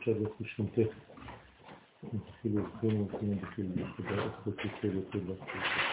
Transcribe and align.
נתחיל. 0.00 0.14
שם 0.14 0.20
תקוצ'ה 0.20 0.22
וחושנתך. 0.22 0.94
נתחיל 2.12 2.58
לבחינו 2.58 3.08
וכינו 3.08 3.34
בכינו 3.34 3.36
בכינו 3.36 3.74
בכינו 3.74 5.02
בכינו 5.02 5.02
בכינו 5.04 5.34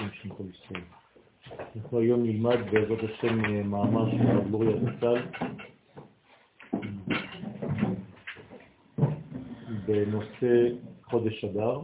בכינו 0.02 0.10
של 0.14 0.50
ישראל. 0.50 0.82
אנחנו 1.76 2.00
היום 2.00 2.24
נלמד 2.24 2.58
בעזרת 2.72 3.04
השם 3.04 3.36
מאמר 3.70 4.12
של 4.12 4.28
הרב 4.28 4.52
לוריה 4.52 4.78
זצ"ל 4.78 5.22
בנושא 9.86 10.70
חודש 11.04 11.46
אדר. 11.46 11.80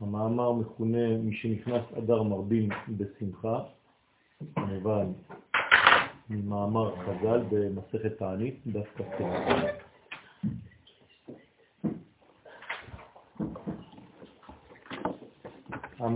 המאמר 0.00 0.52
מכונה 0.52 1.18
מי 1.18 1.34
שנכנס 1.36 1.82
אדר 1.98 2.22
מרבים 2.22 2.68
בשמחה, 2.88 3.60
כמובן 4.54 5.06
ממאמר 6.30 6.96
חז"ל 6.96 7.42
במסכת 7.50 8.18
תענית, 8.18 8.60
דף 8.66 8.86
כ"ט. 8.96 9.79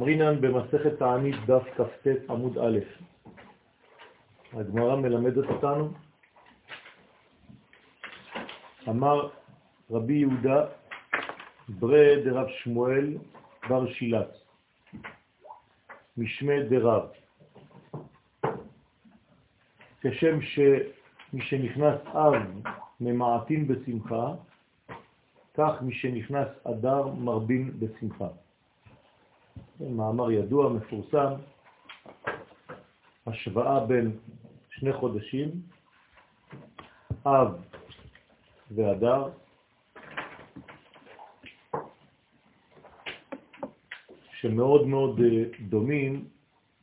אמרינן 0.05 0.41
במסכת 0.41 0.99
תענית 0.99 1.35
דף 1.47 1.63
כ"ט 1.77 2.07
עמוד 2.31 2.59
א'. 2.59 2.79
הגמרא 4.53 4.97
מלמדת 4.97 5.49
אותנו, 5.49 5.93
אמר 8.89 9.29
רבי 9.91 10.15
יהודה 10.15 10.67
ברי 11.69 12.23
דרב 12.25 12.47
שמואל 12.49 13.17
בר 13.69 13.93
שילת, 13.93 14.37
משמי 16.17 16.63
דרב. 16.63 17.09
כשם 20.01 20.41
שמי 20.41 21.41
שנכנס 21.41 22.01
אב 22.07 22.33
ממעטים 23.01 23.69
בשמחה, 23.69 24.35
כך 25.55 25.83
מי 25.83 25.95
שנכנס 25.95 26.49
אדר 26.65 27.07
מרבים 27.07 27.73
בשמחה. 27.79 28.44
זה 29.79 29.89
מאמר 29.89 30.31
ידוע, 30.31 30.73
מפורסם, 30.73 31.33
השוואה 33.27 33.87
בין 33.87 34.19
שני 34.71 34.93
חודשים, 34.93 35.51
אב 37.27 37.63
ואדר, 38.71 39.31
שמאוד 44.41 44.87
מאוד 44.87 45.21
אה, 45.21 45.45
דומים 45.69 46.29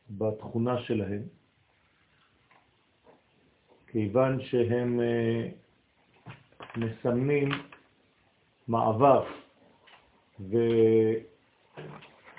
בתכונה 0.10 0.82
שלהם, 0.82 1.22
כיוון 3.88 4.42
שהם 4.42 5.00
אה, 5.02 5.50
מסמנים 6.78 7.50
מעבר 8.68 9.26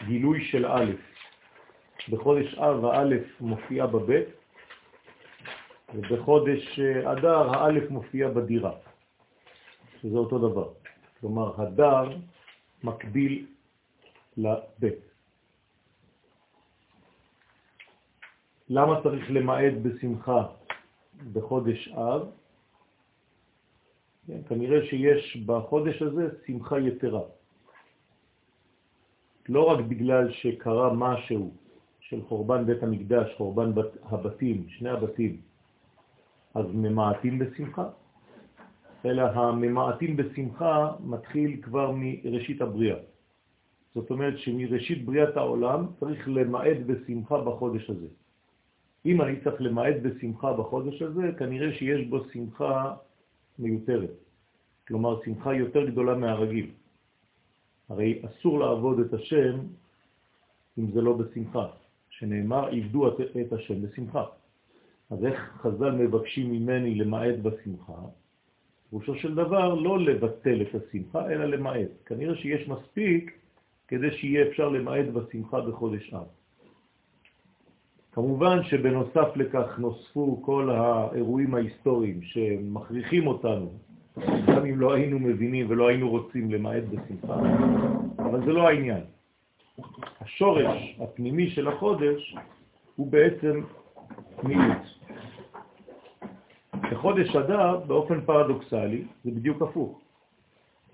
וגילוי 0.03 0.45
של 0.45 0.67
א'. 0.67 0.93
בחודש 2.09 2.55
אב 2.55 2.85
האלף 2.85 3.41
מופיע 3.41 3.87
בבית, 3.87 4.29
ובחודש 5.95 6.79
אה, 6.79 7.13
אדר 7.13 7.51
האלף 7.51 7.91
מופיע 7.91 8.29
בדירה, 8.29 8.73
שזה 10.01 10.17
אותו 10.17 10.39
דבר. 10.39 10.69
כלומר, 11.21 11.63
הדר 11.63 12.19
מקביל 12.85 13.47
לבית. 14.37 15.03
למה 18.69 19.03
צריך 19.03 19.31
למעט 19.31 19.73
בשמחה 19.83 20.47
בחודש 21.33 21.89
אב? 21.89 22.31
כן, 24.27 24.41
כנראה 24.49 24.87
שיש 24.87 25.37
בחודש 25.47 26.03
הזה 26.03 26.29
שמחה 26.47 26.81
יתרה. 26.81 27.21
לא 29.49 29.63
רק 29.65 29.81
בגלל 29.85 30.31
שקרה 30.31 30.93
משהו 30.95 31.55
של 32.01 32.23
חורבן 32.23 32.67
בית 32.67 32.83
המקדש, 32.83 33.35
חורבן 33.37 33.75
בת, 33.75 33.97
הבתים, 34.03 34.65
שני 34.69 34.91
הבתים, 34.91 35.37
אז 36.55 36.67
ממעטים 36.75 37.39
בשמחה, 37.39 37.89
אלא 39.05 39.23
הממעטים 39.23 40.17
בשמחה 40.17 40.93
מתחיל 41.01 41.63
כבר 41.63 41.93
מראשית 41.97 42.61
הבריאה. 42.61 42.97
זאת 43.95 44.11
אומרת 44.11 44.39
שמראשית 44.39 45.05
בריאת 45.05 45.37
העולם 45.37 45.87
צריך 46.01 46.29
למעט 46.29 46.77
בשמחה 46.87 47.41
בחודש 47.41 47.91
הזה. 47.91 48.07
אם 49.07 49.23
אני 49.23 49.41
צריך 49.45 49.57
למעט 49.59 49.95
בשמחה 50.03 50.53
בחודש 50.53 51.03
הזה, 51.03 51.31
כנראה 51.39 51.73
שיש 51.73 52.07
בו 52.07 52.25
שמחה 52.33 52.95
מיותרת. 53.59 54.11
כלומר, 54.89 55.21
שמחה 55.25 55.55
יותר 55.55 55.87
גדולה 55.91 56.15
מהרגיל. 56.15 56.71
הרי 57.89 58.23
אסור 58.27 58.59
לעבוד 58.59 59.01
את 59.01 59.15
השם 59.15 59.59
אם 60.79 60.91
זה 60.93 61.01
לא 61.01 61.13
בשמחה, 61.13 61.67
שנאמר, 62.11 62.69
עבדו 62.69 63.09
את 63.41 63.53
השם 63.53 63.83
בשמחה. 63.83 64.25
אז 65.11 65.25
איך 65.25 65.53
חז"ל 65.63 65.91
מבקשים 65.91 66.53
ממני 66.53 66.95
למעט 66.95 67.35
בשמחה? 67.43 68.03
פירושו 68.91 69.15
של 69.15 69.35
דבר 69.35 69.75
לא 69.75 69.99
לבטל 69.99 70.63
את 70.63 70.75
השמחה, 70.75 71.31
אלא 71.31 71.45
למעט. 71.45 71.91
כנראה 72.07 72.37
שיש 72.37 72.69
מספיק 72.69 73.39
כדי 73.89 74.11
שיהיה 74.11 74.49
אפשר 74.49 74.69
למעט 74.69 75.07
בשמחה 75.07 75.61
בחודש 75.61 76.15
אב. 76.15 76.27
כמובן 78.13 78.65
שבנוסף 78.65 79.37
לכך 79.37 79.79
נוספו 79.79 80.43
כל 80.43 80.71
האירועים 80.71 81.55
ההיסטוריים 81.55 82.23
שמכריחים 82.23 83.27
אותנו, 83.27 83.73
גם 84.19 84.67
אם 84.67 84.81
לא 84.81 84.93
היינו 84.93 85.19
מבינים 85.19 85.67
ולא 85.69 85.89
היינו 85.89 86.11
רוצים 86.11 86.51
למעט 86.51 86.83
בשמחה, 86.83 87.41
אבל 88.19 88.45
זה 88.45 88.53
לא 88.53 88.69
העניין. 88.69 89.01
השורש 90.21 90.97
הפנימי 91.01 91.51
של 91.51 91.69
החודש 91.69 92.37
הוא 92.97 93.07
בעצם 93.07 93.61
מיעוט. 94.43 94.83
בחודש 96.91 97.37
אדר, 97.37 97.77
באופן 97.77 98.21
פרדוקסלי, 98.21 99.05
זה 99.25 99.31
בדיוק 99.31 99.63
הפוך. 99.63 100.01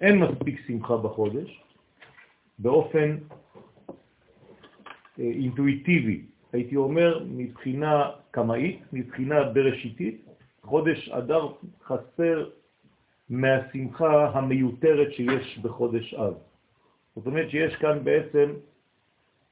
אין 0.01 0.19
מספיק 0.19 0.61
שמחה 0.67 0.97
בחודש, 0.97 1.63
באופן 2.59 3.17
אה, 5.19 5.25
אינטואיטיבי, 5.25 6.23
הייתי 6.53 6.77
אומר 6.77 7.25
מבחינה 7.29 8.11
קמאית, 8.31 8.81
מבחינה 8.93 9.45
בראשיתית, 9.45 10.25
חודש 10.63 11.09
אדר 11.09 11.49
חסר 11.85 12.51
מהשמחה 13.31 14.31
המיותרת 14.31 15.13
שיש 15.13 15.59
בחודש 15.59 16.15
אב. 16.15 16.35
זאת 17.17 17.27
אומרת 17.27 17.51
שיש 17.51 17.77
כאן 17.77 18.05
בעצם 18.05 18.53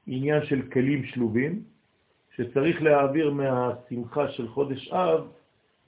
עניין 0.07 0.45
של 0.45 0.61
כלים 0.61 1.03
שלובים, 1.03 1.61
שצריך 2.35 2.81
להעביר 2.81 3.31
מהשמחה 3.31 4.31
של 4.31 4.47
חודש 4.47 4.89
אב 4.89 5.27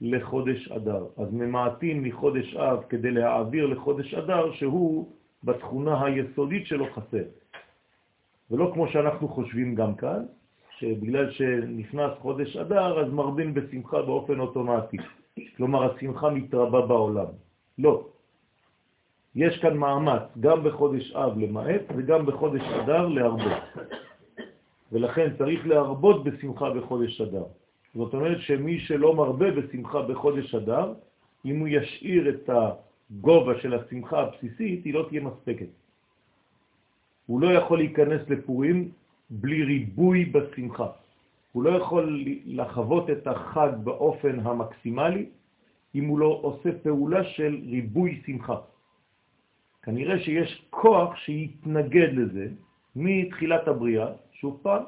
לחודש 0.00 0.72
אדר. 0.72 1.06
אז 1.16 1.28
ממעטים 1.32 2.02
מחודש 2.02 2.54
אב 2.54 2.82
כדי 2.88 3.10
להעביר 3.10 3.66
לחודש 3.66 4.14
אדר 4.14 4.52
שהוא 4.52 5.12
בתכונה 5.44 6.04
היסודית 6.04 6.66
שלו 6.66 6.86
חסר. 6.94 7.24
ולא 8.50 8.70
כמו 8.74 8.88
שאנחנו 8.88 9.28
חושבים 9.28 9.74
גם 9.74 9.94
כאן, 9.94 10.24
שבגלל 10.78 11.30
שנכנס 11.30 12.12
חודש 12.18 12.56
אדר 12.56 13.00
אז 13.00 13.12
מרבים 13.12 13.54
בשמחה 13.54 14.02
באופן 14.02 14.40
אוטומטי. 14.40 14.96
כלומר, 15.56 15.94
השמחה 15.94 16.30
מתרבה 16.30 16.86
בעולם. 16.86 17.49
לא. 17.80 18.04
יש 19.34 19.58
כאן 19.58 19.76
מאמץ, 19.76 20.22
גם 20.40 20.64
בחודש 20.64 21.12
אב 21.12 21.38
למעט 21.38 21.82
וגם 21.96 22.26
בחודש 22.26 22.62
אדר 22.62 23.08
להרבות. 23.08 23.62
ולכן 24.92 25.28
צריך 25.38 25.66
להרבות 25.66 26.24
בשמחה 26.24 26.70
בחודש 26.70 27.20
אדר. 27.20 27.44
זאת 27.94 28.14
אומרת 28.14 28.40
שמי 28.40 28.80
שלא 28.80 29.14
מרבה 29.14 29.50
בשמחה 29.50 30.02
בחודש 30.02 30.54
אדר, 30.54 30.94
אם 31.44 31.58
הוא 31.58 31.68
ישאיר 31.68 32.28
את 32.28 32.50
הגובה 32.50 33.60
של 33.60 33.74
השמחה 33.74 34.20
הבסיסית, 34.20 34.84
היא 34.84 34.94
לא 34.94 35.06
תהיה 35.08 35.20
מספקת. 35.20 35.70
הוא 37.26 37.40
לא 37.40 37.48
יכול 37.52 37.78
להיכנס 37.78 38.20
לפורים 38.28 38.90
בלי 39.30 39.64
ריבוי 39.64 40.24
בשמחה. 40.24 40.86
הוא 41.52 41.62
לא 41.62 41.70
יכול 41.70 42.24
לחוות 42.46 43.10
את 43.10 43.26
החג 43.26 43.70
באופן 43.84 44.40
המקסימלי 44.40 45.26
אם 45.94 46.04
הוא 46.04 46.18
לא 46.18 46.40
עושה 46.42 46.70
פעולה 46.82 47.24
של 47.24 47.60
ריבוי 47.70 48.22
שמחה. 48.26 48.56
כנראה 49.82 50.18
שיש 50.18 50.66
כוח 50.70 51.16
שיתנגד 51.16 52.08
לזה 52.12 52.48
מתחילת 52.96 53.68
הבריאה, 53.68 54.08
שוב 54.32 54.60
פעם, 54.62 54.82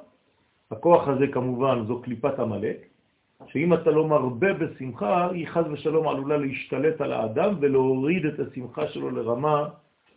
הכוח 0.70 1.08
הזה 1.08 1.26
כמובן 1.32 1.84
זו 1.86 2.02
קליפת 2.02 2.38
המלאק, 2.38 2.76
שאם 3.46 3.74
אתה 3.74 3.90
לא 3.90 4.08
מרבה 4.08 4.52
בשמחה, 4.52 5.30
היא 5.30 5.48
חז 5.48 5.64
ושלום 5.72 6.08
עלולה 6.08 6.36
להשתלט 6.36 7.00
על 7.00 7.12
האדם 7.12 7.54
ולהוריד 7.60 8.26
את 8.26 8.40
השמחה 8.40 8.88
שלו 8.88 9.10
לרמה 9.10 9.68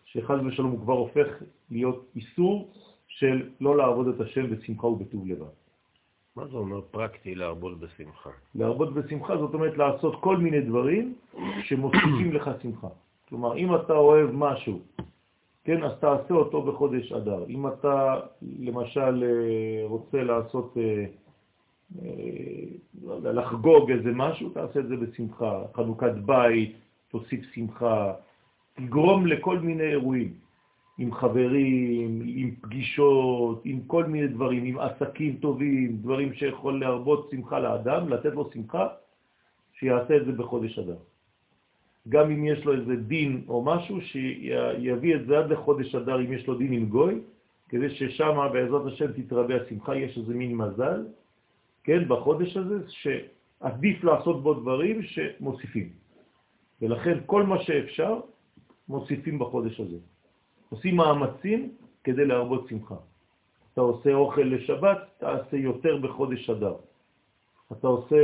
שחז 0.05 0.39
ושלום 0.45 0.71
הוא 0.71 0.79
כבר 0.79 0.93
הופך 0.93 1.27
להיות 1.71 2.05
איסור 2.15 2.71
של 3.07 3.49
לא 3.61 3.77
לעבוד 3.77 4.07
את 4.07 4.21
השם 4.21 4.49
בשמחה 4.49 4.87
ובטוב 4.87 5.27
לבד. 5.27 5.64
מה 6.35 6.47
זה 6.47 6.57
אומר 6.57 6.81
פרקטי 6.91 7.35
להרבות 7.35 7.79
בשמחה? 7.79 8.29
להרבות 8.55 8.93
בשמחה 8.93 9.37
זאת 9.37 9.53
אומרת 9.53 9.77
לעשות 9.77 10.21
כל 10.21 10.37
מיני 10.37 10.61
דברים 10.61 11.15
שמוסיפים 11.63 12.33
לך 12.33 12.49
שמחה. 12.61 12.87
כלומר, 13.29 13.57
אם 13.57 13.75
אתה 13.75 13.93
אוהב 13.93 14.29
משהו, 14.33 14.79
כן, 15.63 15.83
אז 15.83 15.91
תעשה 15.99 16.33
אותו 16.33 16.61
בחודש 16.61 17.11
אדר. 17.11 17.45
אם 17.49 17.67
אתה 17.67 18.19
למשל 18.59 19.23
אה, 19.23 19.87
רוצה 19.87 20.23
לעשות, 20.23 20.77
אה, 20.77 21.05
אה, 22.01 23.31
לחגוג 23.33 23.91
איזה 23.91 24.11
משהו, 24.13 24.49
תעשה 24.49 24.79
את 24.79 24.87
זה 24.87 24.95
בשמחה. 24.97 25.63
חנוכת 25.73 26.13
בית, 26.25 26.75
תוסיף 27.11 27.41
שמחה, 27.53 28.13
תגרום 28.73 29.27
לכל 29.27 29.59
מיני 29.59 29.83
אירועים. 29.83 30.44
עם 30.97 31.13
חברים, 31.13 32.21
עם 32.25 32.51
פגישות, 32.61 33.61
עם 33.65 33.79
כל 33.87 34.05
מיני 34.05 34.27
דברים, 34.27 34.63
עם 34.63 34.79
עסקים 34.79 35.35
טובים, 35.35 35.97
דברים 35.97 36.33
שיכול 36.33 36.79
להרבות 36.79 37.27
שמחה 37.31 37.59
לאדם, 37.59 38.09
לתת 38.09 38.33
לו 38.33 38.49
שמחה, 38.53 38.87
שיעשה 39.79 40.17
את 40.17 40.25
זה 40.25 40.31
בחודש 40.31 40.79
אדם. 40.79 41.01
גם 42.09 42.31
אם 42.31 42.45
יש 42.45 42.65
לו 42.65 42.73
איזה 42.73 42.95
דין 42.95 43.43
או 43.47 43.61
משהו, 43.61 44.01
שיביא 44.01 45.15
את 45.15 45.25
זה 45.27 45.37
עד 45.37 45.51
לחודש 45.51 45.95
אדר 45.95 46.19
אם 46.21 46.33
יש 46.33 46.47
לו 46.47 46.57
דין 46.57 46.73
עם 46.73 46.85
גוי, 46.85 47.19
כדי 47.69 47.89
ששם 47.89 48.37
בעזרת 48.53 48.85
השם 48.85 49.11
תתרבה 49.11 49.61
השמחה, 49.61 49.95
יש 49.95 50.17
איזה 50.17 50.33
מין 50.33 50.55
מזל, 50.55 51.05
כן, 51.83 52.07
בחודש 52.07 52.57
הזה, 52.57 52.77
שעדיף 52.87 54.03
לעשות 54.03 54.43
בו 54.43 54.53
דברים 54.53 55.03
שמוסיפים. 55.03 55.89
ולכן 56.81 57.17
כל 57.25 57.43
מה 57.43 57.63
שאפשר, 57.63 58.19
מוסיפים 58.89 59.39
בחודש 59.39 59.79
הזה. 59.79 59.97
עושים 60.75 60.95
מאמצים 60.95 61.71
כדי 62.03 62.25
להרבות 62.25 62.67
שמחה. 62.69 62.95
אתה 63.73 63.81
עושה 63.81 64.13
אוכל 64.13 64.41
לשבת, 64.41 64.97
תעשה 65.17 65.57
יותר 65.57 65.97
בחודש 65.97 66.49
אדר. 66.49 66.75
אתה 67.71 67.87
עושה 67.87 68.15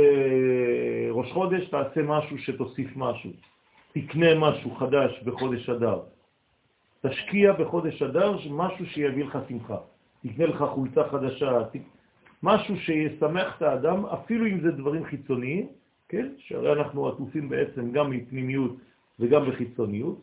ראש 1.10 1.32
חודש, 1.32 1.68
תעשה 1.68 2.02
משהו 2.02 2.38
שתוסיף 2.38 2.96
משהו. 2.96 3.30
תקנה 3.92 4.34
משהו 4.34 4.70
חדש 4.74 5.22
בחודש 5.24 5.68
אדר. 5.68 6.00
תשקיע 7.06 7.52
בחודש 7.52 8.02
אדר 8.02 8.36
משהו 8.50 8.86
שיביא 8.86 9.24
לך 9.24 9.38
שמחה. 9.48 9.76
תקנה 10.22 10.46
לך 10.46 10.64
חולצה 10.74 11.08
חדשה, 11.08 11.64
ת... 11.64 11.76
משהו 12.42 12.76
שישמח 12.76 13.56
את 13.56 13.62
האדם, 13.62 14.06
אפילו 14.06 14.46
אם 14.46 14.60
זה 14.60 14.70
דברים 14.70 15.04
חיצוניים, 15.04 15.66
כן? 16.08 16.28
שהרי 16.38 16.72
אנחנו 16.72 17.08
עטופים 17.08 17.48
בעצם 17.48 17.92
גם 17.92 18.10
מפנימיות 18.10 18.76
וגם 19.20 19.50
בחיצוניות. 19.50 20.18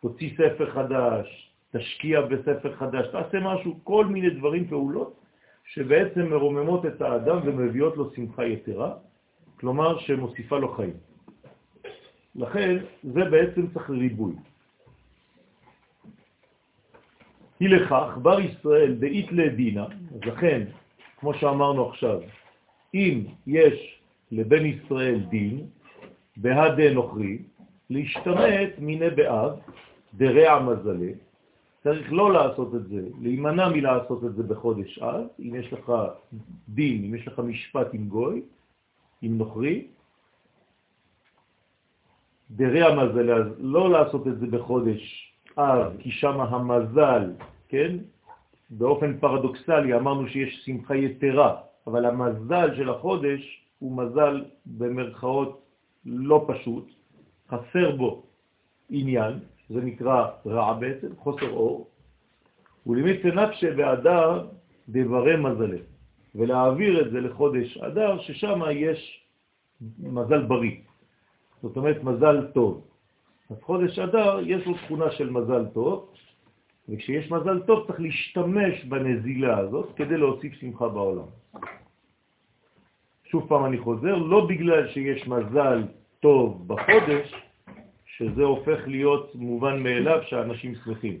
תוציא 0.00 0.30
ספר 0.34 0.70
חדש, 0.70 1.47
תשקיע 1.72 2.20
בספר 2.20 2.76
חדש, 2.76 3.06
תעשה 3.06 3.40
משהו, 3.40 3.78
כל 3.84 4.06
מיני 4.06 4.30
דברים, 4.30 4.68
פעולות, 4.68 5.14
שבעצם 5.64 6.26
מרוממות 6.30 6.86
את 6.86 7.02
האדם 7.02 7.38
ומביאות 7.44 7.96
לו 7.96 8.10
שמחה 8.14 8.44
יתרה, 8.46 8.94
כלומר 9.60 9.98
שמוסיפה 9.98 10.58
לו 10.58 10.68
חיים. 10.74 10.96
לכן 12.36 12.76
זה 13.02 13.24
בעצם 13.24 13.66
צריך 13.74 13.90
ריבוי. 13.90 14.34
היא 17.60 17.68
לכך, 17.68 18.18
בר 18.22 18.40
ישראל 18.40 18.94
דאית 18.94 19.32
לדינה, 19.32 19.84
אז 19.84 20.20
לכן, 20.24 20.62
כמו 21.20 21.34
שאמרנו 21.34 21.88
עכשיו, 21.88 22.20
אם 22.94 23.24
יש 23.46 24.00
לבן 24.32 24.66
ישראל 24.66 25.20
דין, 25.28 25.66
בהדה 26.36 26.92
נוכרי, 26.94 27.38
להשתמט 27.90 28.78
מיני 28.78 29.10
באב, 29.10 29.58
דרע 30.14 30.62
מזלה, 30.62 31.12
צריך 31.82 32.12
לא 32.12 32.32
לעשות 32.32 32.74
את 32.74 32.88
זה, 32.88 33.08
להימנע 33.20 33.68
מלעשות 33.68 34.24
את 34.24 34.34
זה 34.34 34.42
בחודש 34.42 34.98
אב, 34.98 35.26
אם 35.40 35.54
יש 35.54 35.72
לך 35.72 35.92
דין, 36.68 37.04
אם 37.04 37.14
יש 37.14 37.28
לך 37.28 37.38
משפט 37.38 37.86
עם 37.92 38.08
גוי, 38.08 38.42
עם 39.22 39.38
נוכרי, 39.38 39.86
דרי 42.50 42.82
המזל, 42.82 43.32
אז 43.32 43.46
לא 43.58 43.90
לעשות 43.90 44.26
את 44.26 44.38
זה 44.38 44.46
בחודש 44.46 45.32
אב, 45.58 45.92
כי 45.98 46.10
שם 46.10 46.40
המזל, 46.40 47.32
כן? 47.68 47.96
באופן 48.70 49.18
פרדוקסלי 49.18 49.96
אמרנו 49.96 50.28
שיש 50.28 50.62
שמחה 50.64 50.96
יתרה, 50.96 51.60
אבל 51.86 52.04
המזל 52.04 52.76
של 52.76 52.90
החודש 52.90 53.64
הוא 53.78 53.96
מזל 53.96 54.44
במרכאות 54.66 55.62
לא 56.06 56.46
פשוט, 56.48 56.84
חסר 57.48 57.96
בו 57.96 58.22
עניין, 58.90 59.32
זה 59.68 59.80
נקרא 59.80 60.26
רע 60.46 60.72
בעצם, 60.72 61.16
חוסר 61.16 61.50
אור, 61.50 61.90
ולמיצה 62.86 63.28
נפשה 63.28 63.74
באדר 63.74 64.46
דברי 64.88 65.36
מזלה, 65.36 65.78
ולהעביר 66.34 67.06
את 67.06 67.10
זה 67.10 67.20
לחודש 67.20 67.78
אדר, 67.78 68.20
ששם 68.20 68.60
יש 68.72 69.24
מזל 69.98 70.42
בריא. 70.42 70.76
זאת 71.62 71.76
אומרת 71.76 72.04
מזל 72.04 72.46
טוב. 72.46 72.84
אז 73.50 73.56
חודש 73.62 73.98
אדר 73.98 74.40
יש 74.46 74.66
לו 74.66 74.74
תכונה 74.74 75.10
של 75.10 75.30
מזל 75.30 75.66
טוב, 75.74 76.12
וכשיש 76.88 77.30
מזל 77.30 77.60
טוב 77.60 77.86
צריך 77.86 78.00
להשתמש 78.00 78.84
בנזילה 78.84 79.58
הזאת 79.58 79.88
כדי 79.96 80.16
להוסיף 80.16 80.52
שמחה 80.52 80.88
בעולם. 80.88 81.28
שוב 83.24 83.48
פעם 83.48 83.64
אני 83.64 83.78
חוזר, 83.78 84.16
לא 84.16 84.46
בגלל 84.46 84.88
שיש 84.88 85.28
מזל 85.28 85.82
טוב 86.20 86.68
בחודש, 86.68 87.47
שזה 88.18 88.42
הופך 88.42 88.78
להיות 88.86 89.34
מובן 89.34 89.82
מאליו 89.82 90.18
שאנשים 90.26 90.74
שמחים. 90.84 91.18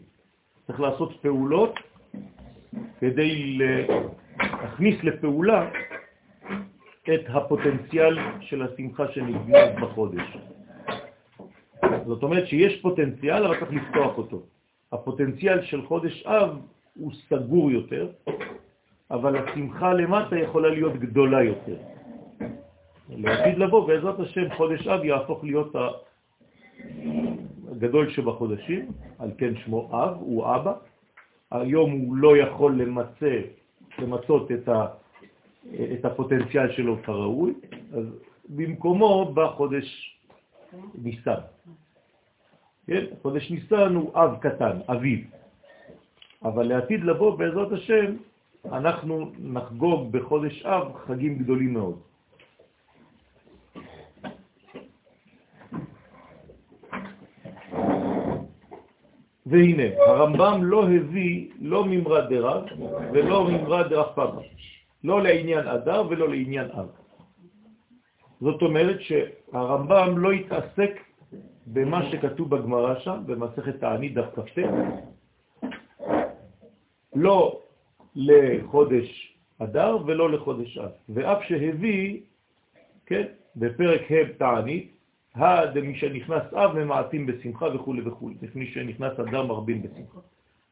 צריך 0.66 0.80
לעשות 0.80 1.12
פעולות 1.22 1.74
כדי 3.00 3.58
להכניס 4.40 5.04
לפעולה 5.04 5.70
את 7.14 7.20
הפוטנציאל 7.28 8.18
של 8.40 8.62
השמחה 8.62 9.12
שנגנז 9.12 9.68
בחודש. 9.82 10.36
זאת 12.06 12.22
אומרת 12.22 12.46
שיש 12.46 12.82
פוטנציאל, 12.82 13.44
אבל 13.44 13.60
צריך 13.60 13.72
לפתוח 13.72 14.18
אותו. 14.18 14.42
הפוטנציאל 14.92 15.62
של 15.62 15.86
חודש 15.86 16.26
אב 16.26 16.58
הוא 16.94 17.12
סגור 17.28 17.70
יותר, 17.70 18.08
אבל 19.10 19.36
השמחה 19.36 19.92
למטה 19.92 20.38
יכולה 20.38 20.68
להיות 20.68 20.96
גדולה 20.96 21.42
יותר. 21.42 21.76
לעתיד 23.10 23.58
לבוא, 23.58 23.88
בעזרת 23.88 24.20
השם, 24.20 24.54
חודש 24.56 24.86
אב 24.86 25.04
יהפוך 25.04 25.44
להיות 25.44 25.74
הגדול 27.70 28.10
שבחודשים, 28.10 28.92
על 29.18 29.30
כן 29.38 29.56
שמו 29.56 29.90
אב, 29.92 30.16
הוא 30.20 30.54
אבא. 30.56 30.74
היום 31.50 31.90
הוא 31.90 32.16
לא 32.16 32.36
יכול 32.36 32.82
למצא, 32.82 33.40
למצות 33.98 34.52
את 34.52 34.68
ה... 34.68 34.86
את 35.92 36.04
הפוטנציאל 36.04 36.72
שלו 36.72 37.02
כראוי, 37.02 37.54
אז 37.92 38.04
במקומו 38.48 39.32
בא 39.34 39.48
חודש 39.56 40.18
ניסן. 41.02 41.40
כן? 42.86 43.04
חודש 43.22 43.50
ניסן 43.50 43.94
הוא 43.94 44.10
אב 44.14 44.36
קטן, 44.40 44.78
אביב. 44.88 45.30
אבל 46.44 46.66
לעתיד 46.66 47.04
לבוא, 47.04 47.38
בעזרת 47.38 47.72
השם, 47.72 48.16
אנחנו 48.64 49.30
נחגוג 49.38 50.12
בחודש 50.12 50.66
אב 50.66 50.92
חגים 51.06 51.38
גדולים 51.38 51.72
מאוד. 51.72 51.98
והנה, 59.48 59.82
הרמב"ם 60.06 60.64
לא 60.64 60.84
הביא 60.84 61.48
לא 61.60 61.84
ממרד 61.84 62.28
דרב 62.28 62.64
ולא 63.12 63.50
ממרד 63.50 63.88
דרב 63.88 64.06
פאפה. 64.14 64.40
לא 65.04 65.22
לעניין 65.22 65.68
אדר 65.68 66.02
ולא 66.10 66.28
לעניין 66.28 66.70
אב. 66.70 66.88
זאת 68.40 68.62
אומרת 68.62 69.00
שהרמב"ם 69.00 70.18
לא 70.18 70.32
התעסק 70.32 71.00
במה 71.66 72.10
שכתוב 72.10 72.56
בגמרא 72.56 72.98
שם, 72.98 73.22
במסכת 73.26 73.80
תענית 73.80 74.14
דף 74.14 74.24
כ"ט, 74.34 74.58
לא 77.14 77.60
לחודש 78.16 79.36
אדר 79.58 79.96
ולא 80.06 80.30
לחודש 80.30 80.78
אב. 80.78 80.90
ואף 81.08 81.42
שהביא, 81.42 82.20
כן, 83.06 83.24
בפרק 83.56 84.12
ה' 84.12 84.38
תענית, 84.38 84.97
הדמי 85.34 85.98
שנכנס 85.98 86.42
אב 86.52 86.78
ממעטים 86.78 87.26
בשמחה 87.26 87.66
וכו' 87.74 87.94
וכו', 88.04 88.30
לפני 88.42 88.66
שנכנס 88.66 89.20
אדר 89.20 89.46
מרבים 89.46 89.82
בשמחה. 89.82 90.20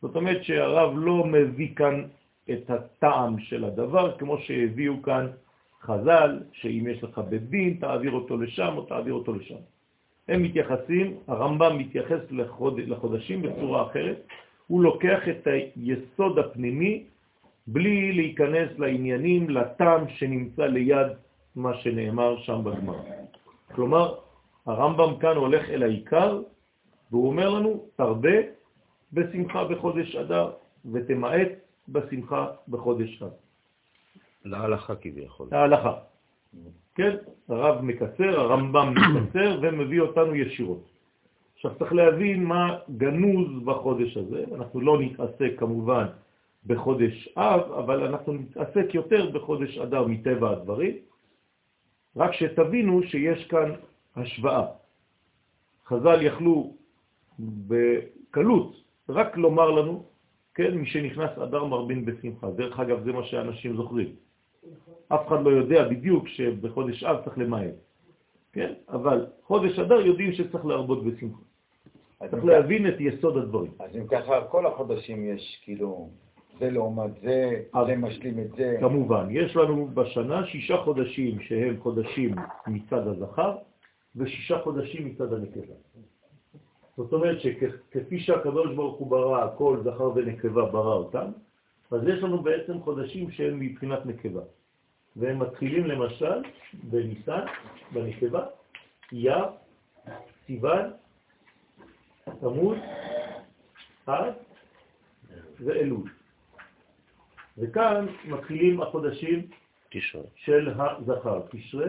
זאת 0.03 0.17
אומרת 0.17 0.45
שהרב 0.45 0.93
לא 0.97 1.25
מביא 1.25 1.75
כאן 1.77 2.05
את 2.51 2.71
הטעם 2.71 3.39
של 3.39 3.65
הדבר, 3.65 4.19
כמו 4.19 4.39
שהביאו 4.39 5.03
כאן 5.03 5.27
חז"ל, 5.83 6.41
שאם 6.53 6.87
יש 6.91 7.05
לך 7.05 7.19
בית 7.19 7.43
דין, 7.43 7.77
תעביר 7.81 8.13
אותו 8.13 8.37
לשם 8.37 8.75
או 8.77 8.83
תעביר 8.83 9.15
אותו 9.15 9.35
לשם. 9.35 9.63
הם 10.29 10.43
מתייחסים, 10.43 11.17
הרמב"ם 11.29 11.79
מתייחס 11.79 12.21
לחוד, 12.31 12.81
לחודשים 12.81 13.43
בצורה 13.43 13.87
אחרת, 13.87 14.27
הוא 14.67 14.83
לוקח 14.83 15.29
את 15.29 15.47
היסוד 15.47 16.39
הפנימי 16.39 17.05
בלי 17.67 18.13
להיכנס 18.13 18.79
לעניינים, 18.79 19.51
לטעם 19.51 20.09
שנמצא 20.09 20.67
ליד 20.67 21.07
מה 21.57 21.75
שנאמר 21.75 22.39
שם 22.39 22.61
בגמר. 22.65 22.99
כלומר, 23.75 24.15
הרמב"ם 24.67 25.19
כאן 25.19 25.37
הולך 25.37 25.71
אל 25.71 25.83
העיקר, 25.83 26.43
והוא 27.11 27.27
אומר 27.29 27.49
לנו, 27.51 27.85
תרבה 27.97 28.37
בשמחה 29.13 29.65
בחודש 29.65 30.17
אדר, 30.17 30.51
ותמעט 30.93 31.49
בשמחה 31.89 32.47
בחודש 32.69 33.23
אב. 33.23 33.31
להלכה 34.45 34.97
כביכול. 34.97 35.49
להלכה. 35.53 35.95
כן, 36.95 37.17
הרב 37.49 37.81
מקצר, 37.81 38.41
הרמב"ם 38.41 38.95
מקצר 39.15 39.59
ומביא 39.63 40.01
אותנו 40.01 40.35
ישירות. 40.35 40.83
עכשיו 41.55 41.71
צריך 41.79 41.93
להבין 41.93 42.45
מה 42.45 42.79
גנוז 42.97 43.65
בחודש 43.65 44.17
הזה, 44.17 44.45
אנחנו 44.55 44.81
לא 44.81 44.99
נתעסק 45.01 45.53
כמובן 45.59 46.07
בחודש 46.67 47.29
אב, 47.37 47.73
אבל 47.73 48.03
אנחנו 48.03 48.33
נתעסק 48.33 48.95
יותר 48.95 49.31
בחודש 49.31 49.79
אדר 49.79 50.07
מטבע 50.07 50.51
הדברים, 50.51 50.95
רק 52.17 52.33
שתבינו 52.33 53.03
שיש 53.03 53.45
כאן 53.45 53.73
השוואה. 54.17 54.67
חז"ל 55.87 56.23
יכלו 56.23 56.75
בקלות 57.39 58.77
רק 59.09 59.37
לומר 59.37 59.71
לנו, 59.71 60.05
כן, 60.55 60.75
מי 60.75 60.87
שנכנס 60.87 61.39
אדר 61.39 61.65
מרבין 61.65 62.05
בשמחה. 62.05 62.51
דרך 62.51 62.81
אגב, 62.81 63.05
זה 63.05 63.13
מה 63.13 63.25
שאנשים 63.25 63.77
זוכרים. 63.77 64.09
אף 65.09 65.29
אחד 65.29 65.43
לא 65.43 65.51
יודע 65.51 65.89
בדיוק 65.89 66.29
שבחודש 66.29 67.05
אב 67.05 67.25
צריך 67.25 67.39
למעט, 67.39 67.75
כן? 68.53 68.73
אבל 68.89 69.27
חודש 69.43 69.79
אדר 69.79 70.01
יודעים 70.07 70.33
שצריך 70.33 70.67
להרבות 70.67 71.05
בשמחה. 71.05 71.41
צריך 72.31 72.45
להבין 72.45 72.89
את 72.89 72.95
יסוד 72.99 73.37
הדברים. 73.37 73.73
אז 73.79 73.97
אם 73.97 74.07
ככה, 74.07 74.45
כל 74.45 74.67
החודשים 74.67 75.35
יש 75.35 75.61
כאילו, 75.65 76.09
זה 76.59 76.71
לעומת 76.71 77.11
זה, 77.23 77.63
זה 77.87 77.97
משלים 77.97 78.39
את 78.39 78.51
זה. 78.57 78.77
כמובן, 78.81 79.27
יש 79.31 79.57
לנו 79.57 79.89
בשנה 79.95 80.47
שישה 80.47 80.77
חודשים 80.77 81.41
שהם 81.41 81.77
חודשים 81.81 82.35
מצד 82.67 83.07
הזכר, 83.07 83.57
ושישה 84.17 84.59
חודשים 84.63 85.07
מצד 85.07 85.33
הנקבה. 85.33 85.75
זאת 86.97 87.13
אומרת 87.13 87.41
שכפי 87.41 88.21
שהקדוש 88.21 88.75
ברוך 88.75 88.99
הוא 88.99 89.11
ברא 89.11 89.57
כל 89.57 89.81
זכר 89.85 90.11
ונקבה 90.15 90.65
ברא 90.65 90.95
אותם, 90.95 91.31
אז 91.91 92.01
יש 92.09 92.23
לנו 92.23 92.43
בעצם 92.43 92.81
חודשים 92.81 93.31
שהם 93.31 93.61
מבחינת 93.61 94.07
נקבה. 94.07 94.43
והם 95.17 95.39
מתחילים 95.39 95.87
למשל 95.87 96.43
בניסן, 96.83 97.45
בנקבה, 97.93 98.47
יר, 99.13 99.45
סיוון, 100.47 100.91
תמוז, 102.41 102.79
עד 104.07 104.35
ואלול. 105.61 106.11
וכאן 107.59 108.07
מתחילים 108.25 108.83
החודשים. 108.83 109.49
של 110.35 110.75
הזכר, 110.79 111.43
תשרה, 111.51 111.87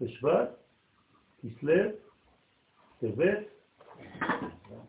בשבט, 0.00 0.48
כסלו, 1.50 1.74
טבת, 2.98 3.38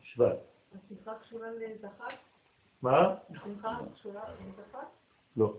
שבט. 0.03 0.37
השמחה 0.75 1.19
קשורה 1.19 1.47
לזכר? 1.51 2.07
מה? 2.81 3.15
השמחה 3.29 3.79
קשורה 3.95 4.21
לזכר? 4.47 4.79
לא, 5.37 5.53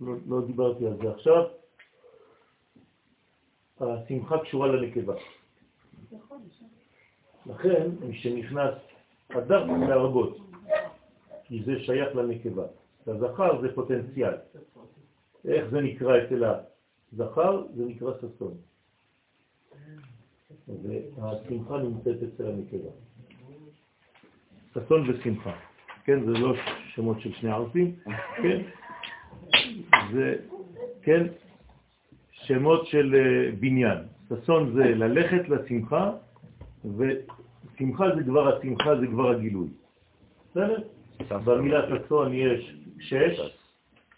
לא, 0.00 0.14
לא 0.28 0.46
דיברתי 0.46 0.86
על 0.86 0.96
זה 0.96 1.10
עכשיו. 1.10 1.44
השמחה 3.80 4.38
קשורה 4.38 4.68
לנקבה. 4.68 5.14
לכן, 7.46 7.90
מי 8.00 8.18
שנכנס 8.18 8.74
אדר 9.28 9.64
להרבות, 9.64 10.36
כי 11.44 11.62
זה 11.64 11.72
שייך 11.80 12.16
לנקבה. 12.16 12.66
הזכר 13.06 13.60
זה 13.60 13.74
פוטנציאל. 13.74 14.34
איך 15.44 15.70
זה 15.70 15.80
נקרא 15.80 16.24
אצל 16.24 16.44
הזכר? 17.12 17.66
זה 17.74 17.84
נקרא 17.84 18.12
ססון. 18.18 18.69
והשמחה 20.68 21.78
נמצאת 21.78 22.16
אצל 22.22 22.46
הנקבה. 22.46 22.90
ששון 24.74 25.10
ושמחה, 25.10 25.52
כן? 26.04 26.24
זה 26.24 26.32
לא 26.32 26.54
שמות 26.94 27.20
של 27.20 27.32
שני 27.32 27.50
ערפים, 27.50 27.96
כן? 28.42 28.62
זה, 30.12 30.36
כן? 31.02 31.26
שמות 32.32 32.86
של 32.86 33.14
אה, 33.14 33.52
בניין. 33.60 33.98
ששון 34.28 34.72
זה 34.74 34.84
ללכת 34.84 35.48
לשמחה, 35.48 36.12
ושמחה 36.84 38.04
זה 38.16 38.24
כבר 38.24 38.56
השמחה, 38.56 39.00
זה 39.00 39.06
כבר 39.06 39.30
הגילוי. 39.30 39.68
בסדר? 40.50 40.82
במילה 41.44 41.80
ששון 41.88 42.34
יש 42.34 42.76
שש, 43.00 43.40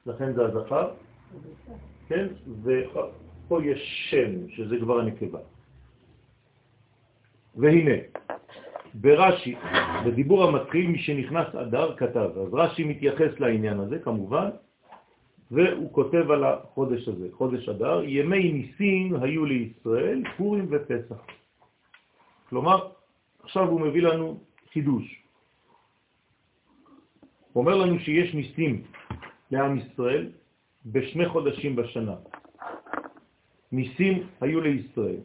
לכן 0.07 0.33
זה 0.33 0.45
הזכר, 0.45 0.91
כן? 2.09 2.27
ופה 2.63 3.65
יש 3.65 4.09
שם, 4.11 4.49
שזה 4.49 4.77
כבר 4.81 5.01
הנקבה. 5.01 5.39
והנה, 7.57 7.97
ברש"י, 8.95 9.55
בדיבור 10.07 10.45
המתחיל, 10.45 10.87
מי 10.87 10.99
שנכנס 10.99 11.55
אדר 11.55 11.97
כתב. 11.97 12.31
אז 12.39 12.55
רש"י 12.55 12.85
מתייחס 12.85 13.41
לעניין 13.41 13.81
הזה, 13.81 13.99
כמובן, 13.99 14.49
והוא 15.51 15.93
כותב 15.93 16.31
על 16.31 16.45
החודש 16.45 17.09
הזה, 17.09 17.29
חודש 17.33 17.69
אדר, 17.69 18.05
ימי 18.05 18.53
ניסים 18.53 19.23
היו 19.23 19.45
לישראל, 19.45 20.23
פורים 20.37 20.67
ופסח. 20.71 21.21
כלומר, 22.49 22.89
עכשיו 23.43 23.69
הוא 23.69 23.81
מביא 23.81 24.03
לנו 24.03 24.41
חידוש. 24.73 25.23
הוא 27.53 27.61
אומר 27.61 27.77
לנו 27.77 27.99
שיש 27.99 28.35
ניסים 28.35 28.83
לעם 29.51 29.79
ישראל 29.79 30.31
בשני 30.87 31.29
חודשים 31.29 31.77
בשנה. 31.77 32.17
ניסים 33.73 34.27
היו 34.41 34.61
לישראל, 34.61 35.21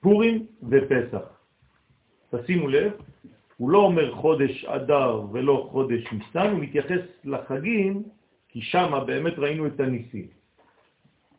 פורים 0.00 0.46
ופסח. 0.68 1.40
תשימו 2.30 2.68
לב, 2.68 2.92
הוא 3.56 3.70
לא 3.70 3.78
אומר 3.78 4.14
חודש 4.14 4.64
אדר 4.64 5.22
ולא 5.32 5.68
חודש 5.70 6.12
ניסן, 6.12 6.50
הוא 6.50 6.58
מתייחס 6.58 7.00
לחגים, 7.24 8.02
כי 8.48 8.62
שם 8.62 9.02
באמת 9.06 9.38
ראינו 9.38 9.66
את 9.66 9.80
הניסים. 9.80 10.26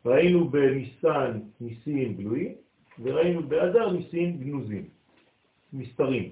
ראינו 0.06 0.50
בניסן 0.50 1.40
ניסים 1.62 2.14
גלויים, 2.14 2.56
וראינו 3.00 3.44
באדר 3.44 3.92
ניסים 3.92 4.38
גנוזים, 4.38 4.86
מסתרים. 5.74 6.30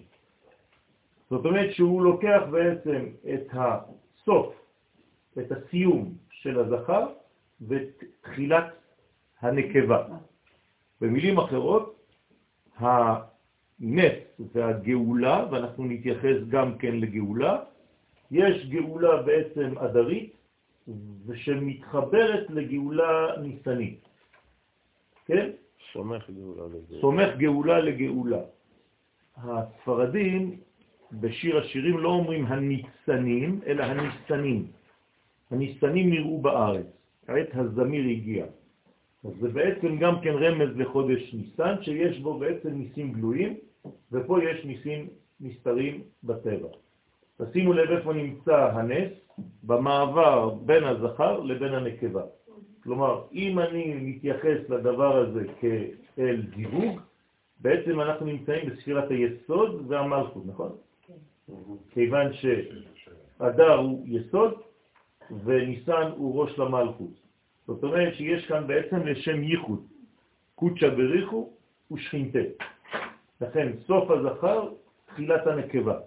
זאת 1.30 1.46
אומרת 1.46 1.74
שהוא 1.74 2.02
לוקח 2.02 2.42
בעצם 2.52 3.06
את 3.34 3.48
הסוף, 3.52 4.54
את 5.38 5.52
הסיום 5.52 6.14
של 6.32 6.60
הזכר 6.60 7.08
ותחילת 7.68 8.66
הנקבה. 9.42 10.08
במילים 11.02 11.38
אחרות, 11.38 11.99
הנס 12.80 14.18
והגאולה, 14.54 15.46
ואנחנו 15.52 15.86
נתייחס 15.86 16.38
גם 16.50 16.78
כן 16.78 16.96
לגאולה, 16.96 17.60
יש 18.32 18.66
גאולה 18.70 19.22
בעצם 19.22 19.78
אדרית 19.78 20.34
ושמתחברת 21.26 22.50
לגאולה 22.50 23.28
ניסנית. 23.42 24.00
כן? 25.26 25.50
סומך 25.94 26.30
גאולה 26.30 26.64
לגאולה. 26.68 27.02
סומך 27.02 27.30
גאולה 27.38 27.80
לגאולה. 27.80 28.42
הספרדים 29.38 30.58
בשיר 31.12 31.58
השירים 31.58 31.98
לא 31.98 32.10
אומרים 32.10 32.46
הניצנים, 32.46 33.60
אלא 33.68 33.84
הניסנים. 33.84 34.68
הניסנים 35.52 36.10
נראו 36.10 36.42
בארץ, 36.42 36.86
כעת 37.28 37.50
הזמיר 37.54 38.10
הגיע. 38.10 38.46
אז 39.26 39.32
זה 39.42 39.50
בעצם 39.50 39.98
גם 39.98 40.22
כן 40.22 40.34
רמז 40.34 40.78
לחודש 40.78 41.34
ניסן, 41.34 41.76
שיש 41.82 42.20
בו 42.20 42.40
בעצם 42.40 42.70
ניסים 42.70 43.14
גלויים, 43.14 43.58
ופה 44.12 44.44
יש 44.44 44.66
ניסים 44.66 45.08
נסתרים 45.42 46.02
בטבע. 46.24 46.68
תשימו 47.38 47.74
לב 47.74 47.92
איפה 47.92 48.14
נמצא 48.14 48.70
הנס, 48.74 49.12
במעבר 49.64 50.50
בין 50.50 50.84
הזכר 50.84 51.40
לבין 51.40 51.74
הנקבה. 51.74 52.24
כלומר, 52.84 53.24
אם 53.34 53.60
אני 53.60 53.94
מתייחס 54.02 54.70
לדבר 54.70 55.18
הזה 55.18 55.46
כאל 55.60 56.42
זיווג, 56.56 57.00
בעצם 57.60 58.02
אנחנו 58.02 58.26
נמצאים 58.26 58.70
בספירת 58.70 59.12
היסוד 59.12 59.86
והמלכות, 59.88 60.46
נכון? 60.46 60.72
כיוון 61.90 62.34
שאדר 62.34 63.74
הוא 63.74 64.06
יסוד 64.08 64.54
וניסן 65.44 66.12
הוא 66.18 66.42
ראש 66.42 66.60
למלכות. 66.60 67.19
זאת 67.70 67.84
אומרת 67.84 68.16
שיש 68.16 68.46
כאן 68.46 68.68
בעצם 68.68 69.06
לשם 69.06 69.44
ייחוד, 69.44 69.84
קודשא 70.56 70.90
בריחו 70.90 71.50
ושכינתה. 71.92 72.66
לכן 73.42 73.68
סוף 73.88 74.12
הזכר, 74.12 74.70
תחילת 75.06 75.48
הנקבה. 75.48 75.98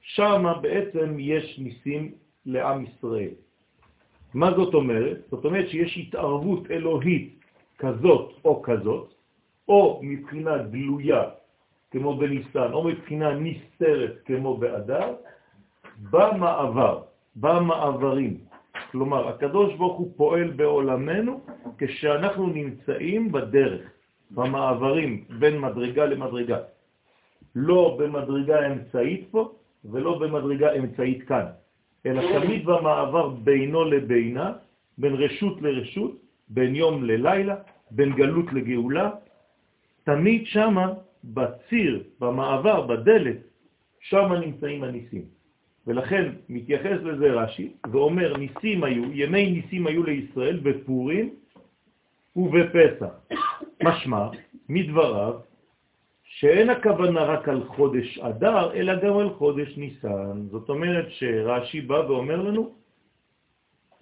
שם 0.00 0.44
בעצם 0.62 1.16
יש 1.18 1.58
ניסים 1.58 2.12
לעם 2.46 2.84
ישראל. 2.84 3.34
מה 4.34 4.50
זאת 4.56 4.74
אומרת? 4.74 5.18
זאת 5.30 5.44
אומרת 5.44 5.68
שיש 5.68 5.98
התערבות 5.98 6.70
אלוהית 6.70 7.44
כזאת 7.78 8.32
או 8.44 8.62
כזאת, 8.62 9.14
או 9.68 10.00
מבחינה 10.02 10.58
גלויה 10.72 11.22
כמו 11.90 12.16
בניסן, 12.16 12.72
או 12.72 12.84
מבחינה 12.84 13.34
נסתרת 13.34 14.14
כמו 14.24 14.56
באדר, 14.56 15.14
במעבר, 16.10 17.02
במעברים. 17.36 18.49
כלומר, 18.90 19.28
הקדוש 19.28 19.74
ברוך 19.74 19.98
הוא 19.98 20.12
פועל 20.16 20.50
בעולמנו 20.50 21.40
כשאנחנו 21.78 22.46
נמצאים 22.46 23.32
בדרך, 23.32 23.82
במעברים 24.30 25.24
בין 25.38 25.58
מדרגה 25.58 26.04
למדרגה. 26.06 26.58
לא 27.54 27.96
במדרגה 27.98 28.66
אמצעית 28.66 29.28
פה 29.30 29.52
ולא 29.84 30.18
במדרגה 30.18 30.72
אמצעית 30.72 31.22
כאן, 31.22 31.46
אלא 32.06 32.20
תמיד 32.38 32.66
במעבר 32.66 33.28
בינו 33.28 33.84
לבינה, 33.84 34.52
בין 34.98 35.14
רשות 35.14 35.62
לרשות, 35.62 36.12
בין 36.48 36.74
יום 36.74 37.04
ללילה, 37.04 37.56
בין 37.90 38.12
גלות 38.12 38.52
לגאולה, 38.52 39.10
תמיד 40.04 40.46
שמה 40.46 40.86
בציר, 41.24 41.92
במעבר, 42.20 42.86
בדלת, 42.86 43.40
שם 44.00 44.32
נמצאים 44.32 44.84
הניסים. 44.84 45.39
ולכן 45.90 46.32
מתייחס 46.48 46.98
לזה 47.02 47.32
רש"י 47.32 47.72
ואומר 47.90 48.36
ניסים 48.36 48.84
היו, 48.84 49.12
ימי 49.12 49.50
ניסים 49.50 49.86
היו 49.86 50.02
לישראל 50.02 50.60
בפורים 50.62 51.34
ובפסח. 52.36 53.14
משמע, 53.82 54.28
מדבריו, 54.68 55.34
שאין 56.24 56.70
הכוונה 56.70 57.22
רק 57.22 57.48
על 57.48 57.64
חודש 57.64 58.18
אדר, 58.18 58.74
אלא 58.74 58.94
גם 59.02 59.18
על 59.18 59.30
חודש 59.30 59.76
ניסן. 59.76 60.46
זאת 60.50 60.68
אומרת 60.68 61.06
שרש"י 61.10 61.80
בא 61.80 61.94
ואומר 61.94 62.42
לנו 62.42 62.74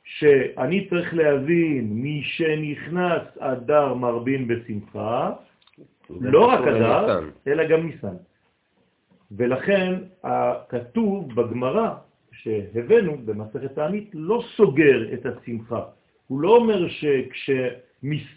שאני 0.05 0.89
צריך 0.89 1.15
להבין 1.15 1.89
מי 1.93 2.23
שנכנס 2.25 3.23
אדר 3.39 3.95
מרבין 3.95 4.49
בשמחה, 4.49 5.33
לא 6.21 6.47
רק 6.47 6.61
אדר, 6.61 7.21
אלא 7.47 7.69
גם 7.69 7.87
ניסן. 7.87 8.17
ולכן 9.33 9.95
הכתוב 10.25 11.35
בגמרא 11.35 11.95
שהבאנו 12.33 13.19
במסכת 13.25 13.75
תענית 13.75 14.11
לא 14.15 14.43
סוגר 14.57 15.15
את 15.15 15.27
השמחה. 15.27 15.83
הוא 16.27 16.41
לא 16.41 16.57
אומר 16.57 16.89
שכשמסתיים 16.89 18.29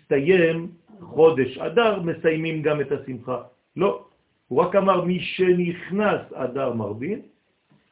חודש 0.99 1.57
אדר 1.57 2.01
מסיימים 2.01 2.61
גם 2.61 2.81
את 2.81 2.91
השמחה. 2.91 3.41
לא, 3.75 4.05
הוא 4.47 4.61
רק 4.61 4.75
אמר 4.75 5.05
מי 5.05 5.19
שנכנס 5.19 6.21
אדר 6.33 6.73
מרבין, 6.73 7.21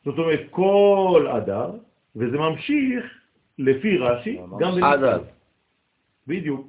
זאת 0.05 0.17
אומרת 0.17 0.41
כל 0.49 1.27
אדר, 1.37 1.71
וזה 2.15 2.37
ממשיך 2.37 3.05
לפי 3.59 3.97
רש"י 3.97 4.39
גם 4.59 4.83
עד 4.83 5.03
אז. 5.03 5.21
בדיוק. 6.27 6.67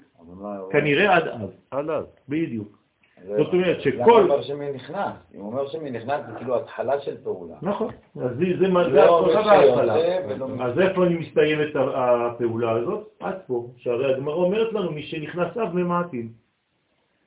כנראה 0.73 1.17
עד 1.17 1.29
אז. 1.29 1.51
עד 1.71 1.91
אז. 1.91 2.05
בדיוק. 2.29 2.80
זאת 3.27 3.53
אומרת 3.53 3.87
למה 3.87 4.05
הוא 4.05 4.05
שכל... 4.05 4.23
אומר 4.23 4.43
שמי 4.43 4.73
נכנס? 4.73 5.15
אם 5.35 5.41
הוא 5.41 5.53
אומר 5.53 5.69
שמי 5.69 5.91
נכנס 5.91 6.21
זה 6.27 6.39
כאילו 6.39 6.57
התחלה 6.57 7.01
של 7.01 7.17
פעולה. 7.25 7.55
נכון, 7.63 7.93
אז 8.23 8.31
זה 8.37 8.45
זה 8.61 8.69
מה 8.69 8.85
זה 8.85 8.91
לא 8.91 9.27
ההתחלה 9.27 9.63
אומר 9.63 9.77
וההתחלה. 9.77 10.65
אז 10.65 10.79
איפה 10.79 11.07
אני 11.07 11.15
מסתיימת 11.15 11.69
הפעולה 11.95 12.71
הזאת? 12.71 13.09
עד 13.21 13.39
פה, 13.47 13.69
שהרי 13.77 14.15
הגמרא 14.15 14.35
אומרת 14.35 14.73
לנו, 14.73 14.93
מי 14.93 15.03
שנכנס 15.03 15.57
אב 15.57 15.75
ממעטים. 15.75 16.33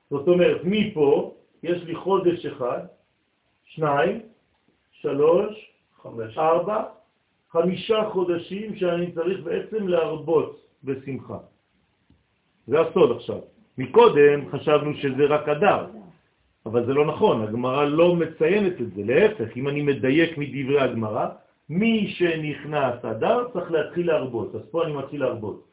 זאת 0.09 0.27
אומרת, 0.27 0.61
מפה 0.63 1.33
יש 1.63 1.83
לי 1.83 1.95
חודש 1.95 2.45
אחד, 2.45 2.79
שניים, 3.65 4.19
שלוש, 4.91 5.73
ארבע, 6.37 6.83
חמישה 7.51 8.09
חודשים 8.13 8.75
שאני 8.75 9.11
צריך 9.11 9.39
בעצם 9.43 9.87
להרבות 9.87 10.65
בשמחה. 10.83 11.37
זה 12.67 12.81
הסוד 12.81 13.11
עכשיו. 13.17 13.39
מקודם 13.77 14.49
חשבנו 14.51 14.93
שזה 14.93 15.25
רק 15.25 15.49
אדר, 15.49 15.85
אבל 16.65 16.85
זה 16.85 16.93
לא 16.93 17.05
נכון, 17.05 17.41
הגמרא 17.41 17.85
לא 17.85 18.15
מציינת 18.15 18.81
את 18.81 18.93
זה, 18.95 19.01
להפך, 19.05 19.57
אם 19.57 19.67
אני 19.67 19.81
מדייק 19.81 20.37
מדברי 20.37 20.79
הגמרא, 20.81 21.27
מי 21.69 22.07
שנכנס 22.07 23.05
אדר 23.05 23.47
צריך 23.53 23.71
להתחיל 23.71 24.07
להרבות, 24.07 24.55
אז 24.55 24.61
פה 24.71 24.83
אני 24.83 24.93
מתחיל 24.93 25.19
להרבות. 25.23 25.63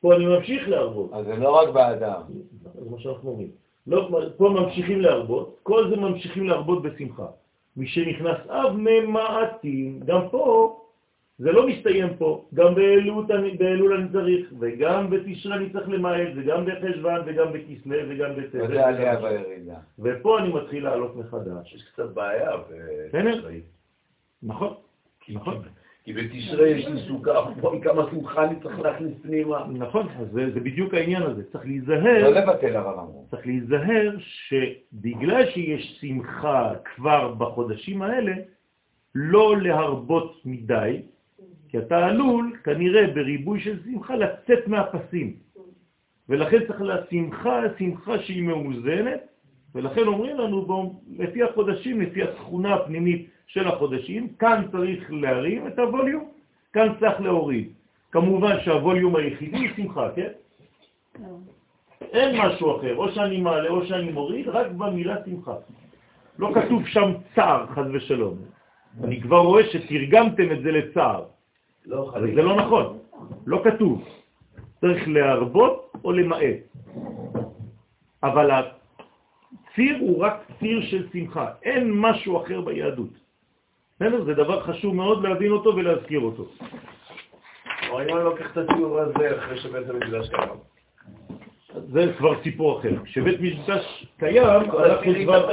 פה 0.00 0.16
אני 0.16 0.26
ממשיך 0.26 0.68
להרבות, 0.68 1.12
אז 1.12 1.26
זה 1.26 1.36
לא 1.36 1.50
רק 1.50 1.68
באדם. 1.68 2.20
זה 2.74 2.90
מה 2.90 2.98
שאנחנו 2.98 3.30
אומרים. 3.30 3.48
לא, 3.86 4.10
פה 4.36 4.48
ממשיכים 4.48 5.00
להרבות, 5.00 5.56
כל 5.62 5.90
זה 5.90 5.96
ממשיכים 5.96 6.48
להרבות 6.48 6.82
בשמחה. 6.82 7.26
מי 7.76 7.86
שנכנס 7.86 8.38
אב 8.48 8.76
ממעטים, 8.76 10.00
גם 10.06 10.20
פה 10.30 10.76
זה 11.38 11.52
לא 11.52 11.66
מסתיים 11.66 12.08
פה, 12.18 12.44
גם 12.54 12.74
באלול, 12.74 13.26
אני- 13.32 13.56
באלול 13.56 13.92
אני 14.00 14.08
צריך, 14.12 14.52
וגם 14.60 15.10
בתשרה 15.10 15.56
אני 15.56 15.70
צריך 15.70 15.88
למעט, 15.88 16.28
וגם 16.36 16.64
בחשבן, 16.66 17.20
וגם 17.26 17.46
בכסלו, 17.52 17.96
וגם 18.08 18.30
בטבת. 18.36 18.70
וזה 18.70 18.86
עלייה 18.86 19.18
וירידה. 19.22 19.76
ופה 19.98 20.38
אני 20.38 20.52
מתחיל 20.52 20.84
לעלות 20.84 21.16
מחדש. 21.16 21.74
יש 21.74 21.82
קצת 21.92 22.10
בעיה. 22.14 22.50
בתשרי. 23.12 23.60
נכון, 24.42 24.74
נכון, 25.28 25.62
כי 26.04 26.12
בתשרי 26.12 26.68
יש 26.70 26.86
לי 26.88 27.00
סוכה, 27.08 27.32
פה 27.60 27.72
כמה 27.82 28.02
שמחה 28.10 28.44
אני 28.44 28.54
צריך 28.62 28.80
להכניס 28.80 29.12
פנימה. 29.22 29.66
נכון, 29.72 30.06
אז 30.20 30.26
זה, 30.32 30.60
בדיוק 30.60 30.94
העניין 30.94 31.22
הזה. 31.22 31.42
צריך 31.52 31.64
לא 31.64 31.70
להיזהר, 31.70 32.30
לבטל 32.30 32.76
הרב 32.76 32.98
אמרו. 32.98 33.26
צריך 33.30 33.46
להיזהר 33.46 34.14
שבגלל 34.18 35.46
שיש 35.50 35.98
שמחה 36.00 36.72
כבר 36.94 37.34
בחודשים 37.34 38.02
האלה, 38.02 38.32
לא 39.14 39.56
להרבות 39.60 40.40
מדי, 40.44 41.02
כי 41.68 41.78
אתה 41.78 42.06
עלול 42.06 42.56
כנראה 42.64 43.06
בריבוי 43.06 43.60
של 43.60 43.78
שמחה 43.84 44.16
לצאת 44.16 44.68
מהפסים. 44.68 45.32
ולכן 46.28 46.58
צריך 46.66 46.80
לשמחה, 46.80 47.60
שמחה 47.78 48.18
שהיא 48.18 48.42
מאוזנת, 48.42 49.20
ולכן 49.74 50.06
אומרים 50.06 50.36
לנו, 50.36 50.66
בוא, 50.66 50.92
לפי 51.18 51.42
החודשים, 51.42 52.00
לפי 52.00 52.22
התכונה 52.22 52.74
הפנימית 52.74 53.26
של 53.46 53.68
החודשים, 53.68 54.28
כאן 54.38 54.64
צריך 54.72 55.12
להרים 55.12 55.66
את 55.66 55.78
הווליום, 55.78 56.30
כאן 56.72 56.88
צריך 57.00 57.20
להוריד. 57.20 57.68
כמובן 58.12 58.60
שהווליום 58.64 59.16
היחידי 59.16 59.58
הוא 59.58 59.68
שמחה, 59.76 60.08
כן? 60.16 60.32
אין 62.00 62.40
משהו 62.40 62.76
אחר, 62.76 62.96
או 62.96 63.12
שאני 63.12 63.40
מעלה 63.40 63.68
או 63.68 63.86
שאני 63.86 64.10
מוריד, 64.12 64.48
רק 64.48 64.66
במילה 64.70 65.16
שמחה. 65.24 65.54
לא 66.38 66.50
כתוב 66.54 66.86
שם 66.86 67.12
צער, 67.34 67.66
חז 67.66 67.86
ושלום. 67.92 68.38
אני 69.04 69.20
כבר 69.20 69.38
רואה 69.38 69.62
שתרגמתם 69.72 70.52
את 70.52 70.62
זה 70.62 70.72
לצער, 70.72 71.24
לא 71.88 72.12
זה 72.20 72.42
לא 72.42 72.56
נכון, 72.56 72.98
לא 73.46 73.62
כתוב. 73.64 74.04
צריך 74.80 75.08
להרבות 75.08 75.92
או 76.04 76.12
למעט. 76.12 76.56
אבל 78.22 78.50
הציר 78.50 79.96
הוא 80.00 80.24
רק 80.24 80.34
ציר 80.60 80.80
של 80.82 81.06
שמחה, 81.12 81.46
אין 81.62 81.92
משהו 81.94 82.42
אחר 82.42 82.60
ביהדות. 82.60 83.10
בסדר? 83.96 84.24
זה 84.24 84.34
דבר 84.34 84.60
חשוב 84.62 84.94
מאוד 84.94 85.22
להבין 85.22 85.52
אותו 85.52 85.76
ולהזכיר 85.76 86.20
אותו. 86.20 86.46
או 87.90 88.02
אם 88.02 88.16
אני 88.16 88.24
לוקח 88.24 88.52
את 88.52 88.56
הציור 88.56 88.98
הזה 88.98 89.38
אחרי 89.38 89.58
שבית 89.58 89.90
המקדש 89.90 90.28
קיים. 90.28 90.58
זה 91.92 92.12
כבר 92.18 92.42
סיפור 92.42 92.80
אחר. 92.80 93.04
כשבית 93.04 93.40
מקדש 93.40 94.06
קיים, 94.18 94.44
אנחנו 94.44 95.12
כבר... 95.24 95.50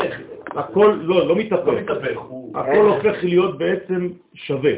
הכל, 0.55 0.99
לא, 1.01 1.27
לא 1.27 1.27
לא 1.27 1.35
מתהפך. 1.35 2.17
הוא... 2.17 2.57
הכל 2.57 2.85
הופך 2.85 3.23
להיות 3.23 3.57
בעצם 3.57 4.09
שווה. 4.33 4.73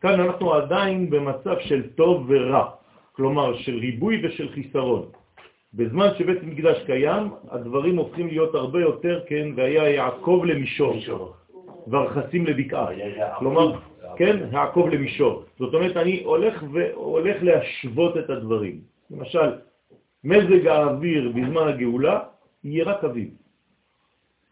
כאן 0.00 0.20
אנחנו 0.20 0.54
עדיין 0.54 1.10
במצב 1.10 1.56
של 1.60 1.82
טוב 1.94 2.26
ורע, 2.28 2.70
כלומר 3.12 3.56
של 3.56 3.78
ריבוי 3.78 4.26
ושל 4.26 4.48
חיסרון. 4.48 5.08
בזמן 5.74 6.08
שבית 6.18 6.42
מקדש 6.42 6.82
קיים, 6.86 7.30
הדברים 7.50 7.96
הופכים 7.96 8.26
להיות 8.26 8.54
הרבה 8.54 8.80
יותר, 8.80 9.20
כן, 9.26 9.48
והיה 9.56 9.88
יעקב 9.88 10.42
למישור, 10.46 10.94
מישור. 10.94 11.34
והרכסים 11.86 12.46
לבקעה. 12.46 12.86
כלומר, 13.38 13.78
כן, 14.16 14.36
יעקב 14.52 14.88
למישור. 14.92 15.42
זאת 15.58 15.74
אומרת, 15.74 15.96
אני 15.96 16.22
הולך 16.24 16.64
והולך 16.72 17.36
להשוות 17.42 18.16
את 18.16 18.30
הדברים. 18.30 18.80
למשל, 19.10 19.48
מזג 20.24 20.66
האוויר 20.66 21.32
בזמן 21.34 21.68
הגאולה 21.68 22.20
יהיה 22.64 22.84
רק 22.84 23.04
אביב. 23.04 23.28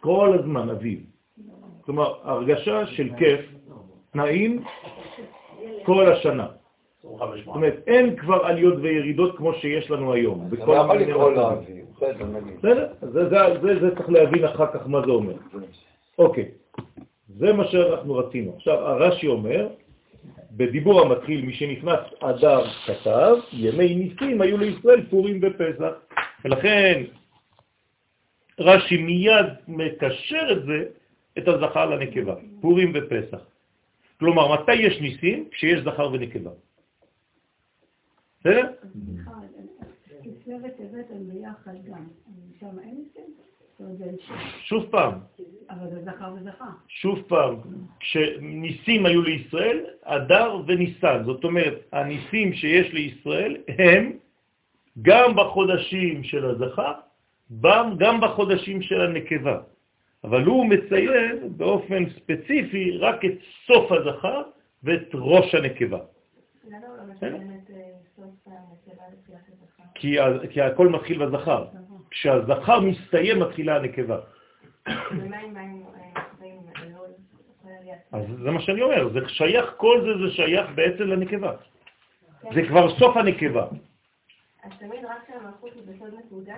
כל 0.00 0.38
הזמן 0.38 0.70
אביב. 0.70 1.00
כלומר, 1.80 2.14
הרגשה 2.22 2.86
של 2.86 3.08
כיף, 3.18 3.40
נעים, 4.14 4.62
כל 5.86 6.12
השנה. 6.12 6.46
25 7.04 7.44
זאת 7.44 7.54
אומרת, 7.54 7.74
אין 7.86 8.16
כבר 8.16 8.46
עליות 8.46 8.74
וירידות 8.82 9.36
כמו 9.36 9.54
שיש 9.54 9.90
לנו 9.90 10.12
היום. 10.12 10.46
אתה 10.48 10.56
בכל 10.56 10.74
לא 10.74 10.80
יכול 10.80 10.96
לקרוא. 10.98 11.52
אביב. 11.52 11.84
בסדר, 11.96 12.26
נגיד. 12.26 12.58
בסדר? 12.58 12.92
זה, 13.00 13.28
זה, 13.28 13.38
זה, 13.62 13.80
זה 13.80 13.96
צריך 13.96 14.10
להבין 14.10 14.44
אחר 14.44 14.66
כך 14.66 14.88
מה 14.88 15.00
זה 15.06 15.10
אומר. 15.10 15.34
אוקיי, 16.18 16.48
זה 17.28 17.52
מה 17.52 17.64
שאנחנו 17.64 18.14
רצינו. 18.14 18.52
עכשיו, 18.56 18.78
הרש"י 18.78 19.26
אומר, 19.26 19.68
בדיבור 20.52 21.00
המתחיל, 21.00 21.46
מי 21.46 21.52
שנכנס 21.52 22.00
אדר 22.20 22.64
כתב, 22.86 23.34
ימי 23.52 23.94
ניסים 23.94 24.40
היו 24.40 24.58
לישראל 24.58 25.06
פורים 25.10 25.40
ופסח. 25.42 25.92
ולכן 26.44 27.02
רש"י 28.58 28.96
מיד 28.96 29.46
מקשר 29.68 30.46
את 30.52 30.64
זה, 30.66 30.84
את 31.38 31.48
הזכר 31.48 31.86
לנקבה, 31.86 32.34
פורים 32.60 32.92
ופסח. 32.94 33.55
כלומר, 34.20 34.62
מתי 34.62 34.74
יש 34.74 35.00
ניסים? 35.00 35.48
כשיש 35.50 35.80
זכר 35.80 36.10
ונקבה. 36.12 36.50
בסדר? 38.40 38.72
שוב 44.60 44.86
פעם, 44.90 45.12
אבל 45.70 45.90
זה 45.90 46.02
זכר 46.04 46.34
וזכר. 46.36 46.64
שוב 46.88 47.22
פעם, 47.28 47.54
כשניסים 48.00 49.06
היו 49.06 49.22
לישראל, 49.22 49.86
אדר 50.02 50.60
וניסן. 50.66 51.22
זאת 51.24 51.44
אומרת, 51.44 51.74
הניסים 51.92 52.52
שיש 52.52 52.92
לישראל 52.92 53.56
הם 53.78 54.12
גם 55.02 55.36
בחודשים 55.36 56.24
של 56.24 56.44
הזכר, 56.44 56.92
גם 57.98 58.20
בחודשים 58.20 58.82
של 58.82 59.00
הנקבה. 59.00 59.60
אבל 60.24 60.44
הוא 60.44 60.66
מציין 60.66 61.56
באופן 61.56 62.10
ספציפי 62.10 62.98
רק 62.98 63.24
את 63.24 63.38
סוף 63.66 63.92
הזכר 63.92 64.42
ואת 64.82 65.08
ראש 65.14 65.54
הנקבה. 65.54 65.98
לא 66.64 66.76
את 67.18 67.22
אה? 67.22 67.28
כי, 69.94 70.16
כי 70.50 70.60
הכל 70.60 70.88
מתחיל 70.88 71.26
בזכר. 71.26 71.66
כשהזכר 72.10 72.80
מסתיים, 72.80 73.40
מתחילה 73.40 73.76
הנקבה. 73.76 74.18
אה. 74.88 74.92
אז 78.12 78.24
זה 78.42 78.50
מה 78.50 78.60
שאני 78.60 78.82
אומר, 78.82 79.08
זה 79.12 79.28
שייך, 79.28 79.74
כל 79.76 80.00
זה 80.00 80.26
זה 80.26 80.34
שייך 80.34 80.70
בעצם 80.74 81.02
לנקבה. 81.02 81.52
זה 82.54 82.62
כבר 82.68 82.98
סוף 82.98 83.16
הנקבה. 83.16 83.66
אז 84.62 84.72
תמיד 84.78 85.04
רק 85.04 85.24
כשהמלכות 85.24 85.70
היא 85.74 85.82
בסוד 85.86 86.14
נקודה, 86.26 86.56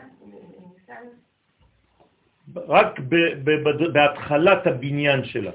רק 2.57 3.01
ב- 3.09 3.33
ב- 3.45 3.63
בד- 3.69 3.93
בהתחלת 3.93 4.67
הבניין 4.67 5.25
שלה. 5.25 5.51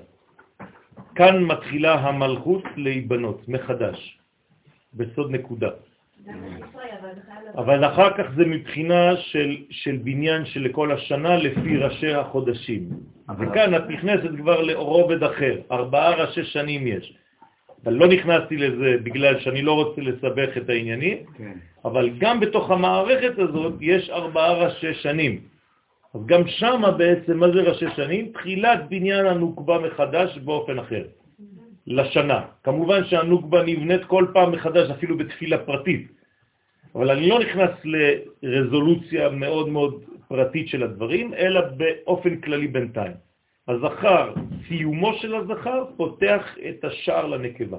כאן 1.16 1.44
מתחילה 1.44 1.94
המלכות 1.94 2.64
להיבנות 2.76 3.50
מחדש, 3.50 4.18
בסוד 4.94 5.32
נקודה. 5.32 5.70
אבל 7.58 7.86
אחר 7.86 8.10
כך 8.18 8.24
זה 8.36 8.46
מבחינה 8.46 9.16
של, 9.18 9.58
של 9.70 9.98
בניין 10.04 10.46
של 10.46 10.68
כל 10.72 10.92
השנה 10.92 11.38
לפי 11.38 11.78
ראשי 11.78 12.14
החודשים. 12.14 12.90
וכאן 13.40 13.76
את 13.76 13.90
נכנסת 13.90 14.30
כבר 14.38 14.62
לרובד 14.62 15.24
אחר, 15.24 15.56
ארבעה 15.72 16.16
ראשי 16.16 16.44
שנים 16.44 16.88
יש. 16.88 17.14
אבל 17.86 17.94
לא 17.94 18.08
נכנסתי 18.08 18.58
לזה 18.58 18.98
בגלל 19.04 19.40
שאני 19.40 19.62
לא 19.62 19.74
רוצה 19.74 20.02
לסבך 20.02 20.58
את 20.58 20.70
העניינים, 20.70 21.18
כן. 21.38 21.54
אבל 21.86 22.10
גם 22.18 22.40
בתוך 22.40 22.72
המערכת 22.72 23.40
הזאת 23.40 23.74
יש 23.82 24.10
ארבעה 24.10 24.54
ראשי 24.54 24.94
שנים. 24.94 25.53
אז 26.14 26.22
גם 26.26 26.48
שמה 26.48 26.92
בעצם, 26.92 27.38
מה 27.38 27.52
זה 27.52 27.62
ראשי 27.62 27.86
שנים? 27.96 28.32
תחילת 28.32 28.80
בניין 28.90 29.26
הנוקבה 29.26 29.80
מחדש 29.80 30.38
באופן 30.38 30.80
אחר, 30.80 31.06
לשנה. 31.88 32.42
כמובן 32.64 33.04
שהנוקבה 33.06 33.64
נבנית 33.64 34.06
כל 34.06 34.26
פעם 34.34 34.52
מחדש, 34.52 34.90
אפילו 34.90 35.18
בתפילה 35.18 35.58
פרטית. 35.58 36.08
אבל 36.96 37.12
אני 37.12 37.30
לא 37.30 37.40
נכנס 37.40 37.72
לרזולוציה 38.44 39.30
מאוד 39.30 39.70
מאוד 39.70 40.04
פרטית 40.28 40.68
של 40.68 40.84
הדברים, 40.84 41.34
אלא 41.34 41.62
באופן 41.78 42.42
כללי 42.42 42.68
בינתיים. 42.68 43.14
הזכר, 43.68 44.34
סיומו 44.68 45.14
של 45.14 45.36
הזכר, 45.36 45.86
פותח 45.98 46.56
את 46.70 46.84
השער 46.84 47.26
לנקבה. 47.28 47.78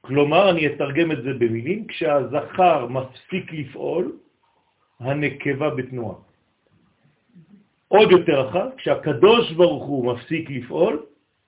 כלומר, 0.00 0.50
אני 0.50 0.66
אתרגם 0.66 1.12
את 1.12 1.22
זה 1.22 1.32
במילים, 1.32 1.86
כשהזכר 1.86 2.86
מפסיק 2.86 3.52
לפעול, 3.52 4.12
הנקבה 5.00 5.70
בתנועה. 5.70 6.29
עוד 7.92 8.10
יותר 8.10 8.40
רחב, 8.40 8.68
כשהקדוש 8.76 9.52
ברוך 9.52 9.84
הוא 9.84 10.12
מפסיק 10.12 10.50
לפעול, 10.50 11.02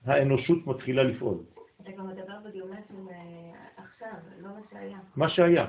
האנושות 0.05 0.66
מתחילה 0.66 1.02
לפעול. 1.02 1.38
אתה 1.81 1.92
כבר 1.92 2.02
מדבר 2.05 2.35
בגיאומטרים 2.46 3.09
אה, 3.11 3.55
עכשיו, 3.76 4.18
לא 4.42 4.48
מה 4.48 4.61
שהיה. 4.70 4.98
מה 5.16 5.28
שהיה. 5.28 5.66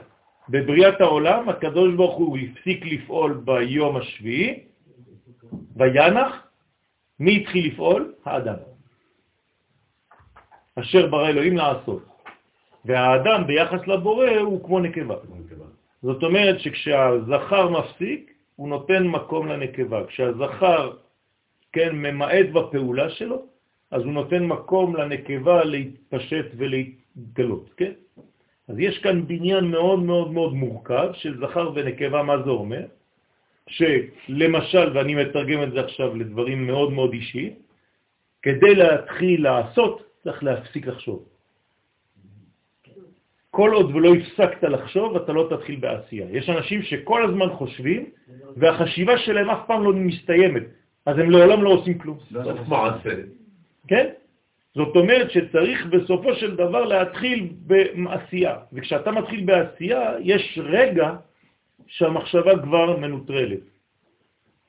בבריאת 0.50 1.02
העולם, 1.02 1.50
הקדוש 1.50 1.96
ברוך 1.96 2.18
הוא 2.18 2.38
הפסיק 2.38 2.86
לפעול 2.86 3.42
ביום 3.46 3.98
השביעי, 3.98 4.64
וינח, 5.76 6.48
מי 7.20 7.38
התחיל 7.38 7.74
לפעול? 7.74 8.14
האדם. 8.26 8.58
אשר 10.76 11.08
ברא 11.08 11.28
אלוהים 11.30 11.58
לעשות. 11.58 12.04
והאדם 12.86 13.48
ביחס 13.48 13.88
לבורא 13.88 14.30
הוא 14.30 14.64
כמו 14.66 14.80
נקבה. 14.80 15.16
זאת 16.02 16.24
אומרת 16.24 16.60
שכשהזכר 16.60 17.70
מפסיק, 17.70 18.33
הוא 18.56 18.70
נותן 18.70 19.08
מקום 19.08 19.48
לנקבה. 19.48 20.06
כשהזכר, 20.06 20.94
כן, 21.74 21.96
ממעט 21.96 22.46
בפעולה 22.54 23.10
שלו, 23.10 23.46
אז 23.92 24.02
הוא 24.04 24.14
נותן 24.14 24.44
מקום 24.46 24.96
לנקבה 24.96 25.64
להתפשט 25.64 26.46
ולהתגלות, 26.58 27.70
כן? 27.78 27.92
אז 28.68 28.76
יש 28.80 28.98
כאן 28.98 29.28
בניין 29.28 29.66
מאוד 29.66 30.00
מאוד 30.00 30.32
מאוד 30.32 30.54
מורכב 30.54 31.10
של 31.14 31.40
זכר 31.42 31.72
ונקבה, 31.76 32.24
מה 32.24 32.44
זה 32.44 32.50
אומר? 32.50 32.86
שלמשל, 33.68 34.98
ואני 34.98 35.16
מתרגם 35.16 35.64
את 35.64 35.72
זה 35.72 35.80
עכשיו 35.80 36.16
לדברים 36.16 36.68
מאוד 36.68 36.92
מאוד 36.94 37.14
אישיים, 37.14 37.54
כדי 38.42 38.76
להתחיל 38.76 39.44
לעשות, 39.44 40.04
צריך 40.24 40.44
להפסיק 40.44 40.88
לחשוב. 40.88 41.33
כל 43.54 43.74
עוד 43.74 43.96
ולא 43.96 44.16
הפסקת 44.16 44.64
לחשוב, 44.64 45.16
אתה 45.16 45.32
לא 45.34 45.48
תתחיל 45.50 45.76
בעשייה. 45.76 46.28
יש 46.32 46.50
אנשים 46.50 46.82
שכל 46.82 47.26
הזמן 47.26 47.50
חושבים, 47.50 48.10
והחשיבה 48.58 49.18
שלהם 49.18 49.50
אף 49.50 49.68
פעם 49.68 49.84
לא 49.84 49.94
מסתיימת, 49.94 50.64
אז 51.06 51.16
הם 51.18 51.30
לעולם 51.30 51.64
לא 51.64 51.70
עושים 51.70 51.98
כלום. 51.98 52.18
סוף 52.34 52.68
מעשה. 52.68 53.14
כן? 53.88 54.06
זאת 54.76 54.96
אומרת 54.96 55.32
שצריך 55.32 55.86
בסופו 55.86 56.36
של 56.36 56.56
דבר 56.56 56.84
להתחיל 56.86 57.50
בעשייה, 57.70 58.56
וכשאתה 58.74 59.12
מתחיל 59.12 59.46
בעשייה, 59.46 60.02
יש 60.20 60.60
רגע 60.64 61.16
שהמחשבה 61.88 62.58
כבר 62.58 62.98
מנוטרלת. 62.98 63.66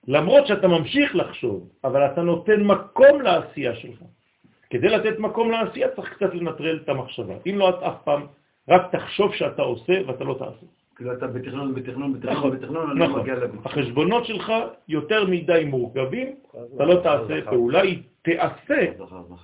למרות 0.08 0.46
שאתה 0.46 0.68
ממשיך 0.68 1.16
לחשוב, 1.16 1.68
אבל 1.84 2.06
אתה 2.12 2.22
נותן 2.22 2.60
מקום 2.60 3.22
לעשייה 3.22 3.74
שלך. 3.74 4.00
כדי 4.70 4.88
לתת 4.88 5.18
מקום 5.18 5.50
לעשייה 5.50 5.88
צריך 5.96 6.08
קצת 6.20 6.34
לנטרל 6.34 6.80
את 6.84 6.88
המחשבה. 6.88 7.34
אם 7.48 7.54
לא, 7.58 7.68
את 7.68 7.80
אף 7.82 7.96
פעם 8.04 8.43
רק 8.68 8.92
תחשוב 8.92 9.34
שאתה 9.34 9.62
עושה 9.62 9.92
ואתה 10.06 10.24
לא 10.24 10.34
תעשה. 10.38 10.66
כאילו 10.96 11.12
אתה 11.12 11.26
בתכנון, 11.26 11.74
בתכנון, 11.74 12.16
נכון, 12.22 12.50
בתכנון, 12.50 12.50
בתכנון, 12.56 12.90
אני 12.90 13.00
לא. 13.00 13.20
מגיע 13.20 13.34
לביצוע. 13.34 13.62
החשבונות 13.64 14.24
שלך 14.24 14.52
יותר 14.88 15.24
מדי 15.26 15.64
מורכבים, 15.64 16.36
אתה 16.74 16.84
לא 16.84 17.00
תעשה 17.02 17.50
פעולה, 17.50 17.80
היא 17.80 18.02
תעשה. 18.22 18.92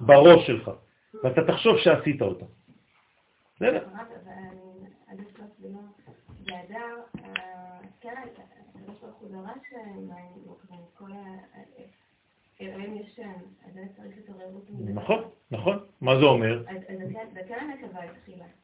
בראש 0.01 0.47
שלך, 0.47 0.71
ואתה 1.25 1.45
תחשוב 1.47 1.79
שעשית 1.79 2.23
אותה. 2.23 2.45
בסדר? 3.57 3.85
זה 6.45 6.55
לא... 6.71 6.79
אה, 7.25 7.79
כן, 8.01 8.15
הקדוש 8.75 8.97
ברוך 9.01 9.17
הוא 9.21 9.29
דרש 9.31 9.73
מים 9.97 10.41
נכון, 14.95 15.23
נכון. 15.51 15.79
מה 16.01 16.17
זה 16.17 16.25
אומר? 16.25 16.63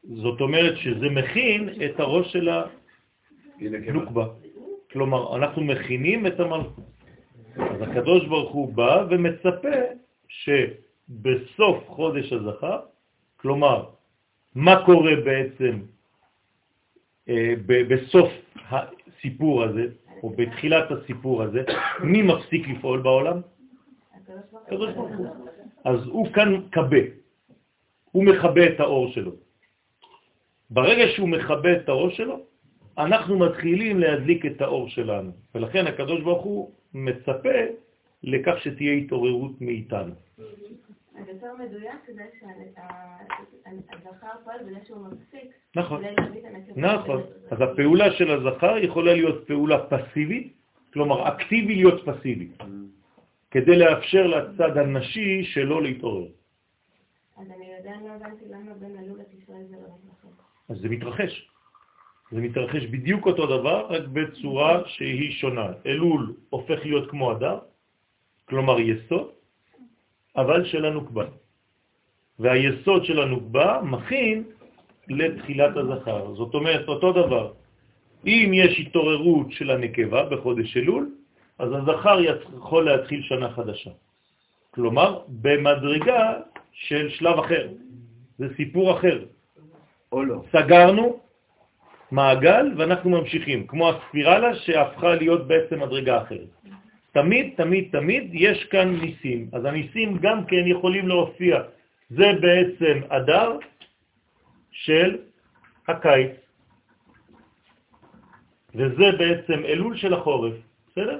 זאת 0.03 0.41
אומרת 0.41 0.77
שזה 0.77 1.09
מכין 1.09 1.69
את 1.85 1.99
הראש 1.99 2.33
של. 2.33 2.49
הנוקבה. 3.59 4.25
כלומר, 4.91 5.37
אנחנו 5.37 5.63
מכינים 5.63 6.27
את 6.27 6.39
המלכות. 6.39 6.85
אז 7.57 7.81
הקדוש 7.81 8.25
ברוך 8.25 8.51
הוא 8.51 8.73
בא 8.73 9.05
ומצפה 9.09 9.77
שבסוף 10.27 11.77
חודש 11.87 12.33
הזכר, 12.33 12.79
כלומר, 13.37 13.85
מה 14.55 14.85
קורה 14.85 15.15
בעצם 15.25 15.79
אה, 17.29 17.53
בסוף 17.65 18.29
הסיפור 18.69 19.63
הזה, 19.63 19.85
או 20.23 20.29
בתחילת 20.29 20.91
הסיפור 20.91 21.43
הזה, 21.43 21.63
מי 22.03 22.21
מפסיק 22.21 22.67
לפעול 22.67 23.01
בעולם? 23.01 23.41
הקדוש 24.67 24.93
ברוך 24.93 25.11
הוא. 25.17 25.27
אז 25.85 26.05
הוא 26.05 26.27
כאן 26.33 26.61
קבה, 26.71 27.03
הוא 28.11 28.23
מכבה 28.23 28.67
את 28.67 28.79
האור 28.79 29.11
שלו. 29.11 29.31
ברגע 30.69 31.03
שהוא 31.15 31.29
מכבה 31.29 31.71
את 31.77 31.89
האור 31.89 32.09
שלו, 32.09 32.39
אנחנו 32.97 33.39
מתחילים 33.39 33.99
להדליק 33.99 34.45
את 34.45 34.61
האור 34.61 34.89
שלנו, 34.89 35.31
ולכן 35.55 35.87
הקדוש 35.87 36.21
ברוך 36.21 36.43
הוא 36.43 36.71
מצפה 36.93 37.59
לכך 38.23 38.55
שתהיה 38.61 38.93
התעוררות 38.93 39.61
מאיתנו. 39.61 40.13
אז 41.17 41.27
יותר 41.27 41.53
מדויק 41.59 42.01
זה 42.15 42.23
שהזכר 42.39 44.27
פועל 44.43 44.59
בזה 44.63 44.79
שהוא 44.85 45.07
מפסיק. 45.07 45.51
נכון. 45.75 46.03
נכון. 46.75 47.21
אז 47.51 47.61
הפעולה 47.61 48.11
של 48.11 48.31
הזכר 48.31 48.77
יכולה 48.77 49.13
להיות 49.13 49.47
פעולה 49.47 49.77
פסיבית, 49.89 50.53
כלומר 50.93 51.27
אקטיבי 51.27 51.75
להיות 51.75 52.01
פסיבי, 52.05 52.47
כדי 53.51 53.75
לאפשר 53.77 54.27
לצד 54.27 54.77
הנשי 54.77 55.43
שלא 55.43 55.83
להתעורר. 55.83 56.27
אז 57.37 57.47
אני 57.47 57.75
עדיין 57.79 57.99
לא 58.07 58.11
הבנתי 58.13 58.45
למה 58.49 58.73
בין 58.79 58.95
אלול 58.99 59.19
לתשרי 59.19 59.63
זה 59.69 59.75
לא 59.75 59.93
מתרחש. 60.03 60.39
אז 60.69 60.77
זה 60.81 60.89
מתרחש. 60.89 61.49
זה 62.31 62.41
מתרחש 62.41 62.83
בדיוק 62.85 63.25
אותו 63.25 63.45
דבר, 63.57 63.87
רק 63.89 64.07
בצורה 64.07 64.81
שהיא 64.85 65.31
שונה. 65.31 65.67
אלול 65.85 66.33
הופך 66.49 66.79
להיות 66.85 67.09
כמו 67.09 67.31
אדר, 67.31 67.59
כלומר 68.45 68.79
יסוד, 68.79 69.29
אבל 70.35 70.65
של 70.65 70.85
הנוקבה. 70.85 71.25
והיסוד 72.39 73.05
של 73.05 73.19
הנוקבה 73.19 73.81
מכין 73.83 74.43
לתחילת 75.07 75.77
הזכר. 75.77 76.33
זאת 76.35 76.53
אומרת, 76.53 76.87
אותו 76.87 77.13
דבר. 77.13 77.53
אם 78.25 78.51
יש 78.53 78.79
התעוררות 78.79 79.51
של 79.51 79.71
הנקבה 79.71 80.29
בחודש 80.29 80.77
אלול, 80.77 81.16
אז 81.59 81.69
הזכר 81.73 82.19
יכול 82.57 82.85
להתחיל 82.85 83.21
שנה 83.21 83.49
חדשה. 83.53 83.91
כלומר, 84.71 85.21
במדרגה 85.27 86.33
של 86.71 87.09
שלב 87.09 87.39
אחר. 87.39 87.67
זה 88.37 88.45
סיפור 88.55 88.97
אחר. 88.97 89.25
או 90.11 90.23
לא. 90.23 90.43
סגרנו 90.51 91.19
מעגל 92.11 92.73
ואנחנו 92.77 93.09
ממשיכים, 93.09 93.67
כמו 93.67 93.89
הספירלה 93.89 94.55
שהפכה 94.55 95.15
להיות 95.15 95.47
בעצם 95.47 95.81
מדרגה 95.83 96.21
אחרת. 96.21 96.49
תמיד, 97.11 97.53
תמיד, 97.57 97.89
תמיד 97.91 98.29
יש 98.33 98.63
כאן 98.63 98.87
ניסים. 99.01 99.49
אז 99.53 99.65
הניסים 99.65 100.17
גם 100.21 100.45
כן 100.45 100.63
יכולים 100.65 101.07
להופיע. 101.07 101.61
זה 102.09 102.27
בעצם 102.41 102.95
אדר 103.09 103.57
של 104.71 105.17
הקיץ, 105.87 106.31
וזה 108.75 109.07
בעצם 109.17 109.65
אלול 109.65 109.97
של 109.97 110.13
החורף, 110.13 110.53
בסדר? 110.91 111.19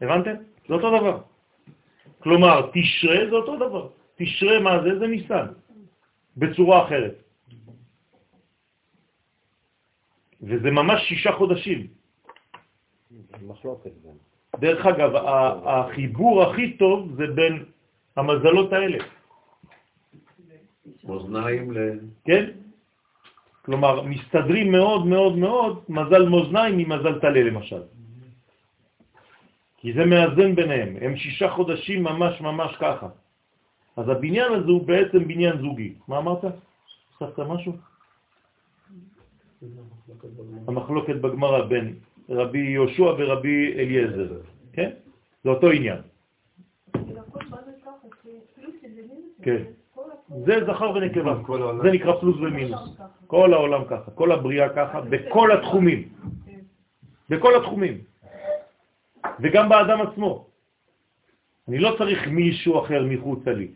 הבנתם? 0.00 0.34
זה 0.68 0.74
אותו 0.74 0.98
דבר. 0.98 1.20
כלומר, 2.22 2.70
תשרה 2.72 3.30
זה 3.30 3.36
אותו 3.36 3.56
דבר. 3.56 3.88
תשרה 4.16 4.60
מה 4.60 4.82
זה? 4.82 4.98
זה 4.98 5.06
ניסן, 5.06 5.46
בצורה 6.36 6.86
אחרת. 6.86 7.14
וזה 10.42 10.70
ממש 10.70 11.02
שישה 11.08 11.32
חודשים. 11.32 11.86
גם. 14.04 14.16
דרך 14.60 14.86
אגב, 14.86 15.10
החיבור 15.66 16.42
הכי 16.42 16.76
טוב 16.76 17.14
זה 17.16 17.26
בין 17.34 17.64
המזלות 18.16 18.72
האלה. 18.72 18.98
מאזניים 21.04 21.72
ל... 21.72 21.78
כן? 22.24 22.44
כלומר, 23.64 24.02
מסתדרים 24.02 24.72
מאוד 24.72 25.06
מאוד 25.06 25.38
מאוד 25.38 25.84
מזל 25.88 26.28
מאזניים 26.28 26.78
ממזל 26.78 27.20
תלה 27.20 27.42
למשל. 27.42 27.82
כי 29.82 29.92
זה 29.92 30.04
מאזן 30.04 30.54
ביניהם, 30.54 30.96
הם 31.00 31.16
שישה 31.16 31.50
חודשים 31.50 32.04
ממש 32.04 32.40
ממש 32.40 32.76
ככה. 32.80 33.08
אז 33.96 34.08
הבניין 34.08 34.52
הזה 34.52 34.70
הוא 34.70 34.86
בעצם 34.86 35.28
בניין 35.28 35.58
זוגי. 35.58 35.94
מה 36.08 36.18
אמרת? 36.18 36.44
הוספת 37.18 37.38
משהו? 37.38 37.72
המחלוקת 40.68 41.16
בגמרא 41.16 41.64
בין 41.66 41.94
רבי 42.28 42.58
יהושע 42.58 43.02
ורבי 43.18 43.74
אליעזר, 43.78 44.40
כן? 44.72 44.90
זה 45.44 45.50
אותו 45.50 45.70
עניין. 45.70 46.00
כן. 49.42 49.62
זה 50.46 50.54
זכר 50.66 50.90
ונקבה, 50.94 51.34
זה 51.82 51.90
נקרא 51.90 52.12
פלוס 52.20 52.36
ומינוס. 52.36 53.00
כל 53.26 53.54
העולם 53.54 53.82
ככה, 53.90 54.10
כל 54.10 54.32
הבריאה 54.32 54.68
ככה, 54.68 55.00
בכל 55.00 55.52
התחומים. 55.52 56.08
בכל 57.30 57.56
התחומים. 57.56 58.11
וגם 59.40 59.68
באדם 59.68 60.00
עצמו. 60.00 60.46
אני 61.68 61.78
לא 61.78 61.94
צריך 61.98 62.28
מישהו 62.28 62.84
אחר 62.84 63.02
מחוץ 63.06 63.46
לי. 63.46 63.68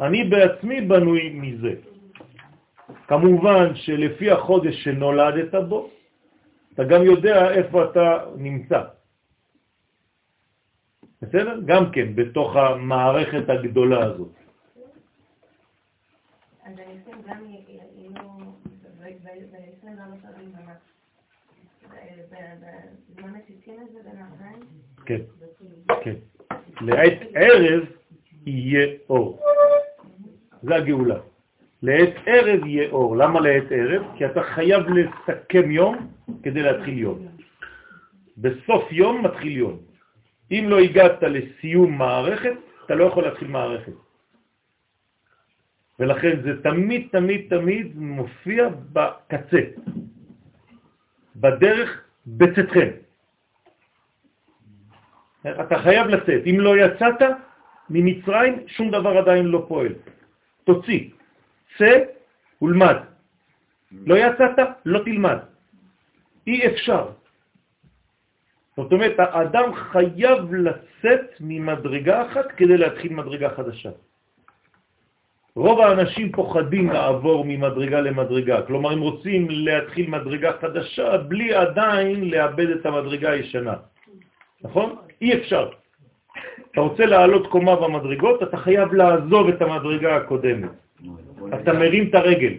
אני 0.00 0.24
בעצמי 0.24 0.80
בנוי 0.80 1.28
מזה. 1.28 1.74
כמובן 3.08 3.74
שלפי 3.74 4.30
החודש 4.30 4.84
שנולדת 4.84 5.54
בו, 5.68 5.90
אתה 6.72 6.84
גם 6.84 7.02
יודע 7.02 7.50
איפה 7.50 7.84
אתה 7.84 8.24
נמצא. 8.36 8.82
בסדר? 11.22 11.60
גם 11.66 11.92
כן, 11.92 12.14
בתוך 12.14 12.56
המערכת 12.56 13.48
הגדולה 13.48 14.04
הזאת. 14.04 14.32
אז 16.64 16.72
הניסים 16.78 17.22
גם 17.26 17.44
יהיו 17.46 18.10
ב-24 18.98 19.96
שעות 20.22 20.34
בזמן 23.08 23.34
השיטים 23.34 23.34
הזה 23.34 23.34
בין 23.34 23.34
הארבעים? 23.34 23.55
כן, 25.06 25.20
כן. 26.02 26.14
לעת 26.80 27.18
ערב 27.34 27.84
יהיה 28.46 28.86
אור. 29.08 29.40
זה 30.62 30.74
הגאולה. 30.74 31.18
לעת 31.82 32.14
ערב 32.26 32.66
יהיה 32.66 32.90
אור. 32.90 33.16
למה 33.16 33.40
לעת 33.40 33.64
ערב? 33.70 34.02
כי 34.16 34.26
אתה 34.26 34.42
חייב 34.42 34.82
לסכם 34.88 35.70
יום 35.70 36.08
כדי 36.42 36.62
להתחיל 36.62 36.98
יום. 36.98 37.26
בסוף 38.38 38.92
יום 38.92 39.24
מתחיל 39.24 39.56
יום. 39.56 39.78
אם 40.50 40.64
לא 40.68 40.78
הגעת 40.78 41.22
לסיום 41.22 41.98
מערכת, 41.98 42.54
אתה 42.86 42.94
לא 42.94 43.04
יכול 43.04 43.24
להתחיל 43.24 43.48
מערכת. 43.48 43.92
ולכן 45.98 46.42
זה 46.42 46.62
תמיד 46.62 47.08
תמיד 47.12 47.46
תמיד 47.50 47.96
מופיע 47.96 48.68
בקצה, 48.92 49.60
בדרך 51.36 51.88
בצאתכם. 52.26 53.05
אתה 55.50 55.78
חייב 55.78 56.06
לצאת. 56.06 56.42
אם 56.46 56.60
לא 56.60 56.76
יצאת 56.76 57.20
ממצרים, 57.90 58.54
שום 58.66 58.90
דבר 58.90 59.18
עדיין 59.18 59.46
לא 59.46 59.64
פועל. 59.68 59.92
תוציא, 60.64 61.00
צא 61.78 62.04
ולמד. 62.62 62.96
לא 64.06 64.14
יצאת, 64.14 64.58
לא 64.84 64.98
תלמד. 65.04 65.38
אי 66.46 66.66
אפשר. 66.66 67.06
זאת 68.76 68.92
אומרת, 68.92 69.14
האדם 69.18 69.74
חייב 69.74 70.54
לצאת 70.54 71.26
ממדרגה 71.40 72.26
אחת 72.26 72.52
כדי 72.52 72.76
להתחיל 72.76 73.12
מדרגה 73.12 73.50
חדשה. 73.56 73.90
רוב 75.56 75.80
האנשים 75.80 76.32
פוחדים 76.32 76.90
לעבור 76.90 77.44
ממדרגה 77.48 78.00
למדרגה, 78.00 78.62
כלומר 78.62 78.90
הם 78.92 79.00
רוצים 79.00 79.48
להתחיל 79.50 80.10
מדרגה 80.10 80.52
חדשה 80.60 81.16
בלי 81.16 81.54
עדיין 81.54 82.30
לאבד 82.30 82.70
את 82.70 82.86
המדרגה 82.86 83.30
הישנה, 83.30 83.74
נכון? 84.66 84.96
אי 85.20 85.34
אפשר. 85.34 85.70
אתה 86.70 86.80
רוצה 86.80 87.06
לעלות 87.06 87.46
קומה 87.46 87.76
במדרגות, 87.76 88.42
אתה 88.42 88.56
חייב 88.56 88.94
לעזוב 88.94 89.48
את 89.48 89.62
המדרגה 89.62 90.16
הקודמת. 90.16 90.70
אתה 91.54 91.72
מרים 91.72 92.08
את 92.10 92.14
הרגל, 92.14 92.54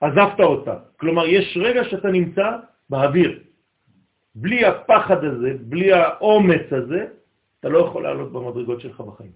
עזבת 0.00 0.40
אותה. 0.40 0.76
כלומר, 1.00 1.26
יש 1.26 1.56
רגע 1.60 1.84
שאתה 1.84 2.08
נמצא 2.08 2.46
באוויר. 2.90 3.42
בלי 4.34 4.64
הפחד 4.64 5.24
הזה, 5.24 5.50
בלי 5.60 5.92
האומץ 5.92 6.66
הזה, 6.70 7.06
אתה 7.60 7.68
לא 7.68 7.78
יכול 7.78 8.02
לעלות 8.02 8.32
במדרגות 8.32 8.80
שלך 8.80 9.00
בחיים. 9.00 9.32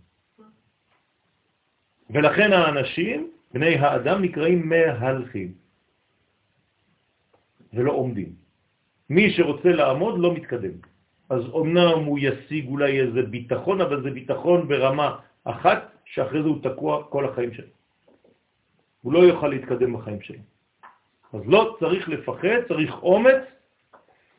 ולכן 2.10 2.52
האנשים, 2.52 3.30
בני 3.54 3.74
האדם, 3.74 4.22
נקראים 4.22 4.68
מהלכים, 4.68 5.52
ולא 7.74 7.92
עומדים. 7.92 8.32
מי 9.10 9.30
שרוצה 9.30 9.68
לעמוד 9.68 10.14
לא 10.18 10.34
מתקדם. 10.34 10.93
אז 11.30 11.42
אומנם 11.46 12.04
הוא 12.04 12.18
ישיג 12.22 12.68
אולי 12.68 13.00
איזה 13.00 13.22
ביטחון, 13.22 13.80
אבל 13.80 14.02
זה 14.02 14.10
ביטחון 14.10 14.68
ברמה 14.68 15.16
אחת, 15.44 15.92
שאחרי 16.04 16.42
זה 16.42 16.48
הוא 16.48 16.62
תקוע 16.62 17.04
כל 17.08 17.24
החיים 17.28 17.54
שלו. 17.54 17.72
הוא 19.02 19.12
לא 19.12 19.18
יוכל 19.18 19.48
להתקדם 19.48 19.92
בחיים 19.92 20.20
שלו. 20.20 20.38
אז 21.32 21.40
לא 21.46 21.76
צריך 21.80 22.08
לפחד, 22.08 22.68
צריך 22.68 23.02
אומץ 23.02 23.42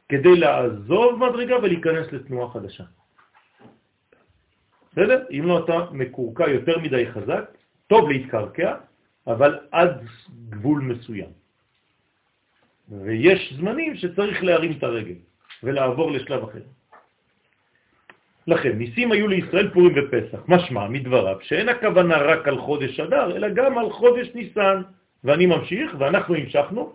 כדי 0.09 0.35
לעזוב 0.35 1.15
מדרגה 1.15 1.57
ולהיכנס 1.57 2.11
לתנועה 2.11 2.53
חדשה. 2.53 2.83
בסדר? 4.91 5.25
אם 5.31 5.43
לא 5.45 5.65
אתה 5.65 5.91
מקורקע 5.91 6.49
יותר 6.49 6.79
מדי 6.79 7.11
חזק, 7.11 7.45
טוב 7.87 8.09
להתקרקע, 8.09 8.75
אבל 9.27 9.59
עד 9.71 10.07
גבול 10.49 10.81
מסוים. 10.81 11.29
ויש 12.89 13.53
זמנים 13.57 13.95
שצריך 13.95 14.43
להרים 14.43 14.71
את 14.77 14.83
הרגל 14.83 15.15
ולעבור 15.65 16.11
לשלב 16.11 16.43
אחר. 16.43 16.65
לכן, 18.47 18.71
ניסים 18.77 19.11
היו 19.11 19.27
לישראל 19.27 19.69
פורים 19.73 19.93
ופסח, 19.95 20.39
משמע 20.47 20.87
מדבריו 20.87 21.37
שאין 21.41 21.69
הכוונה 21.69 22.17
רק 22.17 22.47
על 22.47 22.57
חודש 22.57 22.99
אדר, 22.99 23.35
אלא 23.35 23.49
גם 23.49 23.77
על 23.77 23.89
חודש 23.89 24.27
ניסן. 24.35 24.81
ואני 25.23 25.45
ממשיך, 25.45 25.95
ואנחנו 25.99 26.35
המשכנו, 26.35 26.93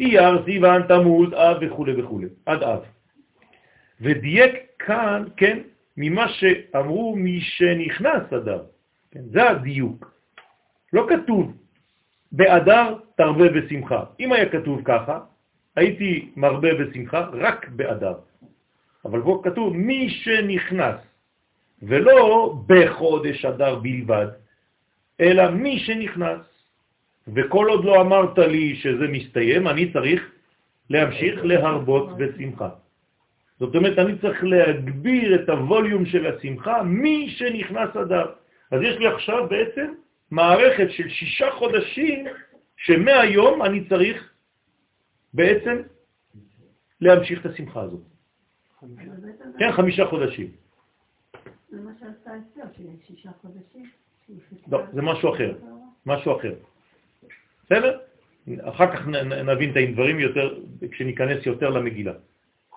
אייר, 0.00 0.44
סיוון, 0.44 0.82
תמוז, 0.82 1.28
אב 1.32 1.56
וכו' 1.60 1.86
וכו', 1.98 2.20
עד 2.46 2.62
אב. 2.62 2.82
ודייק 4.00 4.54
כאן, 4.78 5.24
כן, 5.36 5.58
ממה 5.96 6.28
שאמרו 6.28 7.16
מי 7.16 7.40
שנכנס 7.40 8.32
אדר. 8.32 8.62
כן, 9.10 9.20
זה 9.32 9.50
הדיוק. 9.50 10.12
לא 10.92 11.06
כתוב 11.08 11.52
באדר 12.32 12.94
תרבה 13.16 13.48
בשמחה. 13.48 14.04
אם 14.20 14.32
היה 14.32 14.48
כתוב 14.48 14.80
ככה, 14.84 15.20
הייתי 15.80 16.28
מרבה 16.36 16.74
בשמחה 16.74 17.26
רק 17.32 17.68
באדר. 17.68 18.14
אבל 19.04 19.22
פה 19.22 19.40
כתוב 19.44 19.76
מי 19.76 20.10
שנכנס, 20.10 21.00
ולא 21.82 22.54
בחודש 22.66 23.44
אדר 23.44 23.74
בלבד, 23.74 24.26
אלא 25.20 25.50
מי 25.50 25.78
שנכנס. 25.78 26.44
וכל 27.34 27.66
עוד 27.68 27.84
לא 27.84 28.00
אמרת 28.00 28.38
לי 28.38 28.76
שזה 28.76 29.08
מסתיים, 29.08 29.68
אני 29.68 29.92
צריך 29.92 30.20
להמשיך 30.90 31.44
להרבות 31.44 32.16
בשמחה. 32.18 32.68
זאת 33.60 33.74
אומרת, 33.74 33.98
אני 33.98 34.18
צריך 34.18 34.44
להגביר 34.44 35.34
את 35.34 35.48
הווליום 35.48 36.06
של 36.06 36.26
השמחה 36.26 36.82
מי 36.82 37.28
שנכנס 37.36 37.96
אדר. 37.96 38.26
אז 38.70 38.80
יש 38.82 38.96
לי 38.98 39.06
עכשיו 39.06 39.48
בעצם 39.48 39.88
מערכת 40.30 40.90
של 40.90 41.08
שישה 41.08 41.50
חודשים 41.50 42.26
שמהיום 42.76 43.62
אני 43.62 43.84
צריך 43.88 44.29
בעצם 45.34 45.82
להמשיך 47.00 47.46
את 47.46 47.50
השמחה 47.50 47.80
הזאת. 47.82 48.00
כן, 49.58 49.72
חמישה 49.72 50.06
חודשים. 50.06 50.50
זה 51.70 51.80
מה 51.80 51.90
שעשתה 52.00 52.30
אסתר, 52.38 52.82
שישה 53.06 53.30
חודשים. 53.42 53.90
לא, 54.68 54.82
זה 54.92 55.02
משהו 55.02 55.34
אחר, 55.34 55.56
משהו 56.06 56.36
אחר. 56.36 56.54
בסדר? 57.64 57.98
אחר 58.60 58.96
כך 58.96 59.06
נבין 59.46 59.70
את 59.70 59.76
הדברים 59.76 60.20
יותר, 60.20 60.58
כשניכנס 60.90 61.46
יותר 61.46 61.70
למגילה. 61.70 62.12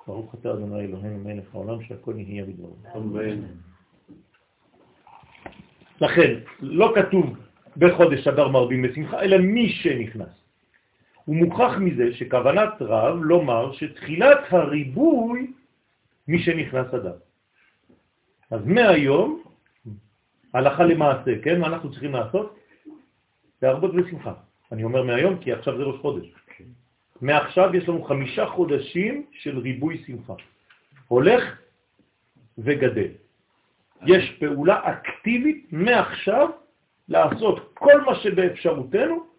ברוך 0.08 0.36
אתה 0.36 0.52
אדוני 0.52 0.80
אלוהינו 0.80 1.20
מלך 1.20 1.56
העולם 1.56 1.84
שהכל 1.84 2.14
נהיה 2.14 2.46
בדברו. 2.46 2.76
לכן, 6.02 6.40
לא 6.62 6.94
כתוב 6.96 7.38
בחודש 7.78 8.28
אדר 8.28 8.48
מרבים 8.48 8.82
בשמחה, 8.82 9.22
אלא 9.22 9.38
מי 9.38 9.70
שנכנס. 9.70 10.43
הוא 11.26 11.36
מוכח 11.36 11.72
מזה 11.80 12.14
שכוונת 12.14 12.82
רב 12.82 13.16
לומר 13.22 13.72
שתחילת 13.74 14.40
הריבוי 14.50 15.52
מי 16.28 16.40
שנכנס 16.44 16.94
אדם. 16.94 17.18
אז 18.52 18.66
מהיום, 18.66 19.44
הלכה 20.54 20.84
למעשה, 20.84 21.32
כן, 21.44 21.60
מה 21.60 21.68
אנחנו 21.68 21.92
צריכים 21.92 22.14
לעשות? 22.14 22.60
להרבות 23.62 23.96
בשמחה. 23.96 24.34
אני 24.72 24.84
אומר 24.84 25.04
מהיום 25.04 25.38
כי 25.38 25.52
עכשיו 25.52 25.78
זה 25.78 25.84
ראש 25.84 26.00
חודש. 26.00 26.26
מעכשיו 27.22 27.76
יש 27.76 27.90
לנו 27.90 28.04
חמישה 28.04 28.46
חודשים 28.46 29.26
של 29.32 29.60
ריבוי 29.60 30.04
שמחה. 30.06 30.34
הולך 31.08 31.44
וגדל. 32.58 33.12
יש 34.06 34.32
פעולה 34.40 34.80
אקטיבית 34.84 35.68
מעכשיו 35.72 36.50
לעשות 37.10 37.72
כל 37.74 38.02
מה 38.02 38.16
שבאפשרותנו 38.16 39.33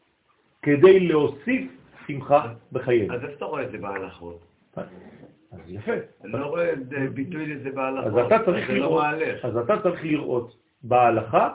כדי 0.65 1.01
להוסיף 1.01 1.71
שמחה 2.07 2.53
בחיינו. 2.73 3.15
אז 3.15 3.25
איך 3.25 3.37
אתה 3.37 3.45
רואה 3.45 3.63
את 3.63 3.71
זה 3.71 3.79
בהלכות? 3.79 4.41
אז 4.77 5.59
יפה. 5.69 5.93
אני 6.25 6.33
לא 6.33 6.47
רואה 6.47 6.73
ביטוי 7.15 7.47
לזה 7.47 7.69
אז 7.69 7.75
בהלכות. 7.75 8.27
אתה 8.27 8.45
צריך 8.45 8.71
לא 8.71 8.77
לראות. 8.77 9.05
אז 9.43 9.57
אתה 9.57 9.83
צריך 9.83 10.05
לראות 10.05 10.57
בהלכה 10.83 11.55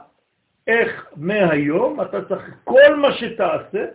איך 0.67 1.07
מהיום 1.15 2.01
אתה 2.01 2.25
צריך 2.25 2.55
כל 2.63 2.95
מה 3.01 3.11
שתעשה 3.11 3.85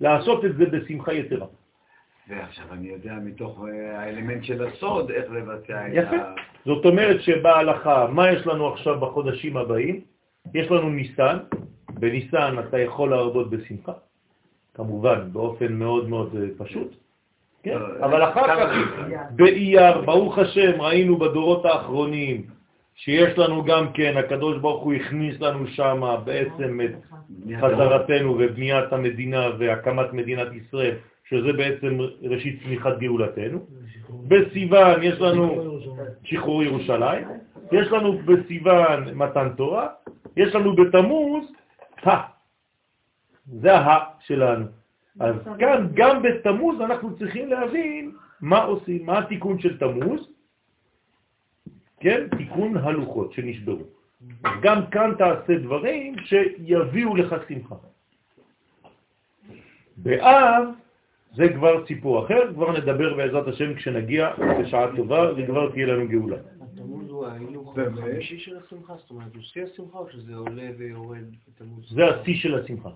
לעשות 0.00 0.44
את 0.44 0.56
זה 0.56 0.66
בשמחה 0.66 1.12
יתרה. 1.12 1.46
ועכשיו 2.28 2.64
אני 2.72 2.88
יודע 2.88 3.14
מתוך 3.22 3.64
אה, 3.68 4.00
האלמנט 4.00 4.44
של 4.44 4.66
הסוד 4.66 5.10
איך 5.10 5.30
לבצע 5.30 5.86
את 5.88 5.92
יפה. 5.94 6.16
ה... 6.16 6.34
זאת 6.64 6.84
אומרת 6.84 7.22
שבהלכה, 7.22 8.06
מה 8.10 8.30
יש 8.32 8.46
לנו 8.46 8.68
עכשיו 8.72 9.00
בחודשים 9.00 9.56
הבאים? 9.56 10.00
יש 10.54 10.70
לנו 10.70 10.90
ניסן, 10.90 11.36
בניסן 11.94 12.54
אתה 12.68 12.78
יכול 12.78 13.10
להרבות 13.10 13.50
בשמחה, 13.50 13.92
כמובן 14.74 15.32
באופן 15.32 15.72
מאוד 15.72 16.08
מאוד 16.08 16.36
אה, 16.36 16.46
פשוט, 16.58 16.94
כן? 17.62 17.78
אבל 18.00 18.24
אחר 18.24 18.46
כך? 18.46 18.68
באייר, 19.30 20.00
ברוך 20.00 20.38
השם, 20.38 20.80
ראינו 20.80 21.16
בדורות 21.16 21.64
האחרונים 21.64 22.46
שיש 22.94 23.38
לנו 23.38 23.64
גם 23.64 23.92
כן, 23.92 24.16
הקדוש 24.16 24.58
ברוך 24.58 24.82
הוא 24.82 24.92
הכניס 24.92 25.40
לנו 25.40 25.66
שם 25.66 26.00
בעצם 26.24 26.80
את 26.84 26.90
חזרתנו 27.60 28.36
ובניית 28.38 28.92
המדינה 28.92 29.48
והקמת 29.58 30.12
מדינת 30.12 30.48
ישראל, 30.52 30.94
שזה 31.28 31.52
בעצם 31.52 31.98
ראשית 32.22 32.62
צמיחת 32.62 32.98
גאולתנו. 32.98 33.58
בסיוון 34.28 35.02
יש 35.02 35.20
לנו 35.20 35.78
שחרור 36.24 36.62
ירושלים, 36.62 37.26
יש 37.72 37.88
לנו 37.88 38.18
בסיוון 38.18 39.14
מתן 39.14 39.48
תורה, 39.56 39.86
יש 40.36 40.54
לנו 40.54 40.76
בתמוז. 40.76 41.44
זה 43.46 43.76
ה 43.76 43.98
שלנו. 44.20 44.66
אז 45.20 45.34
כאן, 45.58 45.88
גם 45.94 46.22
בתמוז 46.22 46.80
אנחנו 46.80 47.18
צריכים 47.18 47.48
להבין 47.48 48.12
מה 48.40 48.62
עושים, 48.62 49.06
מה 49.06 49.18
התיקון 49.18 49.58
של 49.58 49.78
תמוז, 49.78 50.28
כן? 52.00 52.28
תיקון 52.38 52.76
הלוחות 52.76 53.32
שנשברו. 53.32 53.84
אז 54.44 54.52
גם 54.62 54.86
כאן 54.90 55.14
תעשה 55.18 55.58
דברים 55.58 56.14
שיביאו 56.18 57.16
לך 57.16 57.34
שמחה. 57.48 57.74
באב 59.96 60.64
זה 61.34 61.48
כבר 61.48 61.86
סיפור 61.86 62.26
אחר, 62.26 62.54
כבר 62.54 62.78
נדבר 62.78 63.14
בעזרת 63.14 63.48
השם 63.48 63.74
כשנגיע 63.74 64.30
בשעה 64.60 64.96
טובה 64.96 65.32
וכבר 65.36 65.70
תהיה 65.70 65.86
לנו 65.86 66.08
גאולה. 66.08 66.36
התמוז 66.60 67.10
הוא 67.10 67.26
החמישי 67.78 68.38
של 68.38 68.58
השמחה? 68.58 68.96
זאת 68.96 69.10
אומרת, 69.10 69.34
הוא 69.34 69.42
שיא 69.42 69.64
השמחה 69.64 69.98
או 69.98 70.10
שזה 70.10 70.34
עולה 70.34 70.70
ויורד? 70.78 71.24
זה 71.90 72.04
השיא 72.06 72.34
של 72.34 72.54
השמחה. 72.54 72.90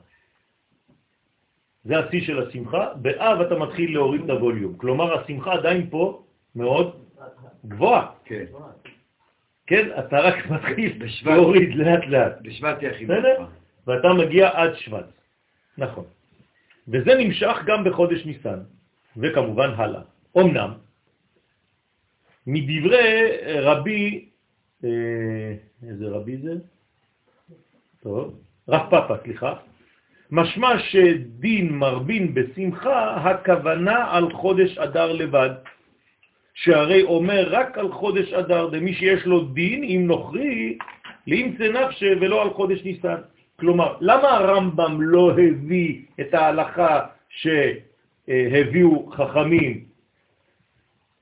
זה 1.84 1.98
השיא 1.98 2.20
של 2.26 2.48
השמחה. 2.48 2.94
באב 2.94 3.40
אתה 3.40 3.54
מתחיל 3.58 3.92
להוריד 3.92 4.24
את 4.24 4.30
הווליום. 4.30 4.76
כלומר, 4.76 5.20
השמחה 5.20 5.52
עדיין 5.52 5.90
פה 5.90 6.24
מאוד 6.54 7.04
גבוהה. 7.66 8.06
כן. 8.24 8.44
כן? 9.66 9.88
אתה 9.98 10.16
רק 10.20 10.50
מתחיל. 10.50 11.02
להוריד 11.24 11.74
לאט 11.74 12.04
לאט. 12.06 12.32
בשבט 12.42 12.82
יחיד. 12.82 13.08
בסדר? 13.08 13.46
ואתה 13.86 14.12
מגיע 14.12 14.50
עד 14.52 14.74
שבט. 14.74 15.06
נכון. 15.78 16.04
וזה 16.88 17.14
נמשך 17.18 17.56
גם 17.66 17.84
בחודש 17.84 18.26
ניסן, 18.26 18.58
וכמובן 19.16 19.70
הלאה. 19.76 20.02
אמנם, 20.38 20.72
מדברי 22.46 23.36
רבי, 23.60 24.28
איזה 25.88 26.08
רבי 26.08 26.36
זה? 26.36 26.52
טוב, 28.02 28.38
רב 28.68 28.90
פאפה, 28.90 29.14
סליחה. 29.24 29.54
משמע 30.30 30.78
שדין 30.78 31.72
מרבין 31.72 32.34
בשמחה, 32.34 33.16
הכוונה 33.16 34.10
על 34.10 34.32
חודש 34.32 34.78
אדר 34.78 35.12
לבד. 35.12 35.50
שהרי 36.54 37.02
אומר 37.02 37.48
רק 37.50 37.78
על 37.78 37.92
חודש 37.92 38.32
אדר, 38.32 38.68
ומי 38.72 38.94
שיש 38.94 39.26
לו 39.26 39.44
דין, 39.44 39.84
אם 39.84 40.06
נוכרי, 40.06 40.78
לאמצא 41.26 41.68
נפשה 41.68 42.12
ולא 42.20 42.42
על 42.42 42.50
חודש 42.50 42.84
ניסן. 42.84 43.20
כלומר, 43.60 43.96
למה 44.00 44.28
הרמב"ם 44.30 45.02
לא 45.02 45.32
הביא 45.32 46.02
את 46.20 46.34
ההלכה 46.34 47.00
שהביאו 47.28 49.06
חכמים, 49.06 49.84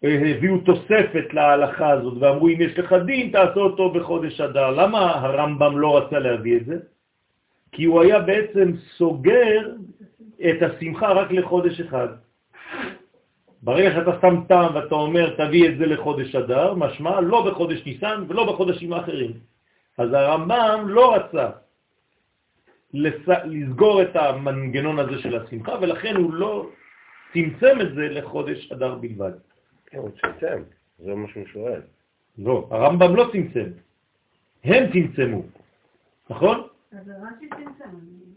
הביאו 0.03 0.59
תוספת 0.59 1.35
להלכה 1.35 1.91
הזאת 1.91 2.15
ואמרו 2.21 2.49
אם 2.49 2.61
יש 2.61 2.79
לך 2.79 2.93
דין 3.07 3.31
תעשה 3.31 3.61
אותו 3.61 3.91
בחודש 3.91 4.41
אדר? 4.41 4.71
למה 4.71 5.11
הרמב"ם 5.11 5.79
לא 5.79 5.99
רצה 5.99 6.19
להביא 6.19 6.57
את 6.57 6.65
זה? 6.67 6.77
כי 7.73 7.85
הוא 7.85 8.03
היה 8.03 8.19
בעצם 8.21 8.73
סוגר 8.97 9.71
את 10.41 10.62
השמחה 10.62 11.12
רק 11.12 11.31
לחודש 11.31 11.81
אחד. 11.81 12.09
ברגע 13.62 13.91
שאתה 13.93 14.11
שם 14.21 14.45
טעם 14.49 14.75
ואתה 14.75 14.95
אומר 14.95 15.35
תביא 15.37 15.69
את 15.69 15.79
זה 15.79 15.87
לחודש 15.87 16.35
אדר, 16.35 16.75
משמע 16.75 17.21
לא 17.21 17.51
בחודש 17.51 17.87
ניסן 17.87 18.25
ולא 18.29 18.53
בחודשים 18.53 18.93
האחרים. 18.93 19.33
אז 19.99 20.12
הרמב"ם 20.12 20.85
לא 20.88 21.15
רצה 21.15 21.51
לס... 22.95 23.29
לסגור 23.45 24.03
את 24.03 24.17
המנגנון 24.17 24.99
הזה 24.99 25.19
של 25.19 25.37
השמחה, 25.37 25.73
ולכן 25.81 26.17
הוא 26.17 26.35
לא 26.35 26.67
צמצם 27.33 27.81
את 27.81 27.95
זה 27.95 28.09
לחודש 28.09 28.73
אדר 28.73 28.95
בלבד. 28.95 29.33
כן, 29.92 29.98
הוא 29.98 30.11
צמצם, 30.20 30.62
זה 30.98 31.14
מה 31.14 31.28
שהוא 31.28 31.44
שואל. 31.52 31.81
לא, 32.38 32.68
הרמב"ם 32.70 33.16
לא 33.16 33.28
צמצם, 33.33 33.70
הם 34.64 34.85
צמצמו, 34.92 35.42
נכון? 36.31 36.62
אז 36.92 37.09
רש"י 37.09 37.48
צמצם. 37.48 37.96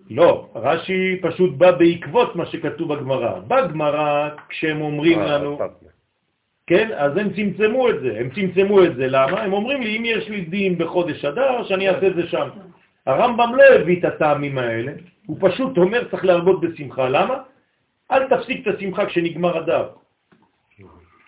לא, 0.09 0.49
רש"י 0.55 1.19
פשוט 1.21 1.57
בא 1.57 1.71
בעקבות 1.71 2.35
מה 2.35 2.45
שכתוב 2.45 2.93
בגמרא. 2.93 3.39
בגמרא, 3.39 4.29
כשהם 4.49 4.81
אומרים 4.81 5.19
אה, 5.19 5.37
לנו. 5.37 5.59
כן, 6.67 6.89
אז 6.95 7.17
הם 7.17 7.33
צמצמו 7.33 7.89
את 7.89 7.99
זה. 8.01 8.17
הם 8.19 8.29
צמצמו 8.29 8.83
את 8.83 8.95
זה, 8.95 9.07
למה? 9.07 9.41
הם 9.41 9.53
אומרים 9.53 9.81
לי, 9.81 9.97
אם 9.97 10.05
יש 10.05 10.29
לי 10.29 10.41
דין 10.41 10.77
בחודש 10.77 11.25
אדר, 11.25 11.63
שאני 11.63 11.89
אעשה 11.89 12.07
את 12.07 12.15
זה 12.15 12.27
שם. 12.27 12.49
הרמב"ם 13.05 13.55
לא 13.55 13.63
הביא 13.63 13.99
את 13.99 14.05
הטעמים 14.05 14.57
האלה, 14.57 14.91
הוא 15.25 15.37
פשוט 15.41 15.77
אומר 15.77 16.09
צריך 16.11 16.25
להרבות 16.25 16.61
בשמחה. 16.61 17.09
למה? 17.09 17.35
אל 18.11 18.27
תפסיק 18.29 18.67
את 18.67 18.75
השמחה 18.75 19.05
כשנגמר 19.05 19.59
אדר. 19.59 19.89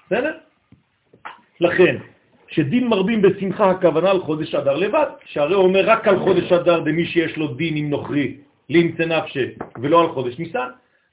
בסדר? 0.08 0.34
לכן, 1.60 1.98
שדין 2.48 2.88
מרבים 2.88 3.22
בשמחה 3.22 3.70
הכוונה 3.72 4.12
על 4.12 4.20
חודש 4.20 4.56
אדר 4.56 4.76
לבד, 4.76 5.06
שהרי 5.26 5.56
הוא 5.56 5.64
אומר 5.64 5.84
רק 5.86 6.08
על 6.08 6.20
חודש 6.20 6.52
אדר 6.52 6.80
במי 6.80 7.06
שיש 7.06 7.38
לו 7.38 7.48
דין 7.54 7.76
עם 7.76 7.90
נוכרי, 7.90 8.38
לאמצא 8.70 9.06
נפשה, 9.06 9.46
ולא 9.82 10.02
על 10.02 10.08
חודש 10.08 10.40
ניסן. 10.40 10.68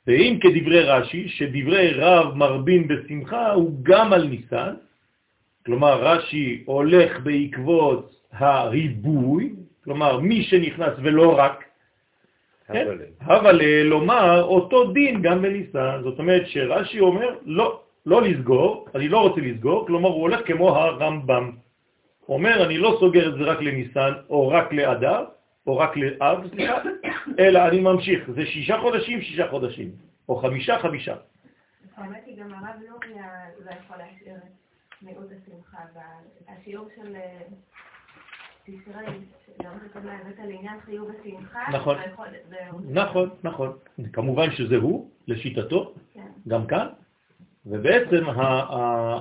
ואם 0.07 0.38
כדברי 0.40 0.82
רש"י, 0.82 1.28
שדברי 1.28 1.90
רב 1.90 2.34
מרבים 2.34 2.88
בשמחה 2.88 3.53
הוא 3.53 3.72
גם 3.82 4.12
על 4.12 4.24
ניסן, 4.28 4.74
כלומר 5.66 6.03
רש"י 6.03 6.62
הולך 6.66 7.20
בעקבות 7.20 8.14
הריבוי, 8.32 9.53
כלומר 9.84 10.20
מי 10.20 10.42
שנכנס 10.42 10.92
ולא 11.03 11.38
רק, 11.38 11.64
כן? 12.72 12.86
אבל 13.20 13.61
אה, 13.61 13.82
לומר 13.84 14.42
אותו 14.42 14.92
דין 14.92 15.22
גם 15.22 15.42
בניסן, 15.42 16.01
זאת 16.03 16.18
אומרת 16.18 16.42
שרש"י 16.47 17.01
אומר 17.01 17.34
לא, 17.45 17.80
לא 18.07 18.22
לסגור, 18.22 18.88
אני 18.94 19.09
לא 19.09 19.20
רוצה 19.20 19.40
לסגור, 19.40 19.86
כלומר 19.86 20.09
הוא 20.09 20.20
הולך 20.20 20.46
כמו 20.46 20.68
הרמב"ם. 20.76 21.57
אומר 22.28 22.66
אני 22.66 22.78
לא 22.78 22.96
סוגר 23.00 23.28
את 23.28 23.34
זה 23.38 23.44
רק 23.44 23.61
לניסן 23.61 24.12
או 24.30 24.48
רק 24.48 24.72
לאדר, 24.72 25.24
או 25.66 25.76
רק 25.76 25.96
לאב, 25.96 26.48
סליחה, 26.48 26.74
אלא 27.40 27.68
אני 27.68 27.80
ממשיך, 27.80 28.30
זה 28.30 28.46
שישה 28.46 28.78
חודשים, 28.80 29.22
שישה 29.22 29.48
חודשים, 29.50 29.90
או 30.28 30.36
חמישה, 30.36 30.78
חמישה. 30.78 31.16
האמת 31.96 32.22
היא, 32.26 32.36
גם 32.36 32.55
הרב 32.55 32.76
לא 33.64 33.70
יכול 33.70 33.96
להשאיר 33.96 34.36
את 34.36 35.02
מיעוט 35.02 35.26
השמחה. 35.26 35.78
והשיעור 36.46 36.88
של 36.96 37.16
אה, 37.16 37.38
תשרי, 38.64 39.07
נכון. 41.72 41.96
נכון, 42.84 43.30
נכון. 43.42 43.72
כמובן 44.12 44.50
שזה 44.50 44.76
הוא, 44.76 45.11
לשיטתו, 45.28 45.94
כן. 46.14 46.28
גם 46.48 46.66
כאן, 46.66 46.86
ובעצם 47.67 48.25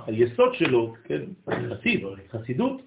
היסוד 0.08 0.56
שלו, 0.56 0.94
כן, 1.04 1.22
חסיד, 1.50 2.04
חסידות, 2.32 2.82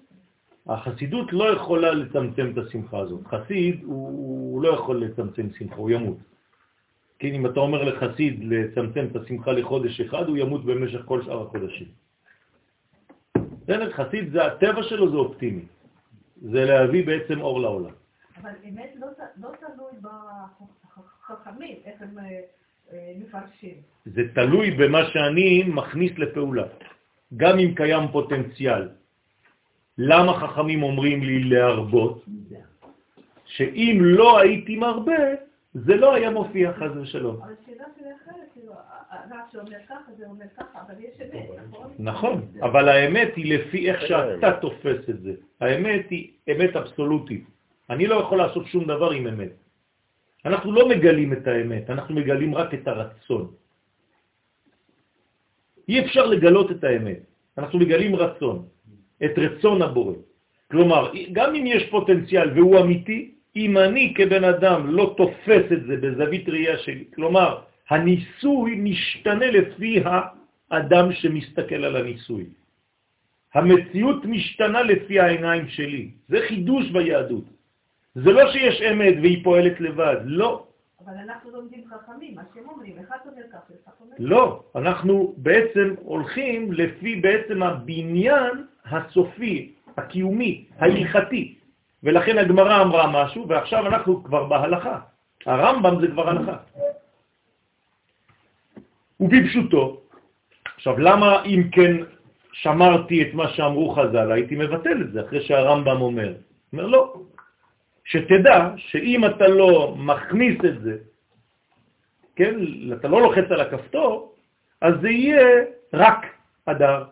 החסידות 0.67 1.33
לא 1.33 1.53
יכולה 1.53 1.91
לצמצם 1.91 2.51
את 2.53 2.57
השמחה 2.57 2.99
הזאת. 2.99 3.27
חסיד 3.27 3.83
הוא, 3.83 4.07
הוא 4.07 4.61
לא 4.61 4.69
יכול 4.69 5.03
לצמצם 5.03 5.47
שמחה, 5.57 5.75
הוא 5.75 5.89
ימות. 5.89 6.17
כן, 7.19 7.27
אם 7.33 7.45
אתה 7.45 7.59
אומר 7.59 7.83
לחסיד 7.83 8.43
לצמצם 8.43 9.05
את 9.11 9.15
השמחה 9.15 9.51
לחודש 9.51 10.01
אחד, 10.01 10.27
הוא 10.27 10.37
ימות 10.37 10.65
במשך 10.65 11.01
כל 11.05 11.23
שאר 11.23 11.41
החודשים. 11.41 11.87
בסדר, 13.63 13.91
חסיד 13.91 14.31
זה 14.31 14.45
הטבע 14.45 14.83
שלו, 14.83 15.11
זה 15.11 15.17
אופטימי. 15.17 15.65
זה 16.41 16.65
להביא 16.65 17.05
בעצם 17.05 17.41
אור 17.41 17.59
לעולם. 17.61 17.93
אבל 18.41 18.51
אמת 18.69 18.93
לא 18.95 19.07
לא 19.37 19.49
תלוי 19.59 19.91
בחכמים, 20.01 21.77
איך 21.85 22.01
הם 22.01 22.19
אה, 22.19 22.39
מפרשים. 22.93 23.73
זה 24.05 24.21
תלוי 24.33 24.71
במה 24.71 25.05
שאני 25.05 25.63
מכניס 25.67 26.11
לפעולה. 26.17 26.63
גם 27.37 27.59
אם 27.59 27.73
קיים 27.75 28.07
פוטנציאל. 28.11 28.89
למה 29.97 30.39
חכמים 30.39 30.83
אומרים 30.83 31.23
לי 31.23 31.43
להרבות? 31.43 32.25
שאם 33.45 33.97
לא 34.01 34.39
הייתי 34.39 34.75
מרבה, 34.75 35.23
זה 35.73 35.95
לא 35.95 36.13
היה 36.13 36.29
מופיע 36.29 36.73
חז 36.73 36.97
ושלום. 36.97 37.35
אבל 37.41 37.53
השאלה 37.63 37.83
שלי 37.99 38.09
אחרת, 38.15 38.47
כאילו, 38.53 38.73
הרב 39.09 39.39
שאומר 39.51 39.77
ככה, 39.89 40.11
זה 40.17 40.25
אומר 40.25 40.45
ככה, 40.57 40.79
אבל 40.87 40.95
יש 40.99 41.21
אמת, 41.21 41.45
נכון? 41.69 41.91
נכון, 41.99 42.45
אבל 42.61 42.89
האמת 42.89 43.35
היא 43.35 43.57
לפי 43.57 43.89
איך 43.91 44.01
שאתה 44.01 44.51
תופס 44.61 45.09
את 45.09 45.21
זה. 45.21 45.33
האמת 45.61 46.09
היא 46.09 46.31
אמת 46.51 46.75
אבסולוטית. 46.75 47.45
אני 47.89 48.07
לא 48.07 48.15
יכול 48.15 48.37
לעשות 48.37 48.65
שום 48.65 48.83
דבר 48.83 49.11
עם 49.11 49.27
אמת. 49.27 49.51
אנחנו 50.47 50.71
לא 50.71 50.89
מגלים 50.89 51.33
את 51.33 51.47
האמת, 51.47 51.89
אנחנו 51.89 52.15
מגלים 52.15 52.55
רק 52.55 52.73
את 52.73 52.87
הרצון. 52.87 53.51
אי 55.89 55.99
אפשר 55.99 56.25
לגלות 56.25 56.71
את 56.71 56.83
האמת, 56.83 57.19
אנחנו 57.57 57.79
מגלים 57.79 58.15
רצון, 58.15 58.65
את 59.25 59.33
רצון 59.37 59.81
הבורא. 59.81 60.15
כלומר, 60.71 61.11
גם 61.31 61.55
אם 61.55 61.65
יש 61.67 61.83
פוטנציאל 61.89 62.47
והוא 62.55 62.79
אמיתי, 62.79 63.31
אם 63.55 63.77
אני 63.77 64.13
כבן 64.15 64.43
אדם 64.43 64.79
לא 64.87 65.15
תופס 65.17 65.65
את 65.73 65.81
זה 65.87 65.95
בזווית 65.97 66.49
ראייה 66.49 66.77
שלי, 66.77 67.05
כלומר, 67.15 67.67
הניסוי 67.89 68.71
משתנה 68.75 69.47
לפי 69.51 70.03
האדם 70.03 71.05
שמסתכל 71.13 71.81
על 71.83 71.95
הניסוי. 71.95 72.45
המציאות 73.53 74.25
משתנה 74.25 74.81
לפי 74.81 75.19
העיניים 75.19 75.67
שלי. 75.67 76.11
זה 76.29 76.37
חידוש 76.47 76.91
ביהדות. 76.91 77.56
זה 78.23 78.31
לא 78.31 78.51
שיש 78.51 78.81
אמת 78.81 79.13
והיא 79.21 79.43
פועלת 79.43 79.79
לבד, 79.79 80.17
לא. 80.25 80.65
אבל 81.05 81.13
אנחנו 81.17 81.51
לומדים 81.51 81.83
חכמים, 81.89 82.35
מה 82.35 82.41
שהם 82.53 82.63
אומרים, 82.69 82.95
אחד 83.07 83.17
אומר 83.25 83.41
ככה, 83.53 83.73
אחד 83.83 83.91
אומר 84.01 84.15
ככה. 84.15 84.23
לא, 84.23 84.63
אנחנו 84.75 85.33
בעצם 85.37 85.93
הולכים 86.01 86.71
לפי 86.71 87.15
בעצם 87.15 87.63
הבניין 87.63 88.65
הסופי, 88.85 89.73
הקיומי, 89.97 90.65
ההלכתי. 90.79 91.55
ולכן 92.03 92.37
הגמרא 92.37 92.81
אמרה 92.81 93.05
משהו, 93.23 93.47
ועכשיו 93.47 93.87
אנחנו 93.87 94.23
כבר 94.23 94.43
בהלכה. 94.43 94.99
הרמב"ם 95.45 96.01
זה 96.01 96.07
כבר 96.07 96.29
הלכה. 96.29 96.57
ובפשוטו, 99.19 100.01
עכשיו 100.75 100.99
למה 100.99 101.43
אם 101.45 101.69
כן 101.71 101.93
שמרתי 102.51 103.21
את 103.21 103.33
מה 103.33 103.47
שאמרו 103.49 103.89
חז"ל, 103.89 104.31
הייתי 104.31 104.55
מבטל 104.55 105.01
את 105.01 105.11
זה 105.11 105.21
אחרי 105.21 105.41
שהרמב"ם 105.41 106.01
אומר. 106.01 106.33
אומר 106.73 106.85
לא, 106.85 107.13
שתדע 108.07 108.69
שאם 108.77 109.25
אתה 109.25 109.47
לא 109.47 109.95
מכניס 109.97 110.57
את 110.65 110.81
זה, 110.81 110.97
כן, 112.35 112.55
אתה 112.93 113.07
לא 113.07 113.21
לוחץ 113.21 113.51
על 113.51 113.61
הכפתור, 113.61 114.35
אז 114.81 114.93
זה 115.01 115.09
יהיה 115.09 115.65
רק 115.93 116.25
אדר 116.65 117.03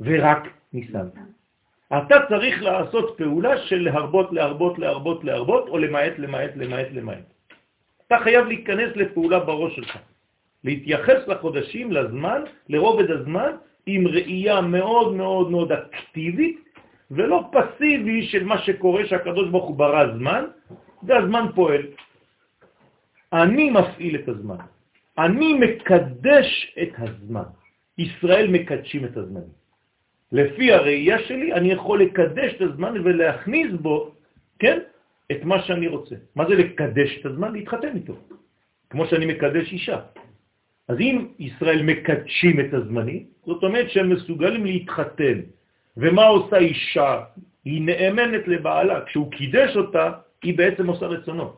ורק 0.00 0.48
ניסן. 0.72 1.08
אתה 1.88 2.16
צריך 2.28 2.62
לעשות 2.62 3.14
פעולה 3.18 3.58
של 3.58 3.82
להרבות, 3.82 4.32
להרבות, 4.32 4.78
להרבות, 4.78 5.24
להרבות, 5.24 5.68
או 5.68 5.78
למעט, 5.78 6.12
למעט, 6.18 6.50
למעט, 6.56 6.86
למעט. 6.92 7.24
אתה 8.06 8.16
חייב 8.18 8.46
להיכנס 8.46 8.96
לפעולה 8.96 9.38
בראש 9.40 9.76
שלך, 9.76 9.98
להתייחס 10.64 11.28
לחודשים, 11.28 11.92
לזמן, 11.92 12.40
לרובד 12.68 13.10
הזמן, 13.10 13.50
עם 13.86 14.08
ראייה 14.08 14.60
מאוד 14.60 15.14
מאוד 15.14 15.50
מאוד 15.50 15.72
אקטיבית, 15.72 16.65
ולא 17.10 17.50
פסיבי 17.52 18.26
של 18.26 18.44
מה 18.44 18.58
שקורה 18.58 19.06
שהקדוש 19.06 19.48
ברוך 19.50 19.68
הוא 19.68 19.76
ברא 19.76 20.16
זמן, 20.18 20.44
והזמן 21.02 21.44
פועל. 21.54 21.82
אני 23.32 23.70
מפעיל 23.70 24.14
את 24.16 24.28
הזמן. 24.28 24.56
אני 25.18 25.54
מקדש 25.54 26.48
את 26.82 26.92
הזמן. 26.98 27.48
ישראל 27.98 28.46
מקדשים 28.50 29.04
את 29.04 29.16
הזמן. 29.16 29.46
לפי 30.32 30.72
הראייה 30.72 31.18
שלי 31.18 31.52
אני 31.52 31.72
יכול 31.72 32.02
לקדש 32.02 32.54
את 32.54 32.60
הזמן 32.60 32.92
ולהכניס 33.04 33.72
בו, 33.80 34.10
כן, 34.58 34.78
את 35.32 35.44
מה 35.44 35.62
שאני 35.62 35.86
רוצה. 35.88 36.14
מה 36.36 36.44
זה 36.48 36.54
לקדש 36.54 37.18
את 37.20 37.26
הזמן? 37.26 37.52
להתחתן 37.52 37.96
איתו. 37.96 38.14
כמו 38.90 39.06
שאני 39.06 39.26
מקדש 39.26 39.72
אישה. 39.72 40.00
אז 40.88 40.96
אם 41.00 41.26
ישראל 41.38 41.82
מקדשים 41.82 42.60
את 42.60 42.74
הזמני, 42.74 43.24
זאת 43.46 43.62
אומרת 43.62 43.90
שהם 43.90 44.10
מסוגלים 44.10 44.64
להתחתן. 44.64 45.38
ומה 45.96 46.24
עושה 46.26 46.56
אישה? 46.56 47.22
היא 47.64 47.82
נאמנת 47.82 48.48
לבעלה. 48.48 49.04
כשהוא 49.04 49.32
קידש 49.32 49.76
אותה, 49.76 50.12
היא 50.42 50.58
בעצם 50.58 50.86
עושה 50.86 51.06
רצונו. 51.06 51.52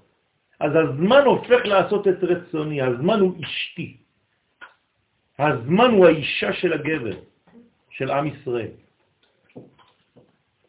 אז 0.60 0.72
הזמן 0.74 1.22
הופך 1.24 1.60
לעשות 1.66 2.08
את 2.08 2.18
רצוני, 2.22 2.82
הזמן 2.82 3.20
הוא 3.20 3.34
אשתי. 3.42 3.96
הזמן 5.38 5.90
הוא 5.90 6.06
האישה 6.06 6.52
של 6.52 6.72
הגבר, 6.72 7.16
של 7.90 8.10
עם 8.10 8.26
ישראל. 8.26 8.74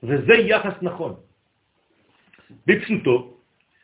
וזה 0.03 0.34
יחס 0.34 0.74
נכון. 0.82 1.13
בפשוטו, 2.67 3.38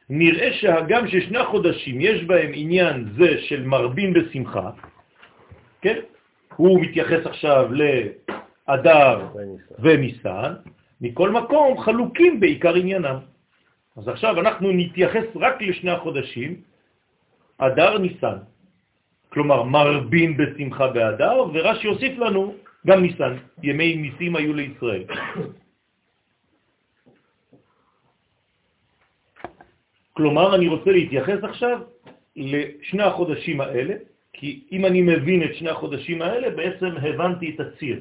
נראה 0.09 0.53
שהגם 0.53 1.07
ששני 1.07 1.37
החודשים 1.37 2.01
יש 2.01 2.23
בהם 2.23 2.51
עניין 2.53 3.05
זה 3.17 3.41
של 3.41 3.63
מרבים 3.65 4.13
בשמחה, 4.13 4.69
כן? 5.81 5.99
הוא 6.55 6.81
מתייחס 6.81 7.25
עכשיו 7.25 7.73
לאדר 8.67 9.27
וניסן, 9.79 10.53
מכל 11.01 11.29
מקום 11.29 11.77
חלוקים 11.81 12.39
בעיקר 12.39 12.75
עניינם. 12.75 13.17
אז 13.97 14.07
עכשיו 14.07 14.39
אנחנו 14.39 14.71
נתייחס 14.71 15.25
רק 15.35 15.61
לשני 15.61 15.91
החודשים, 15.91 16.61
אדר 17.57 17.97
ניסן. 17.97 18.37
כלומר, 19.29 19.63
מרבים 19.63 20.37
בשמחה 20.37 20.87
באדר, 20.87 21.43
ורש"י 21.53 21.87
יוסיף 21.87 22.17
לנו 22.17 22.55
גם 22.87 23.01
ניסן, 23.01 23.33
ימי 23.63 23.95
ניסים 23.95 24.35
היו 24.35 24.53
לישראל. 24.53 25.03
כלומר, 30.13 30.55
אני 30.55 30.67
רוצה 30.67 30.91
להתייחס 30.91 31.43
עכשיו 31.43 31.81
לשני 32.35 33.03
החודשים 33.03 33.61
האלה, 33.61 33.95
כי 34.33 34.63
אם 34.71 34.85
אני 34.85 35.01
מבין 35.01 35.43
את 35.43 35.55
שני 35.55 35.69
החודשים 35.69 36.21
האלה, 36.21 36.49
בעצם 36.49 36.91
הבנתי 37.01 37.55
את 37.55 37.59
הציר. 37.59 37.99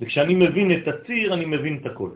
וכשאני 0.00 0.34
מבין 0.34 0.68
את 0.72 0.88
הציר, 0.88 1.34
אני 1.34 1.44
מבין 1.44 1.78
את 1.80 1.86
הכל. 1.86 2.10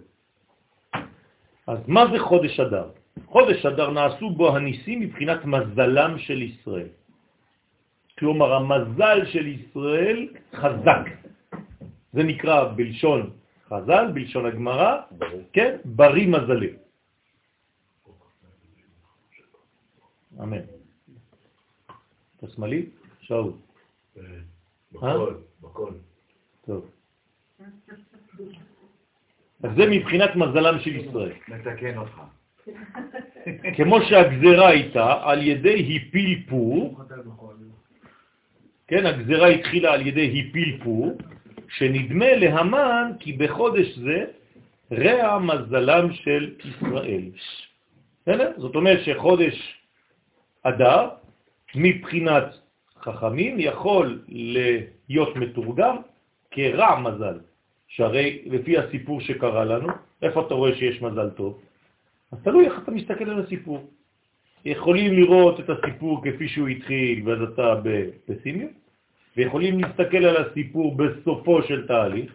אז 1.66 1.78
מה 1.88 2.04
זה 2.12 2.18
חודש 2.18 2.60
אדר? 2.60 2.90
חודש 3.26 3.66
אדר 3.66 3.90
נעשו 3.90 4.30
בו 4.30 4.56
הניסים 4.56 5.00
מבחינת 5.00 5.44
מזלם 5.44 6.18
של 6.18 6.42
ישראל. 6.42 6.88
כלומר, 8.18 8.54
המזל 8.54 9.26
של 9.26 9.46
ישראל 9.46 10.28
חזק. 10.54 11.04
זה 12.12 12.22
נקרא 12.22 12.72
בלשון 12.76 13.30
חז"ל, 13.68 14.04
בלשון 14.14 14.46
הגמרא, 14.46 14.92
כן, 15.52 15.76
בריא 15.84 16.28
מזלי. 16.28 16.72
אמן. 20.42 20.64
אתה 22.36 22.48
שמאלי? 22.48 22.86
שאול. 23.20 23.52
בכל, 24.92 25.34
בכל. 25.60 25.92
טוב. 26.66 26.93
אז 29.62 29.70
זה 29.76 29.86
מבחינת 29.90 30.36
מזלם 30.36 30.78
של 30.80 30.96
ישראל. 30.96 31.32
נתקן 31.48 31.98
אותך. 31.98 32.20
כמו 33.76 33.96
שהגזרה 34.02 34.68
הייתה 34.68 35.20
על 35.22 35.42
ידי 35.42 35.74
היפיל 35.74 36.42
פור, 36.48 36.98
כן, 38.88 39.06
הגזרה 39.06 39.48
התחילה 39.48 39.92
על 39.92 40.06
ידי 40.06 40.20
היפיל 40.20 40.78
פור, 40.84 41.18
שנדמה 41.68 42.36
להמן 42.36 43.12
כי 43.20 43.32
בחודש 43.32 43.98
זה 43.98 44.24
רע 44.92 45.38
מזלם 45.38 46.12
של 46.12 46.54
ישראל. 46.64 47.24
בסדר? 48.22 48.52
זאת 48.56 48.74
אומרת 48.74 49.00
שחודש 49.04 49.56
אדר, 50.62 51.08
מבחינת 51.74 52.44
חכמים, 53.00 53.56
יכול 53.58 54.22
להיות 55.08 55.36
מתורגם 55.36 55.96
כרע 56.50 57.00
מזל. 57.00 57.38
שהרי 57.88 58.42
לפי 58.46 58.78
הסיפור 58.78 59.20
שקרה 59.20 59.64
לנו, 59.64 59.88
איפה 60.22 60.46
אתה 60.46 60.54
רואה 60.54 60.74
שיש 60.74 61.02
מזל 61.02 61.30
טוב? 61.30 61.60
אז 62.32 62.38
תלוי 62.42 62.66
איך 62.66 62.78
אתה 62.82 62.90
מסתכל 62.90 63.30
על 63.30 63.40
הסיפור. 63.40 63.90
יכולים 64.64 65.12
לראות 65.12 65.60
את 65.60 65.70
הסיפור 65.70 66.22
כפי 66.24 66.48
שהוא 66.48 66.68
התחיל 66.68 67.28
ואז 67.28 67.42
אתה 67.42 67.74
בפסימיות, 67.82 68.70
ויכולים 69.36 69.80
להסתכל 69.80 70.24
על 70.24 70.36
הסיפור 70.36 70.96
בסופו 70.96 71.62
של 71.62 71.86
תהליך, 71.86 72.34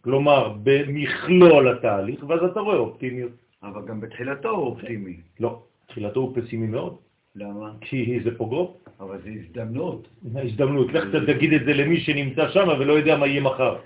כלומר 0.00 0.54
במכלול 0.62 1.68
התהליך, 1.68 2.24
ואז 2.28 2.40
אתה 2.44 2.60
רואה 2.60 2.76
אופטימיות. 2.76 3.32
אבל 3.62 3.86
גם 3.86 4.00
בתחילתו 4.00 4.50
הוא 4.50 4.66
אופטימי. 4.66 5.16
לא, 5.40 5.62
תחילתו 5.86 6.20
הוא 6.20 6.36
פסימי 6.36 6.66
מאוד, 6.66 6.96
למה? 7.36 7.72
כי 7.80 8.20
זה 8.24 8.38
פוגרום. 8.38 8.72
אבל 9.00 9.18
זו 9.24 9.28
הזדמנות. 9.28 10.08
הזדמנות, 10.34 10.92
לך 10.92 11.04
תגיד 11.26 11.52
את 11.52 11.64
זה 11.64 11.72
למי 11.72 12.00
שנמצא 12.00 12.50
שם 12.50 12.68
ולא 12.78 12.92
יודע 12.92 13.16
מה 13.16 13.26
יהיה 13.26 13.40
מחר. 13.40 13.76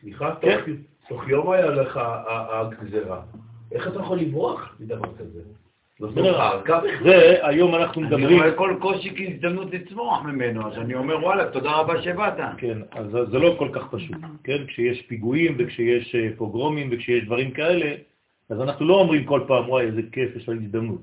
סליחה, 0.00 0.34
כן. 0.40 0.58
תוך- 1.08 1.28
יום 1.28 1.50
היה 1.50 1.66
לך 1.66 1.96
ה- 1.96 2.22
הגזרה. 2.60 3.20
איך 3.72 3.88
אתה 3.88 3.98
יכול 4.00 4.18
לברוח 4.18 4.76
מדבר 4.80 5.14
כזה? 5.18 5.40
לא 6.00 6.52
על 6.52 6.60
כך 6.64 6.80
זה, 7.04 7.38
היום 7.42 7.74
אנחנו 7.74 8.02
אני 8.02 8.10
מדברים, 8.10 8.38
רואה 8.38 8.52
כל 8.54 8.74
קושי 8.80 9.10
כהזדמנות 9.16 9.70
לצמוח 9.74 10.22
ממנו, 10.22 10.66
אז 10.68 10.78
אני 10.78 10.94
אומר, 10.94 11.18
וואלה, 11.24 11.50
תודה 11.50 11.70
רבה 11.72 12.02
שבאת. 12.02 12.34
כן, 12.58 12.78
אז 12.90 13.06
זה- 13.30 13.38
לא 13.38 13.54
כל 13.58 13.68
כך 13.72 13.88
פשוט, 13.90 14.16
כן? 14.44 14.66
כשיש 14.66 15.02
פיגועים 15.02 15.54
וכשיש 15.58 16.14
אה, 16.14 16.28
פוגרומים 16.36 16.88
וכשיש 16.92 17.24
דברים 17.24 17.50
כאלה, 17.50 17.94
אז 18.50 18.60
אנחנו 18.60 18.86
לא 18.86 18.94
אומרים 18.94 19.24
כל 19.24 19.40
פעם, 19.46 19.68
וואי, 19.68 19.84
איזה 19.84 20.00
כיף, 20.12 20.36
יש 20.36 20.48
לנו 20.48 20.60
הזדמנות. 20.62 21.00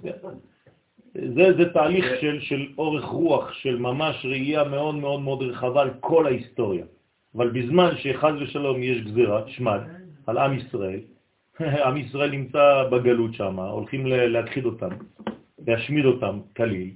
זה, 1.14 1.54
זה 1.58 1.70
תהליך 1.74 2.06
של, 2.22 2.40
של 2.42 2.66
אורך 2.78 3.04
רוח, 3.06 3.54
של 3.54 3.78
ממש 3.80 4.26
ראייה 4.30 4.64
מאוד 4.64 4.96
מאוד 4.96 5.22
מאוד 5.22 5.42
רחבה 5.42 5.82
על 5.82 5.90
כל 6.00 6.26
ההיסטוריה. 6.26 6.86
אבל 7.36 7.50
בזמן 7.50 7.90
שחז 7.98 8.34
ושלום 8.42 8.84
יש 8.84 9.02
גזירה, 9.02 9.42
שמד, 9.48 9.82
על 10.28 10.38
עם 10.38 10.58
ישראל, 10.58 11.00
עם 11.86 11.98
ישראל 11.98 12.32
נמצא 12.32 12.84
בגלות 12.92 13.34
שם, 13.34 13.60
הולכים 13.60 14.06
להכחיד 14.06 14.66
אותם, 14.66 14.90
להשמיד 15.68 16.06
אותם 16.06 16.40
כליל. 16.58 16.92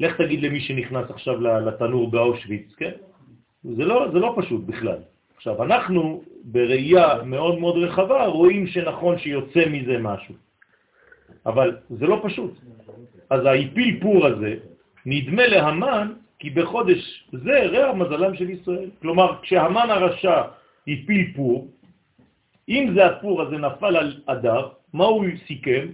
לך 0.00 0.16
תגיד 0.16 0.42
למי 0.42 0.60
שנכנס 0.60 1.10
עכשיו 1.10 1.40
לתנור 1.40 2.10
באושוויץ, 2.10 2.74
כן? 2.76 2.92
זה 3.64 3.84
לא, 3.84 4.08
זה 4.12 4.18
לא 4.18 4.34
פשוט 4.36 4.64
בכלל. 4.64 4.98
עכשיו, 5.36 5.62
אנחנו 5.62 6.22
בראייה 6.44 7.22
מאוד 7.24 7.58
מאוד 7.58 7.76
רחבה 7.76 8.26
רואים 8.26 8.66
שנכון 8.66 9.18
שיוצא 9.18 9.68
מזה 9.68 9.98
משהו, 9.98 10.34
אבל 11.46 11.76
זה 11.90 12.06
לא 12.06 12.20
פשוט. 12.24 12.52
אז 13.30 13.46
האיפיל 13.46 14.00
פור 14.00 14.26
הזה 14.26 14.54
נדמה 15.06 15.46
להמן 15.46 16.12
כי 16.38 16.50
בחודש 16.50 17.28
זה 17.32 17.66
רע 17.66 17.94
מזלם 17.94 18.36
של 18.36 18.50
ישראל. 18.50 18.90
כלומר, 19.00 19.42
כשהמן 19.42 19.90
הרשע 19.90 20.42
הפיל 20.88 21.32
פור, 21.36 21.68
אם 22.68 22.92
זה 22.94 23.06
הפור 23.06 23.42
הזה 23.42 23.56
נפל 23.58 23.96
על 23.96 24.20
אדר, 24.26 24.68
מה 24.92 25.04
הוא 25.04 25.24
סיכם? 25.46 25.86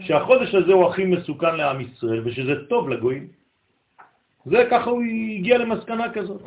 שהחודש 0.00 0.54
הזה 0.54 0.72
הוא 0.72 0.86
הכי 0.86 1.04
מסוכן 1.04 1.56
לעם 1.56 1.80
ישראל 1.80 2.20
ושזה 2.24 2.66
טוב 2.66 2.88
לגויים. 2.88 3.26
זה 4.44 4.68
ככה 4.70 4.90
הוא 4.90 5.02
הגיע 5.36 5.58
למסקנה 5.58 6.12
כזאת. 6.12 6.42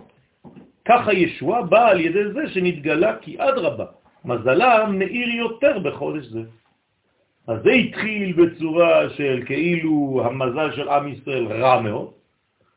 ככה 0.85 1.13
ישוע 1.13 1.61
בא 1.61 1.89
על 1.89 1.99
ידי 1.99 2.31
זה 2.33 2.49
שנתגלה 2.49 3.15
כי 3.21 3.37
אדרבה, 3.37 3.85
מזלם 4.25 4.95
מאיר 4.99 5.29
יותר 5.29 5.79
בחודש 5.79 6.25
זה. 6.25 6.41
אז 7.47 7.57
זה 7.63 7.71
התחיל 7.71 8.33
בצורה 8.33 9.09
של 9.09 9.43
כאילו 9.45 10.21
המזל 10.25 10.71
של 10.75 10.89
עם 10.89 11.07
ישראל 11.07 11.45
רע 11.47 11.81
מאוד, 11.81 12.11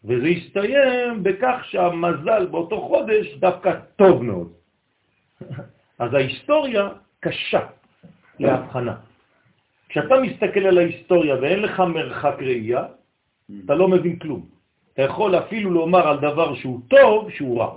וזה 0.04 0.26
הסתיים 0.26 1.22
בכך 1.22 1.64
שהמזל 1.70 2.46
באותו 2.46 2.80
חודש 2.80 3.34
דווקא 3.34 3.72
טוב 3.96 4.22
מאוד. 4.22 4.52
אז 6.02 6.14
ההיסטוריה 6.14 6.88
קשה 7.20 7.66
להבחנה. 8.40 8.94
כשאתה 9.88 10.14
מסתכל 10.20 10.66
על 10.66 10.78
ההיסטוריה 10.78 11.34
ואין 11.40 11.62
לך 11.62 11.80
מרחק 11.80 12.34
ראייה, 12.38 12.84
אתה 13.64 13.74
לא 13.74 13.88
מבין 13.88 14.18
כלום. 14.18 14.46
אתה 14.92 15.02
יכול 15.02 15.38
אפילו 15.38 15.70
לומר 15.70 16.08
על 16.08 16.18
דבר 16.20 16.54
שהוא 16.54 16.80
טוב, 16.88 17.30
שהוא 17.30 17.60
רע, 17.60 17.76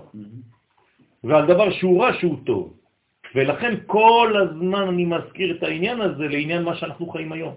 ועל 1.24 1.46
דבר 1.46 1.72
שהוא 1.72 2.04
רע, 2.04 2.14
שהוא 2.14 2.38
טוב. 2.46 2.74
ולכן 3.36 3.74
כל 3.86 4.34
הזמן 4.44 4.88
אני 4.88 5.06
מזכיר 5.06 5.58
את 5.58 5.64
העניין 5.64 6.02
הזה 6.02 6.28
לעניין 6.28 6.64
מה 6.64 6.76
שאנחנו 6.76 7.10
חיים 7.10 7.32
היום. 7.32 7.54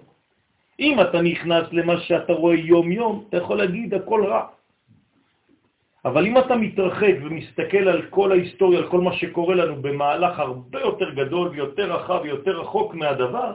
אם 0.79 1.01
אתה 1.01 1.21
נכנס 1.21 1.63
למה 1.71 1.99
שאתה 1.99 2.33
רואה 2.33 2.55
יום-יום, 2.55 3.25
אתה 3.29 3.37
יכול 3.37 3.57
להגיד 3.57 3.93
הכל 3.93 4.25
רע. 4.25 4.58
אבל 6.05 6.25
אם 6.25 6.37
אתה 6.37 6.55
מתרחק 6.55 7.15
ומסתכל 7.23 7.85
על 7.87 8.01
כל 8.09 8.31
ההיסטוריה, 8.31 8.79
על 8.79 8.87
כל 8.89 9.01
מה 9.01 9.13
שקורה 9.13 9.55
לנו 9.55 9.81
במהלך 9.81 10.39
הרבה 10.39 10.79
יותר 10.79 11.09
גדול 11.09 11.47
ויותר 11.47 11.91
רחב 11.91 12.19
ויותר 12.23 12.59
רחוק 12.59 12.95
מהדבר, 12.95 13.53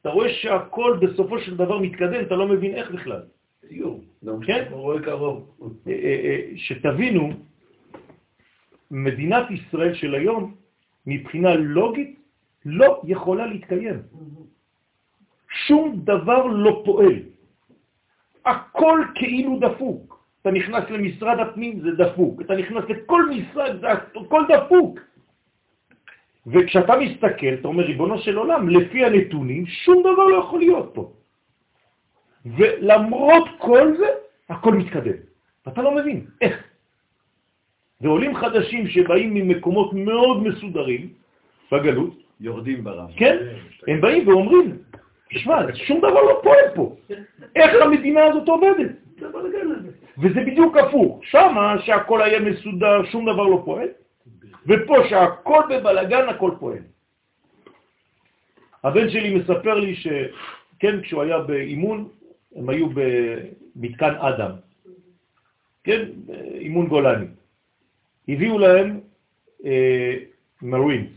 אתה 0.00 0.10
רואה 0.10 0.28
שהכל 0.32 0.98
בסופו 1.02 1.38
של 1.38 1.56
דבר 1.56 1.78
מתקדם, 1.78 2.20
אתה 2.26 2.34
לא 2.36 2.46
מבין 2.48 2.74
איך 2.74 2.90
בכלל. 2.90 3.22
כן? 4.46 4.64
רואה 4.70 5.02
קרוב. 5.02 5.36
אה, 5.62 5.92
אה, 5.92 6.16
אה, 6.24 6.40
שתבינו, 6.56 7.30
מדינת 8.90 9.50
ישראל 9.50 9.94
של 9.94 10.14
היום, 10.14 10.54
מבחינה 11.06 11.54
לוגית, 11.54 12.18
לא 12.66 13.02
יכולה 13.04 13.46
להתקיים. 13.46 14.02
שום 15.66 16.00
דבר 16.04 16.46
לא 16.46 16.82
פועל. 16.84 17.18
הכל 18.44 19.00
כאילו 19.14 19.58
דפוק. 19.60 20.15
אתה 20.46 20.54
נכנס 20.54 20.84
למשרד 20.90 21.40
הפנים, 21.40 21.80
זה 21.80 21.90
דפוק. 21.90 22.40
אתה 22.40 22.54
נכנס 22.54 22.84
לכל 22.88 23.22
משרד, 23.30 23.80
זה 23.80 23.92
הכל 23.92 24.42
דפוק. 24.48 25.00
וכשאתה 26.46 26.92
מסתכל, 26.96 27.54
אתה 27.60 27.68
אומר, 27.68 27.84
ריבונו 27.84 28.18
של 28.18 28.36
עולם, 28.36 28.68
לפי 28.68 29.04
הנתונים, 29.04 29.66
שום 29.66 30.00
דבר 30.00 30.26
לא 30.26 30.36
יכול 30.36 30.58
להיות 30.58 30.90
פה. 30.94 31.12
ולמרות 32.46 33.44
כל 33.58 33.96
זה, 33.98 34.06
הכל 34.48 34.72
מתקדם. 34.72 35.18
ואתה 35.66 35.82
לא 35.82 35.94
מבין, 35.94 36.26
איך? 36.40 36.54
ועולים 38.00 38.36
חדשים 38.36 38.88
שבאים 38.88 39.34
ממקומות 39.34 39.92
מאוד 39.92 40.42
מסודרים 40.42 41.08
בגלות, 41.72 42.14
יורדים 42.40 42.84
ברם. 42.84 43.10
כן? 43.16 43.36
הם 43.88 44.00
באים 44.00 44.28
ואומרים, 44.28 44.78
תשמע, 45.34 45.74
שום 45.74 45.98
דבר 45.98 46.22
לא 46.22 46.40
פועל 46.42 46.66
פה. 46.74 46.96
איך 47.56 47.70
המדינה 47.82 48.24
הזאת 48.24 48.48
עובדת? 48.48 48.90
וזה 50.18 50.40
בדיוק 50.40 50.76
הפוך. 50.76 51.20
שמה 51.24 51.76
שהכל 51.84 52.22
היה 52.22 52.40
מסודר, 52.40 53.04
שום 53.04 53.32
דבר 53.32 53.42
לא 53.42 53.62
פועל, 53.64 53.88
ופה 54.66 54.96
שהכל 55.08 55.62
בבלגן, 55.70 56.28
הכל 56.28 56.50
פועל. 56.58 56.78
הבן 58.84 59.10
שלי 59.10 59.34
מספר 59.34 59.74
לי 59.74 59.94
שכן, 59.94 61.00
כשהוא 61.02 61.22
היה 61.22 61.38
באימון, 61.38 62.08
הם 62.56 62.68
היו 62.68 62.86
במתקן 62.94 64.14
אדם, 64.14 64.50
כן, 65.84 66.02
אימון 66.54 66.86
גולני. 66.86 67.26
הביאו 68.28 68.58
להם 68.58 69.00
אה, 69.64 70.14
מרינס 70.62 71.10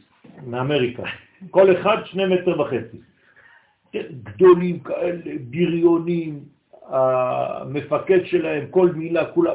מאמריקה, 0.45 1.03
כל 1.49 1.71
אחד 1.71 1.97
שני 2.05 2.25
מטר 2.25 2.61
וחצי. 2.61 2.97
כן, 3.91 4.05
גדולים 4.23 4.79
כאלה, 4.79 5.31
בריונים, 5.49 6.39
המפקד 6.89 8.25
שלהם, 8.25 8.65
כל 8.69 8.89
מילה, 8.95 9.25
כולם, 9.25 9.53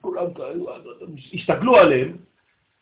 כולם 0.00 0.26
הסתכלו 1.34 1.76
עליהם, 1.76 2.16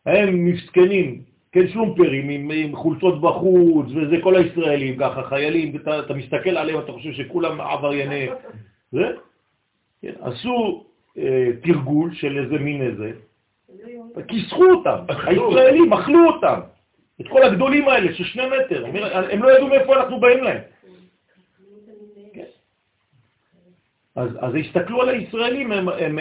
הם 0.07 0.45
מסכנים, 0.45 1.23
כן, 1.53 1.69
שלומפרים 1.69 2.29
עם, 2.29 2.51
עם 2.51 2.77
חולצות 2.77 3.21
בחוץ, 3.21 3.87
וזה 3.87 4.17
כל 4.23 4.37
הישראלים 4.37 4.97
ככה, 4.99 5.23
חיילים, 5.23 5.77
אתה, 5.77 5.99
אתה 5.99 6.15
מסתכל 6.15 6.57
עליהם, 6.57 6.79
אתה 6.79 6.93
חושב 6.93 7.13
שכולם 7.13 7.61
עברייני... 7.61 8.27
זה? 8.93 9.13
כן, 10.03 10.13
עשו 10.21 10.85
אה, 11.19 11.51
תרגול 11.63 12.15
של 12.15 12.39
איזה 12.39 12.59
מין 12.59 12.83
איזה, 12.83 13.13
כיסחו 14.29 14.65
אותם, 14.65 14.99
הישראלים 15.27 15.93
אכלו 15.93 16.27
אותם, 16.27 16.61
את 17.21 17.29
כל 17.29 17.43
הגדולים 17.43 17.89
האלה 17.89 18.15
של 18.15 18.25
שני 18.25 18.43
מטר, 18.47 18.87
הם 19.31 19.43
לא 19.43 19.57
ידעו 19.57 19.69
מאיפה 19.69 19.97
אנחנו 19.97 20.21
באים 20.21 20.45
להם. 20.45 20.61
כן. 22.33 22.45
אז, 24.17 24.29
אז 24.41 24.53
הסתכלו 24.55 25.03
על 25.03 25.09
הישראלים, 25.09 25.73
הם, 25.73 25.89
הם, 25.89 26.19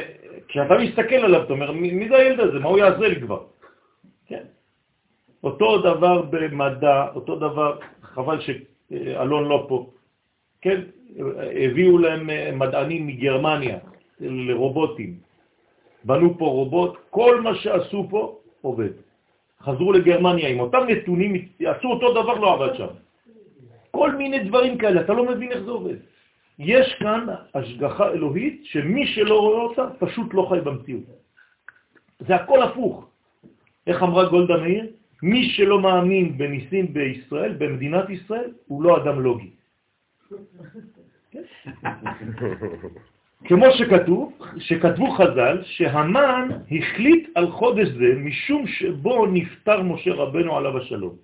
כשאתה 0.48 0.74
מסתכל 0.78 1.16
עליו, 1.16 1.44
אתה 1.44 1.54
אומר, 1.54 1.72
מי, 1.72 1.91
מי 1.91 2.10
זה 2.10 2.16
הילד 2.16 2.39
הזה? 2.39 2.60
מה 2.60 2.70
הוא 2.70 2.78
יעשה 2.78 3.08
לי 3.08 3.22
כבר? 3.22 3.44
כן. 4.28 4.44
אותו 5.44 5.78
דבר 5.78 6.22
במדע, 6.22 7.08
אותו 7.16 7.36
דבר, 7.36 7.78
חבל 8.02 8.39
שאלון 8.41 9.44
לא 9.44 9.66
פה, 9.70 9.89
כן, 10.62 10.82
הביאו 11.66 11.98
להם 11.98 12.30
מדענים 12.60 13.08
מגרמניה, 13.08 13.78
לרובוטים, 14.20 15.14
בנו 16.04 16.38
פה 16.38 16.46
רובוט, 16.46 16.94
כל 17.10 17.41
מה 17.41 17.56
שעשו 17.56 18.08
פה 18.10 18.39
עובד. 18.62 18.89
חזרו 19.62 19.94
לגרמניה 19.94 20.50
עם 20.50 20.60
אותם 20.60 20.84
נתונים, 20.88 21.48
עשו 21.66 21.88
אותו 21.88 22.14
דבר, 22.14 22.34
לא 22.34 22.54
עבד 22.54 22.76
שם. 22.76 22.88
כל 23.91 24.12
מיני 24.16 24.39
דברים 24.39 24.78
כאלה, 24.78 25.02
אתה 25.02 25.14
לא 25.14 25.26
מבין 25.26 25.52
איך 25.52 25.64
זה 25.64 25.72
עובד. 25.72 25.96
יש 26.60 26.95
כאן 26.99 27.26
השגחה 27.56 28.12
אלוהית 28.12 28.62
שמי 28.66 29.08
שלא 29.08 29.39
רואה 29.39 29.62
אותה 29.62 29.86
פשוט 29.99 30.34
לא 30.34 30.47
חי 30.49 30.62
במציאות. 30.62 31.04
זה 32.20 32.36
הכל 32.36 32.62
הפוך. 32.62 33.06
איך 33.88 34.04
אמרה 34.04 34.30
גולדה 34.30 34.58
מאיר? 34.58 34.88
מי 35.24 35.49
שלא 35.49 35.82
מאמין 35.82 36.38
בניסים 36.38 36.93
בישראל, 36.93 37.54
במדינת 37.58 38.10
ישראל, 38.10 38.51
הוא 38.68 38.84
לא 38.84 38.97
אדם 38.97 39.20
לוגי. 39.20 39.49
כמו 43.45 43.66
שכתוב, 43.72 44.39
שכתבו 44.58 45.12
חז"ל, 45.12 45.64
שהמן 45.64 46.47
החליט 46.72 47.30
על 47.36 47.51
חודש 47.51 47.88
זה 47.88 48.10
משום 48.18 48.68
שבו 48.68 49.26
נפטר 49.26 49.82
משה 49.82 50.14
רבנו 50.14 50.58
עליו 50.58 50.78
השלום. 50.78 51.16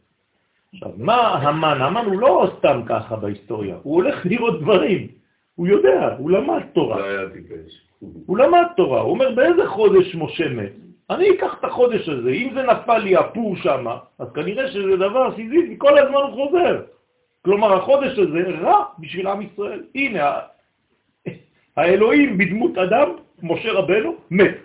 עכשיו, 0.73 0.91
מה 0.97 1.17
המן? 1.27 1.81
המן 1.81 2.05
הוא 2.05 2.21
לא 2.21 2.51
סתם 2.57 2.81
ככה 2.87 3.15
בהיסטוריה, 3.15 3.75
הוא 3.83 3.95
הולך 3.95 4.25
לראות 4.25 4.61
דברים, 4.61 5.07
הוא 5.59 5.67
יודע, 5.67 6.15
הוא 6.17 6.31
למד 6.31 6.61
תורה. 6.73 6.97
לא. 6.97 7.27
הוא 8.25 8.37
למד 8.37 8.65
תורה, 8.75 9.01
הוא 9.01 9.11
אומר, 9.11 9.35
באיזה 9.35 9.67
חודש 9.67 10.15
משה 10.15 10.49
מת? 10.49 10.71
אני 11.09 11.29
אקח 11.29 11.55
את 11.59 11.63
החודש 11.63 12.09
הזה, 12.09 12.29
אם 12.29 12.49
זה 12.53 12.61
נפל 12.63 12.97
לי 12.97 13.15
הפור 13.15 13.55
שם, 13.55 13.85
אז 14.19 14.27
כנראה 14.35 14.71
שזה 14.71 14.95
דבר 14.95 15.35
סיזיפי, 15.35 15.75
כל 15.77 15.97
הזמן 15.97 16.15
הוא 16.15 16.31
חוזר. 16.31 16.81
כלומר, 17.45 17.73
החודש 17.73 18.19
הזה 18.19 18.39
רע 18.61 18.85
בשביל 18.99 19.27
עם 19.27 19.41
ישראל. 19.41 19.83
הנה, 19.95 20.31
האלוהים 21.77 22.37
בדמות 22.37 22.77
אדם, 22.77 23.09
משה 23.43 23.71
רבנו, 23.71 24.15
מת 24.31 24.55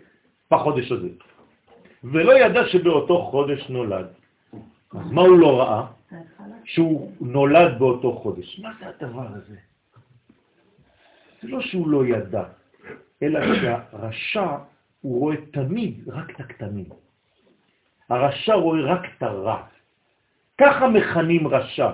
בחודש 0.51 0.93
הזה. 0.93 1.09
ולא 2.05 2.33
ידע 2.39 2.67
שבאותו 2.67 3.19
חודש 3.19 3.69
נולד. 3.69 4.07
אז 4.95 5.11
מה 5.11 5.23
הוא 5.23 5.39
לא 5.39 5.61
ראה? 5.61 5.83
שהוא 6.65 7.13
נולד 7.21 7.79
באותו 7.79 8.13
חודש. 8.13 8.61
מה 8.63 8.71
זה 8.81 8.87
הדבר 8.89 9.27
הזה? 9.35 9.74
זה 11.45 11.51
לא 11.51 11.61
שהוא 11.61 11.89
לא 11.89 12.07
ידע, 12.07 12.43
אלא 13.23 13.41
שהרשע, 13.55 14.47
הוא 15.01 15.21
רואה 15.21 15.37
תמיד 15.53 16.09
רק 16.09 16.31
את 16.31 16.41
הקטנים. 16.41 16.85
הרשע 18.11 18.55
רואה 18.55 18.81
רק 18.81 19.07
את 19.17 19.23
הרע. 19.23 19.63
ככה 20.61 20.89
מכנים 20.89 21.49
רשע. 21.49 21.91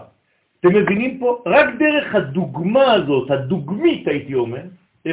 אתם 0.60 0.68
מבינים 0.68 1.18
פה? 1.18 1.42
רק 1.46 1.68
דרך 1.78 2.14
הדוגמה 2.14 2.92
הזאת, 2.92 3.30
הדוגמית 3.30 4.08
הייתי 4.08 4.34
אומר, 4.34 4.62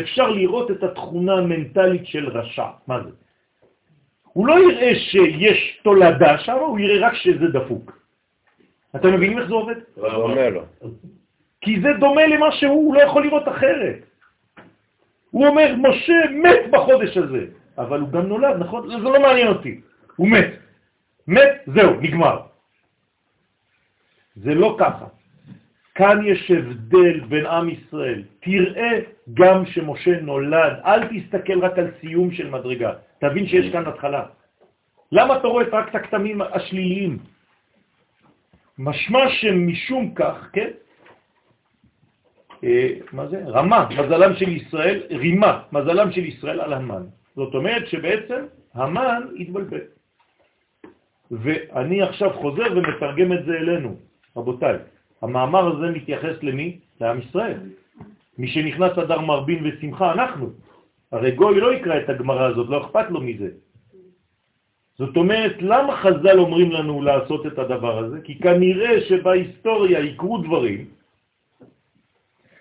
אפשר 0.01 0.29
לראות 0.29 0.71
את 0.71 0.83
התכונה 0.83 1.33
המנטלית 1.33 2.07
של 2.07 2.29
רשע. 2.29 2.67
מה 2.87 3.03
זה? 3.03 3.09
הוא 4.23 4.47
לא 4.47 4.53
יראה 4.59 4.95
שיש 4.95 5.79
תולדה 5.83 6.37
שם, 6.37 6.53
הוא 6.53 6.79
יראה 6.79 7.07
רק 7.07 7.13
שזה 7.13 7.47
דפוק. 7.47 7.99
אתם 8.95 9.13
מבינים 9.13 9.39
איך 9.39 9.47
זה 9.47 9.53
עובד? 9.53 9.75
זה 9.95 10.15
אומר 10.15 10.49
לו. 10.49 10.61
כי 11.61 11.81
זה 11.81 11.89
דומה 11.99 12.27
למה 12.27 12.51
שהוא, 12.51 12.85
הוא 12.85 12.95
לא 12.95 13.01
יכול 13.01 13.23
לראות 13.23 13.47
אחרת. 13.47 14.06
הוא 15.37 15.47
אומר, 15.47 15.75
משה 15.77 16.13
מת 16.31 16.71
בחודש 16.71 17.17
הזה, 17.17 17.45
אבל 17.77 17.99
הוא 17.99 18.09
גם 18.09 18.25
נולד, 18.27 18.55
נכון? 18.59 18.89
זה 18.89 18.97
לא 18.97 19.21
מעניין 19.21 19.47
אותי, 19.47 19.81
הוא 20.15 20.27
מת. 20.27 20.49
מת, 21.27 21.51
זהו, 21.65 22.01
נגמר. 22.01 22.37
זה 24.35 24.53
לא 24.53 24.75
ככה. 24.79 25.05
כאן 25.95 26.25
יש 26.25 26.51
הבדל 26.51 27.19
בין 27.29 27.45
עם 27.45 27.69
ישראל. 27.69 28.23
תראה 28.39 28.91
גם 29.33 29.65
שמשה 29.65 30.21
נולד, 30.21 30.73
אל 30.85 31.01
תסתכל 31.07 31.59
רק 31.59 31.77
על 31.77 31.91
סיום 32.01 32.31
של 32.31 32.49
מדרגה, 32.49 32.91
תבין 33.21 33.47
שיש 33.47 33.71
כאן 33.71 33.85
התחלה. 33.87 34.23
למה 35.11 35.37
אתה 35.37 35.47
רואה 35.47 35.65
רק 35.71 35.89
את 35.89 35.95
הכתמים 35.95 36.41
השליליים? 36.41 37.17
משמע 38.77 39.29
שמשום 39.29 40.13
כך, 40.17 40.49
כן? 40.53 40.69
אה, 42.63 42.89
מה 43.13 43.27
זה? 43.27 43.43
רמה, 43.47 43.87
מזלם 43.91 44.35
של 44.35 44.49
ישראל, 44.49 45.01
רימה, 45.11 45.59
מזלם 45.71 46.11
של 46.11 46.25
ישראל 46.25 46.61
על 46.61 46.73
המן. 46.73 47.03
זאת 47.35 47.55
אומרת 47.55 47.87
שבעצם 47.87 48.41
המן 48.73 49.21
התבלבל. 49.39 49.81
ואני 51.31 52.01
עכשיו 52.01 52.33
חוזר 52.33 52.65
ומתרגם 52.75 53.33
את 53.33 53.45
זה 53.45 53.53
אלינו, 53.57 53.95
רבותיי. 54.37 54.77
המאמר 55.21 55.75
הזה 55.75 55.91
מתייחס 55.91 56.43
למי? 56.43 56.79
לעם 57.01 57.19
ישראל. 57.19 57.59
מי 58.37 58.47
שנכנס 58.47 58.97
אדר 58.97 59.21
מרבין 59.21 59.59
ושמחה, 59.65 60.13
אנחנו. 60.13 60.49
הרי 61.11 61.31
גוי 61.31 61.59
לא 61.59 61.73
יקרא 61.73 61.97
את 61.99 62.09
הגמרא 62.09 62.45
הזאת, 62.45 62.69
לא 62.69 62.77
אכפת 62.85 63.09
לו 63.09 63.21
מזה. 63.21 63.49
זאת 64.97 65.17
אומרת, 65.17 65.55
למה 65.61 65.97
חז"ל 65.97 66.39
אומרים 66.39 66.71
לנו 66.71 67.01
לעשות 67.01 67.45
את 67.45 67.59
הדבר 67.59 67.97
הזה? 67.97 68.17
כי 68.23 68.39
כנראה 68.39 69.01
שבהיסטוריה 69.01 69.99
יקרו 69.99 70.37
דברים, 70.37 70.85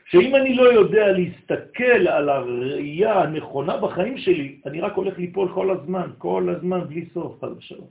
שאם 0.07 0.37
אני 0.37 0.55
לא 0.55 0.73
יודע 0.73 1.13
להסתכל 1.13 2.09
על 2.09 2.29
הראייה 2.29 3.21
הנכונה 3.21 3.77
בחיים 3.77 4.19
שלי, 4.19 4.61
אני 4.67 4.81
רק 4.81 4.93
הולך 4.93 5.19
ליפול 5.19 5.53
כל 5.55 5.71
הזמן, 5.71 6.11
כל 6.19 6.49
הזמן 6.57 6.81
בלי 6.89 7.09
סוף, 7.15 7.41
חד 7.41 7.49
ושלום. 7.59 7.89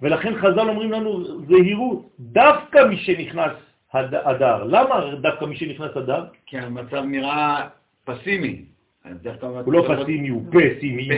ולכן 0.00 0.34
חז"ל 0.36 0.68
אומרים 0.68 0.92
לנו 0.92 1.24
זהירות, 1.46 2.10
דווקא 2.20 2.78
מי 2.88 2.96
שנכנס 2.96 3.52
אדר. 3.92 4.64
למה 4.64 5.14
דווקא 5.20 5.44
מי 5.44 5.56
שנכנס 5.56 5.96
אדר? 5.96 6.24
כי 6.46 6.58
המצב 6.58 7.02
נראה 7.04 7.68
פסימי. 8.04 8.64
הוא 9.64 9.72
לא 9.72 9.84
פסימי, 9.88 10.28
הוא 10.28 10.42
פסימי 10.50 11.08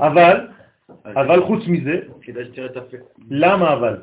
אבל, 0.00 0.48
אבל 1.04 1.42
חוץ 1.46 1.62
מזה. 1.66 2.00
למה 3.30 3.72
אבל? 3.72 3.96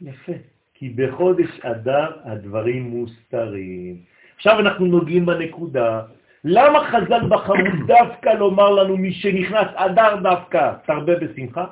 יפה, 0.00 0.32
כי 0.80 0.88
בחודש 0.88 1.60
אדר 1.62 2.10
הדברים 2.24 2.82
מוסתרים. 2.82 3.96
עכשיו 4.36 4.60
אנחנו 4.60 4.86
נוגעים 4.86 5.26
בנקודה, 5.26 6.02
למה 6.44 6.80
חז"ל 6.84 7.28
בחרו 7.28 7.54
דווקא 7.86 8.28
לומר 8.28 8.70
לנו 8.70 8.96
מי 8.96 9.12
שנכנס 9.12 9.68
אדר 9.74 10.16
דווקא 10.16 10.72
תרבה 10.86 11.16
בשמחה? 11.16 11.64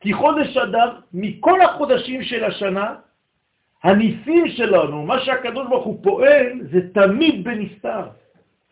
כי 0.00 0.12
חודש 0.12 0.56
אדר, 0.56 0.90
מכל 1.14 1.62
החודשים 1.62 2.22
של 2.22 2.44
השנה, 2.44 2.94
הניסים 3.82 4.48
שלנו, 4.48 5.06
מה 5.06 5.20
שהקדוש 5.20 5.68
ברוך 5.68 5.84
הוא 5.84 5.98
פועל, 6.02 6.60
זה 6.72 6.80
תמיד 6.92 7.44
בנסתר. 7.44 8.04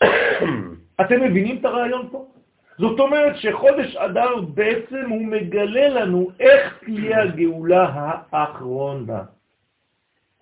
אתם 1.01 1.20
מבינים 1.24 1.57
את 1.61 1.64
הרעיון 1.64 2.09
פה? 2.11 2.26
זאת 2.78 3.01
אומרת 3.01 3.36
שחודש 3.36 3.97
אדר 3.97 4.41
בעצם 4.55 5.11
הוא 5.11 5.26
מגלה 5.26 5.89
לנו 5.89 6.30
איך 6.41 6.78
תהיה 6.84 7.22
הגאולה 7.22 8.12
האחרונה. 8.32 9.38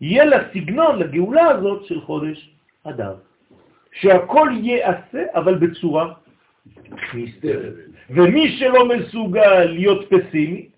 יהיה 0.01 0.24
לה 0.24 0.38
סגנון 0.53 0.99
לגאולה 0.99 1.44
הזאת 1.47 1.84
של 1.84 2.01
חודש 2.01 2.51
אדר. 2.84 3.14
שהכל 3.92 4.49
ייעשה, 4.62 5.22
אבל 5.34 5.55
בצורה 5.55 6.12
נסתרת. 7.14 7.74
ומי 8.11 8.59
שלא 8.59 8.88
מסוגל 8.88 9.64
להיות 9.64 10.11
פסימי, 10.11 10.68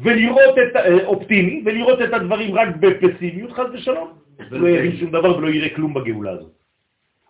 ולראות 0.00 0.54
את, 0.58 0.76
אה, 0.76 1.06
אופטימי, 1.06 1.62
ולראות 1.64 2.02
את 2.02 2.12
הדברים 2.12 2.54
רק 2.54 2.68
בפסימיות, 2.80 3.52
חס 3.52 3.66
ושלום, 3.72 4.08
לא 4.50 4.68
יבין 4.68 4.96
שום 4.96 5.10
דבר 5.10 5.36
ולא 5.36 5.48
יראה 5.48 5.74
כלום 5.74 5.94
בגאולה 5.94 6.30
הזאת. 6.30 6.52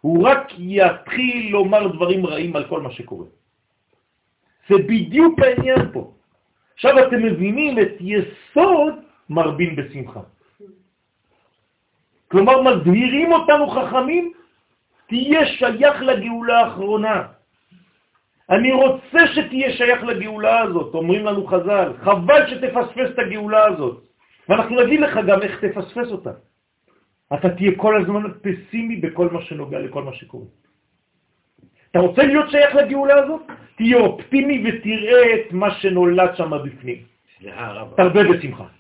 הוא 0.01 0.28
רק 0.28 0.53
יתחיל 0.59 1.51
לומר 1.53 1.86
דברים 1.86 2.26
רעים 2.26 2.57
על 2.57 2.64
כל 2.64 2.80
מה 2.80 2.91
שקורה. 2.91 3.26
זה 4.68 4.76
בדיוק 4.78 5.41
העניין 5.41 5.93
פה. 5.93 6.12
עכשיו 6.74 7.09
אתם 7.09 7.22
מבינים 7.22 7.78
את 7.78 7.93
יסוד 8.01 8.95
מרבין 9.30 9.76
בשמחה. 9.76 10.20
כלומר, 12.31 12.62
מזהירים 12.62 13.33
אותנו 13.33 13.70
חכמים, 13.70 14.33
תהיה 15.07 15.47
שייך 15.47 16.03
לגאולה 16.03 16.61
האחרונה. 16.61 17.22
אני 18.51 18.72
רוצה 18.72 19.20
שתהיה 19.35 19.72
שייך 19.72 20.03
לגאולה 20.03 20.61
הזאת, 20.61 20.95
אומרים 20.95 21.24
לנו 21.26 21.47
חז"ל, 21.47 21.93
חבל 22.03 22.41
שתפספס 22.51 23.11
את 23.14 23.18
הגאולה 23.18 23.64
הזאת. 23.66 24.03
ואנחנו 24.49 24.83
נגיד 24.83 25.01
לך 25.01 25.14
גם 25.26 25.43
איך 25.43 25.64
תפספס 25.64 26.09
אותה. 26.11 26.31
אתה 27.35 27.49
תהיה 27.51 27.72
כל 27.76 28.03
הזמן 28.03 28.22
פסימי 28.43 28.97
בכל 28.97 29.28
מה 29.31 29.43
שנוגע 29.43 29.78
לכל 29.78 30.03
מה 30.03 30.12
שקורה. 30.14 30.47
אתה 31.91 31.99
רוצה 31.99 32.22
להיות 32.22 32.51
שייך 32.51 32.74
לגאולה 32.74 33.14
הזאת? 33.14 33.43
תהיה 33.76 33.97
אופטימי 33.97 34.57
ותראה 34.66 35.22
את 35.35 35.53
מה 35.53 35.70
שנולד 35.70 36.37
שם 36.37 36.51
בפנים. 36.64 36.99
תרבה 37.97 38.22
בשמחה. 38.24 38.80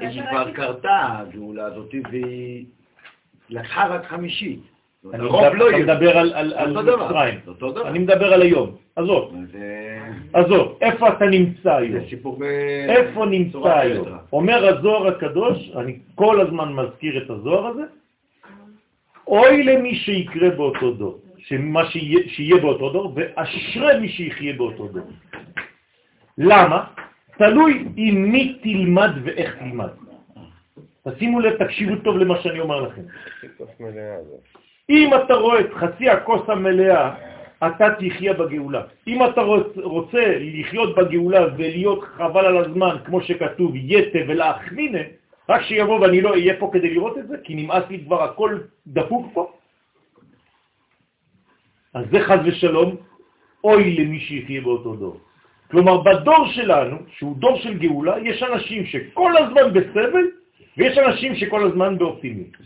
היא 0.00 0.22
כבר 0.30 0.50
קרתה, 0.52 0.98
הגאולה 1.18 1.64
הזאת, 1.64 1.94
והיא 2.10 2.64
לקחה 3.50 3.86
רק 3.86 4.06
חמישית. 4.06 4.60
אני 5.14 5.22
מדבר- 5.22 5.52
לא. 5.54 5.78
מדבר 5.78 6.18
על-. 6.18 6.32
מצרים. 6.96 7.40
אני 7.86 7.98
מדבר 7.98 8.32
על 8.34 8.42
היום. 8.42 8.76
עזוב, 8.96 9.34
זה 9.52 9.98
עזוב, 10.32 10.78
איפה 10.80 11.08
אתה 11.08 11.24
נמצא 11.26 11.74
היום? 11.76 12.04
ב... 12.38 12.42
איפה 12.88 13.26
נמצא 13.26 13.58
היום? 13.78 14.06
אומר 14.32 14.68
הזוהר 14.68 15.06
הקדוש, 15.08 15.70
אני 15.76 15.98
כל 16.14 16.40
הזמן 16.40 16.72
מזכיר 16.72 17.24
את 17.24 17.30
הזוהר 17.30 17.66
הזה, 17.66 17.82
אוי 19.26 19.62
למי 19.62 19.94
שיקרה 19.94 20.50
באותו 20.50 20.90
דור, 20.90 21.18
שמה 21.38 21.90
שיהיה, 21.90 22.18
שיהיה 22.28 22.56
באותו 22.56 22.90
דור, 22.90 23.12
ואשרי 23.16 24.00
מי 24.00 24.08
שיחיה 24.08 24.52
באותו 24.52 24.88
דור. 24.88 25.10
למה? 26.38 26.84
תלוי 27.40 27.84
עם 27.96 28.14
מי 28.32 28.58
תלמד 28.62 29.10
ואיך 29.24 29.56
תלמד. 29.56 29.88
תשימו 31.08 31.40
לב, 31.40 31.64
תקשיבו 31.64 31.96
טוב 31.96 32.16
למה 32.16 32.40
שאני 32.42 32.60
אומר 32.60 32.80
לכם. 32.82 33.02
אם 34.90 35.10
אתה 35.24 35.34
רואה 35.34 35.60
את 35.60 35.72
חצי 35.74 36.08
הכוס 36.08 36.48
המלאה, 36.48 37.14
אתה 37.66 37.86
תחיה 37.98 38.32
בגאולה. 38.32 38.82
אם 39.06 39.24
אתה 39.24 39.40
רוצ- 39.40 39.80
רוצה 39.80 40.22
לחיות 40.40 40.94
בגאולה 40.96 41.46
ולהיות 41.56 42.04
חבל 42.04 42.46
על 42.46 42.56
הזמן, 42.56 42.96
כמו 43.04 43.20
שכתוב, 43.20 43.72
יתה 43.74 44.18
ולהכנינה, 44.28 44.98
רק 45.48 45.62
שיבוא 45.62 46.00
ואני 46.00 46.20
לא 46.20 46.30
אהיה 46.30 46.54
פה 46.60 46.70
כדי 46.72 46.90
לראות 46.94 47.18
את 47.18 47.28
זה, 47.28 47.36
כי 47.44 47.54
נמאס 47.54 47.84
לי 47.90 48.04
כבר 48.04 48.22
הכל 48.22 48.58
דפוק 48.86 49.26
פה. 49.32 49.52
אז 51.94 52.04
זה 52.12 52.20
חז 52.20 52.38
ושלום, 52.44 52.96
אוי 53.64 53.96
למי 53.96 54.20
שיחיה 54.20 54.60
באותו 54.60 54.96
דור. 54.96 55.20
כלומר, 55.70 56.02
בדור 56.02 56.46
שלנו, 56.52 56.96
שהוא 57.16 57.36
דור 57.36 57.58
של 57.58 57.78
גאולה, 57.78 58.18
יש 58.18 58.42
אנשים 58.42 58.86
שכל 58.86 59.32
הזמן 59.36 59.72
בסבל, 59.72 60.26
ויש 60.76 60.98
אנשים 60.98 61.34
שכל 61.34 61.66
הזמן 61.66 61.98
באופטימיות. 61.98 62.56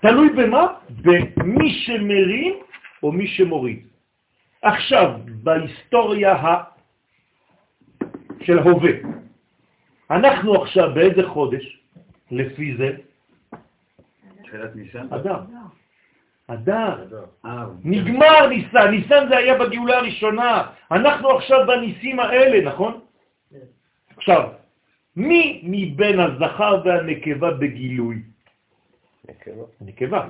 תלוי 0.00 0.28
במה? 0.28 0.66
במי 0.90 1.70
שמרים 1.70 2.54
או 3.02 3.12
מי 3.12 3.26
שמוריד. 3.26 3.80
עכשיו, 4.62 5.20
בהיסטוריה 5.42 6.32
ה... 6.32 6.64
של 8.42 8.58
הווה, 8.58 8.90
אנחנו 10.10 10.62
עכשיו 10.62 10.94
באיזה 10.94 11.28
חודש, 11.28 11.80
לפי 12.30 12.76
זה? 12.76 12.90
תחילת 14.42 14.76
ניסן? 14.76 15.06
אדר. 15.10 15.38
אדר. 16.52 16.94
נגמר 17.84 18.46
ניסן, 18.48 18.90
ניסן 18.90 19.28
זה 19.28 19.36
היה 19.36 19.58
בגאולה 19.58 19.98
הראשונה, 19.98 20.62
אנחנו 20.90 21.30
עכשיו 21.30 21.66
בניסים 21.66 22.20
האלה, 22.20 22.70
נכון? 22.70 23.00
עכשיו, 24.16 24.48
מי 25.16 25.60
מבין 25.64 26.20
הזכר 26.20 26.82
והנקבה 26.84 27.50
בגילוי? 27.50 28.16
נקבה. 29.28 29.64
הנקבה. 29.80 30.28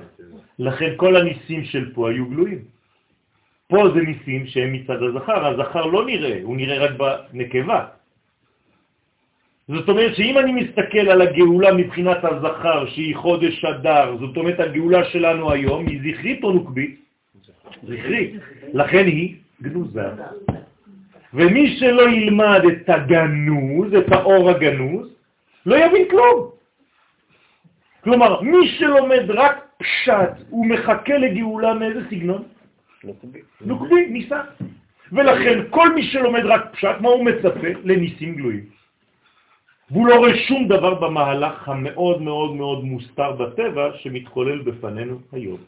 לכן 0.59 0.93
כל 0.97 1.15
הניסים 1.15 1.65
של 1.65 1.93
פה 1.93 2.09
היו 2.09 2.25
גלויים. 2.29 2.61
פה 3.67 3.77
זה 3.93 4.01
ניסים 4.01 4.47
שהם 4.47 4.73
מצד 4.73 5.03
הזכר, 5.03 5.47
הזכר 5.47 5.85
לא 5.85 6.05
נראה, 6.05 6.39
הוא 6.43 6.57
נראה 6.57 6.77
רק 6.85 6.91
בנקבה. 6.91 7.85
זאת 9.67 9.89
אומרת 9.89 10.15
שאם 10.15 10.37
אני 10.37 10.51
מסתכל 10.51 11.09
על 11.09 11.21
הגאולה 11.21 11.73
מבחינת 11.73 12.17
הזכר, 12.23 12.85
שהיא 12.85 13.15
חודש 13.15 13.65
אדר, 13.65 14.17
זאת 14.19 14.37
אומרת 14.37 14.59
הגאולה 14.59 15.03
שלנו 15.05 15.51
היום 15.51 15.87
היא 15.87 15.99
זכרית 15.99 16.43
או 16.43 16.51
נוקבית? 16.51 17.01
זכרית. 17.83 18.31
לכן 18.73 19.05
היא 19.05 19.35
גנוזה. 19.61 20.07
ומי 21.33 21.77
שלא 21.79 22.09
ילמד 22.09 22.61
את 22.67 22.89
הגנוז, 22.89 23.93
את 23.93 24.11
האור 24.11 24.49
הגנוז, 24.49 25.07
לא 25.65 25.75
יבין 25.75 26.09
כלום. 26.09 26.49
כלומר, 28.03 28.41
מי 28.41 28.67
שלומד 28.67 29.25
רק 29.29 29.65
פשט, 29.77 30.33
הוא 30.49 30.65
מחכה 30.65 31.17
לגאולה 31.17 31.73
מאיזה 31.73 31.99
סגנון? 32.09 32.43
נוקבי. 33.61 34.05
ניסה. 34.09 34.41
ולכן 35.11 35.59
כל 35.69 35.93
מי 35.93 36.03
שלומד 36.03 36.45
רק 36.45 36.61
פשט, 36.71 36.95
מה 36.99 37.09
הוא 37.09 37.25
מצפה? 37.25 37.67
לניסים 37.83 38.35
גלויים. 38.35 38.80
והוא 39.91 40.07
לא 40.07 40.15
רואה 40.15 40.37
שום 40.47 40.67
דבר 40.67 40.93
במהלך 40.93 41.69
המאוד 41.69 42.21
מאוד 42.21 42.51
מאוד 42.55 42.83
מוסתר 42.83 43.31
בטבע 43.31 43.97
שמתחולל 43.97 44.61
בפנינו 44.61 45.19
היום. 45.31 45.59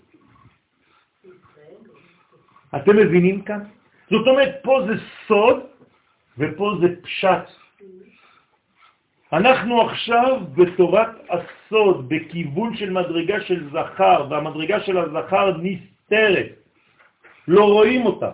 אתם 2.76 2.97
מבינים 2.97 3.41
כאן? 3.41 3.59
זאת 4.09 4.28
אומרת, 4.28 4.53
פה 4.63 4.74
זה 4.88 4.93
סוד 5.28 5.57
ופה 6.38 6.65
זה 6.82 6.88
פשט. 7.01 7.47
אנחנו 9.34 9.82
עכשיו 9.82 10.41
בתורת 10.55 11.09
הסוד, 11.30 12.09
בכיוון 12.09 12.78
של 12.78 12.89
מדרגה 12.89 13.41
של 13.41 13.69
זכר, 13.69 14.28
והמדרגה 14.30 14.80
של 14.80 14.97
הזכר 14.97 15.57
נסתרת. 15.57 16.49
לא 17.47 17.63
רואים 17.65 18.05
אותה. 18.05 18.32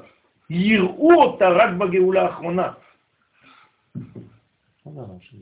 יראו 0.50 1.24
אותה 1.24 1.50
רק 1.50 1.70
בגאולה 1.74 2.22
האחרונה. 2.22 2.70
בסדר? 4.86 5.06
הכי 5.14 5.38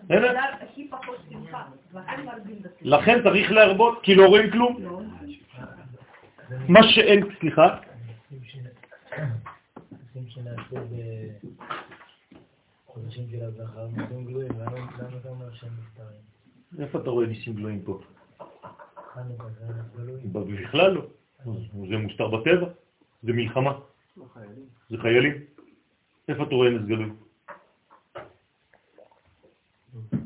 לכן 2.82 3.24
צריך 3.24 3.52
להרבות, 3.52 4.00
כי 4.04 4.16
לא 4.16 4.28
רואים 4.28 4.52
כלום. 4.52 4.78
מה 6.70 6.80
שאין, 6.84 7.24
סליחה, 7.40 7.80
גלויים? 14.26 14.52
איפה 16.80 17.00
אתה 17.00 17.10
רואה 17.10 17.28
ניסים 17.28 17.54
גלויים 17.54 17.82
פה? 17.82 18.02
בכלל 20.62 20.92
לא. 20.92 21.06
זה 21.90 21.98
מוסתר 21.98 22.28
בטבע, 22.28 22.68
זה 23.24 23.34
מלחמה, 23.34 23.80
זה 24.90 24.98
חיילים. 24.98 25.34
איפה 26.28 26.44
אתה 26.44 26.56
רואה 26.56 26.70
נס 26.70 26.86
גלוי? 26.86 27.10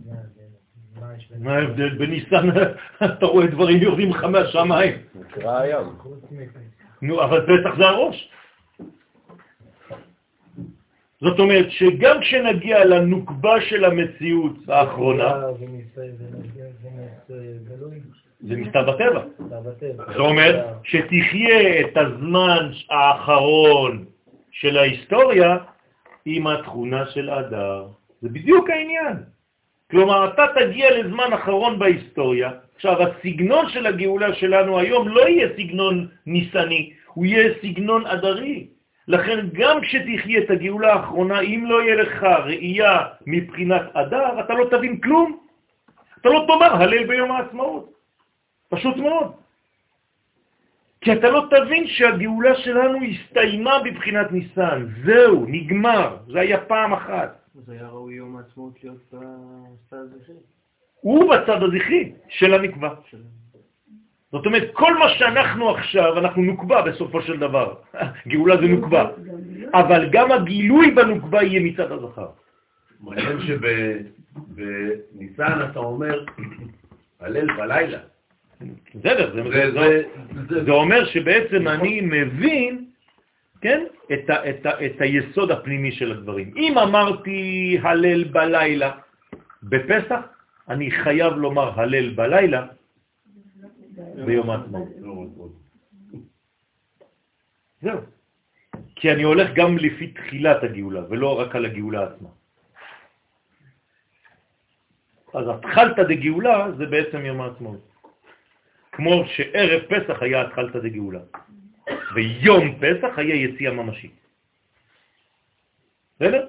מה 0.05 0.15
ההבדל? 0.15 1.08
מה 1.39 1.55
ההבדל? 1.55 1.89
בניסן 1.89 2.49
אתה 3.05 3.25
רואה 3.25 3.47
דברים 3.47 3.81
יורדים 3.81 4.09
לך 4.09 4.23
מהשמיים. 4.23 4.97
נקרא 5.15 5.59
הים. 5.59 5.85
נו, 7.01 7.23
אבל 7.23 7.41
פסח 7.41 7.77
זה 7.77 7.85
הראש. 7.85 8.29
זאת 11.21 11.39
אומרת 11.39 11.71
שגם 11.71 12.21
כשנגיע 12.21 12.85
לנוקבה 12.85 13.61
של 13.61 13.85
המציאות 13.85 14.69
האחרונה, 14.69 15.41
זה 18.41 18.55
מסתר 18.55 18.91
בטבע. 18.91 19.23
זה 20.13 20.19
אומר 20.19 20.65
שתחיה 20.83 21.79
את 21.79 21.97
הזמן 21.97 22.71
האחרון 22.89 24.05
של 24.51 24.77
ההיסטוריה 24.77 25.57
עם 26.25 26.47
התכונה 26.47 27.05
של 27.05 27.29
אדר. 27.29 27.87
זה 28.21 28.29
בדיוק 28.29 28.69
העניין. 28.69 29.17
כלומר, 29.91 30.33
אתה 30.33 30.45
תגיע 30.55 30.97
לזמן 30.97 31.33
אחרון 31.33 31.79
בהיסטוריה. 31.79 32.51
עכשיו, 32.75 32.95
הסגנון 33.03 33.69
של 33.69 33.85
הגאולה 33.85 34.33
שלנו 34.33 34.79
היום 34.79 35.07
לא 35.07 35.29
יהיה 35.29 35.47
סגנון 35.57 36.07
ניסני, 36.25 36.93
הוא 37.13 37.25
יהיה 37.25 37.53
סגנון 37.61 38.05
אדרי. 38.05 38.67
לכן 39.07 39.39
גם 39.53 39.81
כשתחיה 39.81 40.39
את 40.39 40.49
הגאולה 40.49 40.93
האחרונה, 40.93 41.39
אם 41.39 41.65
לא 41.67 41.81
יהיה 41.81 41.95
לך 41.95 42.23
ראייה 42.23 42.97
מבחינת 43.27 43.81
אדר, 43.93 44.39
אתה 44.39 44.53
לא 44.53 44.65
תבין 44.71 44.99
כלום. 44.99 45.37
אתה 46.21 46.29
לא 46.29 46.45
תאמר 46.47 46.75
הלל 46.75 47.03
ביום 47.03 47.31
העצמאות. 47.31 47.93
פשוט 48.69 48.97
מאוד. 48.97 49.31
כי 51.01 51.13
אתה 51.13 51.29
לא 51.29 51.47
תבין 51.49 51.87
שהגאולה 51.87 52.55
שלנו 52.55 52.99
הסתיימה 53.03 53.79
בבחינת 53.79 54.31
ניסן. 54.31 54.85
זהו, 55.05 55.45
נגמר. 55.47 56.17
זה 56.27 56.39
היה 56.39 56.57
פעם 56.57 56.93
אחת. 56.93 57.38
אז 57.57 57.69
היה 57.69 57.87
ראוי 57.87 58.15
יום 58.15 58.37
העצמאות 58.37 58.83
להיות 58.83 58.97
בצד 59.11 59.97
הזכרי. 59.97 60.35
הוא 61.01 61.35
בצד 61.35 61.63
הזכרי 61.63 62.13
של 62.29 62.53
הנקבה. 62.53 62.93
זאת 64.31 64.45
אומרת, 64.45 64.69
כל 64.73 64.97
מה 64.97 65.09
שאנחנו 65.09 65.69
עכשיו, 65.69 66.19
אנחנו 66.19 66.41
נוקבה 66.41 66.81
בסופו 66.81 67.21
של 67.21 67.39
דבר. 67.39 67.73
גאולה 68.27 68.57
זה 68.57 68.67
נוקבה. 68.67 69.09
אבל 69.73 70.09
גם 70.11 70.31
הגילוי 70.31 70.91
בנוקבה 70.91 71.43
יהיה 71.43 71.59
מצד 71.59 71.91
הזכר. 71.91 72.27
מעניין 72.99 73.37
שבניסן 74.51 75.59
אתה 75.71 75.79
אומר, 75.79 76.25
הלל 77.19 77.47
בלילה. 77.57 77.99
בסדר, 78.95 79.45
זה, 80.65 80.71
אומר 80.71 81.05
שבעצם 81.05 81.67
אני 81.67 82.01
מבין, 82.01 82.88
כן, 83.61 83.85
את, 84.13 84.29
ה, 84.29 84.49
את, 84.49 84.65
ה, 84.65 84.85
את 84.85 85.01
היסוד 85.01 85.51
הפנימי 85.51 85.91
של 85.91 86.11
הדברים. 86.11 86.53
אם 86.57 86.77
אמרתי 86.77 87.77
הלל 87.83 88.23
בלילה 88.23 88.91
בפסח, 89.63 90.21
אני 90.69 90.91
חייב 90.91 91.33
לומר 91.33 91.79
הלל 91.79 92.09
בלילה 92.15 92.67
ביום 94.25 94.49
העצמאות. 94.49 95.51
זהו. 97.81 97.99
כי 98.95 99.11
אני 99.11 99.23
הולך 99.23 99.49
גם 99.55 99.77
לפי 99.77 100.07
תחילת 100.07 100.63
הגאולה, 100.63 101.01
ולא 101.09 101.39
רק 101.39 101.55
על 101.55 101.65
הגאולה 101.65 102.03
עצמה. 102.03 102.29
אז 105.33 105.45
התחלת 105.47 105.99
דגאולה 105.99 106.67
זה 106.77 106.85
בעצם 106.85 107.25
יום 107.25 107.41
העצמאות. 107.41 107.89
כמו 108.91 109.23
שערב 109.27 109.81
פסח 109.89 110.21
היה 110.21 110.41
התחלת 110.41 110.75
דגאולה, 110.75 111.19
ויום 112.13 112.75
פסח 112.79 113.19
היה 113.19 113.35
יציאה 113.35 113.71
ממשית. 113.73 114.11
בסדר? 116.15 116.45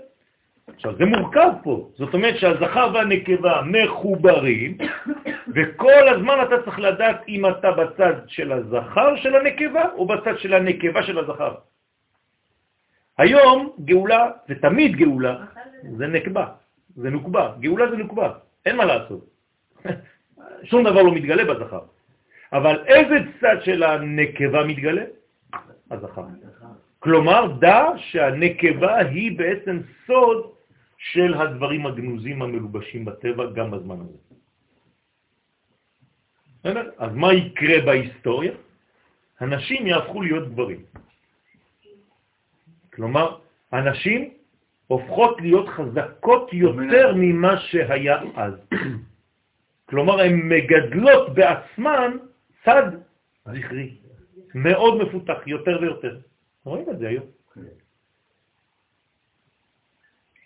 עכשיו, 0.74 0.96
זה 0.96 1.04
מורכב 1.04 1.50
פה. 1.62 1.90
זאת 1.94 2.14
אומרת 2.14 2.36
שהזכר 2.38 2.90
והנקבה 2.94 3.62
מחוברים, 3.66 4.78
וכל 5.54 6.08
הזמן 6.08 6.36
אתה 6.48 6.62
צריך 6.64 6.78
לדעת 6.78 7.28
אם 7.28 7.46
אתה 7.46 7.70
בצד 7.70 8.14
של 8.26 8.52
הזכר 8.52 9.16
של 9.16 9.36
הנקבה 9.36 9.84
או 9.94 10.06
בצד 10.06 10.38
של 10.38 10.54
הנקבה 10.54 11.02
של 11.02 11.18
הזכר. 11.18 11.54
היום 13.18 13.76
גאולה, 13.84 14.30
ותמיד 14.48 14.96
גאולה, 14.96 15.36
זה 15.96 16.06
נקבה, 16.06 16.46
זה 16.96 17.10
נוקבה. 17.10 17.52
גאולה 17.60 17.90
זה 17.90 17.96
נוקבה, 17.96 18.32
אין 18.66 18.76
מה 18.76 18.84
לעשות. 18.84 19.24
שום 20.70 20.84
דבר 20.84 21.02
לא 21.02 21.12
מתגלה 21.14 21.44
בזכר. 21.44 21.84
אבל 22.52 22.84
איזה 22.86 23.16
צד 23.40 23.56
של 23.64 23.82
הנקבה 23.82 24.64
מתגלה? 24.64 25.04
הזכר. 25.90 26.24
כלומר, 26.98 27.56
דע 27.60 27.84
שהנקבה 27.96 28.96
היא 28.96 29.38
בעצם 29.38 29.80
סוד 30.06 30.52
של 30.98 31.34
הדברים 31.34 31.86
הגנוזים 31.86 32.42
המלובשים 32.42 33.04
בטבע 33.04 33.50
גם 33.50 33.70
בזמן 33.70 33.96
הזה. 34.00 34.18
אז 36.98 37.12
מה 37.14 37.32
יקרה 37.32 37.80
בהיסטוריה? 37.84 38.52
הנשים 39.40 39.86
יהפכו 39.86 40.22
להיות 40.22 40.48
גברים. 40.52 40.82
כלומר, 42.92 43.38
הנשים 43.72 44.30
הופכות 44.86 45.40
להיות 45.40 45.68
חזקות 45.68 46.52
יותר 46.52 47.14
ממה 47.16 47.60
שהיה 47.60 48.20
אז. 48.36 48.54
כלומר, 49.88 50.20
הן 50.20 50.34
מגדלות 50.48 51.34
בעצמן 51.34 52.10
צד 52.64 52.82
זכרי, 53.44 53.96
מאוד 54.54 55.02
מפותח, 55.02 55.38
יותר 55.46 55.78
ויותר. 55.80 56.18
רואים 56.64 56.90
את 56.90 56.98
זה 56.98 57.08
היום. 57.08 57.26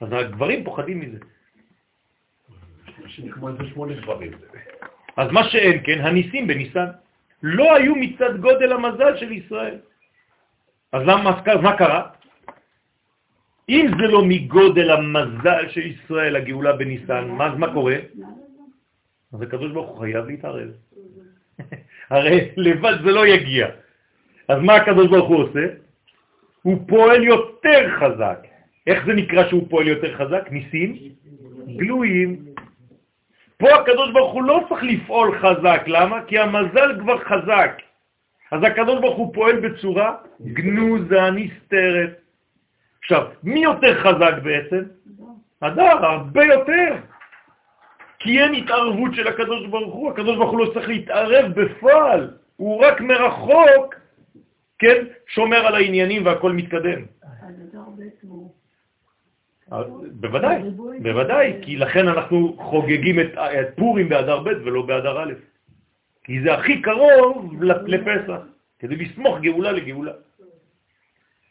אז 0.01 0.09
הגברים 0.13 0.65
פוחדים 0.65 1.01
מזה. 1.01 1.19
אז 5.17 5.31
מה 5.31 5.43
שאין 5.51 5.81
כן, 5.85 5.99
הניסים 6.01 6.47
בניסן 6.47 6.87
לא 7.43 7.75
היו 7.75 7.95
מצד 7.95 8.41
גודל 8.41 8.73
המזל 8.73 9.17
של 9.17 9.33
ישראל. 9.33 9.79
אז 10.93 11.03
למה, 11.03 11.43
מה 11.63 11.77
קרה? 11.77 12.03
אם 13.69 13.87
זה 13.99 14.07
לא 14.07 14.25
מגודל 14.25 14.91
המזל 14.91 15.69
של 15.69 15.87
ישראל, 15.87 16.37
הגאולה 16.37 16.73
בניסן, 16.77 17.29
מה, 17.29 17.55
מה 17.57 17.73
קורה? 17.73 17.97
אז 19.33 19.43
הקדוש 19.43 19.73
ברוך 19.73 19.91
הוא 19.91 20.01
חייב 20.01 20.25
להתערב. 20.27 20.69
הרי 22.11 22.51
לבד 22.57 22.95
זה 23.05 23.11
לא 23.11 23.27
יגיע. 23.27 23.84
אז 24.49 24.59
מה 24.63 24.75
הקדוש 24.75 25.07
ברוך 25.07 25.29
הוא 25.29 25.43
עושה? 25.43 25.67
הוא 26.63 26.79
פועל 26.89 27.25
יותר 27.25 27.89
חזק. 28.01 28.39
איך 28.87 29.07
זה 29.07 29.13
נקרא 29.13 29.49
שהוא 29.49 29.67
פועל 29.71 29.89
יותר 29.89 30.17
חזק? 30.17 30.51
ניסים 30.51 30.97
גלויים. 31.77 32.37
פה 33.59 33.75
הקדוש 33.75 34.13
ברוך 34.13 34.33
הוא 34.33 34.43
לא 34.43 34.61
צריך 34.69 34.83
לפעול 34.83 35.39
חזק, 35.39 35.83
למה? 35.87 36.23
כי 36.27 36.39
המזל 36.39 37.01
כבר 37.01 37.19
חזק. 37.19 37.83
אז 38.53 38.63
הקדוש 38.63 39.01
ברוך 39.01 39.17
הוא 39.17 39.35
פועל 39.35 39.61
בצורה 39.61 40.17
גנוזה, 40.41 41.31
נסתרת. 41.31 42.21
עכשיו, 43.03 43.27
מי 43.43 43.61
יותר 43.61 44.01
חזק 44.01 44.35
בעצם? 44.43 44.83
הדר, 45.63 46.07
הרבה 46.07 46.45
יותר. 46.45 46.97
כי 48.19 48.41
אין 48.41 48.55
התערבות 48.55 49.15
של 49.15 49.29
הקדוש 49.29 49.67
ברוך 49.67 49.95
הוא, 49.95 50.11
הקדוש 50.11 50.37
ברוך 50.37 50.51
הוא 50.51 50.59
לא 50.59 50.71
צריך 50.75 50.89
להתערב 50.89 51.61
בפועל, 51.61 52.31
הוא 52.57 52.87
רק 52.87 53.01
מרחוק, 53.01 53.95
כן, 54.79 55.05
שומר 55.27 55.67
על 55.67 55.75
העניינים 55.75 56.27
והכל 56.27 56.53
מתקדם. 56.53 57.01
אה, 59.73 59.83
בוודאי, 60.13 60.63
בוודאי, 61.03 61.59
כי 61.63 61.77
לכן 61.77 62.09
אנחנו 62.09 62.57
חוגגים 62.59 63.21
את, 63.21 63.33
את 63.39 63.77
פורים 63.77 64.09
באדר 64.09 64.41
ב' 64.41 64.49
ולא 64.65 64.83
באדר 64.83 65.23
א', 65.23 65.33
כי 66.25 66.43
זה 66.43 66.55
הכי 66.55 66.83
קרוב 66.83 67.63
לפסח, 67.87 68.41
כדי 68.79 68.97
לסמוך 68.97 69.41
גאולה 69.41 69.73
לגאולה. 69.73 70.13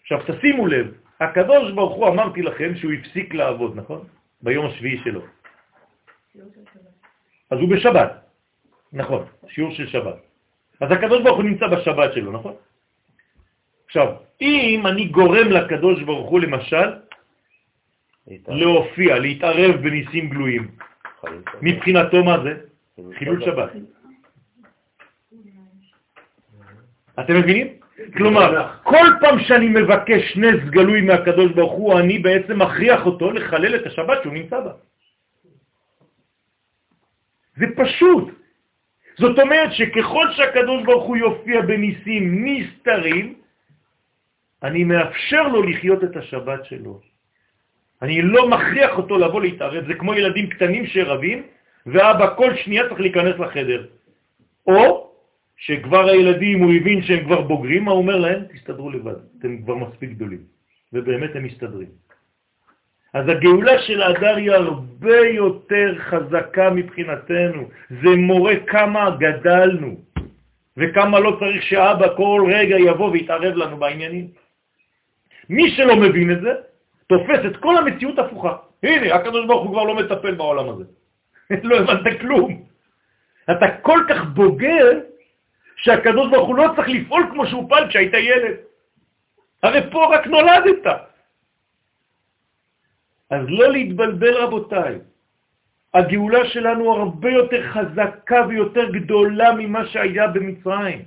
עכשיו 0.02 0.20
תשימו 0.28 0.68
לב, 0.68 0.94
הקדוש 1.20 1.72
ברוך 1.72 1.96
הוא 1.96 2.08
אמרתי 2.08 2.42
לכם 2.42 2.76
שהוא 2.76 2.92
הפסיק 2.92 3.34
לעבוד, 3.34 3.76
נכון? 3.76 4.08
ביום 4.42 4.66
השביעי 4.66 5.00
שלו. 5.04 5.22
אז 7.50 7.58
הוא 7.60 7.70
בשבת, 7.70 8.12
נכון, 8.94 9.26
שיעור 9.48 9.72
של 9.72 9.88
שבת. 9.88 10.16
אז 10.82 10.92
הקדוש 10.92 11.24
ברוך 11.24 11.38
הוא 11.38 11.44
נמצא 11.46 11.68
בשבת 11.68 12.14
שלו, 12.14 12.32
נכון? 12.32 12.54
עכשיו, 13.94 14.14
אם 14.42 14.82
אני 14.90 15.06
גורם 15.06 15.52
לקדוש 15.52 16.02
ברוך 16.02 16.30
הוא 16.30 16.40
למשל 16.40 16.90
להופיע, 18.48 19.20
להתערב 19.20 19.72
בניסים 19.82 20.30
גלויים, 20.30 20.68
מבחינתו 21.62 22.24
מה 22.24 22.36
זה? 22.44 22.54
חילול 23.14 23.46
שבת. 23.46 23.70
אתם 27.20 27.34
מבינים? 27.38 27.68
כלומר, 28.18 28.82
כל 28.84 29.08
פעם 29.22 29.40
שאני 29.46 29.70
מבקש 29.70 30.38
נס 30.38 30.60
גלוי 30.74 31.02
מהקדוש 31.02 31.52
ברוך 31.52 31.74
הוא, 31.74 32.00
אני 32.00 32.20
בעצם 32.20 32.62
מכריח 32.62 33.06
אותו 33.06 33.32
לחלל 33.32 33.76
את 33.76 33.86
השבת 33.86 34.18
שהוא 34.24 34.34
נמצא 34.34 34.60
בה. 34.60 34.74
זה 37.62 37.66
פשוט. 37.78 38.26
זאת 39.22 39.40
אומרת 39.40 39.70
שככל 39.74 40.26
שהקדוש 40.32 40.84
ברוך 40.84 41.06
הוא 41.06 41.18
יופיע 41.18 41.62
בניסים 41.62 42.24
נסתרים, 42.46 43.43
אני 44.64 44.84
מאפשר 44.84 45.48
לו 45.48 45.64
לחיות 45.64 46.04
את 46.04 46.16
השבת 46.18 46.66
שלו. 46.66 47.00
אני 48.02 48.22
לא 48.22 48.50
מכריח 48.50 48.98
אותו 48.98 49.18
לבוא 49.18 49.42
להתערב, 49.42 49.88
זה 49.88 49.94
כמו 49.94 50.14
ילדים 50.14 50.50
קטנים 50.50 50.86
שרבים, 50.88 51.44
ואבא 51.86 52.36
כל 52.36 52.56
שנייה 52.56 52.90
צריך 52.90 53.00
להיכנס 53.00 53.40
לחדר. 53.40 53.86
או 54.68 55.12
שכבר 55.58 56.10
הילדים, 56.10 56.60
הוא 56.60 56.74
הבין 56.74 57.04
שהם 57.04 57.24
כבר 57.26 57.42
בוגרים, 57.42 57.84
מה 57.86 57.92
הוא 57.92 58.02
אומר 58.02 58.18
להם? 58.20 58.40
תסתדרו 58.54 58.90
לבד, 58.92 59.16
אתם 59.40 59.62
כבר 59.64 59.76
מספיק 59.76 60.10
גדולים. 60.10 60.40
ובאמת 60.94 61.36
הם 61.36 61.44
מסתדרים. 61.44 61.88
אז 63.14 63.30
הגאולה 63.30 63.80
של 63.80 64.02
האדר 64.02 64.36
היא 64.36 64.52
הרבה 64.52 65.20
יותר 65.20 65.96
חזקה 66.00 66.70
מבחינתנו. 66.70 67.70
זה 67.90 68.10
מורה 68.18 68.56
כמה 68.68 69.18
גדלנו, 69.20 69.96
וכמה 70.78 71.20
לא 71.20 71.38
צריך 71.40 71.64
שאבא 71.64 72.16
כל 72.18 72.50
רגע 72.54 72.78
יבוא 72.80 73.12
ויתערב 73.12 73.56
לנו 73.56 73.78
בעניינים. 73.78 74.43
מי 75.50 75.72
שלא 75.72 75.96
מבין 75.96 76.32
את 76.32 76.42
זה, 76.42 76.54
תופס 77.08 77.40
את 77.46 77.58
כל 77.58 77.78
המציאות 77.78 78.20
הפוכה. 78.20 78.58
הנה, 78.84 79.16
הקדוש 79.16 79.46
ברוך 79.48 79.64
הוא 79.64 79.72
כבר 79.72 79.84
לא 79.84 79.96
מטפל 79.96 80.34
בעולם 80.36 80.70
הזה. 80.70 80.84
לא 81.70 81.76
הבנת 81.78 82.22
כלום. 82.22 82.64
אתה 83.52 83.66
כל 83.82 84.00
כך 84.10 84.26
בוגר, 84.26 85.00
שהקדוש 85.76 86.32
ברוך 86.32 86.48
הוא 86.48 86.56
לא 86.56 86.68
צריך 86.76 86.88
לפעול 86.90 87.24
כמו 87.32 87.48
שהוא 87.48 87.70
פעל 87.70 87.90
כשהיית 87.90 88.14
ילד. 88.14 88.56
הרי 89.64 89.92
פה 89.92 90.16
רק 90.16 90.28
נולדת. 90.28 90.86
אז 93.30 93.46
לא 93.50 93.72
להתבלבל 93.72 94.34
רבותיי. 94.38 95.00
הגאולה 95.94 96.50
שלנו 96.50 96.92
הרבה 96.92 97.30
יותר 97.30 97.62
חזקה 97.72 98.46
ויותר 98.48 98.92
גדולה 98.92 99.54
ממה 99.54 99.86
שהיה 99.86 100.28
במצרים. 100.28 101.02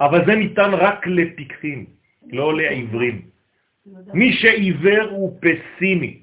אבל 0.00 0.26
זה 0.26 0.34
ניתן 0.34 0.70
רק 0.74 1.06
לפיקחים, 1.06 1.86
לא 2.32 2.56
לעיוורים. 2.56 3.22
מי 4.14 4.32
שעיוור 4.32 5.08
הוא 5.10 5.38
פסימי, 5.40 6.22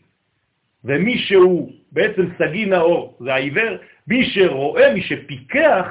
ומי 0.84 1.18
שהוא 1.18 1.72
בעצם 1.92 2.26
סגי 2.38 2.66
נאור, 2.66 3.18
זה 3.20 3.34
העיוור, 3.34 3.78
מי 4.08 4.26
שרואה, 4.30 4.94
מי 4.94 5.02
שפיקח, 5.02 5.88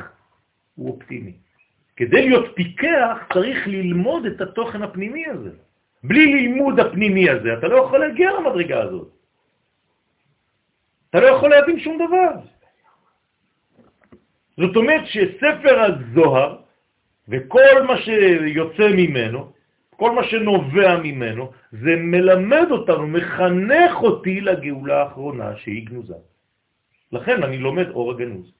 הוא 0.75 0.91
אופטימי. 0.91 1.33
כדי 1.97 2.29
להיות 2.29 2.55
פיקח 2.55 3.19
צריך 3.33 3.69
ללמוד 3.69 4.27
את 4.27 4.41
התוכן 4.41 4.83
הפנימי 4.83 5.27
הזה. 5.27 5.51
בלי 6.05 6.27
לימוד 6.27 6.81
הפנימי 6.81 7.31
הזה, 7.31 7.53
אתה 7.59 7.69
לא 7.69 7.77
יכול 7.77 7.99
להגיע 7.99 8.33
למדרגה 8.33 8.83
הזאת. 8.83 9.09
אתה 11.11 11.21
לא 11.21 11.27
יכול 11.27 11.51
להבין 11.51 11.81
שום 11.81 11.99
דבר. 12.07 12.31
זאת 14.57 14.77
אומרת 14.77 15.07
שספר 15.07 15.81
הזוהר 15.81 16.57
וכל 17.29 17.83
מה 17.87 17.97
שיוצא 18.01 18.89
ממנו, 18.97 19.53
כל 19.97 20.11
מה 20.11 20.25
שנובע 20.25 20.97
ממנו, 20.97 21.53
זה 21.73 21.97
מלמד 21.97 22.67
אותנו, 22.71 23.07
מחנך 23.07 23.95
אותי 24.03 24.41
לגאולה 24.41 25.03
האחרונה 25.03 25.57
שהיא 25.57 25.87
גנוזה. 25.87 26.15
לכן 27.13 27.43
אני 27.43 27.59
לומד 27.59 27.89
אור 27.91 28.11
הגנוז. 28.11 28.53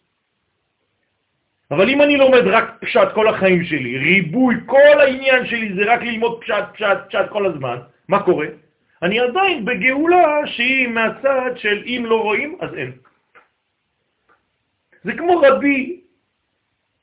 אבל 1.71 1.89
אם 1.89 2.03
אני 2.03 2.17
לומד 2.17 2.45
רק 2.47 2.65
פשט 2.81 3.09
כל 3.15 3.29
החיים 3.29 3.65
שלי, 3.65 3.99
ריבוי, 3.99 4.55
כל 4.67 4.97
העניין 5.01 5.47
שלי 5.47 5.75
זה 5.75 5.83
רק 5.95 6.01
ללמוד 6.03 6.41
פשט, 6.41 6.65
פשט, 6.75 6.99
פשט 7.09 7.29
כל 7.31 7.47
הזמן, 7.47 7.79
מה 8.09 8.23
קורה? 8.23 8.47
אני 9.03 9.21
עדיין 9.21 9.65
בגאולה 9.65 10.47
שהיא 10.47 10.89
מהצד 10.89 11.51
של 11.57 11.83
אם 11.87 12.03
לא 12.07 12.23
רואים, 12.23 12.59
אז 12.61 12.75
אין. 12.75 12.93
זה 15.05 15.13
כמו 15.13 15.43
רבי, 15.43 16.01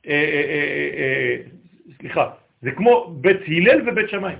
אה, 0.08 0.12
אה, 0.12 0.44
אה, 0.50 0.90
אה, 0.98 1.36
סליחה, 1.98 2.30
זה 2.62 2.72
כמו 2.72 3.14
בית 3.22 3.42
הלל 3.48 3.90
ובית 3.90 4.10
שמאי. 4.10 4.34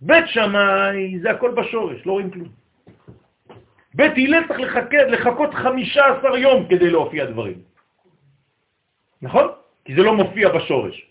בית 0.00 0.24
שמאי 0.28 1.18
זה 1.22 1.30
הכל 1.30 1.50
בשורש, 1.50 2.06
לא 2.06 2.12
רואים 2.12 2.30
כלום. 2.30 2.48
בית 3.94 4.12
הלל 4.16 4.42
צריך 4.48 4.60
לחכות, 4.60 5.08
לחכות 5.08 5.54
15 5.54 6.38
יום 6.38 6.66
כדי 6.68 6.90
להופיע 6.90 7.24
דברים. 7.24 7.58
נכון? 9.22 9.48
כי 9.84 9.94
זה 9.94 10.02
לא 10.02 10.14
מופיע 10.14 10.48
בשורש. 10.48 11.08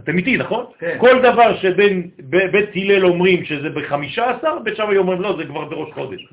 אתם 0.00 0.18
איתי, 0.18 0.36
נכון? 0.36 0.64
כן. 0.78 0.96
כל 1.00 1.22
דבר 1.22 1.56
שבין 1.56 2.10
בית 2.52 2.70
הלל 2.74 3.06
אומרים 3.06 3.44
שזה 3.44 3.70
ב-15, 3.70 4.44
בית 4.64 4.76
שמאי 4.76 4.96
אומרים 4.96 5.20
לא, 5.20 5.36
זה 5.36 5.44
כבר 5.44 5.64
בראש 5.64 5.92
חודש. 5.92 6.26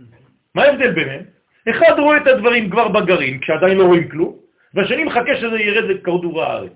מה 0.56 0.64
ההבדל 0.64 0.92
ביניהם? 0.92 1.24
אחד 1.70 2.00
רואה 2.00 2.18
את 2.18 2.28
הדברים 2.28 2.70
כבר 2.70 2.88
בגרעין, 2.88 3.40
כשעדיין 3.40 3.78
לא 3.78 3.84
רואים 3.84 4.10
כלום, 4.10 4.36
והשני 4.74 5.04
מחכה 5.04 5.36
שזה 5.36 5.60
ירד 5.60 5.84
לכדור 5.84 6.44
הארץ. 6.44 6.72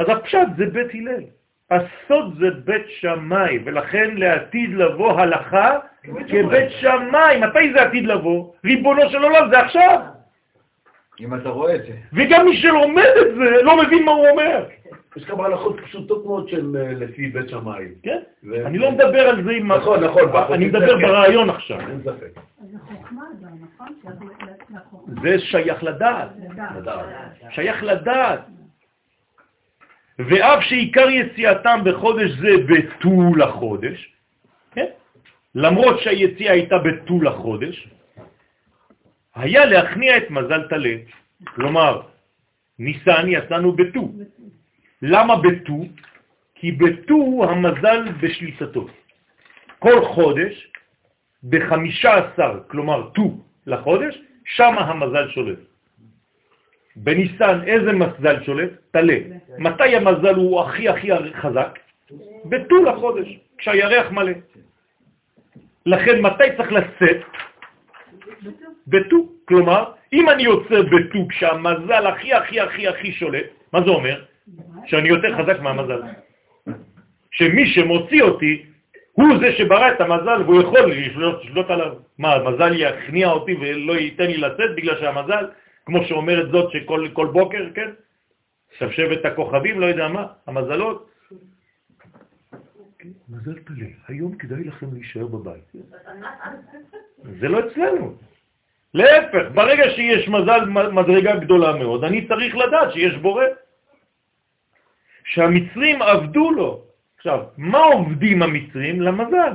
אז 0.00 0.06
הפשט 0.08 0.48
זה 0.56 0.66
בית 0.66 0.90
הלל. 0.94 1.24
הסוד 1.70 2.38
זה 2.38 2.50
בית 2.64 2.86
שמאי, 2.88 3.58
ולכן 3.64 4.10
לעתיד 4.14 4.74
לבוא 4.74 5.20
הלכה 5.20 5.78
כבית 6.02 6.70
שמאי. 6.80 7.40
מתי 7.40 7.72
זה 7.72 7.82
עתיד 7.82 8.06
לבוא? 8.06 8.52
ריבונו 8.64 9.10
של 9.10 9.22
עולם, 9.22 9.50
זה 9.50 9.58
עכשיו. 9.58 10.00
אם 11.20 11.34
אתה 11.34 11.48
רואה 11.48 11.74
את 11.74 11.82
זה. 11.82 11.92
וגם 12.12 12.44
מי 12.44 12.56
שלומד 12.56 13.12
את 13.20 13.34
זה 13.34 13.62
לא 13.62 13.82
מבין 13.82 14.04
מה 14.04 14.10
הוא 14.10 14.28
אומר. 14.28 14.64
יש 15.16 15.24
כמה 15.24 15.46
הלכות 15.46 15.80
פשוטות 15.80 16.26
מאוד 16.26 16.48
שהן 16.48 16.76
אה, 16.76 16.92
לפי 16.92 17.28
בית 17.28 17.48
שמאי. 17.48 17.84
כן? 18.02 18.18
אני 18.66 18.78
לא 18.78 18.90
מדבר 18.90 19.28
על 19.28 19.44
זה 19.44 19.50
עם... 19.50 19.72
נכון, 19.72 20.04
נכון, 20.04 20.52
אני 20.52 20.66
מדבר 20.66 21.00
כן. 21.00 21.06
ברעיון 21.06 21.50
עכשיו. 21.50 21.80
אין 21.80 22.00
ספק. 22.02 22.40
אז 22.62 22.74
החוכמה 22.74 23.22
גם, 23.42 23.48
נכון? 23.62 25.22
זה 25.22 25.38
שייך. 25.38 25.82
לדעת. 25.82 26.28
לדעת. 26.76 27.06
שייך 27.50 27.82
לדעת. 27.82 28.40
ואף 30.28 30.62
שעיקר 30.62 31.10
יציאתם 31.10 31.80
בחודש 31.84 32.30
זה 32.30 32.52
בטול 32.68 33.42
החודש, 33.42 34.12
כן? 34.72 34.86
למרות 35.54 36.00
שהיציאה 36.00 36.52
הייתה 36.52 36.78
בטול 36.78 37.28
החודש, 37.28 37.88
היה 39.34 39.64
להכניע 39.64 40.16
את 40.16 40.30
מזל 40.30 40.68
תלה. 40.68 40.94
כלומר, 41.44 42.02
ניסן 42.78 43.24
יצאנו 43.28 43.72
בטו. 43.72 44.12
למה 45.02 45.36
בטו? 45.36 45.78
כי 46.54 46.72
בטו 46.72 47.44
המזל 47.48 48.04
בשליטתו. 48.20 48.86
כל 49.78 50.04
חודש, 50.04 50.72
בחמישה 51.44 52.14
עשר, 52.14 52.60
כלומר 52.68 53.10
טו 53.10 53.38
לחודש, 53.66 54.18
שם 54.44 54.74
המזל 54.78 55.28
שולט. 55.28 55.69
בניסן 57.02 57.60
איזה 57.66 57.92
מזל 57.92 58.42
שולט? 58.44 58.70
תלה. 58.90 59.18
מתי 59.58 59.96
המזל 59.96 60.34
הוא 60.34 60.60
הכי 60.60 60.88
הכי 60.88 61.08
חזק? 61.34 61.78
בטול 62.44 62.88
החודש, 62.88 63.38
כשהירח 63.58 64.10
מלא. 64.10 64.32
לכן 65.86 66.20
מתי 66.20 66.44
צריך 66.56 66.72
לשאת? 66.72 67.20
בטו. 68.86 69.16
כלומר, 69.44 69.84
אם 70.12 70.28
אני 70.28 70.42
יוצא 70.42 70.82
בטו 70.82 71.28
כשהמזל 71.28 72.06
הכי 72.06 72.34
הכי 72.34 72.60
הכי 72.60 72.88
הכי 72.88 73.12
שולט, 73.12 73.46
מה 73.72 73.82
זה 73.82 73.90
אומר? 73.90 74.24
שאני 74.86 75.08
יותר 75.08 75.36
חזק 75.38 75.60
מהמזל. 75.60 76.02
שמי 77.30 77.66
שמוציא 77.66 78.22
אותי 78.22 78.62
הוא 79.12 79.38
זה 79.40 79.52
שברא 79.52 79.90
את 79.90 80.00
המזל 80.00 80.42
והוא 80.42 80.62
יכול 80.62 80.92
לשלוט 80.92 81.70
עליו. 81.70 81.92
מה, 82.18 82.32
המזל 82.32 82.72
יכניע 82.74 83.28
אותי 83.28 83.54
ולא 83.60 83.92
ייתן 83.92 84.26
לי 84.26 84.36
לצאת 84.36 84.74
בגלל 84.76 84.96
שהמזל, 85.00 85.44
כמו 85.86 86.04
שאומרת 86.04 86.50
זאת 86.50 86.72
שכל 86.72 87.08
כל 87.12 87.26
בוקר, 87.32 87.68
כן? 87.74 87.90
שבשבת 88.78 89.24
הכוכבים, 89.24 89.80
לא 89.80 89.86
יודע 89.86 90.08
מה, 90.08 90.26
המזלות. 90.46 91.10
מזל 93.28 93.58
פלא, 93.64 93.86
היום 94.08 94.36
כדאי 94.36 94.64
לכם 94.64 94.86
להישאר 94.92 95.26
בבית. 95.26 95.72
זה 97.40 97.48
לא 97.48 97.60
אצלנו. 97.60 98.14
להפך, 98.94 99.44
ברגע 99.54 99.90
שיש 99.90 100.28
מזל 100.28 100.64
מדרגה 100.92 101.36
גדולה 101.36 101.76
מאוד, 101.76 102.04
אני 102.04 102.28
צריך 102.28 102.56
לדעת 102.56 102.92
שיש 102.92 103.14
בורא. 103.16 103.44
שהמצרים 105.24 106.02
עבדו 106.02 106.50
לו. 106.50 106.82
עכשיו, 107.16 107.44
מה 107.56 107.78
עובדים 107.78 108.42
המצרים? 108.42 109.00
למזל. 109.00 109.52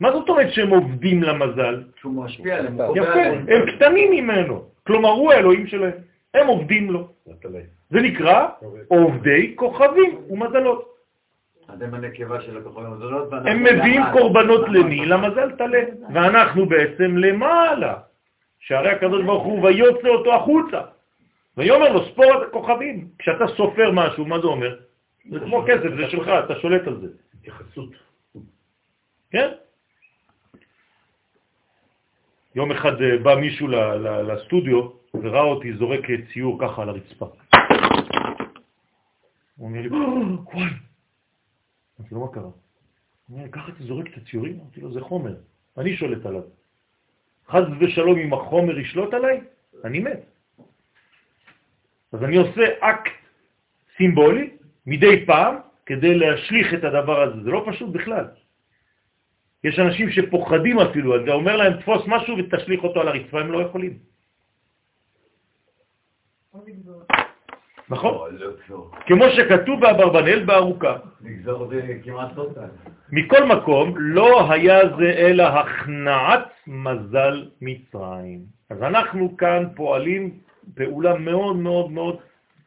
מה 0.00 0.12
זאת 0.12 0.28
אומרת 0.28 0.52
שהם 0.52 0.70
עובדים 0.70 1.22
למזל? 1.22 1.82
שהוא 2.00 2.24
משפיע 2.24 2.56
עליהם. 2.56 2.78
יפה. 2.96 3.22
הם 3.48 3.76
קטנים 3.76 4.10
ממנו. 4.10 4.71
כלומר, 4.86 5.10
הוא 5.10 5.32
האלוהים 5.32 5.66
שלהם. 5.66 5.92
הם 6.34 6.46
עובדים 6.46 6.90
לו. 6.90 7.08
זה 7.90 8.00
נקרא 8.00 8.48
עובדי 8.88 9.56
כוכבים 9.56 10.18
ומזלות. 10.30 10.92
הם 11.68 11.94
הנקבה 11.94 12.40
של 12.40 12.58
הכוכבים 12.58 12.92
הזולות. 12.92 13.32
ואנחנו 13.32 13.50
הם 13.50 13.64
מביאים. 13.64 14.02
קורבנות 14.12 14.68
למי? 14.68 15.06
למזל 15.06 15.50
תלה. 15.50 15.82
ואנחנו 16.14 16.66
בעצם 16.66 17.16
למעלה. 17.16 17.94
שהרי 18.60 18.90
הקדוש 18.90 19.24
ברוך 19.24 19.44
הוא 19.44 19.64
ויוצא 19.64 20.08
אותו 20.08 20.34
החוצה. 20.34 20.80
ויאמר 21.56 21.92
לו, 21.92 22.04
ספור 22.04 22.42
את 22.42 22.48
הכוכבים. 22.48 23.08
כשאתה 23.18 23.44
סופר 23.56 23.90
משהו, 23.92 24.24
מה 24.24 24.40
זה 24.40 24.46
אומר? 24.46 24.76
זה 25.30 25.40
כמו 25.40 25.64
כסף, 25.66 25.88
זה 25.96 26.10
שלך, 26.10 26.28
אתה 26.44 26.54
שולט 26.60 26.86
על 26.86 27.00
זה. 27.00 27.06
התייחסות. 27.38 27.90
כן? 29.30 29.48
יום 32.54 32.72
אחד 32.72 33.02
אה, 33.02 33.18
בא 33.18 33.34
מישהו 33.34 33.68
לסטודיו 34.28 34.88
וראה 35.14 35.42
אותי 35.42 35.72
זורק 35.72 36.00
ציור 36.32 36.58
ככה 36.60 36.82
על 36.82 36.88
הרצפה. 36.88 37.26
הוא 39.56 39.68
אומר 39.68 39.80
לי, 39.80 39.88
"אה, 39.88 39.96
וואי. 40.54 40.70
אמרתי 42.00 42.14
לו, 42.14 42.20
מה 42.20 42.32
קרה? 42.32 42.42
הוא 42.42 42.52
אומר 43.30 43.48
ככה 43.48 43.72
אתה 43.72 43.84
זורק 43.84 44.06
את 44.06 44.16
הציורים? 44.16 44.58
אמרתי 44.60 44.80
לו, 44.80 44.92
זה 44.92 45.00
חומר, 45.00 45.34
אני 45.78 45.96
שולט 45.96 46.26
עליו. 46.26 46.42
חז 47.48 47.64
ושלום 47.80 48.18
אם 48.18 48.32
החומר 48.34 48.78
ישלוט 48.78 49.14
עליי, 49.14 49.40
אני 49.84 49.98
מת. 50.00 50.20
אז 52.12 52.24
אני 52.24 52.36
עושה 52.36 52.62
אקט 52.80 53.12
סימבולי 53.96 54.50
מדי 54.86 55.26
פעם 55.26 55.56
כדי 55.86 56.14
להשליך 56.14 56.74
את 56.74 56.84
הדבר 56.84 57.20
הזה. 57.22 57.42
זה 57.42 57.50
לא 57.50 57.64
פשוט 57.66 57.90
בכלל. 57.90 58.26
יש 59.64 59.78
אנשים 59.78 60.10
שפוחדים 60.10 60.78
אפילו, 60.78 61.24
אתה 61.24 61.32
אומר 61.32 61.56
להם 61.56 61.72
תפוס 61.80 62.02
משהו 62.06 62.36
ותשליך 62.38 62.84
אותו 62.84 63.00
על 63.00 63.08
הרצפה, 63.08 63.40
הם 63.40 63.52
לא 63.52 63.62
יכולים. 63.62 63.98
נכון? 67.88 68.30
כמו 69.06 69.24
שכתוב 69.36 69.80
באברבנאל 69.80 70.44
בארוכה. 70.44 70.96
לגזור 71.20 71.66
זה 71.68 71.98
כמעט 72.04 72.36
לא. 72.36 72.48
מכל 73.12 73.44
מקום, 73.44 73.94
לא 73.96 74.52
היה 74.52 74.78
זה 74.98 75.10
אלא 75.12 75.42
הכנעת 75.42 76.48
מזל 76.66 77.48
מצרים. 77.60 78.40
אז 78.70 78.82
אנחנו 78.82 79.36
כאן 79.36 79.64
פועלים 79.74 80.30
פעולה 80.74 81.18
מאוד 81.18 81.56
מאוד 81.56 81.90
מאוד 81.90 82.16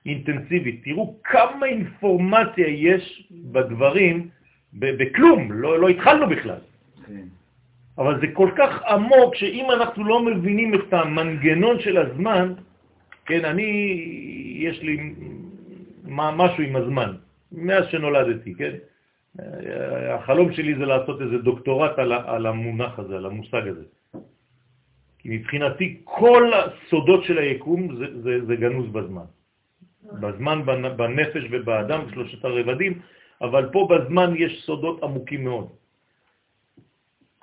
אינטנסיבית. 0.06 0.82
תראו 0.84 1.20
כמה 1.24 1.66
אינפורמציה 1.66 2.68
יש 2.68 3.30
בדברים, 3.52 4.30
בכלום, 4.74 5.52
לא, 5.52 5.80
לא 5.80 5.89
התחלנו 5.89 6.28
בכלל. 6.30 6.60
כן. 7.08 7.28
אבל 7.97 8.20
זה 8.22 8.28
כל 8.34 8.49
כך 8.58 8.84
עמוק, 8.84 9.36
שאם 9.36 9.72
אנחנו 9.72 10.03
לא 10.03 10.26
מבינים 10.26 10.74
את 10.74 10.93
המנגנון 10.93 11.80
של 11.80 11.97
הזמן, 11.97 12.53
כן, 13.26 13.45
אני, 13.45 13.70
יש 14.60 14.82
לי 14.82 15.14
משהו 16.08 16.64
עם 16.64 16.76
הזמן, 16.76 17.12
מאז 17.51 17.86
שנולדתי, 17.91 18.56
כן? 18.56 18.74
החלום 20.14 20.53
שלי 20.53 20.76
זה 20.76 20.86
לעשות 20.86 21.22
איזה 21.22 21.38
דוקטורט 21.38 21.99
על, 21.99 22.14
על 22.14 22.45
המונח 22.45 22.99
הזה, 22.99 23.18
על 23.18 23.26
המושג 23.26 23.68
הזה. 23.68 23.84
כי 25.20 25.30
מבחינתי 25.38 26.01
כל 26.03 26.51
הסודות 26.53 27.24
של 27.24 27.38
היקום 27.38 27.95
זה, 27.95 28.06
זה, 28.22 28.45
זה 28.45 28.56
גנוז 28.56 28.88
בזמן. 28.91 29.26
בזמן, 30.22 30.62
בנ- 30.66 30.93
בנפש 30.95 31.43
ובאדם, 31.51 31.99
שלושת 32.14 32.45
הרבדים, 32.45 32.99
אבל 33.41 33.70
פה 33.74 33.88
בזמן 33.89 34.34
יש 34.38 34.64
סודות 34.66 35.03
עמוקים 35.03 35.43
מאוד. 35.43 35.68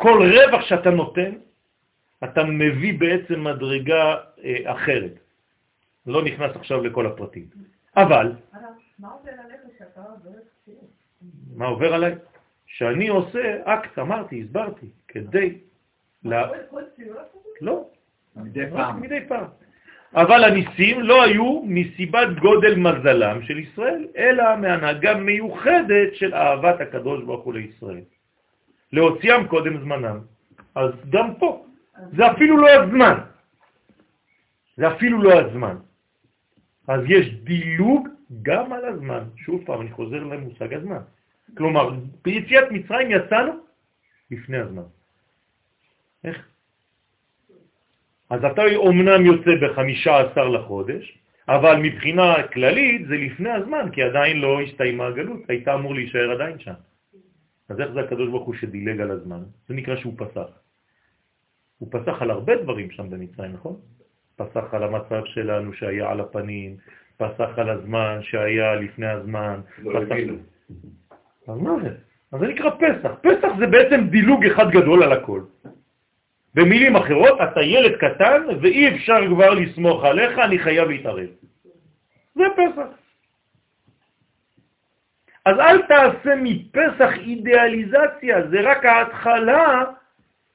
כל 0.02 0.18
רווח 0.34 0.62
שאתה 0.66 0.90
נותן, 0.90 1.30
אתה 2.24 2.44
מביא 2.44 2.98
בעצם 2.98 3.44
מדרגה 3.44 4.16
אה, 4.44 4.72
אחרת. 4.72 5.14
לא 6.06 6.24
נכנס 6.24 6.56
עכשיו 6.56 6.82
לכל 6.82 7.06
הפרטים. 7.06 7.46
אבל, 7.96 8.32
מה 8.98 9.08
עובר 9.08 9.30
עליך 9.30 9.60
שאתה 9.78 10.00
עובר 10.00 10.38
ציור? 10.64 10.88
מה 11.56 11.66
עובר 11.66 11.94
עליי? 11.94 12.14
שאני 12.66 13.08
עושה 13.08 13.42
אקט, 13.64 13.98
אמרתי, 13.98 14.42
הסברתי, 14.42 14.86
כדי... 15.08 15.58
לה... 16.24 16.50
לא, 17.60 17.84
מדי 18.36 18.70
פעם. 18.70 19.00
מדי 19.00 19.20
פעם. 19.28 19.46
אבל 20.14 20.44
הניסים 20.44 21.00
לא 21.00 21.22
היו 21.22 21.62
מסיבת 21.64 22.28
גודל 22.40 22.74
מזלם 22.74 23.42
של 23.42 23.58
ישראל, 23.58 24.06
אלא 24.16 24.56
מהנהגה 24.56 25.14
מיוחדת 25.14 26.14
של 26.14 26.34
אהבת 26.34 26.80
הקדוש 26.80 27.24
ברוך 27.24 27.44
הוא 27.44 27.54
לישראל. 27.54 28.04
להוציאם 28.92 29.46
קודם 29.46 29.80
זמנם. 29.80 30.18
אז 30.74 30.90
גם 31.10 31.34
פה, 31.34 31.66
זה 32.16 32.30
אפילו 32.32 32.56
לא 32.56 32.68
הזמן. 32.68 33.18
זה 34.76 34.88
אפילו 34.88 35.22
לא 35.22 35.40
הזמן. 35.40 35.76
אז 36.88 37.00
יש 37.06 37.34
דילוג 37.34 38.08
גם 38.42 38.72
על 38.72 38.84
הזמן. 38.84 39.22
שוב 39.36 39.62
פעם, 39.66 39.80
אני 39.80 39.90
חוזר 39.90 40.24
למושג 40.24 40.74
הזמן. 40.74 41.02
כלומר, 41.56 41.90
ביציאת 42.24 42.70
מצרים 42.70 43.10
יצאנו 43.10 43.52
לפני 44.30 44.58
הזמן. 44.58 44.88
איך? 46.24 46.48
אז 48.30 48.44
אתה 48.44 48.62
אומנם 48.76 49.26
יוצא 49.26 49.50
בחמישה 49.62 50.20
עשר 50.20 50.48
לחודש, 50.48 51.18
אבל 51.48 51.76
מבחינה 51.76 52.48
כללית 52.52 53.06
זה 53.08 53.16
לפני 53.16 53.50
הזמן, 53.50 53.90
כי 53.92 54.02
עדיין 54.02 54.40
לא 54.40 54.60
הסתיימה 54.60 55.06
הגלות, 55.06 55.40
הייתה 55.48 55.74
אמור 55.74 55.94
להישאר 55.94 56.30
עדיין 56.30 56.58
שם. 56.58 56.72
אז 57.72 57.80
איך 57.80 57.92
זה 57.92 58.00
הקדוש 58.00 58.28
ברוך 58.28 58.46
הוא 58.46 58.54
שדילג 58.54 59.00
על 59.00 59.10
הזמן? 59.10 59.42
זה 59.68 59.74
נקרא 59.74 59.96
שהוא 59.96 60.14
פסח. 60.16 60.48
הוא 61.78 61.88
פסח 61.90 62.22
על 62.22 62.30
הרבה 62.30 62.56
דברים 62.62 62.90
שם 62.90 63.10
במצרים, 63.10 63.52
נכון? 63.52 63.76
פסח 64.36 64.74
על 64.74 64.82
המצב 64.82 65.22
שלנו 65.24 65.72
שהיה 65.72 66.10
על 66.10 66.20
הפנים, 66.20 66.76
פסח 67.16 67.48
על 67.56 67.70
הזמן 67.70 68.18
שהיה 68.22 68.74
לפני 68.74 69.06
הזמן. 69.06 69.60
לא 69.78 70.00
פסח... 70.04 70.16
אז 71.48 71.58
מה 71.58 71.72
זה? 71.82 71.88
אז 72.32 72.40
זה 72.40 72.46
נקרא 72.46 72.70
פסח. 72.70 73.12
פסח 73.22 73.48
זה 73.58 73.66
בעצם 73.66 74.08
דילוג 74.08 74.44
אחד 74.44 74.70
גדול 74.70 75.02
על 75.02 75.12
הכל. 75.12 75.40
במילים 76.54 76.96
אחרות, 76.96 77.38
אתה 77.52 77.62
ילד 77.62 77.96
קטן 77.96 78.42
ואי 78.60 78.96
אפשר 78.96 79.20
כבר 79.28 79.50
לסמוך 79.54 80.04
עליך, 80.04 80.38
אני 80.38 80.58
חייב 80.58 80.88
להתערב. 80.88 81.28
זה 82.34 82.44
פסח. 82.56 83.01
אז 85.44 85.58
אל 85.58 85.82
תעשה 85.82 86.34
מפסח 86.36 87.10
אידיאליזציה, 87.18 88.48
זה 88.50 88.60
רק 88.60 88.84
ההתחלה 88.84 89.84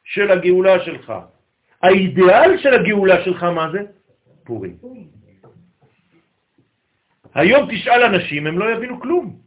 של 0.03 0.31
הגאולה 0.31 0.79
שלך. 0.85 1.13
האידיאל 1.83 2.57
של 2.57 2.73
הגאולה 2.73 3.23
שלך 3.25 3.43
מה 3.43 3.71
זה? 3.71 3.79
פורים. 4.43 4.75
היום 7.35 7.67
תשאל 7.71 8.03
אנשים, 8.03 8.47
הם 8.47 8.59
לא 8.59 8.71
יבינו 8.71 9.01
כלום. 9.01 9.39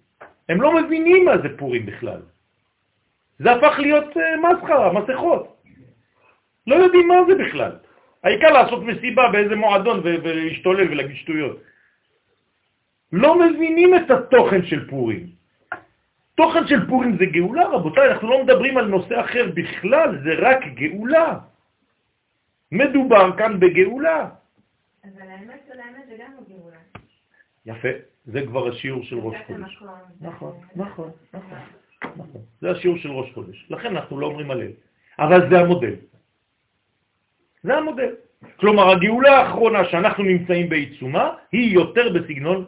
הם 0.49 0.63
לא 0.63 0.83
מבינים 0.83 1.25
מה 1.25 1.39
זה 1.39 1.49
פורים 1.59 1.87
בכלל. 1.87 2.21
זה 3.39 3.53
הפך 3.53 3.79
להיות 3.79 4.17
אה, 4.17 4.37
מסחרה, 4.37 4.93
מסכות. 4.93 5.57
לא 6.67 6.75
יודעים 6.75 7.09
מה 7.09 7.15
זה 7.29 7.35
בכלל. 7.35 7.73
העיקר 8.25 8.53
לעשות 8.53 8.83
מסיבה 8.85 9.29
באיזה 9.33 9.57
מועדון 9.57 10.01
ולהשתולל 10.05 10.91
ולהגיד 10.91 11.17
שטויות. 11.17 11.57
לא 13.13 13.39
מבינים 13.39 13.97
את 13.97 14.11
התוכן 14.11 14.67
של 14.67 14.89
פורים. 14.91 15.27
תוכן 16.35 16.67
של 16.67 16.87
פורים 16.89 17.17
זה 17.19 17.25
גאולה, 17.27 17.69
רבותיי, 17.69 18.11
אנחנו 18.11 18.31
לא 18.31 18.45
מדברים 18.45 18.79
על 18.79 18.87
נושא 18.87 19.21
אחר 19.21 19.51
בכלל, 19.55 20.19
זה 20.25 20.31
רק 20.39 20.59
גאולה. 20.75 21.39
מדובר 22.73 23.37
כאן 23.37 23.61
בגאולה. 23.61 24.29
אבל 25.05 25.29
האמת 25.29 25.61
של 25.69 25.81
האמת 25.81 26.05
זה 26.09 26.17
גם 26.19 26.33
גאולה. 26.49 26.77
יפה, 27.67 27.89
זה 28.27 28.41
כבר 28.47 28.69
השיעור 28.69 29.03
של 29.03 29.19
ראש 29.19 29.37
חודש. 29.47 29.61
נכון, 29.61 29.91
נכון, 30.21 30.53
נכון, 30.77 31.11
נכון. 31.33 32.41
זה 32.61 32.71
השיעור 32.71 32.97
של 32.99 33.11
ראש 33.11 33.33
חודש. 33.33 33.67
לכן 33.71 33.97
אנחנו 33.97 34.21
לא 34.21 34.27
אומרים 34.27 34.51
הלל. 34.51 34.73
אבל 35.19 35.51
זה 35.51 35.61
המודל. 35.61 35.95
זה 37.63 37.77
המודל. 37.77 38.15
כלומר, 38.57 38.91
הגאולה 38.91 39.39
האחרונה 39.39 39.85
שאנחנו 39.85 40.25
נמצאים 40.25 40.69
בעיצומה 40.69 41.35
היא 41.53 41.75
יותר 41.75 42.13
בסגנון 42.13 42.65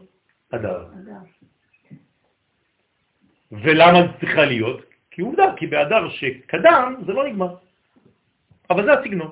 אדר. 0.55 0.87
ולמה 3.53 4.03
זה 4.03 4.09
צריכה 4.21 4.45
להיות? 4.45 4.81
כי 5.11 5.23
עובדה, 5.23 5.53
כי 5.57 5.67
באדר 5.67 6.09
שקדם 6.09 6.95
זה 7.07 7.13
לא 7.13 7.29
נגמר. 7.29 7.55
אבל 8.71 8.85
זה 8.85 8.93
הסגנון. 8.93 9.31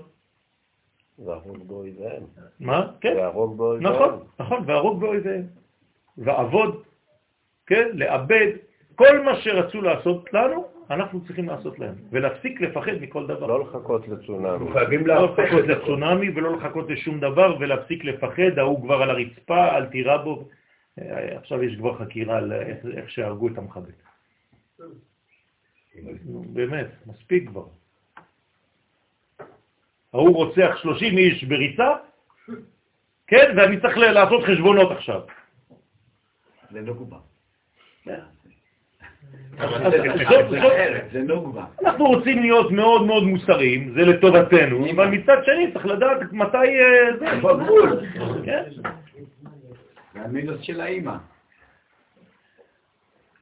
והרוג 1.25 1.69
באויביהם. 1.69 2.23
מה? 2.61 2.93
כן. 3.01 3.15
והרוג 3.17 3.59
באויביהם. 3.59 3.93
נכון, 3.95 4.25
נכון, 4.41 4.65
והרוג 4.67 5.01
באויביהם. 5.01 5.47
ועבוד, 6.19 6.83
כן, 7.67 7.89
לאבד, 7.93 8.51
כל 8.95 9.21
מה 9.21 9.37
שרצו 9.41 9.83
לעשות 9.83 10.35
לנו, 10.35 10.69
אנחנו 10.91 11.25
צריכים 11.25 11.49
לעשות 11.49 11.79
להם, 11.79 11.95
ולהפסיק 12.11 12.61
לפחד 12.61 12.93
מכל 13.01 13.27
דבר. 13.27 13.47
לא 13.47 13.61
לחכות 13.61 14.09
לצונאמי. 14.09 14.73
חייבים 14.73 15.07
לא 15.07 15.25
לחכות. 15.25 15.65
לצונאמי 15.67 16.31
ולא 16.31 16.57
לחכות 16.57 16.91
לשום 16.91 17.21
דבר 17.21 17.57
ולהפסיק 17.61 18.05
לפחד, 18.05 18.59
ההוא 18.59 18.83
כבר 18.83 19.03
על 19.03 19.11
הרצפה, 19.11 19.77
אל 19.77 19.87
תירה 19.87 20.19
בו. 20.19 20.45
עכשיו 21.37 21.63
יש 21.63 21.77
כבר 21.77 21.99
חקירה 21.99 22.37
על 22.37 22.53
איך, 22.97 23.11
שהרגו 23.11 23.49
את 23.49 23.59
המחבל. 23.59 23.91
באמת, 26.53 26.87
מספיק 27.07 27.49
כבר. 27.49 27.67
ההוא 30.15 30.35
רוצח 30.37 30.77
30 30.83 31.19
איש 31.19 31.45
בריצה, 31.45 31.95
כן, 33.27 33.55
ואני 33.57 33.81
צריך 33.81 33.97
לעשות 33.99 34.45
חשבונות 34.45 34.91
עכשיו. 34.93 35.21
זה 36.71 36.81
נוגבה. 36.81 37.17
זה 41.13 41.23
נוגבה. 41.23 41.65
אנחנו 41.85 42.05
רוצים 42.05 42.43
להיות 42.43 42.71
מאוד 42.71 43.07
מאוד 43.07 43.23
מוסריים, 43.23 43.93
זה 43.95 44.01
לטובתנו, 44.01 44.91
אבל 44.91 45.07
מצד 45.07 45.37
שני 45.45 45.73
צריך 45.73 45.87
לדעת 45.87 46.33
מתי 46.33 46.57
אה, 46.57 47.19
זה. 47.19 47.31
הגבול? 47.31 48.01
כן. 48.45 48.63
המינוס 50.25 50.61
של 50.61 50.81
האימא. 50.81 51.17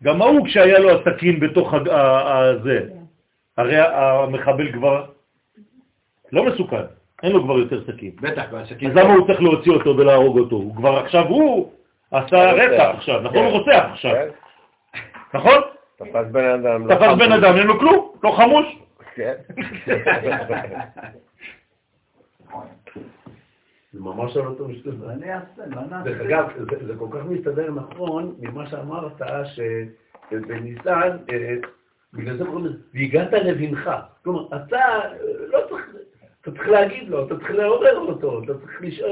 גם 0.02 0.22
ההוא 0.22 0.46
כשהיה 0.46 0.78
לו 0.78 0.90
הסכין 0.90 1.40
בתוך 1.40 1.74
הזה, 1.74 2.88
הרי 3.56 3.76
המחבל 3.78 4.72
כבר 4.72 5.06
לא 6.32 6.44
מסוכן, 6.44 6.82
אין 7.22 7.32
לו 7.32 7.42
כבר 7.44 7.58
יותר 7.58 7.84
סכין. 7.84 8.10
בטח, 8.20 8.44
בעסקים. 8.50 8.90
אז 8.90 8.96
למה 8.96 9.14
הוא 9.14 9.26
צריך 9.26 9.40
להוציא 9.42 9.72
אותו 9.72 9.96
ולהרוג 9.96 10.38
אותו? 10.38 10.56
הוא 10.56 10.76
כבר 10.76 10.98
עכשיו, 10.98 11.26
הוא 11.26 11.72
עשה. 12.10 12.52
רצח 12.52 12.94
עכשיו, 12.96 13.20
נכון? 13.20 13.44
הוא 13.44 13.50
רוצח 13.50 13.84
עכשיו, 13.92 14.12
כן? 14.12 14.28
נכון? 15.34 15.60
תפס 15.96 16.26
בן 16.32 16.44
אדם. 16.44 16.86
לא 16.86 16.94
תפס 16.94 17.14
בן. 17.18 17.32
אדם, 17.32 17.56
אין 17.56 17.66
לו 17.66 17.78
כלום, 17.78 18.12
לא 18.22 18.30
חמוש. 18.30 18.78
כן. 19.14 19.34
זה 23.92 24.00
ממש 24.00 24.36
על 24.36 24.46
אותו 24.46 24.68
משתתף. 24.68 24.92
אני 25.08 25.34
אעשה, 25.34 25.66
לא 25.66 25.82
נעשה. 25.82 26.04
דרך 26.04 26.20
אגב, 26.20 26.48
זה, 26.70 26.86
זה 26.86 26.94
כל 26.98 27.06
כך 27.10 27.24
מסתדר 27.24 27.70
נכון 27.70 28.34
ממה 28.38 28.70
שאמרת, 28.70 29.22
שבניסן, 30.30 31.16
אה, 31.30 31.54
בגלל 32.12 32.36
זה 32.36 32.44
קוראים 32.44 32.64
לזה, 32.64 32.76
והגעת 32.94 33.32
לבנך. 33.32 33.90
כלומר, 34.24 34.46
אתה 34.46 34.76
אה, 34.76 35.12
לא 35.52 35.58
צריך, 35.68 35.86
אתה 36.40 36.50
צריך 36.50 36.68
להגיד 36.68 37.08
לו, 37.08 37.26
אתה 37.26 37.36
צריך 37.36 37.50
לעורר 37.50 37.98
אותו, 37.98 38.42
אתה 38.44 38.58
צריך 38.58 38.82
לשאול 38.82 39.10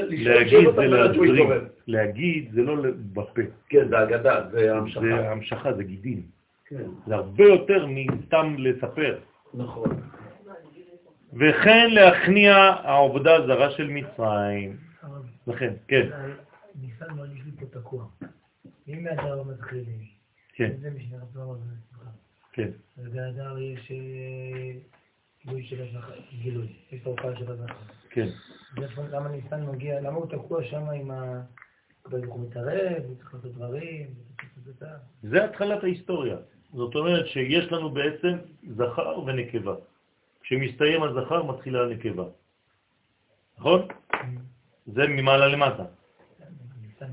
על 0.79 0.89
מנת 0.89 1.15
שהוא. 1.15 1.55
להגיד 1.87 2.51
זה 2.53 2.63
לא 2.63 2.77
בפה, 3.13 3.43
כן, 3.69 3.89
זה 3.89 4.03
אגדה, 4.03 4.41
זה 4.51 4.77
המשכה. 4.77 5.01
זה 5.01 5.31
המשכה, 5.31 5.73
זה 5.73 5.85
גידים. 5.85 6.23
כן, 6.67 6.85
זה 7.07 7.15
הרבה 7.15 7.45
יותר 7.45 7.87
מסתם 7.87 8.55
לספר. 8.59 9.19
נכון. 9.55 9.89
וכן 11.39 11.91
להכניע 11.91 12.55
העובדה 12.83 13.35
הזרה 13.35 13.71
של 13.71 13.89
מצרים. 13.91 14.77
לכן, 15.47 15.75
כן, 15.89 16.09
ניסן 16.81 17.15
מרגיש 17.15 17.41
לי 17.45 17.51
פה 17.61 17.67
תקוע. 17.81 18.05
אם 18.89 19.05
באדר 19.05 19.43
מתחילים, 19.43 20.01
כן, 20.55 20.73
זה 20.81 20.91
משנה 20.91 21.17
רצון 21.17 21.43
רבה 21.43 21.53
ושמחה. 21.53 22.11
כן. 22.53 22.69
ובאדר 22.99 23.59
יש 23.59 23.91
אה, 23.91 24.73
גילוי 25.45 25.65
של 25.65 25.83
הזכר, 25.83 26.15
גילוי, 26.43 26.67
יש 26.93 27.01
את 27.01 27.07
ההופעה 27.07 27.37
של 27.37 27.53
הזכר. 27.53 27.75
כן. 28.11 28.29
למה 29.11 29.29
ניסן 29.29 29.67
מגיע, 29.67 30.01
למה 30.01 30.17
הוא 30.17 30.27
תקוע 30.27 30.65
שם 30.65 30.83
עם 30.89 31.11
ה... 31.11 31.43
הוא 32.11 32.41
מתערב, 32.41 33.03
הוא 33.07 33.17
צריך 33.17 33.35
לעשות 33.35 33.55
דברים, 33.55 34.07
זה 35.23 35.45
התחלת 35.45 35.83
ההיסטוריה. 35.83 36.37
זאת 36.75 36.95
אומרת 36.95 37.27
שיש 37.27 37.73
לנו 37.73 37.91
בעצם 37.91 38.39
זכר 38.69 39.21
ונקבה. 39.27 39.75
כשמסתיים 40.47 41.03
הזכר 41.03 41.43
מתחילה 41.43 41.83
הנקבה. 41.83 42.25
נכון? 43.59 43.81
זה 44.87 45.07
ממעלה 45.09 45.47
למטה. 45.49 45.85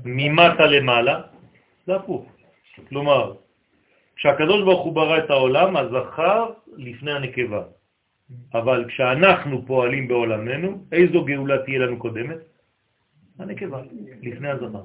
ממטה 0.04 0.66
למעלה 0.66 1.22
זה 1.86 1.96
הפוך. 1.96 2.26
כלומר, 2.88 3.34
כשהקדוש 4.16 4.62
ברוך 4.62 4.84
הוא 4.84 4.94
ברא 4.94 5.18
את 5.18 5.30
העולם, 5.30 5.76
הזכר 5.76 6.50
לפני 6.76 7.12
הנקבה. 7.12 7.62
אבל 8.54 8.84
כשאנחנו 8.88 9.66
פועלים 9.66 10.08
בעולמנו, 10.08 10.84
איזו 10.92 11.24
גאולה 11.24 11.62
תהיה 11.64 11.78
לנו 11.78 11.98
קודמת? 11.98 12.38
הנקבה, 13.38 13.82
לפני 14.22 14.48
הזכר. 14.50 14.84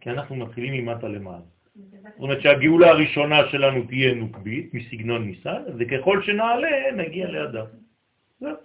כי 0.00 0.10
אנחנו 0.10 0.36
מתחילים 0.36 0.84
ממטה 0.84 1.08
למעלה. 1.08 1.48
זאת 1.78 2.22
אומרת 2.22 2.42
שהגאולה 2.42 2.88
הראשונה 2.90 3.48
שלנו 3.50 3.86
תהיה 3.86 4.14
נוקבית, 4.14 4.74
מסגנון 4.74 5.24
ניסן, 5.24 5.62
וככל 5.78 6.22
שנעלה 6.22 6.92
נגיע 6.96 7.30
לאדם. 7.30 7.66
זהו. 8.40 8.56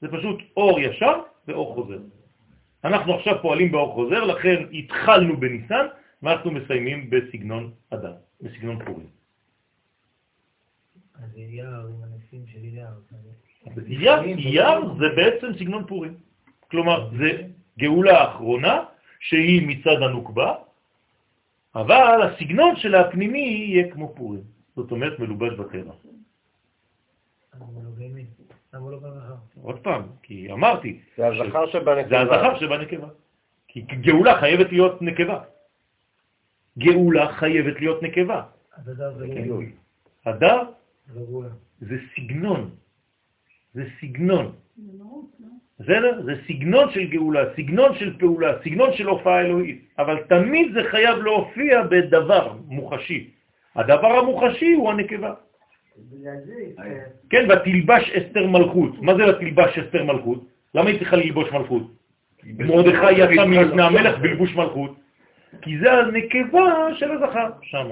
זה 0.00 0.08
פשוט 0.08 0.38
אור 0.56 0.80
ישר 0.80 1.20
ואור 1.48 1.74
חוזר. 1.74 1.98
אנחנו 2.84 3.14
עכשיו 3.14 3.42
פועלים 3.42 3.72
באור 3.72 3.94
חוזר, 3.94 4.24
לכן 4.24 4.64
התחלנו 4.72 5.36
בניסן, 5.36 5.86
ואנחנו 6.22 6.50
מסיימים 6.50 7.10
בסגנון 7.10 7.70
אדם, 7.90 8.12
בסגנון 8.40 8.84
פורים. 8.84 9.06
אז 11.14 11.30
יער 11.36 11.86
עם 11.86 12.02
הנשיאים 12.02 12.46
של. 12.46 12.58
אייר, 13.86 14.20
אייר 14.22 14.94
זה 14.98 15.08
בעצם 15.16 15.46
סגנון 15.58 15.86
פורים. 15.86 16.14
כלומר, 16.70 17.10
זה 17.18 17.42
גאולה 17.78 18.30
אחרונה 18.30 18.84
שהיא 19.20 19.68
מצד 19.68 20.02
הנוקבה, 20.02 20.54
אבל 21.74 22.22
הסגנון 22.22 22.76
שלה 22.76 23.00
הפנימי 23.00 23.38
יהיה 23.38 23.92
כמו 23.92 24.14
פורים. 24.16 24.42
זאת 24.76 24.90
אומרת, 24.90 25.18
מלובש 25.18 25.52
בטבע. 25.52 25.92
לא 28.72 28.90
לא? 29.28 29.36
עוד 29.62 29.78
פעם, 29.80 30.02
כי 30.22 30.52
אמרתי, 30.52 31.00
זה 31.16 31.26
הזכר 31.26 31.66
שבנקבה. 31.66 32.08
זה 32.08 32.20
הזכר 32.20 32.58
שבנקבה. 32.60 33.08
כי 33.68 33.80
גאולה 33.80 34.40
חייבת 34.40 34.72
להיות 34.72 35.02
נקבה. 35.02 35.40
גאולה 36.78 37.32
חייבת 37.32 37.80
להיות 37.80 38.02
נקבה. 38.02 38.46
לא. 38.86 39.60
הדר 40.26 40.62
זה 41.06 41.20
לא 41.20 41.26
סגנון. 42.16 42.70
זה 43.74 43.84
סגנון. 44.00 44.52
בסדר? 45.80 46.22
זה 46.24 46.32
סגנון 46.46 46.90
של 46.90 47.04
גאולה, 47.04 47.44
סגנון 47.56 47.94
של 47.94 48.18
פעולה, 48.18 48.52
סגנון 48.64 48.92
של 48.92 49.06
הופעה 49.06 49.40
אלוהית, 49.40 49.84
אבל 49.98 50.16
תמיד 50.28 50.72
זה 50.74 50.84
חייב 50.90 51.18
להופיע 51.18 51.82
בדבר 51.82 52.52
מוחשי. 52.68 53.30
הדבר 53.76 54.18
המוחשי 54.18 54.72
הוא 54.72 54.90
הנקבה. 54.90 55.34
כן, 57.30 57.48
ותלבש 57.50 58.10
אסתר 58.10 58.46
מלכות. 58.46 59.02
מה 59.02 59.14
זה 59.14 59.28
ותלבש 59.28 59.78
אסתר 59.78 60.04
מלכות? 60.04 60.44
למה 60.74 60.90
היא 60.90 60.98
צריכה 60.98 61.16
ללבוש 61.16 61.52
מלכות? 61.52 61.82
מרדכי 62.44 63.12
יצא 63.12 63.44
מלפני 63.44 63.82
המלך 63.82 64.18
בלבוש 64.18 64.54
מלכות. 64.54 64.96
כי 65.62 65.78
זה 65.78 65.92
הנקבה 65.92 66.94
של 66.94 67.10
הזכר 67.10 67.50
שם. 67.62 67.90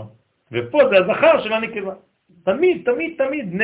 ופה 0.53 0.81
זה 0.91 0.97
הזכר 0.99 1.41
של 1.41 1.53
הנקבה. 1.53 1.95
תמיד, 2.45 2.83
תמיד, 2.85 3.15
תמיד. 3.19 3.63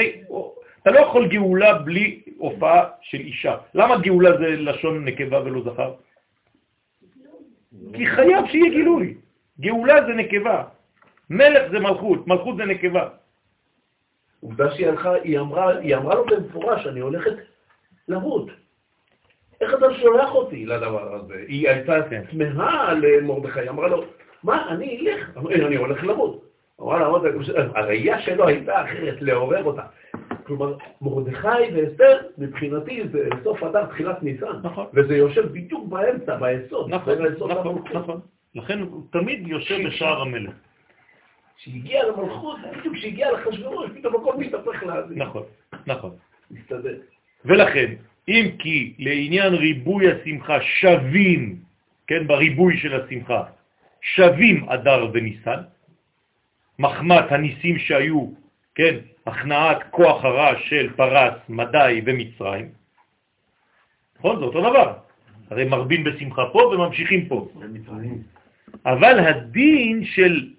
אתה 0.86 0.94
לא 0.94 1.00
יכול 1.00 1.26
גאולה 1.28 1.74
בלי 1.78 2.22
הופעה 2.38 2.84
של 3.00 3.20
אישה. 3.20 3.56
למה 3.74 3.98
גאולה 3.98 4.38
זה 4.38 4.46
לשון 4.48 5.04
נקבה 5.04 5.40
ולא 5.42 5.62
זכר? 5.62 5.94
כי 7.94 8.06
חייב 8.06 8.46
שיהיה 8.46 8.70
גילוי. 8.70 9.14
גאולה 9.60 10.06
זה 10.06 10.12
נקבה. 10.14 10.64
מלך 11.30 11.70
זה 11.70 11.78
מלכות, 11.80 12.26
מלכות 12.26 12.56
זה 12.56 12.64
נקבה. 12.64 13.08
עובדה 14.40 14.70
שהיא 14.70 14.88
הלכה, 14.88 15.12
היא 15.14 15.38
אמרה, 15.38 15.78
היא 15.78 15.96
אמרה 15.96 16.14
לו 16.14 16.24
במפורש, 16.26 16.86
אני 16.86 17.00
הולכת 17.00 17.34
למות. 18.08 18.46
איך 19.60 19.74
אתה 19.74 19.94
שולח 19.94 20.34
אותי 20.34 20.66
לדבר 20.66 21.14
הזה? 21.14 21.34
היא 21.48 21.68
הייתה 21.68 21.94
כן. 22.10 22.22
תמהה 22.30 22.94
למרדכי, 22.94 23.60
היא 23.60 23.70
אמרה 23.70 23.88
לו, 23.88 24.04
מה, 24.42 24.68
אני 24.70 24.98
אלך? 25.00 25.36
אני 25.66 25.76
הולך 25.76 26.04
למות. 26.04 26.44
אמרה 26.80 26.98
לה, 26.98 27.08
"מרדכי, 27.08 27.50
הראייה 27.74 28.20
שלו 28.20 28.48
הייתה 28.48 28.84
אחרת, 28.84 29.22
לעורר 29.22 29.64
אותה. 29.64 29.82
כלומר, 30.46 30.76
מרדכי 31.00 31.48
ואסתר, 31.74 32.18
מבחינתי, 32.38 33.02
זה 33.12 33.28
סוף 33.44 33.62
אדר, 33.62 33.86
תחילת 33.86 34.22
ניסן. 34.22 34.46
נכון. 34.62 34.86
וזה 34.94 35.16
יושב 35.16 35.52
בדיוק 35.52 35.88
באמצע, 35.88 36.36
ביסוד. 36.36 36.90
נכון, 36.90 37.14
נכון. 37.50 37.82
נכון. 37.92 38.20
לכן 38.54 38.80
הוא 38.80 39.02
תמיד 39.10 39.48
יושב 39.48 39.86
בשער 39.86 40.22
המלך. 40.22 40.54
כשהגיע 41.56 42.04
למלכות, 42.08 42.56
בדיוק 42.78 42.94
כשהגיע 42.94 43.32
לחשברוש, 43.32 43.90
פתאום 43.94 44.14
הכל 44.14 44.36
מתהפך 44.36 44.82
לה. 44.82 44.94
נכון, 45.10 45.42
נכון. 45.86 46.10
מסתדר. 46.50 46.98
ולכן, 47.44 47.94
אם 48.28 48.50
כי 48.58 48.94
לעניין 48.98 49.54
ריבוי 49.54 50.12
השמחה 50.12 50.60
שווים, 50.60 51.56
כן, 52.06 52.26
בריבוי 52.26 52.76
של 52.78 53.00
השמחה, 53.00 53.42
שווים 54.00 54.68
אדר 54.68 55.10
וניסן, 55.12 55.60
מחמת 56.78 57.32
הניסים 57.32 57.78
שהיו, 57.78 58.30
כן, 58.74 58.96
הכנעת 59.26 59.78
כוח 59.90 60.24
הרע 60.24 60.52
של 60.58 60.90
פרס, 60.96 61.34
מדי 61.48 62.02
ומצרים, 62.06 62.68
נכון? 64.18 64.38
זה 64.38 64.44
אותו 64.44 64.60
דבר. 64.60 64.92
הרי 65.50 65.64
מרבים 65.64 66.04
בשמחה 66.04 66.42
פה 66.52 66.58
וממשיכים 66.58 67.28
פה. 67.28 67.48
אבל 68.86 69.18
הדין 69.18 70.04
של 70.04 70.50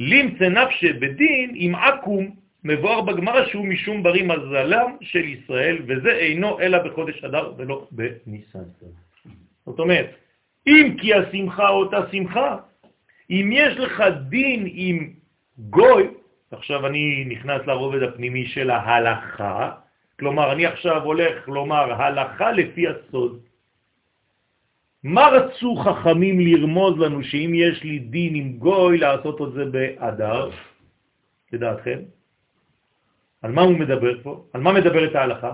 לימצא 0.00 0.48
נפשה 0.48 0.92
בדין 0.92 1.52
עם 1.54 1.74
עקום 1.74 2.30
מבואר 2.64 3.00
בגמרא 3.00 3.46
שהוא 3.46 3.66
משום 3.66 4.02
ברי 4.02 4.22
מזלם 4.22 4.96
של 5.00 5.24
ישראל, 5.24 5.78
וזה 5.86 6.12
אינו 6.12 6.60
אלא 6.60 6.78
בחודש 6.78 7.24
אדר 7.24 7.52
ולא 7.56 7.88
בניסן. 7.90 8.64
זאת 9.66 9.78
אומרת, 9.78 10.10
אם 10.66 10.96
כי 11.00 11.14
השמחה 11.14 11.68
אותה 11.68 12.00
שמחה, 12.12 12.56
אם 13.30 13.50
יש 13.52 13.76
לך 13.76 14.04
דין 14.28 14.68
עם 14.72 15.10
גוי, 15.58 16.08
עכשיו 16.56 16.86
אני 16.86 17.24
נכנס 17.28 17.66
לרובד 17.66 18.02
הפנימי 18.02 18.46
של 18.46 18.70
ההלכה, 18.70 19.70
כלומר 20.18 20.52
אני 20.52 20.66
עכשיו 20.66 21.02
הולך 21.02 21.48
לומר 21.48 21.92
הלכה 22.02 22.52
לפי 22.52 22.88
הסוד. 22.88 23.38
מה 25.04 25.26
רצו 25.28 25.76
חכמים 25.76 26.40
לרמוז 26.40 26.98
לנו 26.98 27.24
שאם 27.24 27.52
יש 27.54 27.84
לי 27.84 27.98
דין 27.98 28.34
עם 28.34 28.52
גוי 28.52 28.98
לעשות 28.98 29.42
את 29.42 29.52
זה 29.52 29.64
באדר? 29.64 30.50
לדעתכם? 31.52 31.98
על 33.42 33.52
מה 33.52 33.62
הוא 33.62 33.78
מדבר 33.78 34.22
פה? 34.22 34.44
על 34.52 34.60
מה 34.60 34.72
מדברת 34.72 35.14
ההלכה? 35.14 35.52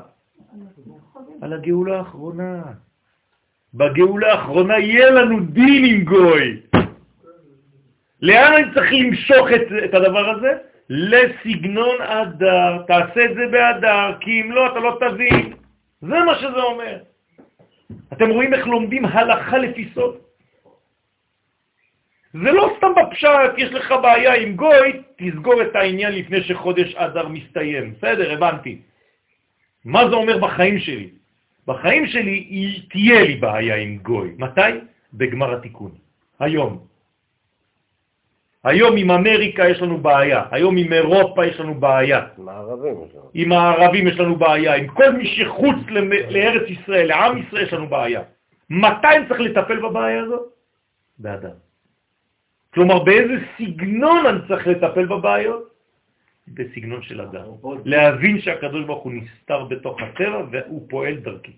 על 1.43 1.53
הגאולה 1.53 1.99
האחרונה. 1.99 2.63
בגאולה 3.75 4.33
האחרונה 4.33 4.79
יהיה 4.79 5.11
לנו 5.11 5.41
דין 5.41 5.85
עם 5.85 6.05
גוי. 6.05 6.61
לאן 8.23 8.53
אני 8.53 8.75
צריך 8.75 8.91
למשוך 8.93 9.47
את, 9.55 9.85
את 9.85 9.95
הדבר 9.95 10.29
הזה? 10.29 10.70
לסגנון 10.91 12.03
אדר. 12.03 12.83
תעשה 12.87 13.25
את 13.25 13.35
זה 13.35 13.47
באדר, 13.51 14.19
כי 14.21 14.41
אם 14.41 14.53
לא, 14.53 14.73
אתה 14.73 14.81
לא 14.81 14.99
תבין. 15.01 15.53
זה 16.01 16.19
מה 16.27 16.35
שזה 16.35 16.63
אומר. 16.63 16.99
אתם 18.13 18.31
רואים 18.31 18.55
איך 18.55 18.67
לומדים 18.67 19.05
הלכה 19.05 19.59
לפי 19.59 19.89
סוד? 19.95 20.17
זה 22.33 22.51
לא 22.53 22.75
סתם 22.77 22.93
בפשט, 22.97 23.59
יש 23.59 23.73
לך 23.73 23.95
בעיה 24.03 24.35
עם 24.35 24.57
גוי, 24.57 25.03
תסגור 25.17 25.63
את 25.63 25.77
העניין 25.77 26.13
לפני 26.13 26.43
שחודש 26.43 26.95
אדר 26.95 27.29
מסתיים. 27.29 27.95
בסדר, 27.95 28.33
הבנתי. 28.33 28.79
מה 29.85 30.09
זה 30.09 30.15
אומר 30.15 30.39
בחיים 30.39 30.79
שלי? 30.79 31.11
בחיים 31.67 32.07
שלי 32.07 32.81
תהיה 32.91 33.23
לי 33.23 33.35
בעיה 33.37 33.77
עם 33.77 33.97
גוי. 33.97 34.35
מתי? 34.39 34.71
בגמר 35.15 35.55
התיקון. 35.55 35.91
היום. 36.41 36.90
היום 38.65 38.97
עם 38.97 39.11
אמריקה 39.11 39.69
יש 39.69 39.83
לנו 39.83 39.99
בעיה, 39.99 40.45
היום 40.51 40.77
עם 40.77 40.93
אירופה 40.93 41.47
יש 41.47 41.61
לנו 41.61 41.75
בעיה. 41.75 42.27
עם 43.35 43.53
הערבים 43.53 44.07
יש 44.07 44.19
לנו 44.21 44.37
בעיה, 44.37 44.75
עם 44.75 44.89
כל 44.89 45.13
מי 45.13 45.27
שחוץ 45.27 45.77
לארץ 46.31 46.69
ישראל, 46.69 47.07
לעם 47.09 47.39
ישראל 47.39 47.63
יש 47.63 47.73
לנו 47.73 47.89
בעיה. 47.89 48.23
מתי 48.71 49.17
צריך 49.29 49.41
לטפל 49.41 49.81
בבעיה 49.81 50.23
הזאת? 50.23 50.43
באדם. 51.19 51.57
כלומר, 52.75 53.05
באיזה 53.05 53.35
סגנון 53.59 54.27
אני 54.27 54.39
צריך 54.49 54.67
לטפל 54.67 55.07
בבעיות? 55.07 55.71
בסגנון 56.49 57.03
של 57.03 57.21
אדם. 57.21 57.45
להבין 57.85 58.41
שהקדוש 58.41 58.85
ברוך 58.85 59.03
הוא 59.05 59.13
נסתר 59.13 59.65
בתוך 59.65 60.01
הטבע 60.01 60.43
והוא 60.51 60.87
פועל 60.91 61.15
דרכי. 61.17 61.53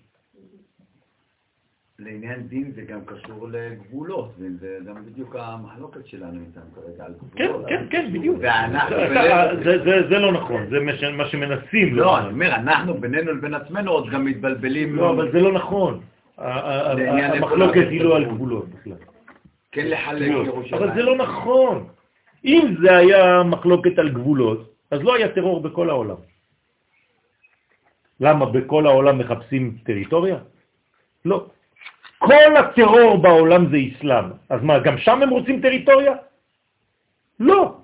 לעניין 2.05 2.43
דין 2.49 2.73
זה 2.75 2.83
גם 2.83 2.99
קשור 3.05 3.49
לגבולות, 3.49 4.31
וזה 4.39 4.79
גם 4.87 4.95
בדיוק 5.07 5.37
המחלוקת 5.39 6.07
שלנו 6.07 6.41
איתם 6.41 6.61
כרגע 6.75 7.05
על 7.05 7.15
כן, 7.37 7.47
גבולות. 7.49 7.69
כן, 7.69 7.85
כן, 7.91 8.11
בדיוק. 8.13 8.37
ואנחנו 8.41 8.97
זה- 10.11 10.19
לא 10.19 10.33
נכון, 10.33 10.67
זה 10.71 10.81
מה 11.17 11.27
שמנסים. 11.29 11.95
לא. 11.95 12.19
אני 12.19 12.29
אומר, 12.29 12.55
אנחנו 12.55 12.95
בינינו 12.95 13.33
לבין 13.33 13.55
עצמנו 13.55 13.91
עוד 13.91 14.11
גם 14.11 14.25
מתבלבלים. 14.25 14.97
לא, 14.97 15.11
אבל 15.11 15.33
זה 15.33 15.41
לא 15.41 15.53
נכון. 15.53 16.01
המחלוקת 16.39 17.87
היא 17.91 18.01
לא 18.05 18.17
על. 18.17 18.25
גבולות 18.25 18.69
בכלל. 18.69 18.93
כן 19.73 19.87
לחלק 19.87 20.27
ירושלים. 20.47 20.83
אבל 20.83 20.95
זה 20.95 21.03
לא 21.03 21.17
נכון. 21.17 21.87
אם 22.45 22.75
זה 22.83 22.97
היה 22.97 23.43
מחלוקת 23.43 23.99
על 23.99 24.09
גבולות, 24.09 24.73
אז 24.91 25.01
לא 25.03 25.15
היה 25.15 25.29
טרור 25.29 25.61
בכל 25.63 25.91
העולם. 25.91 26.17
למה 28.21 28.47
בכל 28.47 28.87
העולם 28.87 29.19
מחפשים 29.19 29.77
טריטוריה? 29.85 30.39
לא. 31.25 31.47
כל 32.23 32.57
הטרור 32.57 33.19
בעולם 33.19 33.67
זה 33.71 33.77
אסלאם. 33.77 34.25
אז 34.49 34.63
מה, 34.63 34.79
גם 34.79 34.99
שם 34.99 35.23
הם 35.23 35.31
רוצים 35.31 35.61
טריטוריה? 35.61 36.15
לא. 37.41 37.75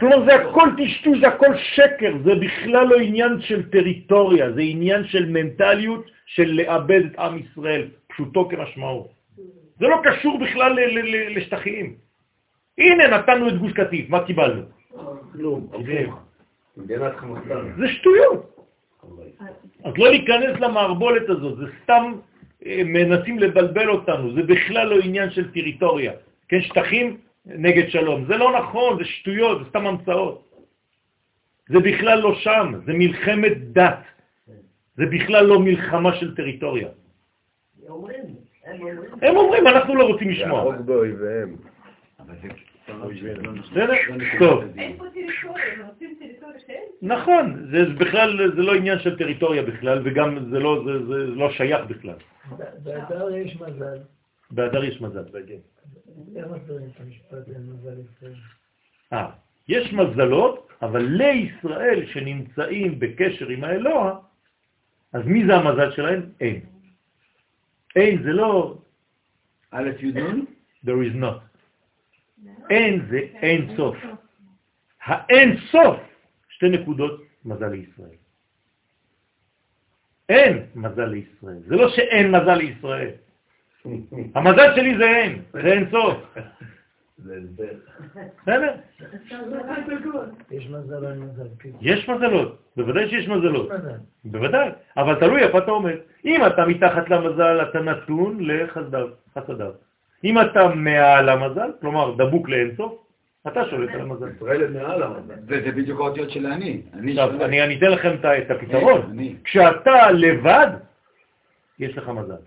כלומר 0.00 0.24
זה 0.26 0.34
הכל 0.34 0.68
טשטוש, 0.78 1.18
זה 1.20 1.28
הכל 1.28 1.56
שקר, 1.56 2.12
זה 2.24 2.32
בכלל 2.34 2.86
לא 2.86 2.96
עניין 2.96 3.40
של 3.40 3.70
טריטוריה, 3.70 4.52
זה 4.52 4.60
עניין 4.60 5.04
של 5.04 5.26
מנטליות 5.30 6.04
של 6.26 6.50
לאבד 6.52 7.02
את 7.04 7.18
עם 7.18 7.38
ישראל, 7.38 7.88
פשוטו 8.08 8.48
כמשמעו. 8.48 9.08
זה 9.78 9.86
לא 9.86 9.96
קשור 10.04 10.38
בכלל 10.38 10.72
לשטחים. 11.36 11.94
הנה, 12.78 13.06
נתנו 13.06 13.48
את 13.48 13.58
גוש 13.58 13.72
קטיף, 13.72 14.10
מה 14.10 14.24
קיבלנו? 14.26 14.62
כלום, 15.32 15.68
חמאסטן. 17.16 17.72
זה 17.78 17.88
שטויות. 17.88 18.56
אז 19.84 19.92
לא 19.98 20.08
להיכנס 20.10 20.60
למערבולת 20.60 21.28
הזאת, 21.28 21.56
זה 21.58 21.64
סתם 21.82 22.12
מנסים 22.84 23.38
לבלבל 23.38 23.88
אותנו, 23.90 24.34
זה 24.34 24.42
בכלל 24.42 24.88
לא 24.88 24.96
עניין 25.04 25.30
של 25.30 25.52
טריטוריה. 25.52 26.12
כן, 26.48 26.62
שטחים 26.62 27.16
נגד 27.46 27.90
שלום. 27.90 28.24
זה 28.28 28.36
לא 28.36 28.58
נכון, 28.58 28.98
זה 28.98 29.04
שטויות, 29.04 29.58
זה 29.58 29.64
סתם 29.70 29.86
המצאות. 29.86 30.46
זה 31.68 31.80
בכלל 31.80 32.18
לא 32.20 32.34
שם, 32.34 32.72
זה 32.86 32.92
מלחמת 32.92 33.72
דת. 33.72 34.02
זה 34.96 35.06
בכלל 35.06 35.44
לא 35.46 35.60
מלחמה 35.60 36.16
של 36.16 36.36
טריטוריה. 36.36 36.88
הם 39.22 39.36
אומרים, 39.36 39.66
אנחנו 39.66 39.94
לא 39.94 40.04
רוצים 40.04 40.30
לשמוע. 40.30 40.58
להרוג 40.58 40.86
באויביהם. 40.86 41.56
אבל 42.20 42.34
זה. 42.42 42.48
בסדר? 42.86 43.94
טוב. 44.38 44.64
אין 44.78 44.96
פה 44.96 45.04
טריטוריה, 45.14 45.64
הם 45.72 45.86
רוצים 45.86 46.16
טריטוריה 46.18 46.58
שאין. 46.66 46.82
נכון, 47.02 47.66
זה 47.70 47.84
בכלל, 47.94 48.52
זה 48.56 48.62
לא 48.62 48.74
עניין 48.74 48.98
של 48.98 49.18
טריטוריה 49.18 49.62
בכלל, 49.62 50.02
וגם 50.04 50.50
זה 50.50 50.58
לא, 50.58 50.82
זה, 50.86 51.06
זה 51.06 51.26
לא 51.26 51.50
שייך 51.50 51.86
בכלל. 51.88 52.14
באדר 52.82 53.36
יש 53.36 53.60
מזל. 53.60 53.98
באדר 54.50 54.84
יש 54.84 55.00
מזל. 55.00 55.24
ישראל? 58.14 58.34
אה, 59.12 59.30
יש 59.68 59.92
מזלות, 59.92 60.68
אבל 60.82 61.02
לישראל 61.02 62.06
שנמצאים 62.06 62.98
בקשר 62.98 63.48
עם 63.48 63.64
האלוה, 63.64 64.18
אז 65.12 65.22
מי 65.26 65.46
זה 65.46 65.54
המזל 65.54 65.90
שלהם? 65.90 66.22
אין. 66.40 66.60
אין 67.96 68.22
זה 68.22 68.32
לא 68.32 68.78
א' 69.70 69.90
י' 70.00 70.12
נ'? 70.12 70.44
there 70.84 71.02
is 71.02 71.14
not. 71.14 71.40
אין 72.70 73.06
זה 73.10 73.18
אין 73.18 73.76
סוף. 73.76 73.96
האין 75.04 75.56
סוף, 75.70 76.00
שתי 76.48 76.68
נקודות, 76.68 77.22
מזל 77.44 77.68
לישראל. 77.68 78.16
אין 80.28 80.66
מזל 80.74 81.04
לישראל. 81.04 81.58
זה 81.66 81.76
לא 81.76 81.88
שאין 81.88 82.30
מזל 82.30 82.54
לישראל. 82.54 83.10
המזל 84.34 84.76
שלי 84.76 84.96
זה 84.98 85.04
אין, 85.04 85.42
זה 85.52 85.72
אין 85.72 85.90
סוף. 85.90 86.18
בסדר? 88.42 88.74
יש? 90.50 90.70
כן. 91.58 91.70
יש 91.80 92.08
מזלות, 92.08 92.62
בוודאי 92.76 93.08
שיש 93.08 93.28
מזלות. 93.28 93.68
בוודאי, 94.24 94.70
אבל 94.96 95.20
תלוי 95.20 95.42
איפה 95.42 95.58
אתה 95.58 95.70
עומד. 95.70 95.96
אם 96.24 96.46
אתה 96.46 96.66
מתחת 96.66 97.10
למזל, 97.10 97.62
אתה 97.70 97.80
נתון 97.80 98.38
לחסדיו, 98.40 99.08
חסדיו. 99.34 99.72
אם 100.26 100.40
אתה 100.40 100.68
מעל 100.68 101.28
המזל, 101.28 101.70
כלומר 101.80 102.14
דבוק 102.18 102.48
לאינסוף, 102.48 102.92
אתה 103.46 103.60
שולט 103.70 103.94
על 103.94 104.00
המזל. 104.00 104.30
ישראל 104.36 104.64
הם 104.64 104.72
מעל 104.72 105.02
המזל. 105.02 105.34
וזה 105.46 105.70
בדיוק 105.72 106.00
האותיות 106.00 106.30
של 106.30 106.46
אני. 106.46 106.82
אני 106.92 107.10
עכשיו, 107.10 107.30
שולט. 107.30 107.42
אני 107.42 107.78
אתן 107.78 107.90
לכם 107.90 108.14
את 108.14 108.50
הפתרון. 108.50 109.18
כשאתה 109.44 110.10
לבד, 110.10 110.70
יש 111.78 111.98
לך 111.98 112.08
מזל. 112.08 112.42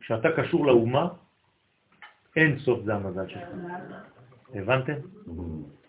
כשאתה 0.00 0.28
קשור 0.36 0.66
לאומה, 0.66 1.08
אין 2.36 2.58
סוף 2.58 2.80
זה 2.84 2.94
המזל 2.94 3.28
שלך. 3.28 3.48
הבנתם? 4.54 4.94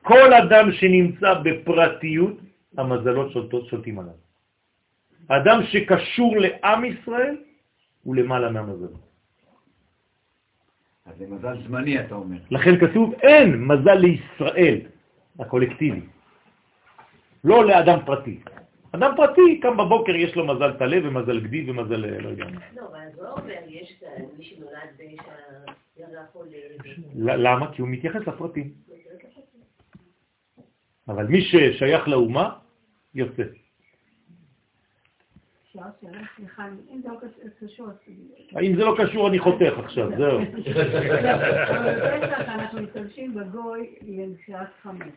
כל 0.02 0.34
אדם 0.34 0.72
שנמצא 0.72 1.34
בפרטיות, 1.44 2.38
המזלות 2.78 3.32
שולטות, 3.32 3.68
שולטים 3.68 4.00
עליו. 4.00 4.14
אדם 5.28 5.64
שקשור 5.64 6.36
לעם 6.38 6.86
ישראל, 6.86 7.38
הוא 8.04 8.16
למעלה 8.16 8.52
מהמזלות. 8.52 9.13
אז 11.06 11.14
זה 11.18 11.28
מזל 11.28 11.64
זמני, 11.68 12.00
אתה 12.00 12.16
אומר. 12.16 12.38
לכן 12.52 12.80
כתוב, 12.80 13.14
אין 13.14 13.64
מזל 13.64 13.94
לישראל, 13.94 14.80
הקולקטיבי. 15.40 16.02
לא 17.44 17.66
לאדם 17.66 18.00
פרטי. 18.06 18.40
אדם 18.92 19.12
פרטי, 19.16 19.60
קם 19.60 19.78
בבוקר, 19.78 20.16
יש 20.16 20.36
לו 20.36 20.48
מזל 20.48 20.74
טלה 20.74 20.98
ומזל 21.04 21.40
גדי 21.40 21.72
ומזל 21.72 22.06
אה, 22.06 22.20
לא 22.20 22.30
יודע 22.30 22.46
מה. 22.46 22.60
לא, 22.76 22.82
אבל 22.88 23.00
זה 23.16 23.22
לא 23.24 23.32
אומר, 23.32 23.54
יש 23.68 24.04
מי 24.38 24.44
שנולד 24.44 24.80
למה? 27.16 27.74
כי 27.74 27.82
הוא 27.82 27.90
מתייחס 27.90 28.22
לפרטים. 28.28 28.74
אבל 31.08 31.28
מי 31.28 31.42
ששייך 31.42 32.08
לאומה, 32.08 32.56
יוצא. 33.16 33.44
אם 38.62 38.76
זה 38.76 38.84
לא 38.86 38.96
קש- 38.98 39.10
קשור, 39.10 39.24
לא 39.24 39.28
אני 39.30 39.40
חותך 39.40 39.74
עכשיו, 39.78 40.10
זהו. 40.18 40.40
אבל 41.70 41.96
בפסח 41.96 42.50
אנחנו 42.50 42.82
משתמשים 42.82 43.34
בגוי 43.36 43.96
לשעת 44.02 44.68
חמש. 44.82 45.08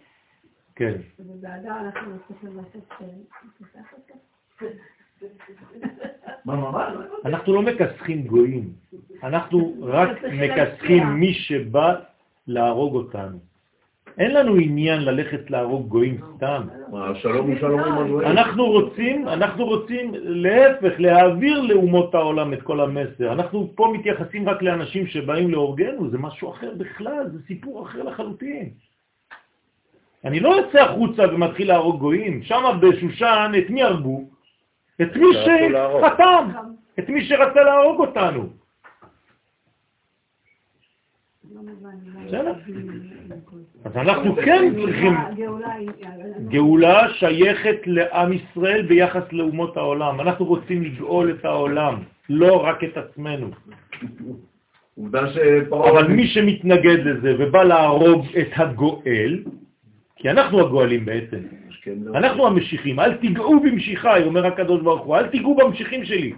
כן. 0.74 0.92
ובאדר 1.18 1.72
אנחנו 1.80 2.12
צריכים 2.28 2.56
לעשות... 2.56 2.92
מה? 6.44 6.92
אנחנו 7.24 7.54
לא 7.54 7.62
מכסחים 7.62 8.22
גויים, 8.26 8.72
אנחנו 9.22 9.74
רק 9.82 10.08
מכסחים 10.40 11.06
מי 11.06 11.34
שבא 11.34 11.94
להרוג 12.46 12.94
אותנו. 12.94 13.38
אין 14.18 14.34
לנו 14.34 14.54
עניין 14.54 15.00
ללכת 15.04 15.50
להרוג 15.50 15.88
גויים 15.88 16.20
סתם. 16.36 16.62
שלום 17.14 17.50
הוא 17.50 17.58
שלום 17.60 17.80
עם 17.80 17.98
הגויים. 17.98 18.30
אנחנו 18.30 18.66
רוצים, 18.66 19.28
אנחנו 19.28 19.66
רוצים 19.66 20.12
להפך, 20.14 20.92
להעביר 20.98 21.60
לאומות 21.60 22.14
העולם 22.14 22.52
את 22.52 22.62
כל 22.62 22.80
המסר. 22.80 23.32
אנחנו 23.32 23.72
פה 23.74 23.92
מתייחסים 23.98 24.48
רק 24.48 24.62
לאנשים 24.62 25.06
שבאים 25.06 25.50
להורגנו, 25.50 26.10
זה 26.10 26.18
משהו 26.18 26.50
אחר 26.50 26.72
בכלל, 26.78 27.28
זה 27.32 27.38
סיפור 27.46 27.82
אחר 27.86 28.02
לחלוטין. 28.02 28.70
אני 30.24 30.40
לא 30.40 30.48
יוצא 30.56 30.78
החוצה 30.82 31.22
ומתחיל 31.34 31.68
להרוג 31.68 31.98
גויים, 32.00 32.42
שם 32.42 32.78
בשושן 32.80 33.52
את 33.58 33.70
מי 33.70 33.82
הרגו? 33.82 34.24
את 35.02 35.16
מי. 35.16 35.26
שחתם, 35.34 36.48
את 36.98 37.08
מי 37.08 37.24
שרצה 37.24 37.62
להרוג 37.62 38.00
אותנו. 38.00 38.48
לא 41.54 41.60
מובן, 41.62 41.72
בסדר. 41.74 41.80
אולי- 41.84 42.14
אז 43.84 43.96
אנחנו 43.96 44.36
כן 44.36 44.72
צריכים... 44.84 45.14
גאולה 46.48 47.08
שייכת 47.12 47.76
לעם 47.86 48.32
ישראל 48.32 48.82
ביחס 48.82 49.32
לאומות 49.32 49.76
העולם. 49.76 50.20
אנחנו 50.20 50.44
רוצים 50.44 50.82
לגאול 50.82 51.30
את 51.30 51.44
העולם, 51.44 51.94
לא 52.28 52.64
רק 52.64 52.84
את 52.84 52.96
עצמנו. 52.96 53.50
עובדה 54.98 55.32
שפרעה... 55.32 55.90
אבל 55.90 56.08
מי 56.08 56.26
שמתנגד 56.26 56.98
לזה 57.04 57.34
ובא 57.38 57.62
להרוג 57.62 58.26
את 58.40 58.48
הגואל, 58.56 59.42
כי 60.16 60.30
אנחנו 60.30 60.60
הגואלים 60.60 61.04
בעצם. 61.04 61.38
אנחנו 62.14 62.46
המשיחים, 62.46 63.00
אל 63.00 63.14
תיגעו 63.14 63.60
במשיחיי, 63.60 64.24
אומר 64.24 64.46
הקדוש 64.46 64.82
ברוך 64.82 65.02
הוא, 65.02 65.16
אל 65.16 65.26
תיגעו 65.26 65.54
במשיחים 65.54 66.04
שלי. 66.04 66.32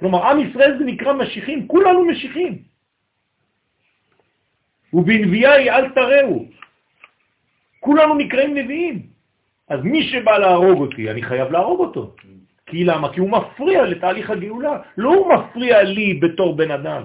כלומר, 0.00 0.26
עם 0.26 0.38
ישראל 0.40 0.78
זה 0.78 0.84
נקרא 0.84 1.12
משיחים, 1.12 1.66
כולנו 1.68 2.04
משיחים. 2.04 2.58
ובנביאי 4.92 5.70
אל 5.70 5.88
תראו. 5.88 6.44
כולנו 7.80 8.14
נקראים 8.14 8.54
נביאים. 8.54 9.02
אז 9.68 9.80
מי 9.84 10.02
שבא 10.02 10.38
להרוג 10.38 10.80
אותי, 10.80 11.10
אני 11.10 11.22
חייב 11.22 11.52
להרוג 11.52 11.80
אותו. 11.80 12.14
כי 12.66 12.84
למה? 12.84 13.12
כי 13.12 13.20
הוא 13.20 13.30
מפריע 13.30 13.84
לתהליך 13.84 14.30
הגאולה. 14.30 14.80
לא 14.96 15.14
הוא 15.14 15.34
מפריע 15.34 15.82
לי 15.82 16.14
בתור 16.14 16.56
בן 16.56 16.70
אדם. 16.70 17.02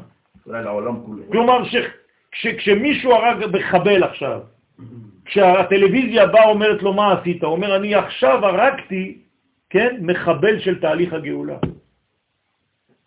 כלומר, 1.31 1.63
כשמישהו 2.31 3.11
הרג 3.13 3.45
מחבל 3.53 4.03
עכשיו, 4.03 4.39
כשהטלוויזיה 5.25 6.27
באה 6.27 6.49
אומרת 6.49 6.83
לו 6.83 6.93
מה 6.93 7.13
עשית, 7.13 7.43
הוא 7.43 7.51
אומר 7.51 7.75
אני 7.75 7.95
עכשיו 7.95 8.45
הרגתי, 8.45 9.17
כן, 9.69 9.97
מחבל 10.01 10.59
של 10.59 10.79
תהליך 10.79 11.13
הגאולה. 11.13 11.57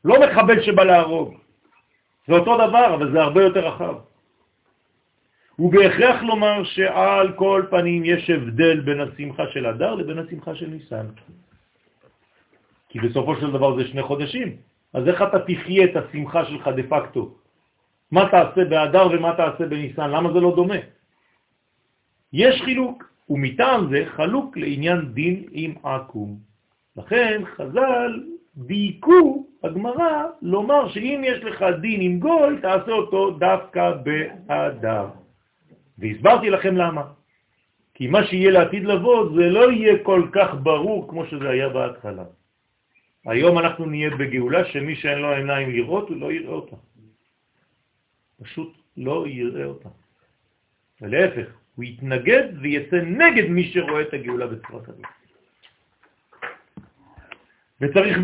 לא 0.04 0.20
מחבל 0.20 0.62
שבא 0.62 0.84
להרוג. 0.84 1.34
זה 2.28 2.34
אותו 2.34 2.54
דבר, 2.56 2.94
אבל 2.94 3.12
זה 3.12 3.22
הרבה 3.22 3.42
יותר 3.42 3.66
רחב. 3.66 3.94
ובהכרח 5.58 6.22
לומר 6.22 6.64
שעל 6.64 7.32
כל 7.32 7.62
פנים 7.70 8.04
יש 8.04 8.30
הבדל 8.30 8.80
בין 8.80 9.00
השמחה 9.00 9.44
של 9.52 9.66
אדר 9.66 9.94
לבין 9.94 10.18
השמחה 10.18 10.54
של 10.54 10.66
ניסן. 10.66 11.06
כי 12.88 13.00
בסופו 13.00 13.36
של 13.36 13.52
דבר 13.52 13.76
זה 13.76 13.88
שני 13.88 14.02
חודשים. 14.02 14.56
אז 14.92 15.08
איך 15.08 15.22
אתה 15.22 15.38
תחיה 15.38 15.84
את 15.84 15.96
השמחה 15.96 16.44
שלך 16.44 16.68
דה 16.68 16.82
פקטו? 16.88 17.34
מה 18.10 18.28
תעשה 18.30 18.64
באדר 18.64 19.06
ומה 19.12 19.34
תעשה 19.36 19.66
בניסן? 19.66 20.10
למה 20.10 20.32
זה 20.32 20.40
לא 20.40 20.52
דומה? 20.56 20.80
יש 22.32 22.62
חילוק, 22.62 23.10
ומטעם 23.30 23.90
זה 23.90 24.04
חלוק 24.06 24.56
לעניין 24.56 25.12
דין 25.12 25.44
עם 25.50 25.74
עקום. 25.82 26.38
לכן 26.96 27.42
חז"ל 27.56 28.22
דייקו 28.56 29.46
הגמרא 29.64 30.24
לומר 30.42 30.88
שאם 30.88 31.22
יש 31.24 31.44
לך 31.44 31.64
דין 31.80 32.00
עם 32.00 32.18
גוי, 32.18 32.60
תעשה 32.62 32.92
אותו 32.92 33.30
דווקא 33.30 33.92
באדר. 34.04 35.25
והסברתי 35.98 36.50
לכם 36.50 36.76
למה. 36.76 37.02
כי 37.94 38.06
מה 38.06 38.26
שיהיה 38.26 38.50
לעתיד 38.50 38.84
לבוא 38.84 39.36
זה 39.36 39.48
לא 39.48 39.72
יהיה 39.72 39.94
כל 40.02 40.28
כך 40.32 40.54
ברור 40.62 41.08
כמו 41.08 41.26
שזה 41.26 41.48
היה 41.48 41.68
בהתחלה. 41.68 42.24
היום 43.26 43.58
אנחנו 43.58 43.86
נהיה 43.86 44.10
בגאולה 44.10 44.64
שמי 44.64 44.94
שאין 44.96 45.18
לו 45.18 45.32
עיניים 45.32 45.70
לראות, 45.70 46.08
הוא 46.08 46.16
לא 46.16 46.32
יראה 46.32 46.52
אותה. 46.52 46.76
פשוט 48.42 48.72
לא 48.96 49.24
יראה 49.28 49.64
אותה. 49.64 49.88
ולהפך, 51.00 51.48
הוא 51.74 51.84
יתנגד 51.84 52.44
ויצא 52.60 52.96
נגד 52.96 53.48
מי 53.48 53.64
שרואה 53.72 54.02
את 54.02 54.14
הגאולה 54.14 54.46
בצורה 54.46 54.84
כזאת. 54.84 55.06
וצריך 57.80 58.18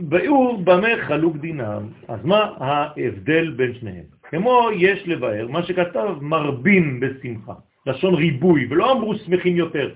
ביאור 0.00 0.58
במה 0.64 0.88
חלוק 1.06 1.36
דינם. 1.36 1.88
אז 2.08 2.24
מה 2.24 2.40
ההבדל 2.58 3.50
בין 3.50 3.74
שניהם? 3.74 4.17
כמו 4.28 4.68
יש 4.76 5.08
לבאר, 5.08 5.48
מה 5.48 5.62
שכתב 5.62 6.16
מרבים 6.20 7.00
בשמחה, 7.00 7.54
לשון 7.86 8.14
ריבוי, 8.14 8.66
ולא 8.70 8.92
אמרו 8.92 9.14
שמחים 9.14 9.56
יותר. 9.56 9.94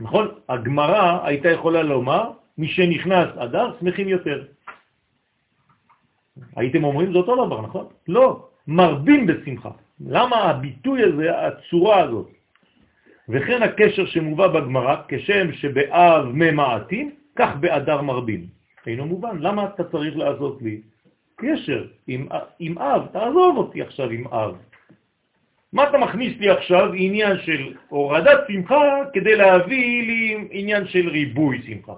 נכון? 0.00 0.28
הגמרא 0.48 1.26
הייתה 1.26 1.48
יכולה 1.50 1.82
לומר, 1.82 2.30
מי 2.58 2.68
שנכנס 2.68 3.28
אדר, 3.36 3.72
שמחים 3.80 4.08
יותר. 4.08 4.44
הייתם 6.56 6.84
אומרים 6.84 7.12
זה 7.12 7.18
אותו 7.18 7.46
דבר, 7.46 7.60
נכון? 7.62 7.86
לא, 8.08 8.48
מרבים 8.68 9.26
בשמחה. 9.26 9.70
למה 10.00 10.36
הביטוי 10.36 11.02
הזה, 11.02 11.46
הצורה 11.46 11.98
הזאת? 12.00 12.28
וכן 13.28 13.62
הקשר 13.62 14.06
שמובא 14.06 14.46
בגמרא, 14.46 14.96
כשם 15.08 15.52
שבאב 15.52 16.24
ממעטים, 16.32 17.10
כך 17.36 17.50
באדר 17.60 18.02
מרבים. 18.02 18.46
אינו 18.86 19.06
מובן. 19.06 19.38
למה 19.40 19.64
אתה 19.64 19.84
צריך 19.84 20.16
לעשות 20.16 20.62
לי 20.62 20.80
קשר 21.38 21.86
עם, 22.06 22.28
עם 22.58 22.78
אב, 22.78 23.06
תעזוב 23.12 23.56
אותי 23.56 23.82
עכשיו 23.82 24.10
עם 24.10 24.26
אב. 24.26 24.56
מה 25.72 25.88
אתה 25.88 25.98
מכניס 25.98 26.38
לי 26.38 26.50
עכשיו 26.50 26.92
עניין 26.92 27.38
של 27.38 27.74
הורדת 27.88 28.40
שמחה 28.48 28.82
כדי 29.14 29.36
להביא 29.36 30.02
לי 30.02 30.48
עניין 30.50 30.86
של 30.86 31.08
ריבוי 31.08 31.62
שמחה? 31.66 31.94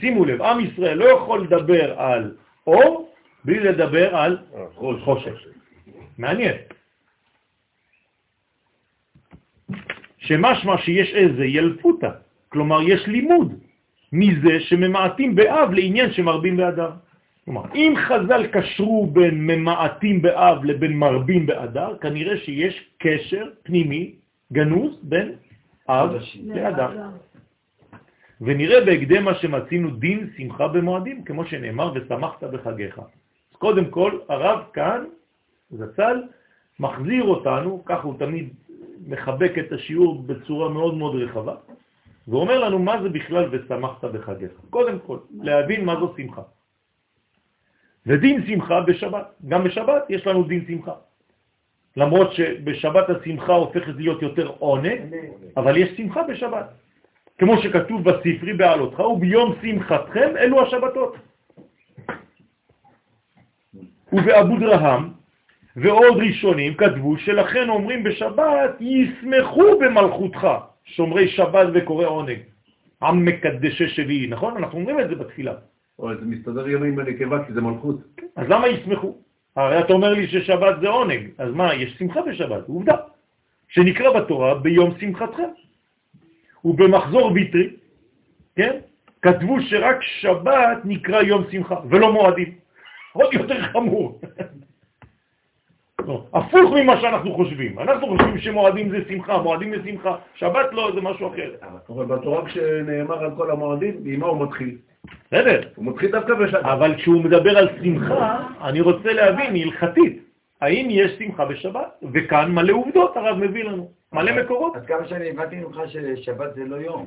שימו 0.00 0.24
לב, 0.24 0.42
עם 0.42 0.60
ישראל 0.60 0.98
לא 0.98 1.04
יכול 1.04 1.42
לדבר 1.42 2.00
על 2.00 2.36
אור 2.66 3.14
בלי 3.44 3.60
לדבר 3.60 4.16
על 4.16 4.38
חושך. 5.04 5.34
מעניין. 6.18 6.56
שמשמע 10.18 10.78
שיש 10.78 11.14
איזה 11.14 11.44
ילפותה, 11.44 12.10
כלומר 12.48 12.82
יש 12.82 13.06
לימוד 13.06 13.52
מזה 14.12 14.60
שממעטים 14.60 15.34
באב 15.34 15.72
לעניין 15.72 16.12
שמרבים 16.12 16.56
באדר. 16.56 16.90
כלומר, 17.44 17.62
אם 17.74 17.94
חז"ל 18.08 18.46
קשרו 18.46 19.06
בין 19.06 19.46
ממעטים 19.46 20.22
באב 20.22 20.64
לבין 20.64 20.92
מרבים 20.96 21.46
באדר, 21.46 21.96
כנראה 22.00 22.36
שיש 22.36 22.90
קשר 22.98 23.44
פנימי 23.62 24.14
גנוז 24.52 24.98
בין 25.02 25.32
אב 25.88 26.10
לאדר. 26.44 26.90
ונראה 28.40 28.84
בהקדם 28.84 29.24
מה 29.24 29.34
שמצינו 29.34 29.90
דין 29.90 30.30
שמחה 30.36 30.68
במועדים, 30.68 31.24
כמו 31.24 31.44
שנאמר, 31.44 31.92
ושמחת 31.94 32.44
בחגיך. 32.44 32.98
אז 32.98 33.56
קודם 33.58 33.84
כל, 33.90 34.18
הרב 34.28 34.58
כאן, 34.72 35.04
זצ"ל, 35.70 36.22
מחזיר 36.80 37.24
אותנו, 37.24 37.82
ככה 37.84 38.02
הוא 38.02 38.18
תמיד 38.18 38.48
מחבק 39.06 39.52
את 39.58 39.72
השיעור 39.72 40.22
בצורה 40.22 40.68
מאוד 40.68 40.94
מאוד 40.94 41.14
רחבה, 41.14 41.54
ואומר 42.28 42.58
לנו 42.58 42.78
מה 42.78 43.02
זה 43.02 43.08
בכלל 43.08 43.44
ושמחת 43.52 44.04
בחגיך. 44.04 44.52
קודם 44.70 44.98
כל, 44.98 45.18
להבין 45.42 45.84
מה 45.84 45.94
זו 46.00 46.14
שמחה. 46.16 46.42
ודין 48.06 48.46
שמחה 48.46 48.80
בשבת. 48.80 49.26
גם 49.48 49.64
בשבת 49.64 50.02
יש 50.08 50.26
לנו 50.26 50.42
דין 50.42 50.64
שמחה. 50.68 50.92
למרות 51.96 52.32
שבשבת 52.32 53.10
השמחה 53.10 53.52
הופכת 53.52 53.92
להיות 53.96 54.22
יותר 54.22 54.46
עונג, 54.58 55.00
אבל 55.56 55.76
יש 55.76 55.96
שמחה 55.96 56.22
בשבת. 56.22 56.66
כמו 57.38 57.58
שכתוב 57.58 58.04
בספרי 58.04 58.52
בעלותך, 58.52 59.00
וביום 59.00 59.54
שמחתכם 59.62 60.36
אלו 60.36 60.62
השבתות. 60.62 61.16
ובאבו 64.12 64.58
דרהם 64.58 65.10
ועוד 65.76 66.16
ראשונים 66.16 66.74
כתבו 66.74 67.18
שלכן 67.18 67.68
אומרים 67.68 68.04
בשבת 68.04 68.70
ישמחו 68.80 69.78
במלכותך, 69.78 70.48
שומרי 70.84 71.28
שבת 71.28 71.66
וקורא 71.74 72.06
עונג, 72.06 72.38
עם 73.02 73.24
מקדשי 73.24 73.88
שביעי, 73.88 74.26
נכון? 74.26 74.56
אנחנו 74.56 74.78
אומרים 74.78 75.00
את 75.00 75.08
זה 75.08 75.14
בתפילה. 75.14 75.54
אבל 76.00 76.20
זה 76.20 76.26
מסתדר 76.26 76.68
גם 76.68 76.84
עם 76.84 76.98
הנקבה 76.98 77.44
כי 77.44 77.52
זה 77.52 77.60
מלכות. 77.60 77.96
אז 78.36 78.48
למה 78.48 78.68
ישמחו? 78.68 79.16
הרי 79.56 79.80
אתה 79.80 79.92
אומר 79.92 80.12
לי 80.12 80.26
ששבת 80.26 80.80
זה 80.80 80.88
עונג, 80.88 81.30
אז 81.38 81.54
מה, 81.54 81.74
יש 81.74 81.96
שמחה 81.98 82.22
בשבת, 82.22 82.68
עובדה, 82.68 82.96
שנקרא 83.68 84.20
בתורה 84.20 84.54
ביום 84.54 84.94
שמחתכם. 85.00 85.48
ובמחזור 86.64 87.32
ויטרי, 87.32 87.70
כן, 88.56 88.78
כתבו 89.22 89.60
שרק 89.60 90.02
שבת 90.02 90.78
נקרא 90.84 91.22
יום 91.22 91.44
שמחה, 91.50 91.76
ולא 91.90 92.12
מועדים. 92.12 92.54
עוד 93.12 93.34
יותר 93.34 93.62
חמור. 93.62 94.20
לא, 96.06 96.26
הפוך 96.34 96.72
ממה 96.76 97.00
שאנחנו 97.00 97.34
חושבים. 97.34 97.78
אנחנו 97.78 98.06
חושבים 98.06 98.38
שמועדים 98.38 98.90
זה 98.90 98.98
שמחה, 99.08 99.38
מועדים 99.38 99.70
זה 99.76 99.90
שמחה, 99.90 100.16
שבת 100.34 100.72
לא, 100.72 100.90
זה 100.94 101.00
משהו 101.00 101.28
אחר. 101.28 101.54
אבל 101.88 102.06
בתורה 102.06 102.46
כשנאמר 102.46 103.24
על 103.24 103.30
כל 103.36 103.50
המועדים, 103.50 103.94
עם 104.06 104.20
מה 104.20 104.26
הוא 104.26 104.46
מתחיל? 104.46 104.76
בסדר. 105.26 105.68
הוא 105.74 105.86
מתחיל 105.86 106.10
דווקא 106.10 106.34
בשבת. 106.34 106.64
אבל 106.64 106.94
כשהוא 106.96 107.24
מדבר 107.24 107.58
על 107.58 107.68
שמחה, 107.82 108.48
אני 108.60 108.80
רוצה 108.80 109.12
להבין 109.12 109.56
הלכתית, 109.56 110.22
האם 110.60 110.86
יש 110.90 111.12
שמחה 111.18 111.44
בשבת? 111.44 112.04
וכאן 112.12 112.52
מלא 112.52 112.72
עובדות 112.72 113.16
הרב 113.16 113.36
מביא 113.38 113.64
לנו, 113.64 113.90
מלא 114.12 114.42
מקורות. 114.42 114.76
עד 114.76 114.86
כמה 114.86 115.08
שאני 115.08 115.30
הבנתי 115.30 115.56
ממך 115.56 115.80
ששבת 115.86 116.54
זה 116.54 116.64
לא 116.64 116.76
יום. 116.76 117.06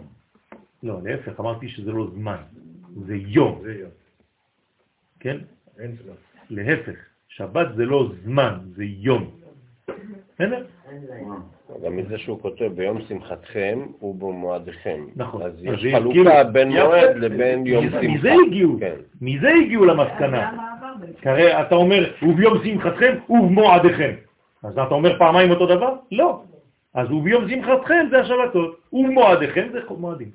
לא, 0.84 0.99
להפך, 1.03 1.40
אמרתי 1.40 1.69
שזה 1.69 1.91
לא 1.91 2.07
זמן, 2.14 2.38
זה 3.06 3.15
יום. 3.15 3.61
זה 3.64 3.74
יום. 3.74 3.90
כן? 5.19 5.38
אין 5.80 5.91
זמן. 6.03 6.14
להפך, 6.49 6.95
שבת 7.28 7.68
זה 7.76 7.86
לא 7.86 8.11
זמן, 8.24 8.53
זה 8.76 8.84
יום. 8.84 9.32
בסדר? 10.35 10.64
גם 11.85 11.97
מזה 11.97 12.18
שהוא 12.18 12.41
כותב 12.41 12.72
ביום 12.76 13.01
שמחתכם 13.01 13.80
ובמועדיכם. 14.01 15.05
נכון. 15.15 15.41
אז 15.41 15.53
יש 15.61 15.85
חלוקה 15.95 16.43
בין. 16.43 16.69
מועד 16.72 17.15
לבין 17.15 17.68
יום 17.68 17.89
שמחה. 17.89 18.01
מזה 18.01 18.34
הגיעו, 18.47 18.77
כן. 18.80 18.95
מזה 19.22 19.49
הגיעו 19.49 19.85
למסקנה. 19.85 20.51
הרי 21.23 21.61
אתה 21.61 21.76
אומר, 21.76 22.14
וביום 22.22 22.57
שמחתכם 22.64 23.15
ובמועדיכם. 23.30 24.14
אז 24.64 24.72
אתה 24.72 24.93
אומר 24.93 25.19
פעמיים 25.19 25.51
אותו 25.51 25.65
דבר? 25.65 25.95
לא. 26.11 26.43
אז 26.93 27.11
וביום 27.11 27.49
שמחתכם 27.49 28.07
זה 28.11 28.19
השבתות, 28.19 28.80
ובמועדיכם 28.93 29.68
זה 29.72 29.80
מועדים. 29.89 30.31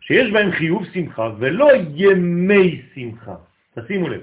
שיש 0.00 0.32
בהם 0.32 0.50
חיוב 0.50 0.84
שמחה 0.84 1.30
ולא 1.38 1.68
ימי 1.94 2.82
שמחה. 2.94 3.34
תשימו 3.74 4.08
לב. 4.08 4.20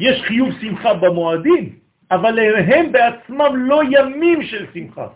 יש 0.00 0.22
חיוב 0.22 0.48
שמחה 0.60 0.94
במועדים, 0.94 1.85
אבל 2.10 2.38
הם 2.38 2.92
בעצמם 2.92 3.52
לא 3.56 3.82
ימים 3.90 4.42
של 4.42 4.66
שמחה. 4.74 5.08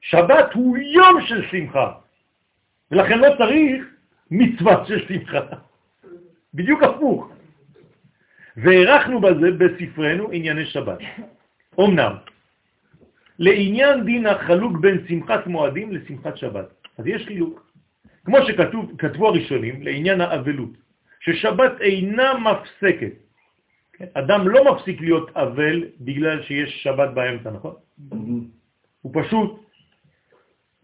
שבת 0.00 0.52
הוא 0.54 0.76
יום 0.78 1.20
של 1.26 1.48
שמחה, 1.50 1.92
ולכן 2.90 3.18
לא 3.18 3.28
צריך 3.38 3.84
מצווה 4.30 4.86
של 4.86 5.08
שמחה. 5.08 5.40
בדיוק 6.54 6.82
הפוך. 6.82 7.32
והערכנו 8.56 9.20
בזה 9.20 9.50
בספרנו 9.50 10.30
ענייני 10.32 10.66
שבת. 10.66 10.98
אמנם, 11.80 12.12
לעניין 13.38 14.04
דין 14.04 14.26
החלוק 14.26 14.78
בין 14.80 15.06
שמחת 15.08 15.46
מועדים 15.46 15.92
לשמחת 15.92 16.36
שבת. 16.36 16.68
אז 16.98 17.06
יש 17.06 17.26
חילוק. 17.26 17.72
כמו 18.24 18.36
שכתבו 18.46 19.28
הראשונים, 19.28 19.82
לעניין 19.82 20.20
האבלות, 20.20 20.70
ששבת 21.20 21.80
אינה 21.80 22.34
מפסקת. 22.38 23.27
כן? 23.98 24.06
אדם 24.14 24.48
לא 24.48 24.74
מפסיק 24.74 25.00
להיות 25.00 25.30
אבל 25.36 25.84
בגלל 26.00 26.42
שיש 26.42 26.82
שבת 26.82 27.10
באמצע, 27.14 27.50
נכון? 27.50 27.74
הוא 29.02 29.12
פשוט 29.14 29.64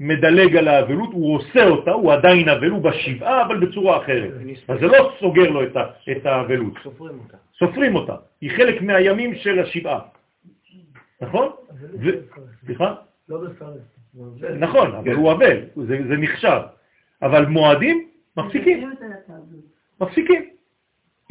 מדלג 0.00 0.56
על 0.56 0.68
האבלות, 0.68 1.10
הוא 1.12 1.36
עושה 1.36 1.66
אותה, 1.68 1.90
הוא 1.90 2.12
עדיין 2.12 2.48
אבל, 2.48 2.70
הוא 2.70 2.82
בשבעה, 2.82 3.46
אבל 3.46 3.66
בצורה 3.66 4.02
אחרת. 4.02 4.32
אז 4.68 4.80
זה 4.80 4.86
לא 4.86 5.12
סוגר 5.20 5.50
לו 5.50 5.60
את 6.10 6.26
האבלות, 6.26 6.72
סופרים 6.82 7.18
אותה. 7.18 7.36
סופרים 7.58 7.94
אותה. 7.94 8.16
היא 8.40 8.50
חלק 8.50 8.82
מהימים 8.82 9.34
של 9.34 9.58
השבעה, 9.58 10.00
נכון? 11.20 11.48
ו- 12.00 12.18
סליחה? 12.66 12.94
לא 13.28 13.38
בפרס. 13.44 13.78
נכון, 14.58 14.94
אבל 14.94 15.12
הוא 15.12 15.32
אבל, 15.32 15.56
זה 15.76 15.98
זה 16.08 16.16
נחשב. 16.16 16.60
אבל 17.22 17.46
מועדים, 17.46 18.08
מפסיקים. 18.36 18.90
מפסיקים. 20.00 20.53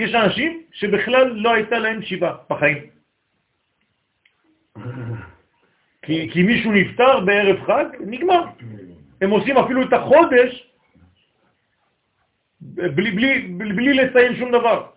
יש 0.03 0.15
אנשים 0.15 0.63
שבכלל 0.71 1.27
לא 1.27 1.53
הייתה 1.53 1.79
להם 1.79 2.01
שבעה 2.01 2.35
בחיים. 2.49 2.77
כי, 6.01 6.29
כי 6.33 6.43
מישהו 6.43 6.71
נפטר 6.71 7.19
בערב 7.19 7.57
חג, 7.65 7.85
נגמר. 7.99 8.43
הם 9.21 9.29
עושים 9.29 9.57
אפילו 9.57 9.81
את 9.87 9.93
החודש 9.93 10.69
בלי, 12.61 13.11
בלי, 13.11 13.39
בלי, 13.41 13.73
בלי 13.73 13.93
לציין 13.93 14.35
שום 14.35 14.51
דבר. 14.51 14.89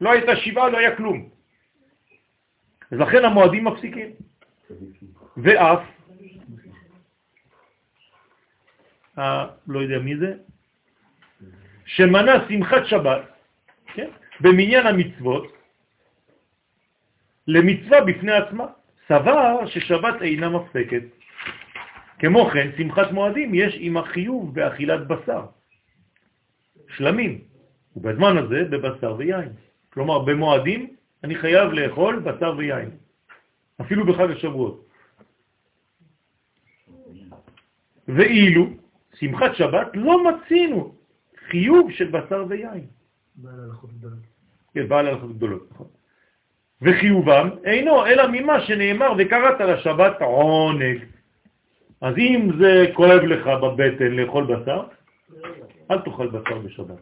לא 0.00 0.12
הייתה 0.12 0.36
שבעה, 0.36 0.68
לא 0.68 0.78
היה 0.78 0.96
כלום. 0.96 1.28
אז 2.90 2.98
לכן 2.98 3.24
המועדים 3.24 3.64
מפסיקים. 3.64 4.10
ואף, 5.36 5.80
אה, 9.18 9.46
לא 9.66 9.78
יודע 9.80 9.98
מי 9.98 10.16
זה, 10.16 10.34
שמנה 11.84 12.32
שמחת 12.48 12.86
שבת? 12.86 13.31
במניין 14.42 14.86
המצוות, 14.86 15.52
למצווה 17.46 18.00
בפני 18.04 18.32
עצמה, 18.32 18.66
סבר 19.08 19.66
ששבת 19.66 20.22
אינה 20.22 20.48
מפסקת. 20.48 21.02
כמו 22.18 22.50
כן, 22.50 22.70
שמחת 22.76 23.10
מועדים 23.12 23.54
יש 23.54 23.74
עם 23.78 23.96
החיוב 23.96 24.54
באכילת 24.54 25.06
בשר, 25.06 25.46
שלמים, 26.88 27.40
ובזמן 27.96 28.38
הזה 28.38 28.64
בבשר 28.70 29.14
ויין. 29.18 29.52
כלומר, 29.92 30.18
במועדים 30.18 30.96
אני 31.24 31.34
חייב 31.34 31.72
לאכול 31.72 32.18
בשר 32.18 32.54
ויין, 32.58 32.90
אפילו 33.80 34.06
בחג 34.06 34.30
השבועות. 34.30 34.88
ואילו 38.08 38.66
שמחת 39.14 39.54
שבת 39.54 39.88
לא 39.94 40.24
מצינו 40.24 40.94
חיוב 41.50 41.92
של 41.92 42.10
בשר 42.10 42.46
ויין. 42.48 42.86
כן, 44.74 44.88
בעל 44.88 45.06
הלכות 45.06 45.36
גדולות, 45.36 45.68
נכון. 45.70 45.86
וחיובם 46.82 47.50
אינו 47.64 48.06
אלא 48.06 48.22
ממה 48.32 48.60
שנאמר 48.60 49.12
וקראת 49.18 49.60
לשבת 49.60 50.22
עונג. 50.22 50.98
אז 52.00 52.14
אם 52.18 52.50
זה 52.58 52.86
כואב 52.94 53.22
לך 53.22 53.46
בבטן 53.46 54.12
לאכול 54.12 54.44
בשר, 54.44 54.82
אל 55.90 55.98
תאכל 55.98 56.28
בשר 56.28 56.58
בשבת. 56.58 57.00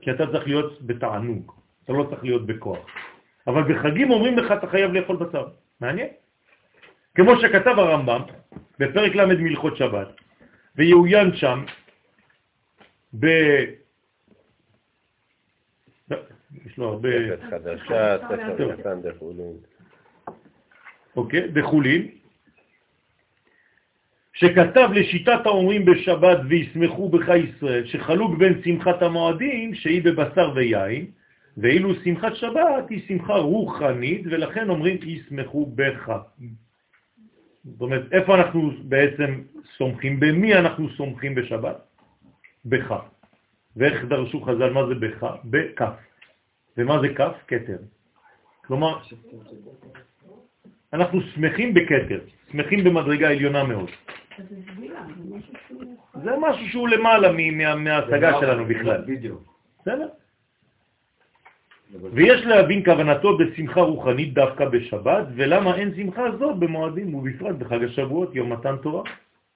כי 0.00 0.10
אתה 0.10 0.26
צריך 0.26 0.46
להיות 0.46 0.86
בתענוג, 0.86 1.52
אתה 1.84 1.92
לא 1.92 2.06
צריך 2.10 2.24
להיות 2.24 2.46
בכוח. 2.46 2.78
אבל 3.46 3.62
בחגים 3.62 4.10
אומרים 4.10 4.38
לך, 4.38 4.52
אתה 4.52 4.66
חייב 4.66 4.92
לאכול 4.92 5.16
בשר. 5.16 5.46
מעניין. 5.80 6.08
כמו 7.14 7.36
שכתב 7.36 7.74
הרמב"ם 7.78 8.20
בפרק 8.78 9.14
ל' 9.14 9.26
מלכות 9.26 9.76
שבת, 9.76 10.08
ויעוין 10.76 11.36
שם 11.36 11.64
ב... 13.20 13.26
יש 16.66 16.78
לו 16.78 16.88
הרבה... 16.88 17.08
ספר 17.36 17.50
חדשה, 17.50 18.16
ספר 18.28 18.76
קטן 18.76 19.02
דחולין. 19.02 19.56
אוקיי, 21.16 21.48
בחולין, 21.48 22.08
שכתב 24.32 24.88
לשיטת 24.94 25.46
האומרים 25.46 25.84
בשבת 25.84 26.38
וישמחו 26.48 27.08
בך 27.08 27.28
ישראל, 27.28 27.86
שחלוק 27.86 28.38
בין 28.38 28.62
שמחת 28.64 29.02
המועדים 29.02 29.74
שהיא 29.74 30.02
בבשר 30.02 30.52
ויין, 30.54 31.06
ואילו 31.56 31.94
שמחת 31.94 32.34
שבת 32.34 32.90
היא 32.90 33.02
שמחה 33.08 33.34
רוחנית, 33.34 34.22
ולכן 34.24 34.68
אומרים 34.68 34.96
ישמחו 35.02 35.66
בך. 35.74 36.12
זאת 37.64 37.80
אומרת, 37.80 38.12
איפה 38.12 38.34
אנחנו 38.34 38.70
בעצם 38.82 39.42
סומכים? 39.76 40.20
במי 40.20 40.54
אנחנו 40.54 40.88
סומכים 40.90 41.34
בשבת? 41.34 41.76
בך. 42.64 42.94
ואיך 43.76 44.04
דרשו 44.04 44.40
חז"ל, 44.40 44.70
מה 44.70 44.86
זה 44.86 44.94
בך? 44.94 45.26
בכף. 45.44 46.05
ומה 46.78 47.00
זה 47.00 47.08
כף? 47.08 47.32
כתר. 47.46 47.78
כלומר, 48.66 48.98
אנחנו 50.92 51.20
שמחים 51.20 51.74
בכתר, 51.74 52.20
שמחים 52.52 52.84
במדרגה 52.84 53.28
עליונה 53.28 53.64
מאוד. 53.64 53.90
זה 56.24 56.30
משהו 56.40 56.68
שהוא... 56.68 56.88
למעלה 56.88 57.32
מההשגה 57.76 58.40
שלנו 58.40 58.64
בכלל. 58.64 59.02
בדיוק. 59.06 59.42
בסדר? 59.80 60.08
ויש 62.12 62.46
להבין 62.46 62.84
כוונתו 62.84 63.38
בשמחה 63.38 63.80
רוחנית 63.80 64.34
דווקא 64.34 64.68
בשבת, 64.68 65.26
ולמה 65.36 65.76
אין 65.76 65.94
שמחה 65.96 66.36
זו 66.38 66.54
במועדים, 66.54 67.14
ובפרט 67.14 67.56
בחג 67.56 67.84
השבועות, 67.84 68.34
יום 68.34 68.52
מתן 68.52 68.76
תורה, 68.82 69.02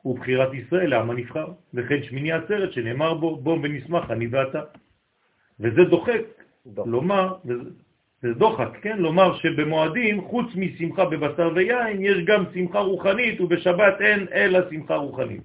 ובחירת 0.05 0.55
ישראל 0.55 0.91
לעם 0.91 1.11
הנבחר, 1.11 1.47
וכן 1.75 2.03
שמיני 2.03 2.33
עצרת 2.33 2.73
שנאמר 2.73 3.15
בו, 3.15 3.37
בוא 3.37 3.59
ונשמח 3.63 4.11
אני 4.11 4.27
ואתה. 4.27 4.61
וזה 5.61 5.85
דוחק, 5.85 6.21
לומר, 6.67 7.35
זה 8.23 8.35
דוחק, 8.35 8.79
כן? 8.83 8.99
לומר 8.99 9.37
שבמועדים, 9.37 10.21
חוץ 10.21 10.47
משמחה 10.57 11.05
בבשר 11.05 11.51
ויין, 11.55 12.05
יש 12.05 12.25
גם 12.25 12.45
שמחה 12.55 12.79
רוחנית, 12.79 13.41
ובשבת 13.41 14.01
אין 14.01 14.27
אלא 14.33 14.59
שמחה 14.71 14.97
רוחנית. 14.97 15.43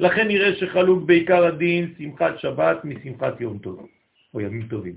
לכן 0.00 0.28
נראה 0.28 0.54
שחלוק 0.54 1.04
בעיקר 1.04 1.44
הדין 1.44 1.94
שמחת 1.98 2.38
שבת 2.38 2.84
משמחת 2.84 3.40
יום 3.40 3.58
טוב, 3.58 3.86
או 4.34 4.40
ימים 4.40 4.66
טובים. 4.66 4.94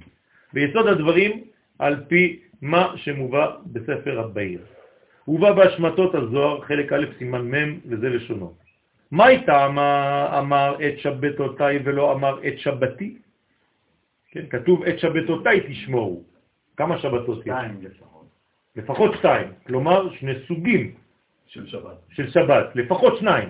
ביסוד 0.53 0.88
הדברים 0.88 1.44
על 1.80 1.95
פי 2.07 2.40
מה 2.61 2.94
שמובא 2.95 3.56
בספר 3.65 4.20
הבאיר. 4.20 4.60
הובא 5.26 5.52
בהשמטות 5.52 6.15
הזוהר, 6.15 6.61
חלק 6.61 6.94
א' 6.94 7.06
סימן 7.18 7.56
מ', 7.56 7.80
וזה 7.86 8.10
לשונו. 8.10 8.53
מה 9.11 9.30
איתה 9.30 9.65
אמר, 10.40 10.76
את 10.88 10.99
שבתותיי 10.99 11.80
ולא 11.84 12.11
אמר 12.11 12.48
את 12.48 12.60
שבתי? 12.60 13.18
כן, 14.34 14.45
כתוב 14.49 14.84
את 14.84 14.99
שבתותיי 14.99 15.61
תשמורו. 15.69 16.23
כמה 16.77 16.97
שבתות 16.97 17.38
יש? 17.38 17.43
שתיים 17.43 17.77
לפחות. 17.81 18.26
לפחות 18.76 19.11
שתיים, 19.18 19.47
כלומר 19.68 20.14
שני 20.14 20.34
סוגים 20.47 20.91
של 21.47 21.68
שבת. 21.68 21.97
של 22.10 22.30
שבת, 22.30 22.76
לפחות 22.76 23.18
שניים. 23.18 23.49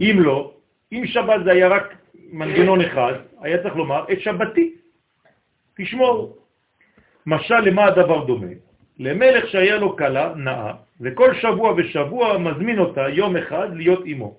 אם 0.00 0.16
לא, 0.20 0.52
אם 0.92 1.02
שבת 1.06 1.44
זה 1.44 1.50
היה 1.52 1.68
רק 1.68 1.94
מנגנון 2.32 2.80
אחד, 2.80 3.12
היה 3.40 3.62
צריך 3.62 3.76
לומר 3.76 4.04
את 4.12 4.20
שבתי, 4.20 4.74
תשמור. 5.76 6.36
משל 7.26 7.60
למה 7.60 7.84
הדבר 7.84 8.24
דומה? 8.24 8.52
למלך 8.98 9.48
שהיה 9.48 9.76
לו 9.76 9.96
קלה 9.96 10.34
נאה, 10.36 10.72
וכל 11.00 11.34
שבוע 11.34 11.74
ושבוע 11.76 12.38
מזמין 12.38 12.78
אותה 12.78 13.08
יום 13.08 13.36
אחד 13.36 13.68
להיות 13.76 14.04
אמו. 14.12 14.36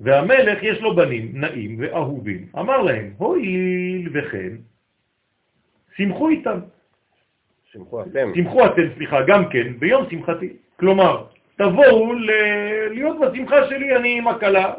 והמלך 0.00 0.62
יש 0.62 0.80
לו 0.80 0.96
בנים 0.96 1.30
נאים 1.34 1.76
ואהובים. 1.80 2.46
אמר 2.58 2.82
להם, 2.82 3.10
הואיל 3.16 4.08
וכן, 4.14 4.52
שמחו 5.96 6.28
איתם. 6.28 6.58
שמחו 7.72 8.02
אתם. 8.02 8.32
שמחו 8.34 8.66
אתם, 8.66 8.82
סליחה, 8.96 9.22
גם 9.26 9.48
כן, 9.48 9.78
ביום 9.78 10.04
שמחתי. 10.10 10.48
כלומר, 10.78 11.24
תבואו 11.56 12.12
ל- 12.12 12.30
להיות 12.90 13.16
בשמחה 13.20 13.68
שלי, 13.68 13.96
אני 13.96 14.18
עם 14.18 14.28
הקלה, 14.28 14.74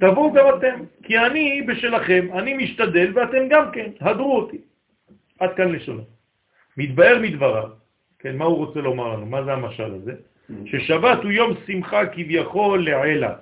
תבואו 0.00 0.32
גם 0.32 0.46
אתם, 0.58 0.74
כי 1.02 1.18
אני 1.18 1.62
בשלכם, 1.62 2.26
אני 2.38 2.54
משתדל 2.54 3.12
ואתם 3.14 3.48
גם 3.50 3.70
כן, 3.72 3.90
הדרו 4.00 4.36
אותי. 4.36 4.58
עד 5.40 5.54
כאן 5.54 5.72
לשונו. 5.72 6.02
מתבהר 6.76 7.18
מדבריו, 7.22 7.68
כן, 8.18 8.36
מה 8.36 8.44
הוא 8.44 8.56
רוצה 8.56 8.80
לומר 8.80 9.12
לנו? 9.16 9.26
מה 9.26 9.44
זה 9.44 9.52
המשל 9.52 9.94
הזה? 9.94 10.12
ששבת 10.66 11.22
הוא 11.22 11.30
יום 11.30 11.52
שמחה 11.66 12.06
כביכול 12.06 12.84
לעילה, 12.84 13.34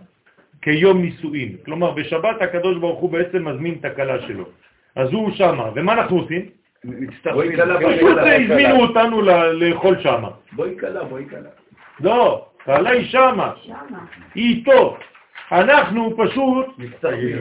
כיום 0.67 1.03
נישואין. 1.03 1.57
כלומר, 1.65 1.91
בשבת 1.91 2.43
הקדוש 2.43 2.79
ברוך 2.79 3.01
הוא 3.01 3.11
בעצם 3.11 3.49
מזמין 3.49 3.75
את 3.81 3.85
הקלה 3.85 4.21
שלו. 4.27 4.45
אז 4.97 5.13
הוא 5.13 5.31
שמה, 5.31 5.71
ומה 5.75 5.93
אנחנו 5.93 6.17
עושים? 6.19 6.43
בואי 7.35 7.57
קלה, 7.57 7.79
בואי 7.81 7.97
פשוט 7.97 8.19
קלה. 8.19 8.37
הזמינו 8.37 8.77
אותנו 8.83 9.23
ל- 9.23 9.31
לאכול 9.63 9.97
שמה. 10.03 10.29
בואי 10.53 10.75
קלה, 10.75 11.05
בואי 11.05 11.25
קלה. 11.25 11.49
לא, 12.01 12.47
קלה 12.65 12.91
היא 12.91 13.07
שמה, 13.07 13.53
שמה. 13.63 13.77
היא 14.35 14.57
איתו. 14.57 14.97
אנחנו 15.53 16.17
פשוט 16.17 16.67
מצטרפים. 16.79 17.39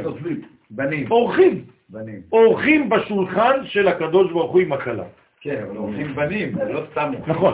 בנים. 0.69 1.11
אורחים, 1.11 1.64
בנים. 1.89 2.22
אורחים 2.31 2.89
בשולחן 2.89 3.65
של 3.65 3.88
הקדוש 3.88 4.31
ברוך 4.31 4.52
הוא 4.52 4.61
עם 4.61 4.73
הקלה. 4.73 5.03
כן, 5.45 5.63
אבל 5.67 5.77
הולכים 5.77 6.15
בנים, 6.15 6.55
לא 6.73 6.81
סתם. 6.91 7.11
נכון. 7.27 7.53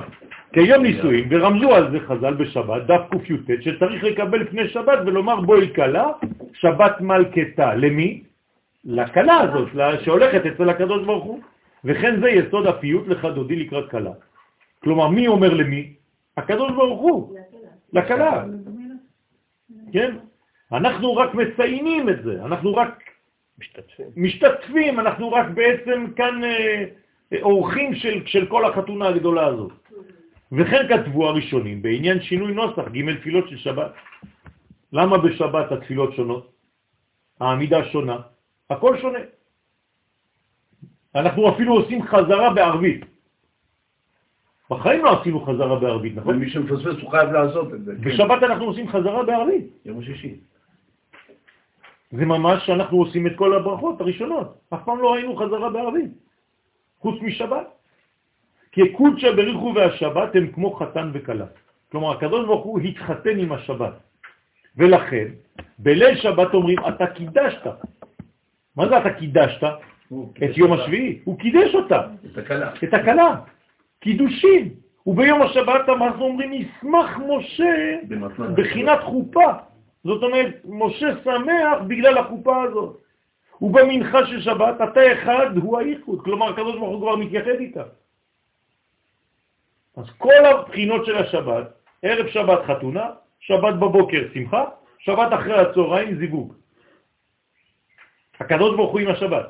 כיום 0.54 0.84
נישואים, 0.84 1.28
ורמזו 1.32 1.76
על 1.76 1.92
זה 1.92 2.00
חז"ל 2.00 2.34
בשבת, 2.34 2.82
דף 2.88 3.02
קי"ט, 3.24 3.62
שצריך 3.62 4.04
לקבל 4.04 4.48
פני 4.48 4.68
שבת 4.68 5.00
ולומר 5.06 5.42
בואי 5.42 5.68
קלה, 5.68 6.08
שבת 6.54 7.02
מלכתה. 7.02 7.76
למי? 7.76 8.24
לקלה 8.86 9.38
הזאת, 9.38 9.70
שהולכת 10.04 10.46
אצל 10.46 10.70
הקדוש 10.70 11.06
ברוך 11.06 11.24
הוא. 11.24 11.40
וכן 11.86 12.22
זה 12.22 12.30
יסוד 12.30 12.68
הפיוט 12.68 13.08
לחדודי 13.08 13.56
לקראת 13.56 13.90
קלה. 13.90 14.14
כלומר, 14.80 15.08
מי 15.08 15.28
אומר 15.28 15.54
למי? 15.54 15.94
הקדוש 16.38 16.72
ברוך 16.72 17.02
הוא, 17.02 17.36
לקלה. 17.94 18.44
כן? 19.94 20.16
אנחנו 20.72 21.16
רק 21.16 21.34
מציינים 21.34 22.10
את 22.10 22.24
זה, 22.24 22.40
אנחנו 22.46 22.76
רק 22.76 23.04
משתתפים. 23.60 24.06
משתתפים, 24.16 25.00
אנחנו 25.00 25.32
רק 25.32 25.48
בעצם 25.54 26.06
כאן 26.16 26.44
אה, 26.44 26.86
אורחים 27.42 27.96
של, 27.96 28.26
של 28.26 28.46
כל 28.46 28.66
החתונה 28.66 29.08
הגדולה 29.08 29.46
הזאת. 29.48 29.72
וכן 30.52 30.88
כתבו 30.90 31.28
הראשונים 31.28 31.82
בעניין 31.82 32.22
שינוי 32.22 32.54
נוסח, 32.54 32.84
ג' 32.92 33.16
תפילות 33.20 33.50
של 33.50 33.58
שבת. 33.58 33.92
למה 34.94 35.18
בשבת 35.18 35.72
התפילות 35.72 36.14
שונות? 36.16 36.52
העמידה 37.40 37.86
שונה, 37.86 38.18
הכל 38.70 38.98
שונה. 39.02 39.20
אנחנו 41.16 41.50
אפילו 41.50 41.74
עושים 41.74 42.04
חזרה 42.04 42.54
בערבית. 42.54 43.06
בחיים 44.70 45.06
לא 45.06 45.22
עשינו 45.22 45.40
חזרה 45.46 45.80
בערבית, 45.80 46.16
נכון? 46.16 46.36
ומי 46.36 46.50
שמפספס 46.50 47.02
הוא 47.02 47.12
חייב 47.12 47.32
לעשות 47.32 47.74
את 47.74 47.84
זה. 47.86 47.92
כן. 47.96 48.02
בשבת 48.02 48.44
אנחנו 48.44 48.66
עושים 48.66 48.90
חזרה 48.90 49.24
בערבית. 49.24 49.66
יום 49.86 50.04
שישי. 50.04 50.36
זה 52.12 52.26
ממש 52.26 52.66
שאנחנו 52.66 52.98
עושים 52.98 53.28
את 53.28 53.32
כל 53.36 53.56
הברכות 53.56 54.02
הראשונות. 54.02 54.58
אף 54.74 54.80
פעם 54.86 55.00
לא 55.00 55.14
ראינו 55.14 55.36
חזרה 55.36 55.70
בערבית, 55.70 56.12
חוץ 57.02 57.22
משבת. 57.22 57.68
כי 58.72 58.94
קודשא 58.94 59.32
בריחו 59.32 59.74
והשבת 59.76 60.36
הם 60.36 60.48
כמו 60.48 60.74
חתן 60.74 61.12
וכלה. 61.14 61.46
כלומר, 61.92 62.12
הקדוש 62.12 62.46
ברוך 62.46 62.66
הוא 62.66 62.80
התחתן 62.80 63.40
עם 63.40 63.52
השבת. 63.52 63.94
ולכן, 64.78 65.28
בליל 65.80 66.16
שבת 66.16 66.54
אומרים, 66.54 66.78
אתה 66.88 67.08
קידשת. 67.08 67.68
מה 68.76 68.88
זה 68.90 68.98
אתה 68.98 69.14
קידשת? 69.14 69.64
את 70.44 70.58
יום. 70.58 70.74
השביעי. 70.74 71.20
הוא 71.24 71.40
קידש 71.40 71.76
אותה, 71.76 72.02
את 72.32 72.38
הקלה. 72.38 72.72
את 72.84 72.94
הכלה. 72.94 73.36
קידושים. 74.00 74.70
וביום 75.08 75.42
השבת 75.42 75.90
אנחנו 75.90 76.26
אומרים, 76.26 76.54
ישמח 76.54 77.18
משה 77.28 77.98
בחינת 78.56 79.00
חופה. 79.04 79.52
זאת 80.04 80.24
אומרת, 80.24 80.62
משה 80.66 81.08
שמח 81.24 81.78
בגלל 81.88 82.18
החופה 82.18 82.64
הזאת. 82.64 82.98
ובמנחה 83.62 84.28
של 84.28 84.42
שבת, 84.42 84.76
אתה 84.84 85.14
אחד 85.14 85.58
הוא 85.58 85.80
הייחוד. 85.80 86.22
כלומר, 86.24 86.50
הקדוש 86.50 86.76
ברוך 86.76 86.90
הוא 86.90 87.02
כבר 87.02 87.16
מתייחד 87.16 87.60
איתה. 87.60 87.84
אז 89.98 90.06
כל 90.18 90.46
הבחינות 90.46 91.06
של 91.06 91.18
השבת, 91.18 91.68
ערב 92.02 92.28
שבת 92.28 92.60
חתונה, 92.68 93.10
שבת 93.40 93.74
בבוקר 93.74 94.22
שמחה, 94.34 94.66
שבת 95.00 95.34
אחרי 95.34 95.58
הצהריים 95.58 96.18
זיווג. 96.18 96.54
הקדוש 98.40 98.76
ברוך 98.76 98.92
הוא 98.92 99.00
עם 99.00 99.08
השבת. 99.08 99.48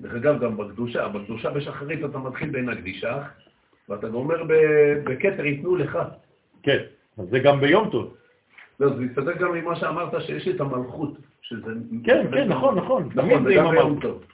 דרך 0.00 0.14
אגב, 0.14 0.44
גם 0.44 0.56
בקדושה, 0.56 1.08
בקדושה 1.08 1.50
בשחרית 1.50 2.04
אתה 2.04 2.18
מתחיל 2.18 2.50
בין 2.50 2.68
הקדישה, 2.68 3.22
ואתה 3.88 4.08
גומר 4.08 4.44
בכתר 5.04 5.44
ייתנו 5.46 5.76
לך. 5.76 5.98
כן, 6.62 6.78
אז 7.18 7.28
זה 7.30 7.38
גם 7.38 7.60
ביום 7.60 7.90
טוב. 7.90 8.17
לא, 8.80 8.88
זה 8.88 9.02
מסתדר 9.02 9.32
גם 9.32 9.54
עם 9.54 9.64
מה 9.64 9.76
שאמרת, 9.76 10.22
שיש 10.22 10.48
את 10.48 10.60
המלכות, 10.60 11.18
שזה... 11.42 11.72
כן, 12.04 12.26
כן, 12.32 12.48
נכון, 12.48 12.78
נכון. 12.78 13.08
נכון, 13.14 13.44
זה 13.44 13.54
גם 13.54 13.66
המלכות. 13.66 14.02
טוב. 14.02 14.24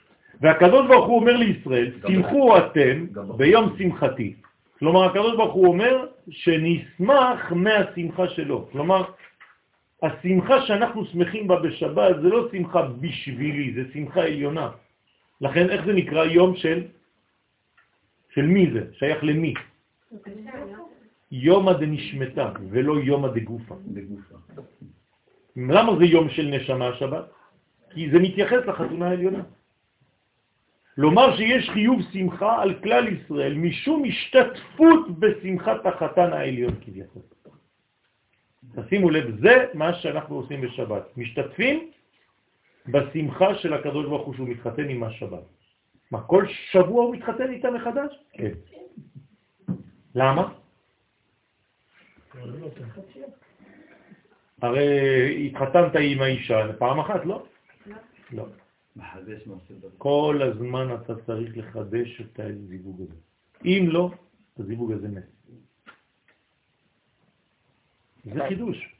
והקדוש 0.41 0.87
ברוך 0.87 1.05
הוא 1.05 1.19
אומר 1.19 1.37
לישראל, 1.37 1.91
שמחו 2.07 2.57
אתם. 2.57 3.05
ביום 3.37 3.75
שמחתי. 3.77 4.33
כלומר, 4.79 5.03
הקדוש 5.03 5.35
ברוך 5.35 5.53
הוא 5.53 5.67
אומר 5.67 6.07
שנשמח 6.29 7.51
מהשמחה 7.51 8.27
שלו. 8.27 8.67
כלומר, 8.71 9.03
השמחה 10.03 10.61
שאנחנו 10.61 11.05
שמחים 11.05 11.47
בה 11.47 11.59
בשבת 11.59 12.15
זה 12.21 12.29
לא 12.29 12.47
שמחה 12.51 12.81
בשבילי, 12.81 13.73
זה 13.73 13.81
שמחה 13.93 14.21
עליונה. 14.21 14.69
לכן, 15.41 15.69
איך 15.69 15.85
זה 15.85 15.93
נקרא 15.93 16.25
יום 16.25 16.55
של... 16.55 16.83
של 18.33 18.45
מי 18.45 18.71
זה? 18.73 18.81
שייך 18.99 19.23
למי? 19.23 19.53
יומא 21.31 21.73
דנשמתה 21.73 22.51
ולא 22.69 22.93
יומא 22.93 23.27
דגופה. 23.27 23.75
בגופה. 23.85 24.35
למה 25.55 25.91
זה 25.99 26.05
יום 26.05 26.29
של 26.29 26.45
נשמה 26.45 26.87
השבת? 26.87 27.25
כי 27.89 28.11
זה 28.11 28.19
מתייחס 28.19 28.61
לחתונה 28.67 29.07
העליונה. 29.07 29.43
לומר 30.97 31.37
שיש 31.37 31.69
חיוב 31.69 32.01
שמחה 32.13 32.61
על 32.61 32.73
כלל 32.83 33.07
ישראל 33.07 33.53
משום 33.53 34.03
השתתפות 34.05 35.19
בשמחת 35.19 35.85
החתן 35.85 36.33
העליון 36.33 36.73
כביכול. 36.81 37.21
תשימו 38.75 39.09
לב, 39.09 39.39
זה 39.39 39.65
מה 39.73 39.93
שאנחנו 39.93 40.35
עושים 40.35 40.61
בשבת. 40.61 41.17
משתתפים 41.17 41.91
בשמחה 42.87 43.55
של 43.55 43.73
הקדוש 43.73 44.05
ברוך 44.05 44.25
הוא 44.25 44.33
שהוא 44.35 44.47
מתחתן 44.47 44.89
עם 44.89 45.03
השבת. 45.03 45.43
מה, 46.11 46.21
כל 46.21 46.45
שבוע 46.71 47.03
הוא 47.03 47.15
מתחתן 47.15 47.49
איתה 47.51 47.71
מחדש? 47.71 48.11
כן. 48.33 48.51
למה? 50.15 50.64
הרי 54.61 55.45
התחתנת 55.45 55.91
עם 56.01 56.21
האישה 56.21 56.73
פעם 56.77 56.99
אחת, 56.99 57.25
לא? 57.25 57.45
לא. 58.31 58.45
כל 59.97 60.39
הזמן 60.41 60.95
אתה 60.95 61.13
צריך 61.25 61.57
לחדש 61.57 62.21
את 62.21 62.39
הזיווג 62.39 63.01
הזה. 63.01 63.19
אם 63.65 63.85
לא, 63.87 64.11
הזיווג 64.59 64.91
הזה 64.91 65.07
מת. 65.07 65.23
זה 68.33 68.39
חידוש. 68.47 68.95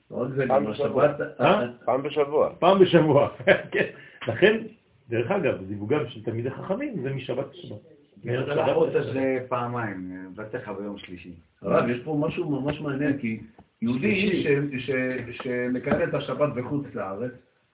זה. 1.18 1.26
אה? 1.40 1.68
פעם 1.86 2.04
בשבוע. 2.04 2.56
פעם 2.60 2.80
בשבוע. 2.80 3.30
כן. 3.72 3.86
לכן, 4.28 4.64
דרך 5.10 5.32
אגב, 5.32 5.66
זיווגם 5.68 6.10
של 6.10 6.24
תלמידי 6.24 6.52
חכמים 6.52 7.04
זה 7.04 7.14
משבת 7.14 7.46
לשבת. 7.54 7.95
על 8.28 8.90
לשבת. 8.90 9.14
זה 9.14 9.46
פעמיים, 9.50 10.32
בטח 10.36 10.70
ביום 10.70 10.98
שלישי. 10.98 11.34
הרב, 11.62 11.90
יש 11.90 12.00
פה 12.04 12.18
משהו 12.28 12.62
ממש 12.62 12.82
מעניין, 12.82 13.18
כי 13.18 13.40
יהודי 13.82 14.44
ש- 14.44 14.86
ש- 14.86 15.38
שמקיים 15.44 16.10
את 16.10 16.14
השבת 16.14 16.54
בחוץ 16.56 16.86
לארץ, 16.94 17.32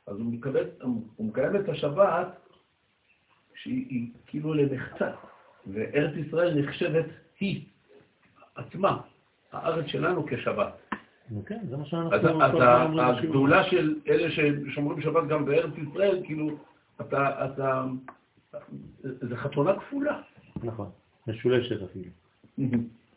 אז 0.07 0.17
הוא 0.19 1.25
מקיים 1.25 1.55
את 1.55 1.69
השבת 1.69 2.27
שהיא 3.55 3.85
היא 3.89 4.07
כאילו 4.27 4.53
למחצה, 4.53 5.11
וארץ 5.67 6.13
ישראל 6.17 6.61
נחשבת 6.61 7.05
היא 7.39 7.61
עצמה, 8.55 8.97
הארץ 9.51 9.85
שלנו 9.85 10.25
כשבת. 10.27 10.73
נו 11.29 11.45
כן, 11.45 11.59
זה 11.69 11.77
מה 11.77 11.85
שאנחנו 11.85 12.15
אז. 12.43 13.17
הגדולה 13.17 13.63
של 13.63 13.95
אלה 14.07 14.27
ששומרים 14.31 15.01
שבת 15.01 15.27
גם 15.27 15.45
בארץ 15.45 15.73
ישראל, 15.77 16.21
כאילו, 16.25 16.49
אתה, 17.01 17.45
אתה, 17.45 17.85
זה 19.01 19.37
חתונה 19.37 19.73
כפולה. 19.79 20.21
נכון, 20.63 20.89
משולשת 21.27 21.79
אפילו. 21.83 22.11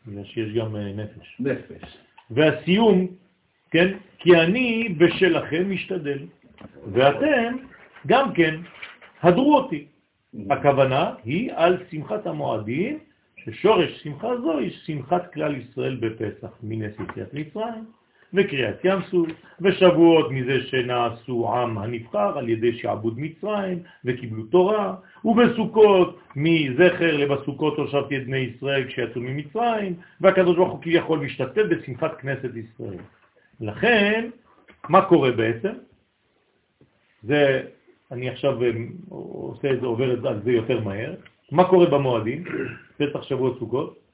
בגלל 0.07 0.23
שיש 0.23 0.53
גם 0.53 0.75
אה, 0.75 0.93
נפש. 0.93 1.35
נפש. 1.39 1.97
והסיום, 2.31 3.07
כן, 3.71 3.97
כי 4.17 4.35
אני 4.35 4.95
בשלכם 4.97 5.71
משתדל, 5.71 6.19
ואתם 6.93 7.57
גם 8.07 8.33
כן 8.33 8.55
הדרו 9.21 9.57
אותי. 9.57 9.85
הכוונה 10.49 11.13
היא 11.23 11.51
על 11.53 11.83
שמחת 11.91 12.27
המועדים, 12.27 12.99
ששורש 13.37 14.03
שמחה 14.03 14.37
זו 14.37 14.57
היא 14.57 14.71
שמחת 14.85 15.33
כלל 15.33 15.55
ישראל 15.55 15.95
בפסח, 15.95 16.49
מנס 16.63 16.93
יציאת 16.99 17.33
מצרים, 17.33 17.85
וקריאת 18.35 18.75
ים 18.83 18.99
סוף, 19.11 19.27
ושבועות 19.61 20.31
מזה 20.31 20.63
שנעשו 20.63 21.53
עם 21.53 21.77
הנבחר 21.77 22.37
על 22.37 22.49
ידי 22.49 22.77
שעבוד 22.77 23.19
מצרים 23.19 23.79
וקיבלו 24.05 24.43
תורה, 24.43 24.95
ובסוכות 25.25 26.19
מזכר 26.35 27.17
לבסוכות 27.17 27.77
הושבתי 27.77 28.17
את 28.17 28.25
בני 28.25 28.37
ישראל 28.37 28.87
כשיצאו 28.87 29.21
ממצרים, 29.21 29.93
והקדוש 30.21 30.55
ברוך 30.57 30.71
הוא 30.71 30.81
כביכול 30.81 31.19
משתתף 31.19 31.63
בשמחת 31.69 32.17
כנסת 32.19 32.49
ישראל. 32.55 32.97
לכן, 33.61 34.29
מה 34.89 35.01
קורה 35.01 35.31
בעצם? 35.31 35.73
זה, 37.23 37.61
אני 38.11 38.29
עכשיו 38.29 38.63
אה, 38.63 38.69
עושה 39.09 39.71
את 39.71 39.79
זה, 39.81 39.85
עובר 39.85 40.27
על 40.27 40.41
זה 40.43 40.51
יותר 40.51 40.79
מהר. 40.79 41.13
מה 41.51 41.63
קורה 41.69 41.85
במועדים? 41.85 42.43
פסח 42.97 43.21
שבוע 43.23 43.51
סוכות? 43.59 44.04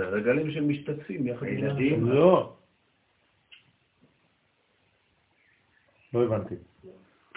זה 0.00 0.06
הרגלים 0.06 0.50
שמשתתפים 0.50 1.26
יחד 1.26 1.46
עם 1.46 1.56
הילדים? 1.56 2.08
לא. 2.08 2.52
לא 6.14 6.24
הבנתי. 6.24 6.54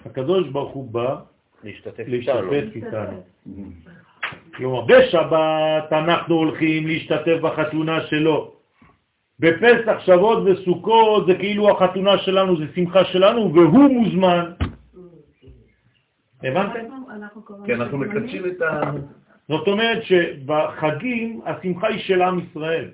הקדוש 0.06 0.49
ברוך 0.49 0.72
הוא 0.73 0.91
בא 0.91 1.22
להשתתף 1.64 1.99
איתנו. 2.07 2.52
איתנו. 2.76 3.23
כלומר, 4.56 4.81
בשבת 4.85 5.94
אנחנו 5.94 6.35
הולכים 6.35 6.88
להשתתף 6.88 7.38
בחתונה 7.41 8.02
שלו. 8.07 8.56
בפסח, 9.40 9.99
שבועות 9.99 10.44
וסוכות 10.48 11.26
זה 11.27 11.35
כאילו 11.35 11.69
החתונה 11.72 12.18
שלנו, 12.18 12.57
זה 12.57 12.65
שמחה 12.76 13.06
שלנו, 13.06 13.53
והוא 13.53 13.90
מוזמן. 13.94 14.52
הבנתם? 16.44 16.80
אנחנו- 17.10 17.65
אנחנו 17.69 17.98
מקדשים 17.98 18.45
את 18.45 18.61
ה... 18.61 18.91
זאת 19.48 19.68
אומרת 19.68 20.03
שבחגים 20.03 21.41
השמחה 21.45 21.88
היא 21.88 21.99
של 21.99 22.22
עם 22.22 22.40
ישראל, 22.40 22.91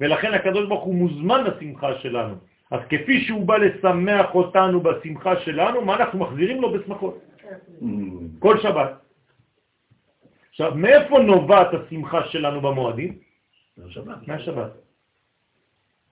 ולכן 0.00 0.34
הקדוש 0.34 0.68
ברוך 0.68 0.84
הוא 0.84 0.94
מוזמן 0.94 1.44
לשמחה 1.44 1.98
שלנו. 1.98 2.34
אז 2.70 2.80
כפי 2.88 3.20
שהוא 3.20 3.46
בא 3.46 3.56
לשמח 3.56 4.34
אותנו 4.34 4.80
בשמחה 4.80 5.40
שלנו, 5.40 5.84
מה 5.84 5.96
אנחנו 5.96 6.18
מחזירים 6.18 6.62
לו 6.62 6.72
בשמחות? 6.72 7.18
כל 8.38 8.58
שבת. 8.58 8.90
עכשיו, 10.50 10.74
מאיפה 10.74 11.18
נובעת 11.18 11.68
השמחה 11.74 12.24
שלנו 12.28 12.60
במועדים? 12.60 13.18
השבת. 13.86 14.28
מהשבת. 14.28 14.70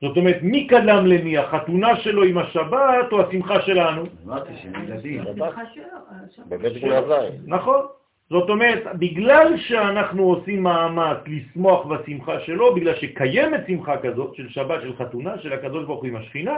זאת 0.00 0.16
אומרת, 0.16 0.36
מי 0.42 0.66
קדם 0.66 1.06
למי, 1.06 1.38
החתונה 1.38 1.96
שלו 1.96 2.24
עם 2.24 2.38
השבת 2.38 3.12
או 3.12 3.20
השמחה 3.22 3.62
שלנו? 3.62 4.04
אמרתי 4.24 4.52
שהם 4.62 4.84
ילדים. 4.84 5.20
השמחה 5.20 5.62
שלו, 5.74 5.84
השבת. 6.10 6.46
בבית 6.46 6.72
גנזיים. 6.72 7.32
נכון. 7.46 7.86
זאת 8.30 8.50
אומרת, 8.50 8.82
בגלל 8.98 9.56
שאנחנו 9.56 10.22
עושים 10.22 10.62
מאמץ 10.62 11.18
לשמוח 11.26 11.86
בשמחה 11.86 12.40
שלו, 12.40 12.74
בגלל 12.74 12.94
שקיימת 12.94 13.60
שמחה 13.66 13.96
כזאת 14.02 14.34
של 14.34 14.48
שבת, 14.48 14.82
של 14.82 14.96
חתונה, 14.96 15.38
של 15.38 15.52
הקדוש 15.52 15.84
ברוך 15.84 16.00
הוא 16.00 16.08
עם 16.08 16.16
השכינה, 16.16 16.56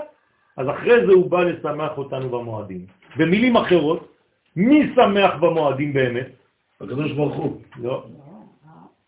אז 0.57 0.67
אחרי 0.69 1.07
זה 1.07 1.13
הוא 1.13 1.31
בא 1.31 1.43
לשמח 1.43 1.99
אותנו 1.99 2.29
במועדים. 2.29 2.87
במילים 3.17 3.57
אחרות, 3.57 4.15
מי 4.57 4.93
שמח 4.95 5.35
במועדים 5.41 5.93
באמת? 5.93 6.29
הקדוש 6.81 7.13
ברוך 7.13 7.35
הוא. 7.35 7.61
לא. 7.83 8.07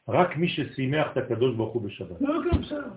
רק 0.08 0.36
מי 0.36 0.48
ששימח 0.48 1.06
את 1.12 1.16
הקדוש 1.16 1.54
ברוך 1.54 1.72
הוא 1.72 1.82
בשבת. 1.82 2.20
לא, 2.20 2.34
כן, 2.44 2.60
בסדר. 2.60 2.88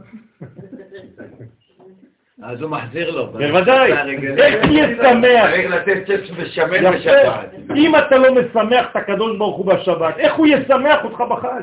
אז 2.44 2.61
הוא 2.61 2.70
מחזיר 2.70 3.11
לו. 3.11 3.28
בוודאי. 3.28 3.91
איך 4.38 4.65
יהיה 4.65 4.88
שמח? 4.88 5.52
צריך 5.52 5.72
לתת 5.72 6.06
צ'פס 6.07 6.30
ושמן. 6.36 6.91
בשבת. 6.91 7.49
אם 7.76 7.95
אתה 7.95 8.18
לא 8.18 8.36
משמח 8.36 8.91
את 8.91 8.95
הקדוש 8.95 9.38
ברוך 9.38 9.57
הוא 9.57 9.65
בשבת, 9.65 10.18
איך 10.18 10.34
הוא 10.34 10.48
ישמח 10.48 11.03
אותך 11.03 11.22
בחג? 11.30 11.61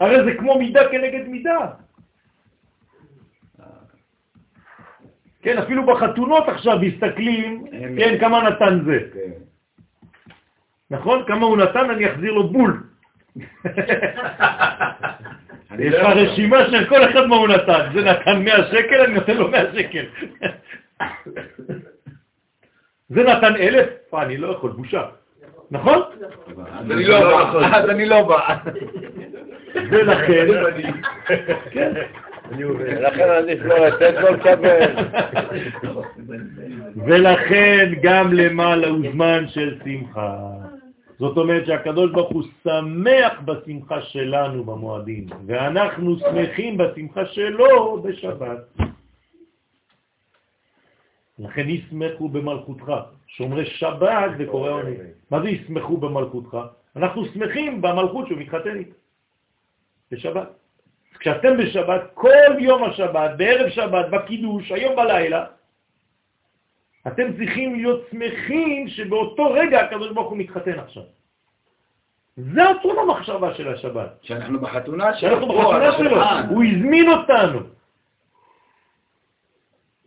הרי 0.00 0.24
זה 0.24 0.34
כמו 0.38 0.58
מידה 0.58 0.88
כנגד 0.88 1.28
מידה. 1.28 1.66
כן, 5.42 5.58
אפילו 5.58 5.86
בחתונות 5.86 6.48
עכשיו 6.48 6.78
מסתכלים, 6.78 7.64
כן, 7.98 8.18
כמה 8.20 8.42
נתן 8.42 8.80
זה. 8.84 8.98
כן. 9.14 9.30
נכון? 10.90 11.24
כמה 11.26 11.46
הוא 11.46 11.56
נתן, 11.56 11.90
אני 11.90 12.10
אחזיר 12.10 12.32
לו 12.32 12.48
בול. 12.48 12.82
יש 15.78 15.94
לך. 15.94 16.06
רשימה 16.16 16.70
של 16.70 16.84
כל 16.88 17.04
אחד 17.04 17.26
מה 17.26 17.36
הוא 17.36 17.48
נתן. 17.48 17.88
זה 17.94 18.00
נתן 18.00 18.44
100 18.44 18.66
שקל, 18.66 19.00
אני 19.00 19.14
נותן 19.14 19.36
לו 19.36 19.48
100 19.48 19.72
שקל. 19.74 20.04
זה 23.08 23.22
נתן 23.22 23.56
אלף? 23.56 23.88
אה, 24.14 24.22
אני 24.22 24.36
לא 24.36 24.48
יכול, 24.48 24.70
בושה. 24.70 25.02
נכון? 25.70 26.02
אז 26.78 26.90
אני 26.90 27.04
לא 27.04 27.20
בא. 27.20 27.76
אז 27.76 27.90
אני 27.90 28.06
לא 28.06 28.22
בא. 28.22 28.56
ולכן, 29.90 30.46
כן. 31.72 31.92
לכן 33.00 33.28
עדיף 33.28 33.60
לא 33.62 33.86
לתת 33.86 34.14
לו 34.20 34.34
לקבל. 34.34 34.94
ולכן 37.06 37.92
גם 38.02 38.32
למעלה 38.32 38.88
הוא 38.88 38.98
זמן 39.12 39.44
של 39.48 39.78
שמחה. 39.84 40.61
זאת 41.22 41.36
אומרת 41.38 41.66
שהקדוש 41.66 42.10
ברוך 42.10 42.30
הוא 42.30 42.42
שמח 42.62 43.32
בשמחה 43.44 44.02
שלנו 44.02 44.64
במועדים, 44.64 45.26
ואנחנו 45.46 46.18
שמחים 46.18 46.78
בשמחה 46.78 47.26
שלו 47.26 48.02
בשבת. 48.02 48.58
לכן 51.38 51.68
ישמחו 51.68 52.28
במלכותך, 52.28 52.92
שומרי 53.26 53.66
שבת 53.66 54.30
וקורא 54.38 54.70
עונג. 54.70 54.98
מה 55.30 55.42
זה 55.42 55.48
ישמחו 55.50 55.96
במלכותך? 55.96 56.58
אנחנו 56.96 57.24
שמחים 57.24 57.82
במלכות 57.82 58.26
שהוא 58.26 58.38
מתחתן 58.38 58.76
איתה, 58.76 58.94
בשבת. 60.10 60.48
כשאתם 61.18 61.56
בשבת, 61.56 62.02
כל 62.14 62.58
יום 62.58 62.84
השבת, 62.84 63.30
בערב 63.36 63.68
שבת, 63.70 64.06
בקידוש, 64.10 64.72
היום 64.72 64.96
בלילה, 64.96 65.46
אתם 67.06 67.36
צריכים 67.36 67.74
להיות 67.74 68.06
שמחים 68.10 68.88
שבאותו 68.88 69.52
רגע 69.52 69.80
הקדוש 69.80 70.12
ברוך 70.12 70.30
הוא 70.30 70.38
מתחתן 70.38 70.78
עכשיו. 70.78 71.02
זה 72.36 72.68
אותו 72.68 73.00
המחשבה 73.00 73.54
של 73.54 73.68
השבת. 73.68 74.18
שאנחנו 74.22 74.60
בחתונה 74.60 75.14
שלו. 75.14 75.30
שאנחנו 75.30 75.46
בחתונה 75.48 75.92
שלו. 75.98 76.16
הוא 76.48 76.64
הזמין 76.64 77.08
אותנו. 77.08 77.60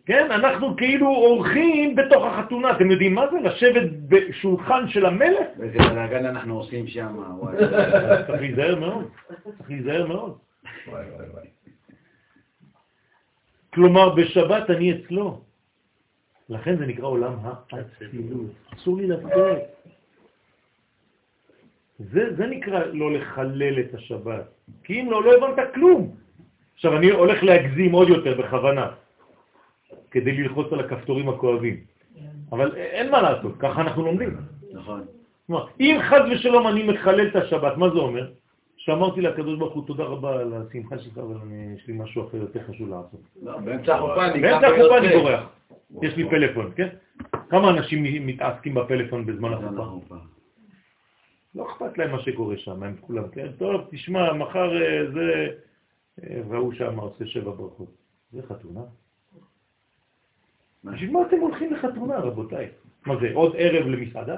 כן, 0.06 0.32
אנחנו 0.32 0.78
כאילו 0.78 1.08
אורחים 1.08 1.96
בתוך 1.96 2.26
החתונה, 2.26 2.72
אתם 2.72 2.92
יודעים 2.92 3.16
מה 3.16 3.26
זה? 3.32 3.40
לשבת 3.40 3.90
בשולחן 4.08 4.88
של 4.88 5.06
המלך? 5.06 5.48
ואיזה 5.58 5.78
בלאגן 5.78 6.26
אנחנו 6.26 6.58
עושים 6.58 6.88
שם. 6.88 7.18
צריך 8.28 8.42
להיזהר 8.42 8.76
מאוד, 8.76 9.10
צריך 9.58 9.70
להיזהר 9.70 10.08
מאוד. 10.08 10.38
כלומר, 13.74 14.16
בשבת 14.16 14.70
אני 14.70 14.92
אצלו. 14.92 15.45
לכן 16.50 16.78
זה 16.78 16.86
נקרא 16.86 17.08
עולם 17.08 17.34
האצילות. 17.44 18.52
אסור 18.76 18.98
לי 18.98 19.08
לצאת. 19.08 19.58
זה, 22.00 22.36
זה 22.38 22.46
נקרא 22.46 22.80
לא 22.94 23.14
לחלל 23.14 23.80
את 23.80 23.94
השבת. 23.94 24.46
כי 24.84 25.02
אם 25.02 25.12
לא, 25.12 25.24
לא 25.24 25.34
הבנת 25.34 25.74
כלום. 25.74 26.16
עכשיו, 26.76 26.98
אני 26.98 27.10
הולך 27.10 27.44
להגזים 27.44 27.92
עוד 27.92 28.10
יותר 28.10 28.42
בכוונה, 28.42 28.92
כדי 30.12 30.32
ללחוץ 30.32 30.74
על 30.74 30.80
הכפתורים 30.80 31.30
הכואבים. 31.30 31.80
אבל 32.52 32.76
אין 32.76 33.12
מה 33.12 33.22
לעשות, 33.22 33.54
ככה 33.60 33.82
אנחנו 33.82 34.06
לומדים. 34.06 34.38
נכון. 34.74 35.06
כלומר, 35.48 35.68
אם 35.80 36.00
חד 36.10 36.22
ושלום 36.32 36.68
אני 36.68 36.84
מחלל 36.84 37.28
את 37.28 37.36
השבת, 37.36 37.78
מה 37.78 37.90
זה 37.90 38.00
אומר? 38.00 38.32
שאמרתי 38.78 39.22
לקדוש 39.22 39.60
ברוך 39.60 39.74
הוא 39.74 39.88
תודה 39.88 40.04
רבה 40.04 40.40
על 40.40 40.54
השמחה 40.54 41.00
שלך, 41.00 41.18
אבל 41.18 41.36
יש 41.76 41.88
לי 41.88 41.94
משהו 41.98 42.28
אחר 42.28 42.38
יותר 42.38 42.60
חשוב 42.68 42.90
לעשות. 42.90 43.22
לא, 43.44 43.58
באמצע 43.58 43.96
החופה 43.96 44.28
אני 44.28 44.42
ויוצא. 44.44 45.18
בורח. 45.18 45.44
יש 46.02 46.16
לי 46.16 46.30
פלאפון, 46.30 46.72
כן? 46.76 46.88
כמה 47.50 47.70
אנשים 47.70 48.28
מתעסקים 48.28 48.74
בפלאפון 48.74 49.26
בזמן 49.26 49.50
באמצע 49.50 49.68
החופה? 49.68 49.84
החופה. 49.84 50.16
לא 51.56 51.68
אכפת 51.72 51.98
להם 51.98 52.12
מה 52.12 52.20
שקורה 52.20 52.58
שם, 52.58 52.84
הם 52.84 52.96
כולם, 53.02 53.28
כן? 53.28 53.48
טוב, 53.58 53.82
תשמע, 53.92 54.34
מחר 54.34 54.82
אה, 54.82 55.12
זה... 55.14 55.48
אה, 56.24 56.42
והוא 56.50 56.74
שם 56.74 57.00
עושה 57.00 57.26
שבע 57.26 57.52
ברכות. 57.52 57.92
זה 58.32 58.42
חתונה? 58.50 58.82
בשביל 60.84 61.12
מה 61.12 61.20
אתם 61.28 61.40
הולכים 61.40 61.74
לחתונה, 61.74 62.18
רבותיי? 62.18 62.70
מה 63.06 63.16
זה, 63.22 63.30
עוד 63.34 63.56
ערב 63.58 63.88
למסעדה? 63.88 64.36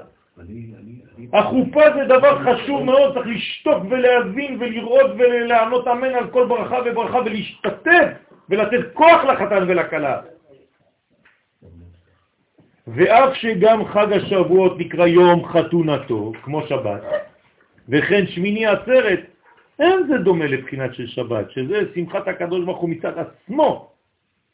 החופה 1.32 1.80
זה 1.94 2.04
דבר 2.04 2.38
חשוב 2.44 2.82
מאוד, 2.82 3.14
צריך 3.14 3.26
לשתוק 3.26 3.82
ולהבין 3.90 4.56
ולראות 4.60 5.10
ולענות 5.18 5.88
אמן 5.88 6.14
על 6.14 6.30
כל 6.30 6.46
ברכה 6.46 6.78
וברכה 6.86 7.18
ולהשתתף 7.18 8.08
ולתת 8.48 8.94
כוח 8.94 9.24
לחתן 9.24 9.64
ולכלה. 9.68 10.20
ואף 12.94 13.34
שגם 13.34 13.84
חג 13.84 14.12
השבועות 14.12 14.78
נקרא 14.78 15.06
יום 15.06 15.44
חתונתו, 15.48 16.32
כמו 16.42 16.66
שבת, 16.66 17.02
וכן 17.88 18.26
שמיני 18.26 18.66
עצרת, 18.66 19.20
אין 19.78 20.06
זה 20.08 20.18
דומה 20.18 20.46
לבחינת 20.46 20.94
של 20.94 21.06
שבת, 21.06 21.50
שזה 21.50 21.80
שמחת 21.94 22.28
הקדוש 22.28 22.64
ברוך 22.64 22.80
הוא 22.80 22.90
מצד 22.90 23.12
עצמו, 23.18 23.90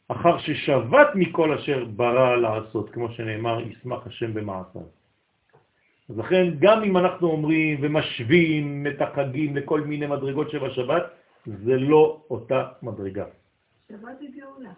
אחר 0.07 0.37
ששבת 0.37 1.07
מכל 1.15 1.53
אשר 1.53 1.85
ברא 1.85 2.35
לעשות, 2.35 2.89
כמו 2.89 3.09
שנאמר, 3.11 3.61
ישמח 3.61 4.07
השם 4.07 4.33
במעשיו. 4.33 4.81
אז 6.09 6.17
לכן, 6.17 6.45
גם 6.59 6.83
אם 6.83 6.97
אנחנו 6.97 7.27
אומרים 7.27 7.79
ומשווים 7.81 8.87
את 8.87 9.01
החגים 9.01 9.55
לכל 9.55 9.81
מיני 9.81 10.07
מדרגות 10.07 10.51
שבשבת, 10.51 11.03
זה 11.45 11.75
לא 11.77 12.21
אותה 12.29 12.67
מדרגה. 12.83 13.25
שבת 13.89 14.19
היא 14.21 14.29
גאולה. 14.37 14.69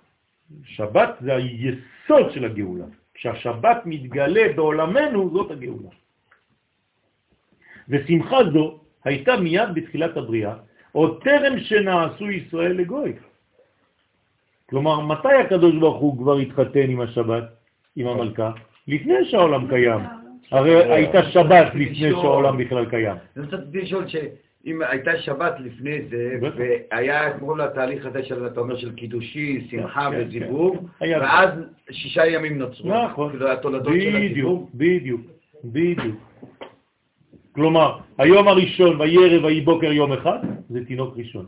שבת 0.63 1.09
זה 1.21 1.35
היסוד 1.35 2.31
של 2.31 2.45
הגאולה. 2.45 2.85
כשהשבת 3.17 3.77
מתגלה 3.85 4.53
בעולמנו, 4.55 5.29
זאת 5.33 5.51
הגאולה. 5.51 5.89
ושמחה 7.89 8.37
זו 8.53 8.79
הייתה 9.03 9.35
מיד 9.37 9.69
בתחילת 9.73 10.17
הבריאה, 10.17 10.53
עוד 10.91 11.23
טרם 11.23 11.59
שנעשו 11.59 12.29
ישראל 12.31 12.71
לגוי. 12.71 13.13
כלומר, 14.69 14.99
מתי 14.99 15.33
הקדוש 15.33 15.75
ברוך 15.75 16.01
הוא 16.01 16.17
כבר 16.17 16.37
התחתן 16.37 16.89
עם 16.89 17.01
השבת, 17.01 17.43
עם 17.95 18.07
המלכה? 18.07 18.51
לפני 18.87 19.25
שהעולם 19.25 19.67
קיים. 19.67 20.01
הרי 20.51 20.93
הייתה 20.93 21.31
שבת 21.31 21.67
לפני 21.75 22.11
שהעולם 22.11 22.57
בכלל 22.57 22.85
קיים. 22.89 23.15
אני 23.37 23.45
רוצה 23.45 23.57
לשאול 23.73 24.05
שאם 24.67 24.81
הייתה 24.81 25.19
שבת 25.19 25.53
לפני 25.59 26.01
זה. 26.09 26.39
והיה 26.41 27.39
כמו 27.39 27.55
לתהליך 27.55 28.05
הזה 28.05 28.23
של, 28.23 28.47
אתה 28.47 28.59
אומר, 28.59 28.77
של 28.77 28.95
קידושי, 28.95 29.67
שמחה 29.71 30.09
כן, 30.11 30.25
וזיווג, 30.27 30.77
כן. 30.77 30.85
היה. 30.99 31.19
ואז 31.19 31.49
שישה 31.91 32.27
ימים 32.27 32.57
נוצרו. 32.57 33.03
נכון. 33.03 33.39
בדיוק. 34.19 34.69
בדיוק, 34.73 35.21
בדיוק. 35.63 36.15
כלומר, 37.51 37.97
היום 38.17 38.47
הראשון 38.47 39.01
וירא 39.01 39.45
ויהי 39.45 39.61
בוקר 39.61 39.91
יום 39.91 40.13
אחד, 40.13 40.39
זה 40.69 40.85
תינוק 40.85 41.17
ראשון. 41.17 41.45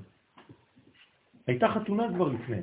הייתה 1.47 1.67
חתונה 1.67 2.07
כבר 2.15 2.27
לפני. 2.27 2.61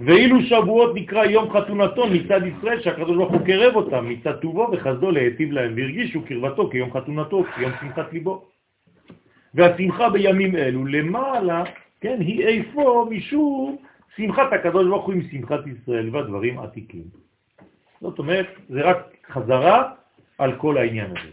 ואילו 0.00 0.42
שבועות 0.42 0.94
נקרא 0.94 1.24
יום 1.24 1.50
חתונתו 1.50 2.06
מצד 2.06 2.40
ישראל, 2.46 2.80
שהקדוש 2.80 3.16
ברוך 3.16 3.32
הוא 3.32 3.46
קרב 3.46 3.76
אותם 3.76 4.08
מצד 4.08 4.32
טובו 4.32 4.68
וחסדו 4.72 5.10
להיטיב 5.10 5.52
להם, 5.52 5.74
והרגישו 5.76 6.22
קרבתו 6.22 6.70
כיום 6.70 6.92
חתונתו, 6.92 7.44
כיום 7.56 7.72
שמחת 7.80 8.12
ליבו. 8.12 8.49
והשמחה 9.54 10.10
בימים 10.10 10.56
אלו 10.56 10.86
למעלה, 10.86 11.64
כן, 12.00 12.20
היא 12.20 12.46
איפה 12.46 13.06
משום 13.10 13.76
שמחת 14.16 14.52
הקדוש 14.52 14.86
ברוך 14.88 15.06
הוא 15.06 15.14
עם 15.14 15.22
שמחת 15.30 15.60
ישראל 15.66 16.16
והדברים 16.16 16.58
עתיקים. 16.58 17.04
זאת 18.00 18.18
אומרת, 18.18 18.46
זה 18.68 18.82
רק 18.82 19.16
חזרה 19.30 19.92
על 20.38 20.56
כל 20.56 20.78
העניין 20.78 21.10
הזה. 21.10 21.30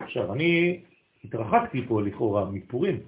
עכשיו, 0.00 0.32
אני 0.32 0.80
התרחקתי 1.24 1.86
פה 1.88 2.02
לכאורה 2.02 2.50
מפורים. 2.50 3.00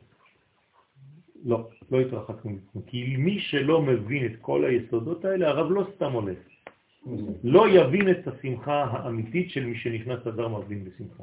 לא, 1.44 1.68
לא 1.90 2.00
התרחקנו 2.00 2.50
מפורים. 2.50 2.86
כי 2.86 3.16
מי 3.16 3.40
שלא 3.40 3.82
מבין 3.82 4.26
את 4.26 4.32
כל 4.40 4.64
היסודות 4.64 5.24
האלה, 5.24 5.48
הרב 5.48 5.70
לא 5.70 5.86
סתם 5.96 6.12
הולך. 6.12 6.38
לא 7.44 7.68
יבין 7.68 8.10
את 8.10 8.28
השמחה 8.28 8.84
האמיתית 8.84 9.50
של 9.50 9.64
מי 9.64 9.76
שנכנס 9.78 10.26
אדר 10.26 10.48
מרבין 10.48 10.84
בשמחה. 10.84 11.22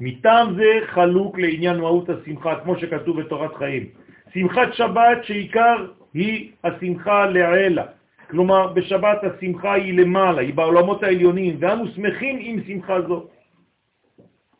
מטעם 0.00 0.54
זה 0.54 0.86
חלוק 0.86 1.38
לעניין 1.38 1.76
מהות 1.80 2.08
השמחה, 2.10 2.60
כמו 2.60 2.78
שכתוב 2.78 3.20
בתורת 3.20 3.54
חיים. 3.54 3.86
שמחת 4.34 4.74
שבת 4.74 5.24
שעיקר 5.24 5.86
היא 6.14 6.50
השמחה 6.64 7.26
לעילה. 7.26 7.84
כלומר, 8.30 8.72
בשבת 8.72 9.18
השמחה 9.24 9.72
היא 9.72 9.98
למעלה, 9.98 10.40
היא 10.40 10.54
בעולמות 10.54 11.02
העליונים, 11.02 11.56
ואנו 11.60 11.88
שמחים 11.88 12.38
עם 12.40 12.60
שמחה 12.66 13.02
זו. 13.02 13.26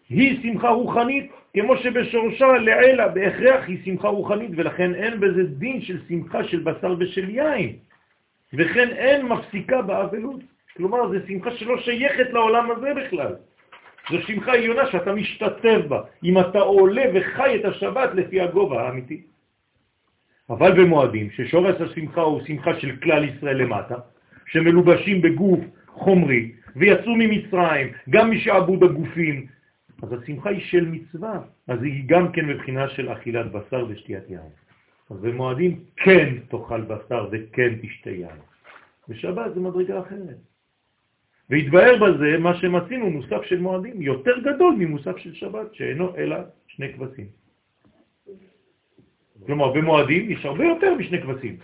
היא 0.08 0.42
שמחה 0.42 0.68
רוחנית, 0.68 1.30
כמו 1.54 1.76
שבשורשה 1.76 2.46
לעילה, 2.46 3.08
בהכרח 3.08 3.64
היא 3.66 3.78
שמחה 3.84 4.08
רוחנית, 4.08 4.50
ולכן 4.56 4.94
אין 4.94 5.20
בזה 5.20 5.42
דין 5.44 5.80
של 5.82 5.98
שמחה 6.08 6.44
של 6.44 6.60
בשר 6.60 6.94
ושל 6.98 7.30
יין. 7.30 7.72
וכן 8.54 8.88
אין 8.88 9.26
מפסיקה 9.26 9.82
באבלות. 9.82 10.40
כלומר, 10.76 11.08
זו 11.08 11.18
שמחה 11.28 11.50
שלא 11.50 11.80
שייכת 11.80 12.30
לעולם 12.30 12.70
הזה 12.70 12.94
בכלל. 12.94 13.34
זו 14.10 14.22
שמחה 14.22 14.52
עליונה 14.52 14.90
שאתה 14.90 15.12
משתתף 15.12 15.80
בה, 15.88 16.02
אם 16.24 16.38
אתה 16.38 16.58
עולה 16.58 17.02
וחי 17.14 17.56
את 17.60 17.64
השבת 17.64 18.10
לפי 18.14 18.40
הגובה 18.40 18.82
האמיתי. 18.82 19.22
אבל 20.50 20.82
במועדים, 20.82 21.30
ששורש 21.30 21.80
השמחה 21.80 22.20
הוא 22.20 22.40
שמחה 22.46 22.80
של 22.80 22.96
כלל 22.96 23.24
ישראל 23.24 23.56
למטה, 23.56 23.96
שמלובשים 24.46 25.22
בגוף 25.22 25.60
חומרי, 25.88 26.52
ויצאו 26.76 27.14
ממצרים, 27.16 27.92
גם 28.10 28.30
משעבוד 28.30 28.82
הגופים, 28.82 29.46
אז 30.02 30.12
השמחה 30.12 30.50
היא 30.50 30.60
של 30.60 30.84
מצווה, 30.88 31.40
אז 31.68 31.82
היא 31.82 32.04
גם 32.06 32.32
כן 32.32 32.46
מבחינה 32.46 32.88
של 32.88 33.12
אכילת 33.12 33.52
בשר 33.52 33.86
ושתיית 33.88 34.30
יין. 34.30 34.52
אז 35.10 35.16
במועדים 35.20 35.80
כן 35.96 36.34
תאכל 36.48 36.80
בשר 36.80 37.28
וכן 37.32 37.74
תשתה 37.82 38.10
יין. 38.10 38.38
בשבת 39.08 39.54
זה 39.54 39.60
מדרגה 39.60 40.00
אחרת. 40.00 40.53
והתבהר 41.54 41.96
בזה 41.96 42.38
מה 42.38 42.54
שמצינו 42.54 43.10
מוסף 43.10 43.42
של 43.42 43.60
מועדים, 43.60 44.02
יותר 44.02 44.38
גדול 44.38 44.74
ממוסף 44.78 45.16
של 45.16 45.34
שבת, 45.34 45.74
שאינו 45.74 46.16
אלא 46.16 46.36
שני 46.66 46.92
כבשים. 46.92 47.26
כלומר, 49.46 49.72
במועדים 49.72 50.30
יש 50.30 50.44
הרבה 50.44 50.64
יותר 50.64 50.94
משני 50.94 51.22
כבשים. 51.22 51.56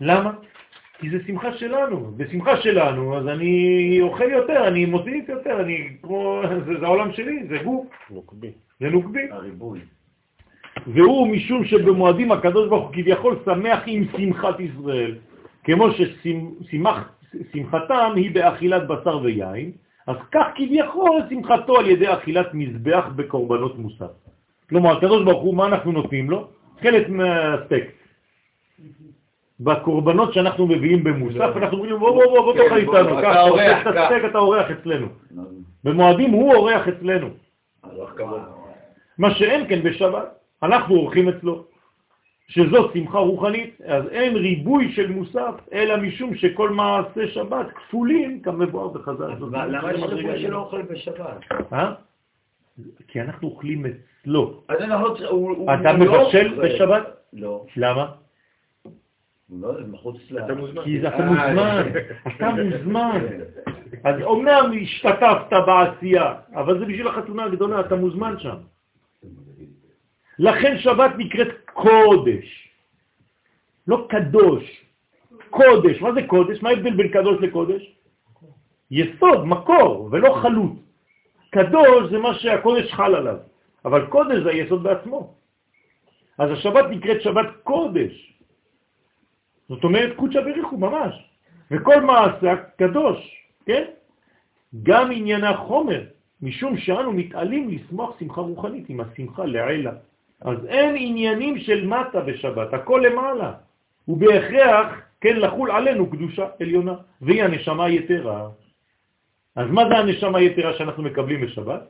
למה? 0.00 0.32
כי 0.98 1.10
זה 1.10 1.18
שמחה 1.26 1.52
שלנו. 1.52 2.12
בשמחה 2.16 2.56
שלנו, 2.56 3.16
אז 3.16 3.28
אני 3.28 3.98
אוכל 4.00 4.30
יותר, 4.30 4.68
אני 4.68 4.84
מוסיף 4.84 5.28
יותר, 5.28 5.60
אני 5.60 5.96
כמו, 6.02 6.42
זה, 6.66 6.78
זה 6.80 6.86
העולם 6.86 7.12
שלי, 7.12 7.46
זה 7.48 7.58
גוף, 7.64 7.86
נוקבי. 8.10 8.50
זה 8.80 8.88
נוקבי. 8.88 9.30
הריבוי. 9.30 9.80
והוא 10.86 11.28
משום 11.28 11.64
שבמועדים 11.64 12.32
הקדוש 12.32 12.68
ברוך 12.68 12.86
הוא 12.86 12.94
כביכול 12.94 13.36
שמח 13.44 13.82
עם 13.86 14.04
שמחת 14.16 14.60
ישראל, 14.60 15.14
כמו 15.64 15.88
שמחתם 17.52 18.12
היא 18.16 18.34
באכילת 18.34 18.86
בשר 18.86 19.18
ויין, 19.22 19.70
אז 20.06 20.16
כך 20.32 20.46
כביכול 20.54 21.20
שמחתו 21.30 21.78
על 21.78 21.86
ידי 21.86 22.12
אכילת 22.12 22.54
מזבח 22.54 23.04
בקורבנות 23.16 23.78
מוסף. 23.78 24.10
כלומר, 24.68 24.96
הקדוש 24.96 25.24
ברוך 25.24 25.42
הוא, 25.42 25.54
מה 25.54 25.66
אנחנו 25.66 25.92
נותנים 25.92 26.30
לו? 26.30 26.48
חלק 26.80 27.08
מהסטייק. 27.08 27.84
בקורבנות 29.60 30.34
שאנחנו 30.34 30.66
מביאים 30.66 31.04
במוסף, 31.04 31.56
אנחנו 31.56 31.76
אומרים, 31.76 31.98
בוא 31.98 32.10
בוא 32.10 32.24
בוא 32.24 32.40
בוא 32.40 32.54
כן, 32.54 32.58
תאכל 32.58 32.84
בוא, 32.84 32.98
איתנו, 32.98 33.18
אתה 33.18 33.42
אורח, 33.42 33.86
אתה 34.30 34.38
אורח 34.38 34.70
אצלנו. 34.70 35.06
במועדים 35.84 36.30
הוא 36.30 36.54
אורח 36.54 36.88
אצלנו. 36.88 37.28
מה 39.18 39.34
שאין 39.34 39.68
כן 39.68 39.82
בשבת, 39.82 40.28
אנחנו 40.62 40.94
אורחים 40.94 41.28
אצלו. 41.28 41.64
שזו 42.48 42.90
שמחה 42.94 43.18
רוחנית, 43.18 43.80
אז 43.86 44.08
אין 44.08 44.36
ריבוי 44.36 44.92
של 44.92 45.10
מוסף, 45.10 45.54
אלא 45.72 45.96
משום 45.96 46.34
שכל 46.34 46.70
מעשה 46.70 47.28
שבת 47.28 47.66
כפולים 47.74 48.42
כמבואר 48.42 48.88
בחז"ל. 48.88 49.30
למה 49.52 49.92
יש 49.92 50.02
ריבוי 50.02 50.22
שלא 50.22 50.32
עליונה. 50.32 50.56
אוכל 50.56 50.82
בשבת? 50.82 51.40
אה? 51.72 51.92
כי 53.08 53.20
אנחנו 53.20 53.48
אוכלים 53.48 53.86
אצלו. 53.86 54.62
אז 54.68 54.80
אנחנו... 54.80 55.06
אתה 55.74 55.92
לא 55.92 55.98
מבשל. 55.98 56.60
בשבת? 56.62 57.02
לא. 57.32 57.66
למה? 57.76 58.06
הוא 59.52 59.60
לא, 59.62 59.74
זה 59.74 59.88
מחוץ 59.92 60.16
ל... 60.30 60.38
אתה 60.38 60.54
מוזמן. 60.54 60.84
כי 60.84 61.00
אתה 61.00 61.08
אה, 61.08 61.24
מוזמן, 61.24 61.92
אתה 62.26 62.50
מוזמן. 62.50 63.26
אז 64.04 64.22
אומנם 64.22 64.72
השתתפת 64.82 65.52
בעשייה, 65.66 66.34
אבל 66.54 66.78
זה 66.78 66.84
בשביל 66.84 67.08
החתונה 67.08 67.44
הגדולה, 67.44 67.80
אתה 67.80 67.96
מוזמן 67.96 68.34
שם. 68.38 68.56
לכן 70.38 70.78
שבת 70.78 71.10
נקראת 71.18 71.48
קודש, 71.72 72.68
לא 73.86 74.06
קדוש, 74.08 74.64
קודש. 75.50 76.00
מה 76.00 76.12
זה 76.12 76.22
קודש? 76.26 76.62
מה 76.62 76.70
ההבדל 76.70 76.94
בין 76.96 77.08
קדוש 77.08 77.36
לקודש? 77.40 77.82
יסוד, 78.90 79.44
מקור, 79.46 80.08
ולא 80.12 80.34
חלות. 80.42 80.72
קדוש 81.50 82.10
זה 82.10 82.18
מה 82.18 82.34
שהקודש 82.34 82.92
חל 82.92 83.14
עליו, 83.14 83.36
אבל 83.84 84.06
קודש 84.06 84.42
זה 84.42 84.50
היסוד 84.50 84.82
בעצמו. 84.82 85.34
אז 86.38 86.50
השבת 86.50 86.84
נקראת 86.90 87.22
שבת 87.22 87.46
קודש. 87.62 88.14
זאת 89.68 89.84
אומרת 89.84 90.16
קודשא 90.16 90.40
בריחו 90.40 90.76
ממש. 90.76 91.14
וכל 91.70 92.00
מעשה 92.00 92.56
קדוש, 92.76 93.18
כן? 93.66 93.84
גם 94.82 95.10
ענייני 95.12 95.46
החומר, 95.46 96.04
משום 96.42 96.76
שאנו 96.76 97.12
מתעלים 97.12 97.68
לשמוח 97.68 98.18
שמחה 98.18 98.40
רוחנית 98.40 98.88
עם 98.88 99.00
השמחה 99.00 99.44
לעילה. 99.44 99.92
אז 100.44 100.58
אין 100.66 100.94
עניינים 100.98 101.58
של 101.58 101.86
מטה 101.86 102.20
בשבת, 102.20 102.74
הכל 102.74 103.02
למעלה. 103.06 103.52
ובהכרח, 104.08 104.86
כן, 105.20 105.36
לחול 105.36 105.70
עלינו 105.70 106.10
קדושה 106.10 106.46
עליונה, 106.60 106.94
והיא 107.20 107.42
הנשמה 107.42 107.84
היתרה. 107.84 108.48
אז 109.56 109.66
מה 109.70 109.82
זה 109.88 109.98
הנשמה 109.98 110.38
היתרה 110.38 110.72
שאנחנו 110.78 111.02
מקבלים 111.02 111.40
בשבת? 111.40 111.82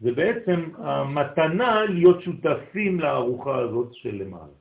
זה 0.00 0.12
בעצם 0.12 0.70
המתנה 0.78 1.84
להיות 1.84 2.22
שותפים 2.22 3.00
לארוחה 3.00 3.58
הזאת 3.58 3.94
של 3.94 4.14
למעלה. 4.14 4.56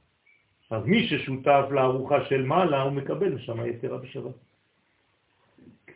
אז 0.71 0.85
מי 0.85 1.07
ששותף 1.07 1.65
לארוחה 1.71 2.25
של 2.25 2.45
מעלה, 2.45 2.81
הוא 2.81 2.91
מקבל 2.91 3.29
נשמה 3.29 3.67
יתרה 3.67 3.97
בשבת. 3.97 4.35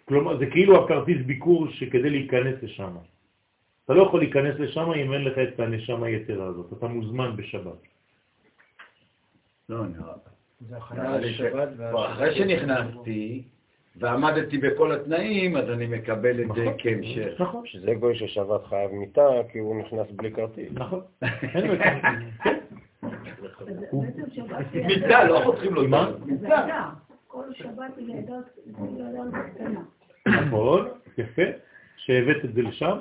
כלומר, 0.07 0.37
זה 0.37 0.45
כאילו 0.45 0.83
הכרטיס 0.83 1.17
ביקור 1.25 1.67
שכדי 1.67 2.09
להיכנס 2.09 2.55
לשם. 2.63 2.95
אתה 3.87 3.95
לא 3.95 4.03
יכול 4.03 4.19
להיכנס 4.19 4.59
לשם 4.59 4.91
אם 4.91 5.13
אין 5.13 5.23
לך 5.23 5.37
את 5.37 5.59
הנשמה 5.59 6.05
היתרה 6.05 6.45
הזאת, 6.45 6.73
אתה 6.73 6.87
מוזמן 6.87 7.35
בשבת. 7.35 7.77
לא, 9.69 9.85
נראה. 9.85 10.13
הכנה 10.77 11.03
נראה 11.03 11.17
לי 11.17 11.35
אחרי 12.11 12.35
שנכנסתי 12.35 13.43
ועמדתי 13.95 14.57
בכל 14.57 14.91
התנאים, 14.91 15.55
אז 15.55 15.69
אני 15.69 15.87
מקבל 15.87 16.41
את 16.41 16.47
זה 16.55 16.61
נכון. 16.61 16.73
כהמשך. 16.77 17.41
נכון, 17.41 17.65
שזה 17.65 17.93
גוי 17.93 18.15
ששבת 18.15 18.65
חייב 18.65 18.91
מיטה, 18.91 19.27
כי 19.51 19.59
הוא 19.59 19.81
נכנס 19.81 20.07
בלי 20.11 20.31
כרטיס. 20.31 20.69
נכון. 20.73 21.01
כן. 21.23 22.19
מיטה, 24.87 25.23
לא 25.23 25.41
חותכים 25.45 25.73
לו 25.73 25.87
מה? 25.87 26.11
מיטה. 26.25 26.89
כל 27.27 27.53
שבת 27.53 27.97
היא 27.97 28.15
אדר 28.19 28.39
בקטנה. 29.31 29.81
נכון, 30.27 30.87
יפה, 31.17 31.41
שהבאת 31.97 32.45
את 32.45 32.53
זה 32.53 32.61
לשם. 32.61 32.97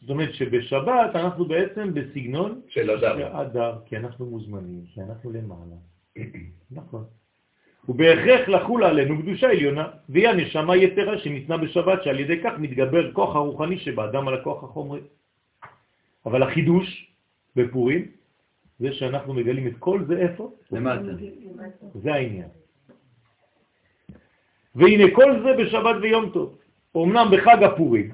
זאת 0.00 0.10
אומרת 0.10 0.34
שבשבת 0.34 1.16
אנחנו 1.16 1.44
בעצם 1.44 1.94
בסגנון 1.94 2.60
של 2.68 2.90
אדר. 2.90 3.16
של 3.18 3.22
אדר, 3.22 3.78
כי 3.86 3.96
אנחנו 3.96 4.26
מוזמנים, 4.26 4.84
כי 4.94 5.00
אנחנו 5.00 5.32
למעלה. 5.32 5.76
נכון. 6.70 7.04
ובהכרח 7.88 8.48
לחול 8.48 8.84
עלינו 8.84 9.18
קדושה 9.22 9.50
עליונה, 9.50 9.86
והיא 10.08 10.28
הנשמה 10.28 10.76
יתרה 10.76 11.18
שניתנה 11.18 11.56
בשבת, 11.56 12.02
שעל 12.04 12.20
ידי 12.20 12.42
כך 12.42 12.52
מתגבר 12.58 13.12
כוח 13.12 13.36
הרוחני 13.36 13.78
שבאדם 13.78 14.28
על 14.28 14.34
הכוח 14.34 14.64
החומרי. 14.64 15.00
אבל 16.26 16.42
החידוש 16.42 17.12
בפורים 17.56 18.06
זה 18.78 18.92
שאנחנו 18.92 19.34
מגלים 19.34 19.66
את 19.66 19.76
כל 19.78 20.04
זה 20.06 20.16
איפה? 20.18 20.52
למטה. 20.72 21.12
זה 21.94 22.14
העניין. 22.14 22.48
והנה 24.74 25.04
כל 25.14 25.42
זה 25.42 25.50
בשבת 25.62 25.96
ויום 26.02 26.30
טוב. 26.30 26.58
אמנם 26.96 27.26
בחג 27.32 27.62
הפורים 27.62 28.10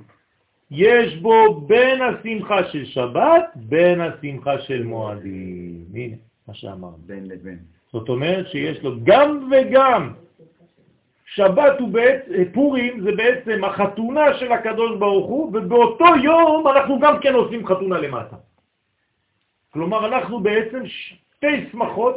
יש 0.74 1.16
בו 1.16 1.60
בין 1.60 2.02
השמחה 2.02 2.64
של 2.64 2.84
שבת, 2.84 3.44
בין 3.54 4.00
השמחה 4.00 4.58
של 4.58 4.82
מועדים. 4.82 5.84
הנה, 5.94 6.16
מה 6.48 6.54
שאמרנו. 6.54 6.96
בין 7.06 7.28
לבין. 7.28 7.58
זאת 7.92 8.08
אומרת 8.08 8.48
שיש 8.48 8.82
לו 8.82 8.96
גם 9.04 9.50
וגם. 9.50 10.12
שבת 11.26 11.80
הוא 11.80 11.88
בעצם, 11.88 12.32
פורים 12.52 13.00
זה 13.00 13.12
בעצם 13.16 13.64
החתונה 13.64 14.38
של 14.38 14.52
הקדוש 14.52 14.98
ברוך 14.98 15.26
הוא, 15.26 15.46
ובאותו 15.46 16.04
יום 16.24 16.68
אנחנו 16.68 17.00
גם 17.00 17.20
כן 17.20 17.34
עושים 17.34 17.66
חתונה 17.66 17.98
למטה. 17.98 18.36
כלומר, 19.72 20.06
אנחנו 20.06 20.40
בעצם 20.40 20.82
שתי 20.86 21.70
שמחות 21.72 22.16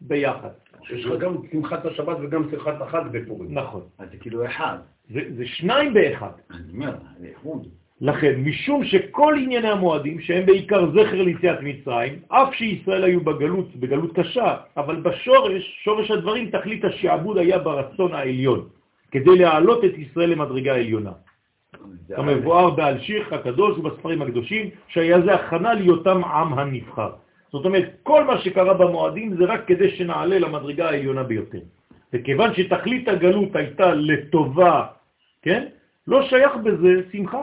ביחד. 0.00 0.50
יש 0.90 1.04
לך 1.04 1.20
גם 1.20 1.36
שמחת 1.52 1.86
השבת 1.86 2.16
וגם 2.20 2.50
שמחת 2.50 2.80
החג 2.80 3.02
בפורים. 3.10 3.54
נכון. 3.54 3.82
אז 3.98 4.10
זה 4.10 4.16
כאילו 4.16 4.46
אחד. 4.46 4.78
זה, 5.10 5.20
זה 5.36 5.46
שניים 5.46 5.94
באחד. 5.94 6.30
אני 6.50 6.72
אומר, 6.72 6.94
זה 7.20 7.26
איחוד. 7.26 7.68
לכן, 8.00 8.40
משום 8.44 8.84
שכל 8.84 9.34
ענייני 9.42 9.68
המועדים, 9.68 10.20
שהם 10.20 10.46
בעיקר 10.46 10.90
זכר 10.90 11.22
ליציאת 11.22 11.58
מצרים, 11.62 12.18
אף 12.28 12.54
שישראל 12.54 13.04
היו 13.04 13.20
בגלות, 13.20 13.76
בגלות 13.76 14.12
קשה, 14.14 14.56
אבל 14.76 14.96
בשורש, 14.96 15.80
שורש 15.84 16.10
הדברים, 16.10 16.50
תכלית 16.50 16.84
השעבוד 16.84 17.38
היה 17.38 17.58
ברצון 17.58 18.14
העליון, 18.14 18.68
כדי 19.10 19.38
להעלות 19.38 19.84
את 19.84 19.98
ישראל 19.98 20.30
למדרגה 20.30 20.72
העליונה. 20.72 21.12
המבואר 22.16 22.70
בעל 22.70 23.00
שיך 23.00 23.32
הקדוש 23.32 23.78
ובספרים 23.78 24.22
הקדושים, 24.22 24.70
שהיה 24.88 25.20
זה 25.20 25.34
הכנה 25.34 25.74
להיותם 25.74 26.24
עם 26.24 26.58
הנבחר. 26.58 27.10
זאת 27.52 27.64
אומרת, 27.64 27.88
כל 28.02 28.24
מה 28.24 28.38
שקרה 28.38 28.74
במועדים 28.74 29.36
זה 29.36 29.44
רק 29.44 29.66
כדי 29.66 29.90
שנעלה 29.96 30.38
למדרגה 30.38 30.88
העליונה 30.88 31.22
ביותר. 31.22 31.60
וכיוון 32.12 32.54
שתכלית 32.54 33.08
הגלות 33.08 33.56
הייתה 33.56 33.94
לטובה, 33.94 34.86
כן? 35.42 35.66
לא 36.06 36.22
שייך 36.22 36.52
בזה 36.64 37.02
שמחה. 37.12 37.42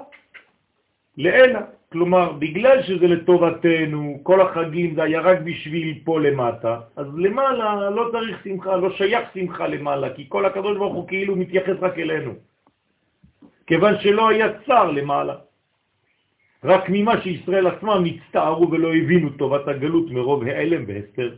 לאלה. 1.17 1.61
כלומר, 1.91 2.31
בגלל 2.31 2.83
שזה 2.83 3.07
לטובתנו, 3.07 4.19
כל 4.23 4.41
החגים 4.41 4.95
זה 4.95 5.03
היה 5.03 5.21
רק 5.21 5.39
בשביל 5.39 5.99
פה 6.03 6.19
למטה, 6.19 6.79
אז 6.95 7.07
למעלה 7.15 7.89
לא 7.89 8.09
צריך 8.11 8.43
שמחה, 8.43 8.75
לא 8.75 8.89
שייך 8.99 9.29
שמחה 9.33 9.67
למעלה, 9.67 10.13
כי 10.13 10.25
כל 10.29 10.45
הקדוש 10.45 10.77
ברוך 10.77 10.93
הוא 10.93 11.07
כאילו 11.07 11.35
מתייחס 11.35 11.77
רק 11.81 11.99
אלינו. 11.99 12.33
כיוון 13.67 13.93
שלא 13.99 14.29
היה 14.29 14.47
צר 14.65 14.91
למעלה. 14.91 15.35
רק 16.63 16.83
ממה 16.89 17.21
שישראל 17.21 17.67
עצמם 17.67 18.03
הצטערו 18.05 18.71
ולא 18.71 18.89
הבינו 18.95 19.29
טובת 19.29 19.67
הגלות 19.67 20.11
מרוב 20.11 20.43
העלם 20.43 20.83
והסתר. 20.87 21.35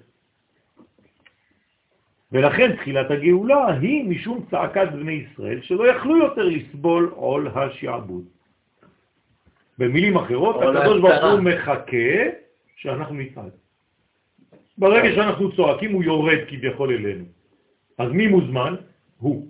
ולכן 2.32 2.76
תחילת 2.76 3.12
הגאולה 3.12 3.78
היא 3.82 4.10
משום 4.10 4.46
צעקת 4.52 4.88
בני 4.92 5.12
ישראל 5.12 5.62
שלא 5.62 5.88
יכלו 5.88 6.18
יותר 6.18 6.44
לסבול 6.44 7.12
עול 7.16 7.48
השעבוד. 7.56 8.37
במילים 9.78 10.18
אחרות, 10.18 10.56
הקדוש 10.56 11.02
ברוך. 11.02 11.24
הוא 11.32 11.40
מחכה 11.40 12.18
שאנחנו 12.76 13.16
נצעד. 13.16 13.52
ברגע 14.78 15.16
שאנחנו 15.16 15.56
צועקים 15.56 15.92
הוא 15.94 16.04
יורד 16.04 16.38
כביכול 16.48 16.94
אלינו. 16.94 17.26
אז 17.98 18.12
מי 18.12 18.28
מוזמן? 18.28 18.76
הוא 19.18 19.48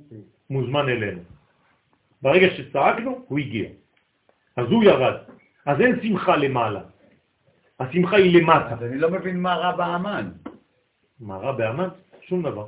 מוזמן 0.49 0.89
אלינו. 0.89 1.21
ברגע 2.21 2.47
שצעקנו, 2.57 3.25
הוא 3.27 3.39
הגיע. 3.39 3.69
אז 4.55 4.67
הוא 4.71 4.83
ירד. 4.83 5.13
אז 5.65 5.81
אין 5.81 5.99
שמחה 6.01 6.35
למעלה. 6.35 6.81
השמחה 7.79 8.15
היא 8.15 8.41
למטה. 8.41 8.73
אז 8.73 8.83
אני 8.83 8.97
לא 8.97 9.09
מבין 9.11 9.39
מה 9.41 9.55
רע 9.55 9.71
באמן. 9.75 10.29
מה 11.19 11.37
רע 11.37 11.51
באמן? 11.51 11.87
שום 12.21 12.43
דבר. 12.43 12.65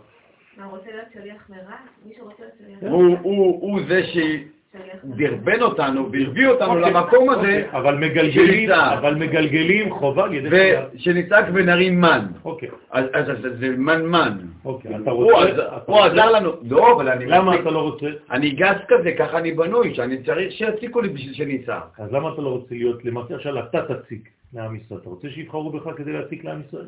מה, 0.57 0.65
הוא 0.65 0.77
רוצה 0.77 0.91
להיות 0.91 1.07
שליח 1.13 1.49
מרע? 1.49 1.75
מי 2.05 2.13
שרוצה 2.17 2.43
להיות 2.43 2.53
שליח 2.79 2.91
הוא- 2.91 3.17
הוא 3.21 3.79
זה 3.87 4.01
הוא 4.05 4.49
דרבן 5.03 5.61
אותנו 5.61 6.11
והביא 6.11 6.47
אותנו 6.47 6.77
אוקיי, 6.77 6.93
למקום 6.93 7.29
הזה, 7.29 7.39
אוקיי, 7.41 7.67
אבל 7.71 7.95
מגלגלים, 7.95 8.67
שנצעק. 8.69 8.97
אבל 8.97 9.15
מגלגלים 9.15 9.91
חובה 9.93 10.23
על 10.23 10.33
ידי 10.33 10.49
חייב. 10.49 10.79
ושנצעק 10.95 11.45
ונרים 11.53 12.01
מן. 12.01 12.25
אוקיי, 12.45 12.69
אז 12.91 13.05
אז- 13.13 13.29
אז 13.29 13.59
זה 13.59 13.69
מן 13.77 14.05
מן. 14.05 14.37
אוקיי, 14.65 14.95
אתה 14.95 15.11
הוא 15.11 15.31
רוצה... 15.31 15.45
עז- 15.45 15.59
אתה 15.59 15.81
הוא 15.85 15.97
רוצה- 15.97 16.05
עזר 16.11 16.31
לנו. 16.31 16.51
לא, 16.69 16.95
אבל 16.95 17.09
אני... 17.09 17.25
למה 17.25 17.55
אתה 17.55 17.71
לא 17.71 17.81
רוצה? 17.81 18.07
אני 18.31 18.49
גס 18.49 18.77
כזה, 18.87 19.11
ככה 19.19 19.37
אני 19.37 19.51
בנוי, 19.51 19.95
שאני 19.95 20.23
צריך 20.23 20.51
שיציקו 20.51 21.01
לי 21.01 21.09
בשביל 21.09 21.33
שנצעק. 21.33 21.99
אז 21.99 22.13
למה 22.13 22.33
אתה 22.33 22.41
לא 22.41 22.49
רוצה 22.49 22.75
להיות, 22.75 23.05
למעשה 23.05 23.35
עכשיו 23.35 23.59
אתה 23.59 23.81
תציק 23.95 24.29
לעם 24.53 24.75
ישראל. 24.75 24.99
אתה 24.99 25.09
רוצה 25.09 25.29
שיבחרו 25.29 25.69
בך 25.71 25.89
כדי 25.97 26.13
להציק 26.13 26.45
לעם 26.45 26.61
ישראל? 26.67 26.85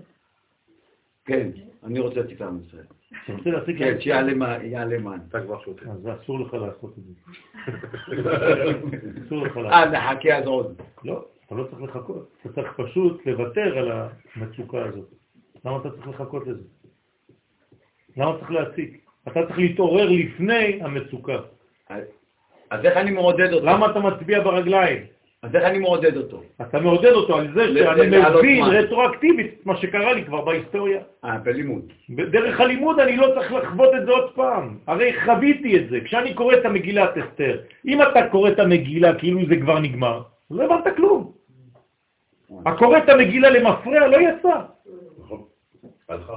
כן, 1.26 1.49
אני 1.84 1.99
רוצה 1.99 2.22
להציק 2.22 2.41
לעם 2.41 2.60
ישראל. 2.68 2.84
אתה 3.26 3.34
רוצה 3.34 3.49
להציק 3.49 3.80
לעם 3.80 3.80
כן, 3.80 3.85
ישראל? 3.85 4.02
שיעלה 4.02 4.34
מה- 4.34 4.57
יעלה 4.64 4.98
מן. 4.98 5.18
אתה 5.30 5.41
כבר 5.41 5.61
שותה. 5.61 5.85
אז 5.91 6.07
אסור 6.23 6.39
לך 6.39 6.53
לעשות 6.53 6.93
את 6.98 7.03
זה. 7.03 7.14
אסור 9.26 9.45
לך 9.45 9.57
אה, 9.57 9.61
לעשות. 9.61 9.93
נחכה 9.93 10.38
אז 10.38 10.45
עוד. 10.48 10.81
לא, 11.03 11.26
אתה 11.45 11.56
לא 11.56 11.64
צריך 11.64 11.81
לחכות. 11.81 12.31
אתה 12.41 12.53
צריך 12.53 12.73
פשוט 12.77 13.26
לוותר 13.26 13.77
על 13.77 13.91
המצוקה 14.35 14.85
הזאת. 14.85 15.10
למה 15.65 15.77
אתה 15.77 15.89
צריך 15.91 16.07
לחכות 16.07 16.48
לזה? 16.48 16.64
למה 18.18 18.38
צריך 18.39 18.52
להציק? 18.52 19.06
אתה 19.27 19.45
צריך 19.45 19.57
להתעורר 19.57 20.10
לפני 20.10 20.80
המצוקה. 20.84 21.38
אז 22.69 22.85
איך 22.85 22.98
אני 22.98 23.11
מעודד 23.11 23.53
אותו? 23.53 23.65
למה 23.65 23.91
אתה 23.91 23.99
מצביע 23.99 24.43
ברגליים? 24.43 25.03
אז 25.44 25.56
איך 25.56 25.64
אני 25.64 25.80
מעודד 25.80 26.18
אותו? 26.18 26.44
אתה 26.62 26.80
מעודד 26.80 27.12
אותו 27.12 27.36
על 27.38 27.54
זה 27.54 27.66
שאני 27.74 28.08
מבין. 28.08 28.64
רטרואקטיבית 28.64 29.66
מה 29.66 29.78
שקרה 29.78 30.14
לי 30.14 30.26
כבר 30.26 30.42
בהיסטוריה. 30.42 31.02
אה, 31.26 31.38
בלימוד. 31.38 31.82
בדרך 32.10 32.60
הלימוד 32.60 33.00
אני 33.00 33.18
לא 33.18 33.28
צריך 33.34 33.54
לחוות 33.54 33.90
את 33.96 34.06
זה 34.06 34.12
עוד 34.12 34.32
פעם. 34.32 34.78
הרי 34.88 35.14
חוויתי 35.26 35.78
את 35.78 35.90
זה. 35.90 36.00
כשאני 36.02 36.34
קורא 36.34 36.54
את 36.54 36.66
המגילת 36.66 37.18
אסתר, 37.18 37.60
אם 37.86 38.02
אתה 38.02 38.28
קורא 38.32 38.50
את 38.50 38.60
המגילה 38.60 39.16
כאילו 39.16 39.40
זה 39.50 39.56
כבר 39.56 39.80
נגמר, 39.80 40.22
לא 40.52 40.64
הבנת 40.64 40.96
כלום. 40.96 41.32
הקורא 42.66 42.98
את 42.98 43.10
המגילה 43.10 43.50
למפרע 43.50 44.08
לא 44.08 44.18
יצא. 44.18 44.56
הלכה. 46.10 46.36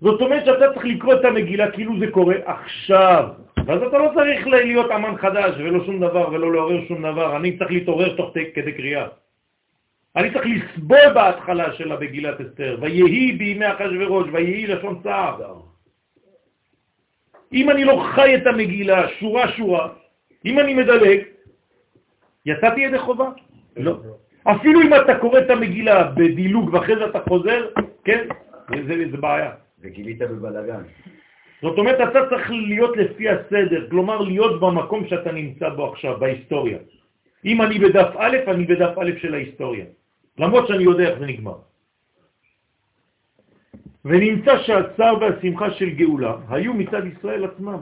זאת 0.00 0.20
אומרת 0.20 0.44
שאתה 0.44 0.72
צריך 0.74 0.84
לקרוא 0.84 1.14
את 1.14 1.24
המגילה 1.24 1.70
כאילו 1.70 1.98
זה 1.98 2.06
קורה 2.10 2.34
עכשיו. 2.44 3.28
ואז 3.68 3.82
אתה 3.82 3.98
לא 3.98 4.10
צריך 4.14 4.46
להיות 4.46 4.90
אמן 4.90 5.16
חדש 5.16 5.54
ולא 5.58 5.84
שום 5.84 6.00
דבר 6.00 6.28
ולא 6.32 6.52
לעורר 6.52 6.86
שום 6.88 7.02
דבר. 7.02 7.36
אני 7.36 7.58
צריך 7.58 7.70
להתעורר 7.70 8.16
תוך 8.16 8.32
כדי 8.54 8.72
קריאה. 8.72 9.06
אני 10.16 10.32
צריך 10.32 10.46
לסבול 10.46 11.12
בהתחלה 11.14 11.72
של 11.72 11.92
המגילת 11.92 12.40
אסתר. 12.40 12.78
ויהי 12.80 13.32
בימי 13.32 13.72
אחשוורוש, 13.72 14.28
ויהי 14.32 14.66
לשון 14.66 15.00
צער. 15.02 15.60
אם 17.52 17.70
אני 17.70 17.84
לא 17.84 18.04
חי 18.14 18.34
את 18.34 18.46
המגילה 18.46 19.08
שורה 19.08 19.52
שורה, 19.52 19.88
אם 20.44 20.58
אני 20.58 20.74
מדלג, 20.74 21.20
יצאתי 22.46 22.80
ידי 22.80 22.98
חובה? 22.98 23.28
לא. 23.76 24.00
אפילו 24.44 24.80
אם 24.80 24.94
אתה 24.94 25.18
קורא 25.18 25.38
את 25.38 25.50
המגילה 25.50 26.04
בדילוג 26.04 26.74
ואחרי 26.74 26.96
זה 26.96 27.06
אתה 27.06 27.20
חוזר, 27.28 27.68
כן, 28.04 28.28
זה, 28.70 28.76
זה, 28.86 29.04
זה 29.10 29.16
בעיה. 29.16 29.52
וגילית 29.80 30.18
בבלגן. 30.18 30.82
זאת 31.62 31.78
אומרת, 31.78 31.98
אתה 32.10 32.20
צריך 32.30 32.50
להיות 32.50 32.96
לפי 32.96 33.28
הסדר, 33.28 33.90
כלומר 33.90 34.20
להיות 34.20 34.60
במקום 34.60 35.06
שאתה 35.06 35.32
נמצא 35.32 35.68
בו 35.68 35.92
עכשיו, 35.92 36.18
בהיסטוריה. 36.18 36.78
אם 37.44 37.62
אני 37.62 37.78
בדף 37.78 38.10
א', 38.18 38.36
אני 38.46 38.64
בדף 38.64 38.92
א' 38.98 39.10
של 39.22 39.34
ההיסטוריה, 39.34 39.84
למרות 40.38 40.68
שאני 40.68 40.82
יודע 40.82 41.04
איך 41.08 41.18
זה 41.18 41.26
נגמר. 41.26 41.58
ונמצא 44.04 44.58
שהצער 44.58 45.14
והשמחה 45.20 45.70
של 45.70 45.90
גאולה 45.90 46.34
היו 46.48 46.74
מצד 46.74 47.02
ישראל 47.06 47.44
עצמם. 47.44 47.80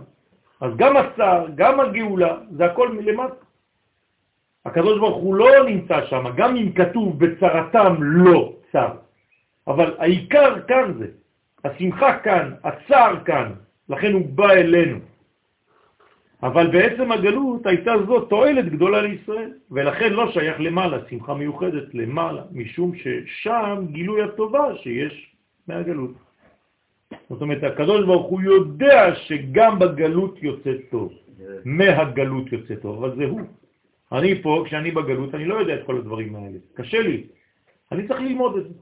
אז 0.60 0.70
גם 0.76 0.96
הצער, 0.96 1.46
גם 1.54 1.80
הגאולה, 1.80 2.36
זה 2.50 2.64
הכל 2.64 2.88
מלמטה. 2.92 3.44
הקדוש 4.64 4.98
ברוך 4.98 5.16
הוא 5.16 5.34
לא 5.34 5.48
נמצא 5.66 6.06
שם, 6.06 6.24
גם 6.36 6.56
אם 6.56 6.72
כתוב 6.72 7.18
בצרתם 7.18 7.94
לא 8.00 8.52
צר. 8.72 8.92
אבל 9.66 9.94
העיקר 9.98 10.60
כאן 10.68 10.92
זה, 10.98 11.06
השמחה 11.64 12.18
כאן, 12.18 12.54
הצער 12.64 13.24
כאן, 13.24 13.52
לכן 13.88 14.12
הוא 14.12 14.26
בא 14.26 14.50
אלינו. 14.50 14.98
אבל 16.42 16.66
בעצם 16.66 17.12
הגלות 17.12 17.66
הייתה 17.66 17.92
זו 18.06 18.20
תועלת 18.20 18.68
גדולה 18.68 19.02
לישראל, 19.02 19.50
ולכן 19.70 20.12
לא 20.12 20.32
שייך 20.32 20.60
למעלה, 20.60 20.98
שמחה 21.10 21.34
מיוחדת 21.34 21.94
למעלה, 21.94 22.42
משום 22.52 22.92
ששם 22.94 23.84
גילוי 23.90 24.22
הטובה 24.22 24.76
שיש 24.76 25.32
מהגלות. 25.68 26.10
זאת 27.30 27.42
אומרת, 27.42 27.62
הקדוש 27.64 28.06
ברוך 28.06 28.26
הוא 28.26 28.40
יודע 28.42 29.14
שגם 29.14 29.78
בגלות 29.78 30.42
יוצא 30.42 30.72
טוב, 30.90 31.12
מהגלות 31.64 32.52
יוצא 32.52 32.74
טוב, 32.74 33.04
אבל 33.04 33.16
זה 33.16 33.24
הוא. 33.24 33.40
אני 34.12 34.42
פה, 34.42 34.62
כשאני 34.66 34.90
בגלות, 34.90 35.34
אני 35.34 35.44
לא 35.44 35.54
יודע 35.54 35.74
את 35.74 35.86
כל 35.86 35.96
הדברים 35.96 36.36
האלה. 36.36 36.58
קשה 36.74 37.00
לי. 37.00 37.22
אני 37.92 38.08
צריך 38.08 38.20
ללמוד 38.20 38.56
את 38.56 38.64
זה. 38.64 38.74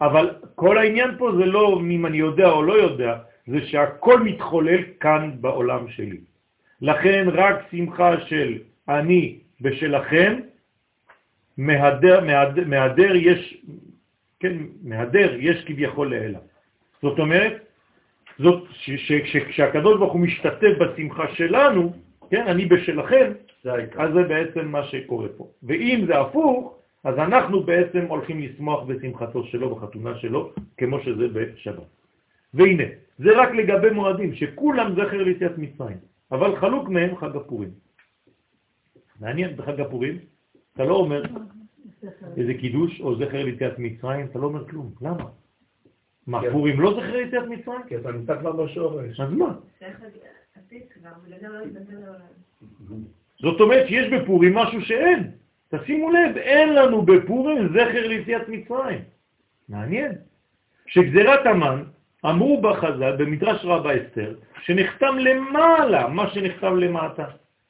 אבל 0.00 0.30
כל 0.54 0.78
העניין 0.78 1.10
פה 1.18 1.32
זה 1.36 1.44
לא 1.44 1.80
אם 1.80 2.06
אני 2.06 2.16
יודע 2.16 2.50
או 2.50 2.62
לא 2.62 2.72
יודע, 2.72 3.18
זה 3.50 3.66
שהכל 3.66 4.20
מתחולל 4.20 4.82
כאן 5.00 5.30
בעולם 5.40 5.88
שלי. 5.88 6.20
לכן 6.80 7.26
רק 7.32 7.56
שמחה 7.70 8.20
של 8.20 8.58
אני 8.88 9.38
ושלכם, 9.60 10.40
מהדר, 11.58 12.24
מהדר, 12.24 12.64
מהדר 12.66 13.16
יש, 13.16 13.64
כן, 14.40 14.56
מהדר 14.82 15.36
יש 15.40 15.64
כביכול 15.66 16.10
לאלה. 16.10 16.38
זאת 17.02 17.18
אומרת, 17.18 17.52
זאת, 18.38 18.68
כשהקדוש 19.48 19.98
ברוך 19.98 20.12
הוא 20.12 20.20
משתתף 20.20 20.72
בשמחה 20.80 21.34
שלנו, 21.34 21.92
כן, 22.30 22.46
אני 22.46 22.66
בשלכם, 22.66 23.32
זה. 23.62 23.72
אז 23.96 24.12
זה 24.14 24.22
בעצם 24.22 24.68
מה 24.68 24.82
שקורה 24.82 25.28
פה. 25.36 25.48
ואם 25.62 26.04
זה 26.06 26.20
הפוך, 26.20 26.78
אז 27.04 27.18
אנחנו 27.18 27.62
בעצם 27.62 28.04
הולכים 28.08 28.40
לשמוח 28.40 28.84
בשמחתו 28.84 29.44
שלו, 29.44 29.74
בחתונה 29.74 30.18
שלו, 30.18 30.52
כמו 30.76 31.00
שזה 31.00 31.28
בשבת. 31.28 31.99
והנה, 32.54 32.84
זה 33.18 33.30
רק 33.36 33.50
לגבי 33.54 33.90
מועדים, 33.90 34.34
שכולם 34.34 34.94
זכר 34.94 35.22
ליציאת 35.22 35.58
מצרים, 35.58 35.96
אבל 36.32 36.56
חלוק 36.56 36.88
מהם 36.88 37.16
חג 37.16 37.36
הפורים. 37.36 37.70
מעניין, 39.20 39.56
בחג 39.56 39.80
הפורים, 39.80 40.18
אתה 40.74 40.84
לא 40.84 40.94
אומר 40.94 41.22
איזה 42.36 42.54
קידוש 42.54 43.00
או 43.00 43.16
זכר 43.16 43.44
ליציאת 43.44 43.78
מצרים, 43.78 44.26
אתה 44.26 44.38
לא 44.38 44.46
אומר 44.46 44.68
כלום. 44.68 44.92
למה? 45.00 45.24
מה, 46.26 46.42
כן. 46.42 46.52
פורים 46.52 46.80
לא 46.80 46.94
זכר 47.00 47.16
ליציאת 47.16 47.46
מצרים? 47.48 47.80
כי 47.88 47.96
אתה 47.96 48.12
נמצא 48.12 48.40
כבר 48.40 48.52
בשורש. 48.52 49.20
אז 49.20 49.32
מה? 49.32 49.54
לא. 51.90 52.12
זאת 53.40 53.60
אומרת 53.60 53.88
שיש 53.88 54.12
בפורים 54.12 54.54
משהו 54.54 54.80
שאין. 54.80 55.30
תשימו 55.68 56.10
לב, 56.10 56.36
אין 56.36 56.74
לנו 56.74 57.02
בפורים 57.02 57.68
זכר 57.68 58.06
ליציאת 58.08 58.48
מצרים. 58.48 59.00
מעניין. 59.68 60.12
שגזירת 60.86 61.46
המן, 61.46 61.84
אמרו 62.24 62.60
בחז"ל, 62.60 63.16
במדרש 63.16 63.64
רבה 63.64 63.90
אסתר, 63.96 64.34
שנחתם 64.62 65.18
למעלה 65.18 66.08
מה 66.08 66.30
שנחתם 66.30 66.76
למטה. 66.76 67.24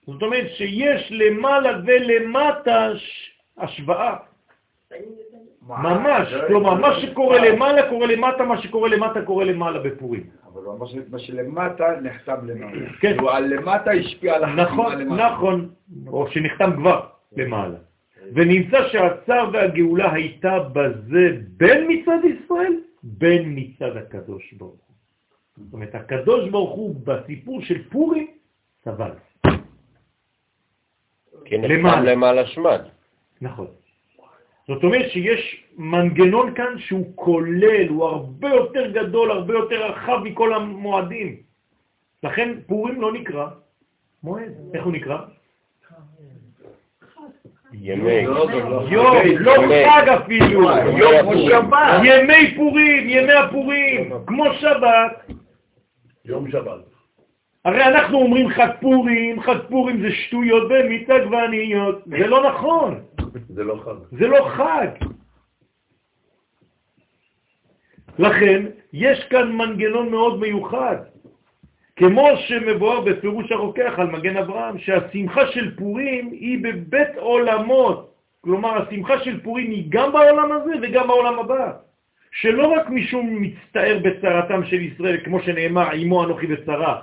זאת 0.06 0.22
אומרת 0.22 0.46
שיש 0.56 1.12
למעלה 1.12 1.78
ולמטה 1.86 2.90
ש- 2.96 3.30
השוואה. 3.58 4.16
ממש, 5.68 6.34
כלומר, 6.46 6.74
מה 6.74 7.00
שקורה 7.00 7.38
למעלה 7.48 7.88
קורה 7.88 8.06
למטה, 8.06 8.44
מה 8.44 8.62
שקורה 8.62 8.88
למטה 8.88 9.22
קורה 9.22 9.44
למעלה 9.44 9.78
בפורים. 9.78 10.22
אבל 10.52 10.62
הוא 10.62 10.74
אמר 10.74 10.86
שמה 10.86 11.18
שלמטה 11.18 11.84
נחתם 12.02 12.46
למעלה. 12.46 12.86
כן. 13.00 13.08
כאילו, 13.14 13.30
הלמטה 13.30 13.90
השפיע 13.90 14.34
על 14.34 14.44
החתימה 14.44 14.62
נכון, 14.62 14.98
למטה. 14.98 15.28
נכון, 15.30 15.68
או 16.06 16.26
שנחתם 16.30 16.72
כבר 16.76 17.00
למעלה. 17.36 17.76
ונמצא 18.34 18.88
שהצער 18.88 19.50
והגאולה 19.52 20.12
הייתה 20.12 20.58
בזה 20.72 21.28
בין 21.56 21.86
מצד 21.88 22.18
ישראל, 22.24 22.72
בין 23.02 23.52
מצד 23.56 23.96
הקדוש 23.96 24.52
ברוך 24.52 24.80
הוא. 24.86 24.96
זאת 25.56 25.72
אומרת, 25.72 25.94
הקדוש 25.94 26.50
ברוך 26.50 26.74
הוא 26.74 26.94
בסיפור 27.04 27.62
של 27.62 27.88
פורים 27.88 28.26
סבל. 28.84 29.10
כי 31.44 31.58
נחתם 31.58 31.70
למעלה. 31.70 32.12
למעלה 32.12 32.46
שמד. 32.46 32.80
נכון. 33.40 33.66
זאת 34.68 34.84
אומרת 34.84 35.10
שיש 35.10 35.64
מנגנון 35.76 36.54
כאן 36.54 36.78
שהוא 36.78 37.12
כולל, 37.14 37.88
הוא 37.88 38.04
הרבה 38.04 38.48
יותר 38.48 38.90
גדול, 38.90 39.30
הרבה 39.30 39.54
יותר 39.54 39.86
רחב 39.86 40.18
מכל 40.24 40.54
המועדים. 40.54 41.36
לכן 42.22 42.60
פורים 42.66 43.00
לא 43.00 43.12
נקרא 43.12 43.46
מועד. 44.22 44.52
איך 44.74 44.84
הוא 44.84 44.92
נקרא? 44.92 45.18
ימי. 47.72 48.26
לא, 48.26 48.50
לא, 48.50 48.70
לא. 48.70 48.86
יום, 48.90 49.16
לא 49.38 49.62
ימי. 49.62 49.84
חג 49.90 50.08
אפילו. 50.08 50.70
יום 50.98 51.22
כמו 51.22 51.34
שבת. 51.48 52.00
ימי 52.04 52.54
פורים, 52.56 53.08
ימי 53.08 53.32
הפורים, 53.32 54.12
כמו 54.26 54.44
שבת. 54.54 55.30
יום 56.24 56.50
שבת. 56.50 56.80
הרי 57.64 57.84
אנחנו 57.84 58.18
אומרים 58.18 58.48
חג 58.48 58.68
פורים, 58.80 59.42
חג 59.42 59.58
פורים 59.68 60.00
זה 60.02 60.12
שטויות 60.12 60.68
במיץ 60.68 61.10
עגבניות. 61.10 62.02
זה 62.06 62.26
לא 62.26 62.50
נכון, 62.52 63.00
זה 63.48 63.64
לא 63.64 63.80
חג. 63.84 64.16
זה 64.18 64.26
לא 64.28 64.48
חג. 64.48 64.88
לכן, 68.18 68.66
יש 68.92 69.24
כאן 69.30 69.52
מנגנון 69.52 70.10
מאוד 70.10 70.40
מיוחד. 70.40 70.96
כמו 72.00 72.28
שמבואר 72.36 73.00
בפירוש 73.00 73.52
הרוקח 73.52 73.92
על 73.96 74.06
מגן 74.06 74.36
אברהם, 74.36 74.78
שהשמחה 74.78 75.46
של 75.46 75.76
פורים 75.76 76.30
היא 76.32 76.58
בבית 76.62 77.16
עולמות. 77.16 78.14
כלומר, 78.40 78.82
השמחה 78.82 79.18
של 79.18 79.40
פורים 79.40 79.70
היא 79.70 79.84
גם 79.88 80.12
בעולם 80.12 80.52
הזה 80.52 80.70
וגם 80.82 81.08
בעולם 81.08 81.38
הבא. 81.38 81.72
שלא 82.30 82.66
רק 82.66 82.90
משום 82.90 83.42
מצטער 83.42 83.98
בצרתם 84.02 84.64
של 84.64 84.80
ישראל, 84.80 85.16
כמו 85.24 85.40
שנאמר, 85.40 85.90
עמו 85.90 86.24
אנוכי 86.24 86.46
בצרה, 86.46 87.00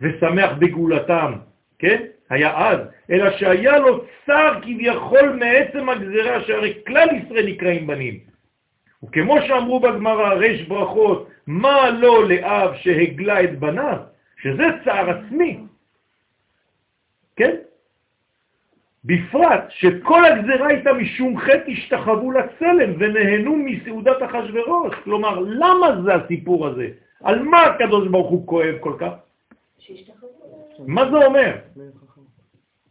ושמח 0.00 0.50
בגאולתם, 0.58 1.32
כן? 1.78 2.02
היה 2.30 2.68
אז, 2.68 2.78
אלא 3.10 3.30
שהיה 3.30 3.78
לו 3.78 4.04
צר 4.26 4.52
כביכול 4.62 5.36
מעצם 5.38 5.88
הגזרה, 5.88 6.40
שהרי 6.40 6.74
כלל 6.86 7.08
ישראל 7.24 7.46
נקראים 7.46 7.86
בנים. 7.86 8.18
וכמו 9.04 9.36
שאמרו 9.46 9.80
בגמרא, 9.80 10.34
רש 10.34 10.62
ברכות, 10.62 11.28
מה 11.46 11.90
לא 11.90 12.28
לאב 12.28 12.74
שהגלה 12.74 13.44
את 13.44 13.58
בניו, 13.58 14.13
שזה 14.44 14.64
צער 14.84 15.10
עצמי, 15.10 15.58
כן? 17.36 17.56
בפרט 19.04 19.64
שכל 19.68 20.24
הגזרה 20.24 20.68
הייתה 20.68 20.92
משום 20.92 21.38
חטא 21.38 21.70
השתחוו 21.70 22.30
לצלם 22.30 22.92
ונהנו 22.98 23.56
מסעודת 23.56 24.16
אחשורוש. 24.22 24.94
כלומר, 25.04 25.38
למה 25.40 25.86
זה 26.04 26.14
הסיפור 26.14 26.66
הזה? 26.66 26.88
על 27.22 27.42
מה 27.42 27.62
הקדוש 27.62 28.08
ברוך 28.08 28.30
הוא 28.30 28.46
כואב 28.46 28.74
כל 28.80 28.96
כך? 28.98 29.12
מה 30.86 31.10
זה 31.10 31.26
אומר? 31.26 31.56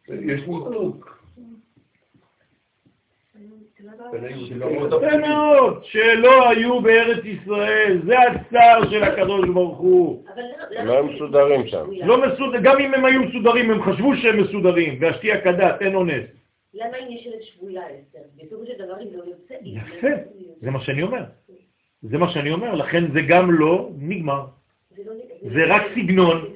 יש 0.10 0.42
ניתוק. 0.42 1.23
יפה 3.84 5.18
מאוד, 5.18 5.84
שלא 5.84 6.50
היו 6.50 6.82
בארץ 6.82 7.26
ישראל, 7.26 8.02
זה 8.06 8.20
הצער 8.20 8.90
של 8.90 9.04
הקדוש 9.04 9.50
ברוך 9.50 9.78
הוא. 9.78 10.26
לא 10.84 11.00
הם 11.00 11.16
מסודרים 11.16 11.68
שם. 11.68 11.90
לא 12.06 12.28
מסודר, 12.28 12.60
גם 12.64 12.80
אם 12.80 12.94
הם 12.94 13.06
היו 13.06 13.22
מסודרים, 13.24 13.72
הם 13.72 13.84
חשבו 13.84 14.16
שהם 14.16 14.42
מסודרים, 14.42 14.98
והשתייה 15.02 15.42
כדת, 15.42 15.82
אין 15.82 15.96
אונס. 15.96 16.24
למה 16.74 16.98
אם 16.98 17.12
יש 17.12 17.28
שבויה, 17.42 17.82
אסתר? 17.82 18.20
בסופו 18.44 18.66
של 18.66 18.86
דבר 18.86 18.96
היא 18.96 19.18
לא 19.18 19.24
יוצאת. 19.24 19.58
יפה, 19.64 20.08
זה 20.62 20.72
מה 20.72 20.82
שאני 20.82 21.04
אומר. 21.04 21.24
זה 22.02 22.18
מה 22.18 22.32
שאני 22.32 22.52
אומר, 22.52 22.76
לכן 22.76 23.12
זה 23.12 23.22
גם 23.22 23.52
לא 23.52 23.90
נגמר. 23.98 24.46
זה 25.42 25.66
רק 25.68 25.82
סגנון. 25.96 26.54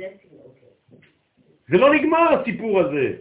זה 1.70 1.78
לא 1.78 1.94
נגמר 1.94 2.34
הסיפור 2.34 2.80
הזה. 2.80 3.14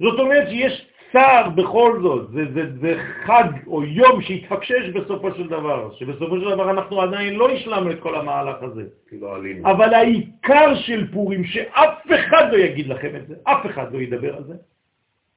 זאת 0.00 0.20
אומרת 0.20 0.48
שיש 0.48 0.85
צער 1.12 1.50
בכל 1.50 1.98
זאת, 2.02 2.30
זה, 2.30 2.44
זה, 2.54 2.62
זה 2.80 3.02
חג 3.24 3.48
או 3.66 3.84
יום 3.84 4.22
שהתפקשש 4.22 4.88
בסופו 4.94 5.34
של 5.34 5.46
דבר, 5.48 5.94
שבסופו 5.94 6.40
של 6.40 6.50
דבר 6.50 6.70
אנחנו 6.70 7.02
עדיין 7.02 7.34
לא 7.34 7.50
השלמנו 7.50 7.90
את 7.90 8.00
כל 8.00 8.14
המהלך 8.14 8.62
הזה. 8.62 8.84
לא 9.12 9.36
אבל 9.64 9.94
העיקר 9.94 10.74
של 10.74 11.12
פורים, 11.12 11.44
שאף 11.44 12.06
אחד 12.14 12.52
לא 12.52 12.56
יגיד 12.56 12.86
לכם 12.86 13.16
את 13.16 13.26
זה, 13.26 13.34
אף 13.44 13.66
אחד 13.66 13.92
לא 13.92 13.98
ידבר 13.98 14.36
על 14.36 14.44
זה, 14.44 14.54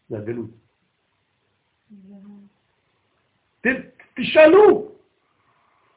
זה 0.09 0.17
הגלות. 0.17 0.49
ת, 3.61 3.67
תשאלו, 4.15 4.91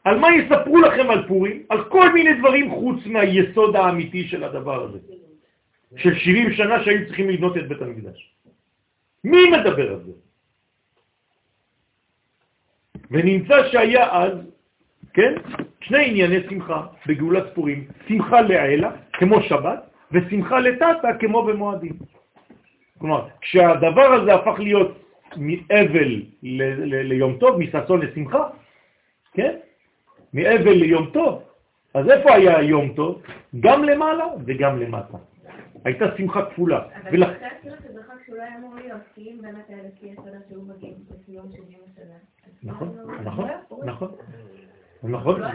על 0.04 0.18
מה 0.18 0.28
יספרו 0.36 0.80
לכם 0.80 1.10
על 1.10 1.28
פורים? 1.28 1.62
על 1.68 1.84
כל 1.84 2.12
מיני 2.12 2.34
דברים 2.38 2.70
חוץ 2.70 3.06
מהיסוד 3.06 3.76
האמיתי 3.76 4.28
של 4.28 4.44
הדבר 4.44 4.84
הזה, 4.84 4.98
של 5.96 6.14
70 6.14 6.52
שנה 6.52 6.84
שהיו 6.84 7.06
צריכים 7.06 7.30
לבנות 7.30 7.56
את 7.56 7.68
בית 7.68 7.82
המקדש. 7.82 8.32
מי 9.24 9.50
מדבר 9.50 9.90
על 9.92 10.00
זה? 10.04 10.12
ונמצא 13.10 13.68
שהיה 13.72 14.12
אז, 14.12 14.32
כן, 15.12 15.34
שני 15.80 16.08
ענייני 16.08 16.48
שמחה 16.50 16.86
בגאולת 17.06 17.54
פורים, 17.54 17.86
שמחה 18.08 18.40
לעילה, 18.40 18.90
כמו 19.12 19.42
שבת, 19.42 19.90
ושמחה 20.12 20.60
לטאטה, 20.60 21.08
כמו 21.20 21.42
במועדים. 21.42 21.92
כלומר, 22.98 23.28
כשהדבר 23.40 24.12
הזה 24.12 24.34
הפך 24.34 24.58
להיות 24.58 24.98
מאבל 25.36 26.22
ליום 26.82 27.36
טוב, 27.40 27.58
מששון 27.58 28.00
לשמחה, 28.00 28.48
כן? 29.32 29.56
מאבל 30.34 30.72
ליום 30.72 31.10
טוב, 31.12 31.42
אז 31.94 32.10
איפה 32.10 32.34
היה 32.34 32.62
יום 32.62 32.92
טוב? 32.96 33.22
גם 33.60 33.84
למעלה 33.84 34.24
וגם 34.46 34.78
למטה. 34.80 35.18
הייתה 35.84 36.04
שמחה 36.16 36.50
כפולה. 36.50 36.80
אבל 37.10 37.22
אתה 37.22 37.46
כאילו 37.60 37.76
שזה 37.82 38.02
חג 38.02 38.14
שהוא 38.26 38.36
לא 38.36 38.42
היה 38.42 38.58
אמור 38.58 38.74
להיות, 38.74 39.00
כי 39.14 39.30
אם 39.30 39.42
באמת 39.42 39.68
היה 39.68 39.78
לפי 39.82 40.12
הסדר 40.12 40.38
שהוא 40.48 40.64
מגיע 40.68 40.90
בסיום 41.10 41.46
70 41.52 41.78
שנה. 41.96 42.14
נכון, 42.62 42.96
לא 42.96 43.20
נכון, 43.24 43.48
נכון. 43.84 44.08
נכון, 45.02 45.40
לא 45.40 45.48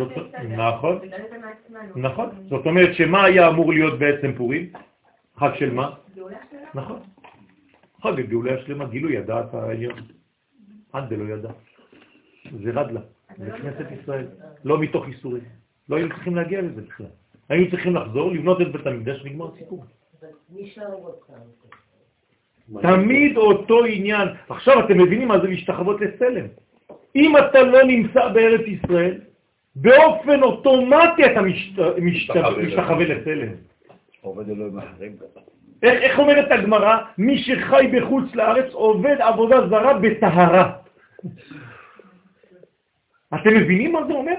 נכון, 0.49 0.99
מעצמנו. 1.41 1.93
נכון. 1.95 2.29
זאת 2.49 2.65
אומרת 2.65 2.95
שמה 2.95 3.23
היה 3.23 3.47
אמור 3.47 3.73
להיות 3.73 3.99
בעצם 3.99 4.33
פורים? 4.37 4.71
חג 5.37 5.51
של 5.55 5.73
מה? 5.73 5.95
גאולה. 6.15 6.37
נכון. 6.73 6.99
חג 8.01 8.19
הגאולה 8.19 8.53
השלמה, 8.53 8.85
גילוי 8.85 9.17
הדעת 9.17 9.53
העליון. 9.53 9.99
עד 10.93 11.09
דלא 11.09 11.33
ידע. 11.33 11.49
זה 12.63 12.71
רדלה, 12.71 13.01
זה 13.37 13.51
כנסת 13.51 13.85
ישראל, 14.01 14.27
לא 14.63 14.79
מתוך 14.79 15.07
איסורים. 15.07 15.43
לא 15.89 15.95
היינו 15.95 16.09
צריכים 16.15 16.35
להגיע 16.35 16.61
לזה 16.61 16.81
בכלל. 16.81 17.05
היינו 17.49 17.71
צריכים 17.71 17.95
לחזור, 17.95 18.31
לבנות 18.31 18.61
את 18.61 18.71
בית 18.71 18.87
המקדש, 18.87 19.25
נגמר 19.25 19.55
סיפור. 19.57 19.85
תמיד 22.81 23.37
אותו 23.37 23.85
עניין. 23.85 24.27
עכשיו 24.49 24.85
אתם 24.85 24.97
מבינים 24.97 25.27
מה 25.27 25.39
זה 25.39 25.47
להשתחוות 25.47 26.01
לצלם. 26.01 26.45
אם 27.15 27.37
אתה 27.37 27.61
לא 27.61 27.83
נמצא 27.83 28.27
בארץ 28.27 28.61
ישראל, 28.67 29.21
באופן 29.75 30.43
אוטומטי 30.43 31.25
אתה 31.25 31.41
משתחווה 31.97 33.05
לצלם. 33.05 33.51
עובד 34.21 34.49
אלוהים 34.49 34.77
אחרים. 34.79 35.15
איך, 35.83 36.01
איך 36.01 36.19
אומרת 36.19 36.51
הגמרא? 36.51 36.97
מי 37.17 37.37
שחי 37.37 37.87
בחוץ 37.93 38.35
לארץ 38.35 38.73
עובד 38.73 39.15
עבודה 39.19 39.67
זרה 39.67 39.99
בטהרה. 39.99 40.71
אתם 43.35 43.55
מבינים 43.55 43.91
מה 43.93 43.99
זה 44.07 44.13
אומר? 44.13 44.33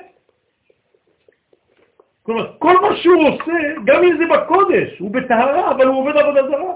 כלומר, 2.29 2.53
כל 2.59 2.81
מה 2.81 2.97
שהוא 2.97 3.29
עושה, 3.29 3.53
גם 3.85 4.05
אם 4.05 4.17
זה 4.19 4.25
בקודש, 4.37 4.99
הוא 4.99 5.11
בטהרה, 5.11 5.71
אבל 5.71 5.87
הוא 5.87 6.01
עובד 6.01 6.17
עבודה 6.17 6.49
זרה. 6.49 6.75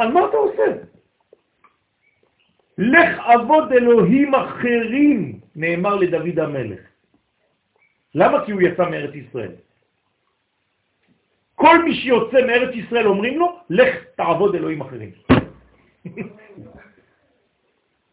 על 0.00 0.12
מה 0.12 0.20
אתה 0.28 0.36
עושה? 0.36 0.64
לך 2.78 3.18
עבוד 3.18 3.72
אלוהים 3.72 4.34
אחרים, 4.34 5.40
נאמר 5.56 5.94
לדוד 5.94 6.38
המלך. 6.38 6.80
למה? 8.14 8.44
כי 8.44 8.52
הוא 8.52 8.62
יצא 8.62 8.90
מארץ 8.90 9.14
ישראל. 9.14 9.52
כל 11.54 11.84
מי 11.84 11.94
שיוצא 11.94 12.46
מארץ 12.46 12.74
ישראל 12.74 13.06
אומרים 13.06 13.38
לו, 13.38 13.58
לך 13.70 13.96
תעבוד 14.16 14.54
אלוהים 14.54 14.80
אחרים. 14.80 15.10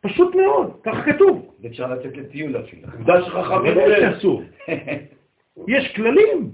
פשוט 0.06 0.36
מאוד, 0.36 0.80
כך 0.84 1.06
כתוב. 1.06 1.56
אפשר 1.66 1.94
לצאת 1.94 2.18
לטיול 2.18 2.58
אפילו. 2.58 2.88
עובדה 2.94 3.26
שחכמים. 3.26 3.78
יש 5.68 5.96
כללים. 5.96 6.52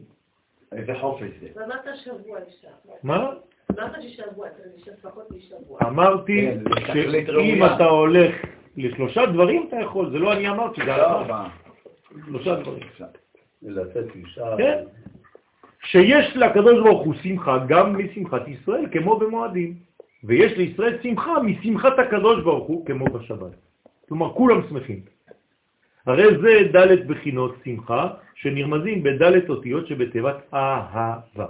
איזה 0.71 0.93
חופש 1.01 1.29
זה. 1.41 1.47
ואמרת 1.55 1.85
שבוע 2.03 2.37
אישה. 2.47 2.67
מה? 3.03 3.31
אמרת 3.71 4.01
ששבוע, 4.01 4.47
לפחות 4.87 5.31
משבוע. 5.31 5.79
אמרתי 5.81 6.49
כן, 6.85 6.93
שאם. 7.33 7.65
אתה 7.65 7.85
הולך 7.85 8.35
לשלושה 8.77 9.25
דברים 9.25 9.65
אתה 9.67 9.75
יכול, 9.75 10.11
זה 10.11 10.19
לא 10.19 10.33
אני 10.33 10.49
אמרתי, 10.49 10.81
זה 10.81 10.87
לא, 10.87 10.93
הלכה. 10.93 11.27
מה? 11.27 11.49
שלושה 12.25 12.55
דברים. 12.55 12.83
לצאת 13.61 14.15
אישה. 14.15 14.55
כן? 14.57 14.83
שיש 15.83 16.37
לקדוש 16.37 16.79
ברוך 16.83 17.05
הוא 17.05 17.13
שמחה 17.23 17.57
גם 17.67 17.97
משמחת 17.97 18.47
ישראל, 18.47 18.85
כמו 18.91 19.17
במועדים. 19.17 19.73
ויש 20.23 20.51
לישראל 20.51 20.97
שמחה 21.03 21.33
משמחת 21.43 21.99
הקדוש 21.99 22.43
ברוך 22.43 22.67
הוא, 22.67 22.85
כמו 22.85 23.05
בשבת. 23.05 23.51
כלומר, 24.07 24.33
כולם 24.33 24.61
שמחים. 24.69 24.99
הרי 26.05 26.37
זה 26.41 26.77
ד' 26.77 27.07
בחינות 27.07 27.55
שמחה, 27.65 28.07
שנרמזים 28.35 29.03
בד' 29.03 29.49
אותיות 29.49 29.87
שבתיבת 29.87 30.35
אהבה. 30.53 31.45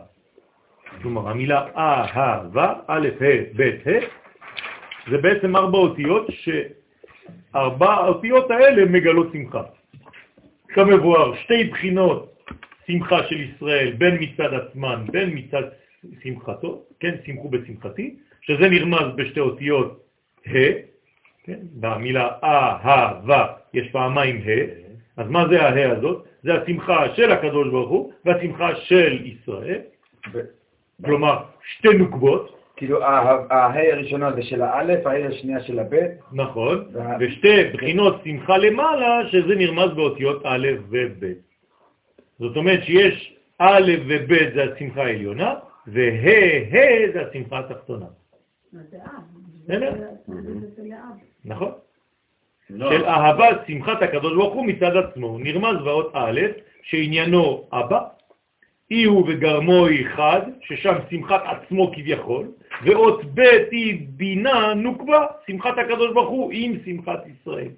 כלומר, 1.01 1.29
המילה 1.29 1.67
אהבה, 1.77 2.73
א', 2.87 3.07
ה', 3.21 3.41
ב', 3.55 3.61
ה', 3.61 3.99
זה 5.11 5.17
בעצם 5.17 5.55
ארבע 5.55 5.77
אותיות, 5.77 6.27
שארבע 6.29 7.93
האותיות 7.93 8.51
האלה 8.51 8.85
מגלות 8.85 9.27
שמחה. 9.33 9.63
כמבואר, 10.67 11.35
שתי 11.35 11.63
בחינות 11.63 12.33
שמחה 12.87 13.23
של 13.23 13.41
ישראל, 13.41 13.91
בין 13.97 14.17
מצד 14.19 14.53
עצמן, 14.53 15.05
בין 15.11 15.29
מצד 15.33 15.63
שמחתו, 16.23 16.81
כן, 16.99 17.15
שמחו 17.25 17.49
בשמחתי, 17.49 18.15
שזה 18.41 18.69
נרמז 18.69 19.15
בשתי 19.15 19.39
אותיות 19.39 20.03
ה', 20.47 20.51
כן, 21.43 21.59
במילה 21.79 22.29
אהבה 22.43 23.58
יש 23.73 23.87
פעמיים 23.91 24.37
ה', 24.45 25.21
אז 25.21 25.27
מה 25.29 25.47
זה 25.49 25.61
הה 25.61 25.91
הזאת? 25.97 26.25
זה 26.43 26.53
השמחה 26.61 27.15
של 27.15 27.31
הקדוש 27.31 27.67
ברוך 27.69 27.89
הוא 27.89 28.11
והשמחה 28.25 28.75
של 28.75 29.25
ישראל, 29.25 29.81
כלומר 31.05 31.43
שתי 31.63 31.89
נוקבות, 31.97 32.55
כאילו, 32.75 33.03
ההי 33.49 33.91
הראשונה 33.91 34.31
זה 34.33 34.41
של 34.41 34.61
האלף, 34.61 35.07
ההי 35.07 35.25
השנייה 35.25 35.59
של 35.63 35.79
הבית. 35.79 36.11
נכון, 36.31 36.85
וה- 36.93 37.17
ושתי 37.19 37.63
בחינות 37.73 38.21
שמחה 38.23 38.57
למעלה, 38.57 39.27
שזה 39.31 39.55
נרמז 39.55 39.91
באותיות 39.95 40.41
א' 40.45 40.67
וב'. 40.89 41.25
זאת 42.39 42.57
אומרת 42.57 42.83
שיש 42.83 43.35
א' 43.57 43.91
וב' 44.07 44.33
זה 44.55 44.63
השמחה 44.63 45.01
העליונה, 45.03 45.53
וה' 45.87 46.01
ה' 46.71 47.11
זה 47.13 47.27
השמחה 47.29 47.59
התחתונה. 47.59 48.05
זה 48.71 48.97
אב? 48.97 49.23
בסדר? 49.63 49.93
זה 50.75 50.83
לאב. 50.89 51.17
נכון? 51.45 51.71
לא. 52.69 52.91
של 52.91 53.05
אהבת 53.05 53.61
שמחת 53.67 54.01
הקדוש 54.01 54.33
ברוך 54.33 54.53
הוא 54.53 54.65
מצד 54.65 54.97
עצמו. 54.97 55.37
נרמז 55.39 55.77
באות 55.83 56.11
א', 56.13 56.41
שעניינו 56.83 57.67
אבא, 57.73 57.99
אי 58.91 59.03
הוא 59.03 59.25
וגרמו 59.27 59.85
היא 59.85 60.05
חד, 60.15 60.41
ששם 60.61 60.95
שמחת 61.09 61.43
עצמו 61.45 61.91
כביכול, 61.95 62.47
ואות 62.83 63.25
ב' 63.33 63.39
היא 63.71 64.07
בינה 64.09 64.73
נוקבה, 64.73 65.25
שמחת 65.47 65.77
הקדוש 65.77 66.13
ברוך 66.13 66.29
הוא 66.29 66.51
עם 66.53 66.73
שמחת 66.85 67.23
ישראל. 67.27 67.71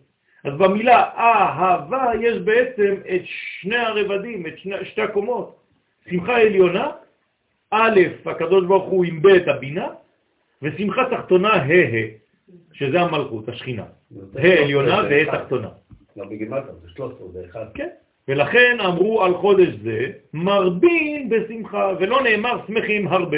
אז 0.43 0.53
במילה 0.53 1.03
אהבה 1.17 2.11
יש 2.21 2.37
בעצם 2.37 2.95
את 3.15 3.21
שני 3.25 3.77
הרבדים, 3.77 4.45
את 4.47 4.59
שני, 4.59 4.75
שתי 4.83 5.01
הקומות. 5.01 5.55
שמחה 6.09 6.41
עליונה, 6.41 6.91
א', 7.71 7.99
הקדוש 8.25 8.65
ברוך 8.65 8.83
הוא 8.83 9.05
עם 9.05 9.21
ב' 9.21 9.49
הבינה, 9.49 9.87
ושמחה 10.61 11.01
תחתונה 11.11 11.53
ה' 11.53 11.65
ה', 11.65 12.20
שזה 12.73 13.01
המלכות, 13.01 13.49
השכינה. 13.49 13.83
ה' 14.35 14.63
עליונה 14.63 15.01
וה' 15.09 15.25
תחתונה. 15.25 15.69
לא 16.17 16.25
בגימטר, 16.25 16.73
זה 16.81 16.89
13, 16.89 17.27
זה 17.27 17.45
אחד. 17.49 17.65
כן. 17.73 17.87
ולכן 18.27 18.77
אמרו 18.85 19.23
על 19.23 19.33
חודש 19.33 19.67
זה, 19.83 20.07
מרבין 20.33 21.29
בשמחה, 21.29 21.91
ולא 21.99 22.23
נאמר 22.23 22.59
שמחים 22.67 23.07
הרבה, 23.07 23.37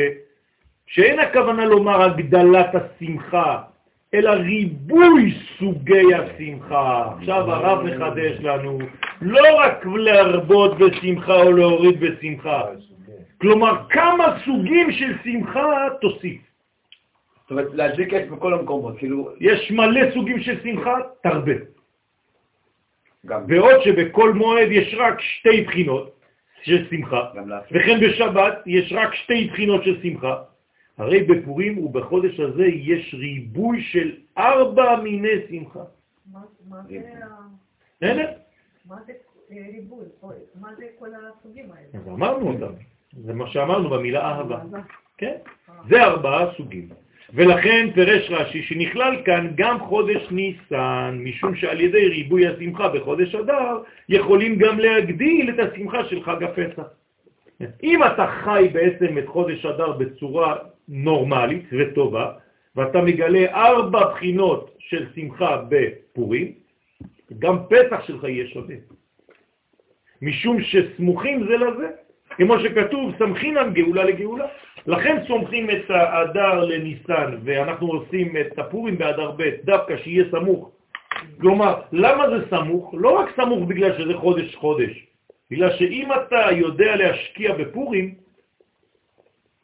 שאין 0.88 1.20
הכוונה 1.20 1.66
לומר 1.66 2.02
הגדלת 2.02 2.76
השמחה, 2.76 3.62
אלא 4.14 4.30
ריבוי 4.30 5.34
סוגי 5.60 6.14
השמחה. 6.14 7.10
עכשיו 7.18 7.52
הרב 7.52 7.84
מחדש 7.84 8.40
לנו, 8.40 8.80
לא 9.22 9.60
רק 9.60 9.86
להרבות 9.86 10.78
בשמחה 10.78 11.36
או 11.36 11.52
להוריד 11.52 12.00
בשמחה, 12.00 12.62
כלומר 13.42 13.76
כמה 13.90 14.38
סוגים 14.46 14.92
של 14.92 15.14
שמחה 15.24 15.88
תוסיף. 16.02 16.42
אומרת, 17.54 17.74
להדליק 17.74 18.14
אש 18.14 18.28
בכל 18.28 18.54
המקומות, 18.54 18.98
כאילו, 18.98 19.30
יש 19.40 19.72
מלא 19.72 20.12
סוגים 20.14 20.40
של 20.40 20.64
שמחה, 20.64 20.96
תרבה. 21.22 21.54
גם 23.26 23.48
בעוד 23.48 23.82
שבכל 23.84 24.34
מועד 24.34 24.72
יש 24.72 24.96
רק 24.98 25.22
שתי 25.22 25.62
בחינות 25.62 26.20
של 26.64 26.88
שמחה. 26.90 27.32
וכן 27.72 28.00
בשבת 28.00 28.64
יש 28.66 28.94
רק 28.96 29.16
שתי 29.16 29.48
בחינות 29.48 29.84
של 29.84 30.02
שמחה. 30.04 30.44
הרי 30.98 31.24
בפורים 31.24 31.78
ובחודש 31.78 32.40
הזה 32.40 32.66
יש 32.66 33.16
ריבוי 33.20 33.82
של 33.82 34.12
ארבע 34.38 34.96
מיני 34.96 35.30
שמחה. 35.50 35.84
מה 36.32 36.40
מה 36.70 36.82
זה 39.08 39.14
אה, 39.52 39.58
ריבוי? 39.74 40.06
אוי, 40.24 40.36
מה 40.62 40.70
זה 40.78 40.86
כל 41.00 41.10
הסוגים 41.16 41.66
האלה? 41.72 41.88
אז 41.94 42.08
אמרנו 42.08 42.48
אותם. 42.48 42.74
זה 43.24 43.34
מה 43.34 43.48
שאמרנו 43.48 43.90
במילה 43.90 44.22
אהבה. 44.22 44.62
כן? 45.18 45.36
זה 45.90 46.04
ארבעה 46.04 46.54
סוגים. 46.58 46.90
ולכן 47.34 47.90
פרש 47.96 48.30
רש"י 48.30 48.64
שנכלל 48.64 49.22
כאן 49.26 49.52
גם 49.56 49.80
חודש 49.80 50.32
ניסן, 50.32 51.18
משום 51.20 51.56
שעל 51.56 51.82
ידי 51.82 52.08
ריבוי 52.08 52.48
השמחה 52.48 52.90
בחודש 52.90 53.36
אדר, 53.36 53.84
יכולים 54.10 54.58
גם 54.58 54.80
להגדיל 54.80 55.50
את 55.50 55.60
השמחה 55.60 56.06
של 56.06 56.24
חג 56.24 56.44
הפסח. 56.44 56.84
אם 57.84 58.04
אתה 58.04 58.28
חי 58.28 58.68
בעצם 58.74 59.18
את 59.18 59.28
חודש 59.28 59.66
אדר 59.66 59.92
בצורה 59.92 60.56
נורמלית 60.88 61.66
וטובה, 61.72 62.32
ואתה 62.76 63.02
מגלה 63.02 63.46
ארבע 63.54 64.10
בחינות 64.10 64.76
של 64.80 65.06
שמחה 65.16 65.62
בפורים, 65.70 66.52
גם 67.40 67.58
פסח 67.70 68.04
שלך 68.08 68.24
יהיה 68.24 68.48
שווה. 68.48 68.76
משום 70.22 70.62
שסמוכים 70.62 71.48
זה 71.48 71.58
לזה, 71.58 71.90
כמו 72.38 72.60
שכתוב, 72.60 73.16
סמכינם 73.20 73.74
גאולה 73.74 74.04
לגאולה. 74.04 74.48
לכן 74.88 75.24
סומכים 75.28 75.70
את 75.70 75.90
האדר 75.90 76.66
לניסן, 76.66 77.38
ואנחנו 77.44 77.88
עושים 77.88 78.38
את 78.38 78.60
הפורים 78.60 78.98
באדר 78.98 79.32
ב', 79.32 79.44
דווקא 79.64 79.98
שיהיה 79.98 80.26
סמוך. 80.32 80.72
כלומר, 81.42 81.82
למה 81.92 82.24
זה 82.30 82.50
סמוך? 82.50 82.94
לא 82.98 83.10
רק 83.20 83.36
סמוך 83.36 83.68
בגלל 83.68 83.98
שזה 83.98 84.14
חודש 84.14 84.56
חודש, 84.56 85.08
בגלל 85.52 85.72
שאם 85.78 86.10
אתה 86.12 86.52
יודע 86.52 86.96
להשקיע 86.96 87.56
בפורים, 87.56 88.16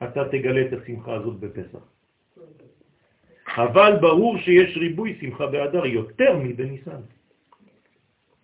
אתה 0.04 0.30
תגלה 0.32 0.62
את 0.62 0.74
השמחה 0.74 1.14
הזאת 1.14 1.40
בפסח. 1.40 1.84
אבל 3.58 3.96
ברור 4.02 4.38
שיש 4.38 4.78
ריבוי 4.78 5.18
שמחה 5.22 5.48
באדר 5.48 5.86
יותר 5.86 6.38
מבניסן. 6.38 7.02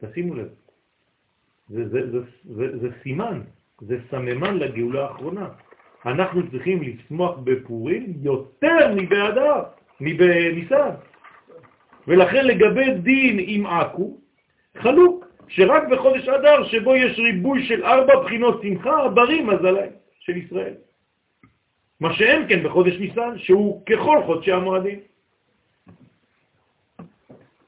תשימו 0.02 0.34
לב. 0.34 0.50
זה, 1.70 1.90
זה, 1.90 2.12
זה, 2.12 2.20
זה, 2.44 2.78
זה 2.78 2.90
סימן, 3.04 3.42
זה 3.82 3.98
סממן 4.12 4.58
לגאולה 4.58 5.04
האחרונה. 5.04 5.50
אנחנו 6.06 6.52
צריכים 6.52 6.84
לשמוח 6.84 7.38
בפורים 7.44 8.14
יותר 8.22 8.94
מבאדר, 8.96 9.64
מבניסן. 10.02 10.90
ולכן 12.08 12.46
לגבי 12.46 12.94
דין 12.94 13.38
עם 13.40 13.66
עכו, 13.66 14.18
חלוק, 14.78 15.26
שרק 15.48 15.84
בחודש 15.92 16.28
אדר 16.28 16.64
שבו 16.64 16.96
יש 16.96 17.20
ריבוי 17.20 17.66
של 17.68 17.86
ארבע 17.86 18.20
בחינות 18.24 18.62
שמחה, 18.62 19.10
ברים 19.10 19.48
מזליים 19.48 19.92
של 20.20 20.38
ישראל. 20.38 20.74
מה 22.00 22.14
שאין 22.14 22.48
כן 22.50 22.64
בחודש 22.64 22.94
ניסן, 23.00 23.38
שהוא 23.38 23.86
ככל 23.86 24.24
חודשי 24.26 24.52
המועדים. 24.52 25.00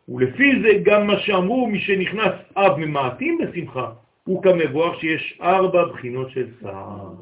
ולפי 0.09 0.61
זה 0.61 0.69
גם 0.83 1.07
מה 1.07 1.19
שאמרו, 1.19 1.67
מי 1.67 1.79
שנכנס 1.79 2.33
אב 2.55 2.77
ממעטים 2.77 3.37
בשמחה, 3.37 3.91
הוא 4.27 4.43
כמבואר 4.43 4.99
שיש 4.99 5.39
ארבע 5.41 5.85
בחינות 5.85 6.29
של 6.29 6.47
צער. 6.61 7.13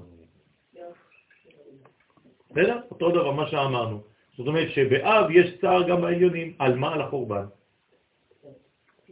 בסדר? 2.51 2.79
אותו 2.91 3.09
דבר 3.09 3.31
מה 3.31 3.47
שאמרנו. 3.47 4.03
זאת 4.37 4.47
אומרת 4.47 4.71
שבאב 4.71 5.31
יש 5.31 5.57
צער 5.61 5.89
גם 5.89 6.01
בעליונים. 6.01 6.53
על 6.59 6.75
מה? 6.75 6.93
על 6.93 7.01
החורבן. 7.01 7.45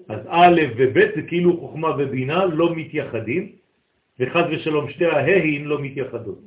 אז 0.09 0.19
א' 0.27 0.61
וב' 0.77 0.99
זה 1.15 1.21
כאילו 1.27 1.59
חוכמה 1.59 1.89
ובינה 1.97 2.45
לא 2.45 2.75
מתייחדים, 2.75 3.51
וחז 4.19 4.45
ושלום 4.51 4.89
שתי 4.89 5.05
ההאים 5.05 5.67
לא 5.67 5.79
מתייחדות. 5.79 6.39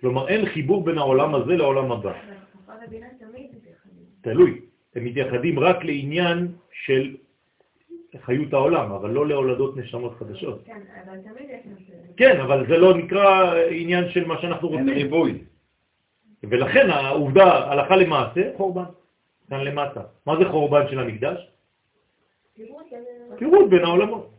כלומר, 0.00 0.28
אין 0.28 0.46
חיבור 0.46 0.84
בין 0.84 0.98
העולם 0.98 1.34
הזה 1.34 1.56
לעולם 1.56 1.92
הבא. 1.92 2.10
אבל 2.10 2.34
חוכמה 2.52 2.74
ובינה 2.86 3.06
תמיד 3.18 3.46
מתייחדים. 3.56 4.04
תלוי. 4.20 4.60
הם 4.94 5.04
מתייחדים 5.04 5.58
רק 5.58 5.84
לעניין 5.84 6.48
של 6.72 7.16
חיות 8.24 8.52
העולם, 8.52 8.92
אבל 8.92 9.10
לא 9.10 9.26
להולדות 9.26 9.76
נשמות 9.76 10.14
חדשות. 10.18 10.62
כן, 10.64 10.80
אבל 11.04 11.18
תמיד 11.18 11.50
יש 11.50 11.60
נושא. 11.64 11.92
כן, 12.16 12.40
אבל 12.40 12.66
זה 12.68 12.76
לא 12.78 12.94
נקרא 12.94 13.54
עניין 13.70 14.08
של 14.10 14.24
מה 14.24 14.40
שאנחנו 14.40 14.68
אין 14.68 14.78
רוצים. 14.78 14.94
ריבוי. 14.94 15.38
ולכן 16.42 16.90
העובדה, 16.90 17.72
הלכה 17.72 17.96
למעשה, 17.96 18.50
חורבן. 18.56 18.84
כאן 19.50 19.60
למטה. 19.60 20.00
מה 20.26 20.36
זה 20.38 20.44
חורבן 20.44 20.88
של 20.90 20.98
המקדש? 20.98 21.50
קירות 23.38 23.70
בין 23.70 23.84
העולמות. 23.84 24.30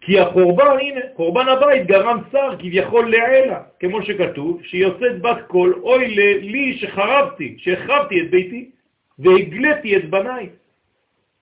כי 0.00 0.20
החורבן, 0.20 0.76
הנה, 0.80 1.00
חורבן 1.16 1.48
הבית 1.48 1.86
גרם 1.86 2.20
צער 2.32 2.56
כביכול 2.56 3.10
לעילה, 3.10 3.62
כמו 3.80 4.02
שכתוב, 4.02 4.62
שיוצאת 4.62 5.22
בת 5.22 5.36
קול, 5.46 5.80
אוי 5.82 6.08
לי 6.40 6.78
שחרבתי, 6.78 7.56
שהחרבתי 7.58 8.20
את 8.20 8.30
ביתי, 8.30 8.70
והגליתי 9.18 9.96
את 9.96 10.10
בניי. 10.10 10.48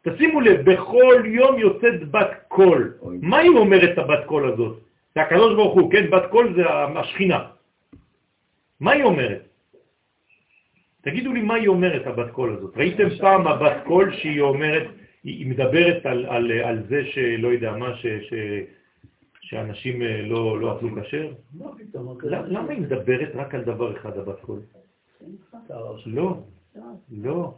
תשימו 0.05 0.41
לב, 0.41 0.71
בכל 0.71 1.23
יום 1.27 1.59
יוצאת 1.59 2.11
בת 2.11 2.31
קול. 2.49 2.95
מה 3.23 3.39
היא 3.39 3.51
אומרת 3.51 3.99
הבת 3.99 4.25
קול 4.27 4.53
הזאת? 4.53 4.77
זה 5.15 5.21
הקדוש 5.23 5.55
ברוך 5.55 5.75
הוא, 5.75 5.91
כן? 5.93 6.11
בת 6.11 6.27
קול 6.31 6.55
זה 6.57 6.63
השכינה. 6.71 7.41
מה 8.81 8.93
היא 8.93 9.05
אומרת? 9.05 9.43
תגידו 11.03 11.33
לי 11.33 11.43
מה 11.43 11.55
היא 11.55 11.69
אומרת, 11.69 12.07
הבת 12.07 12.31
קול 12.31 12.57
הזאת. 12.57 12.77
ראיתם 12.77 13.09
פעם 13.21 13.47
הבת 13.47 13.77
קול 13.85 14.13
שהיא 14.13 14.41
אומרת, 14.41 14.87
היא 15.25 15.47
מדברת 15.47 16.07
על, 16.07 16.27
על, 16.27 16.53
על 16.53 16.79
זה 16.89 17.05
שלא 17.07 17.49
יודע 17.49 17.73
מה, 17.77 17.97
ש, 17.97 18.07
ש, 18.07 18.33
שאנשים 19.41 20.03
אה, 20.03 20.23
לא, 20.23 20.61
לא 20.61 20.77
אכלו 20.77 20.89
כשר? 21.03 21.33
למה 22.25 22.71
היא 22.73 22.81
מדברת 22.81 23.31
רק 23.35 23.55
על 23.55 23.65
דבר 23.65 23.97
אחד, 23.97 24.19
הבת 24.19 24.41
קול? 24.41 24.61
צער 25.69 25.97
של- 25.99 26.11
לא, 26.11 26.37
לא. 27.23 27.55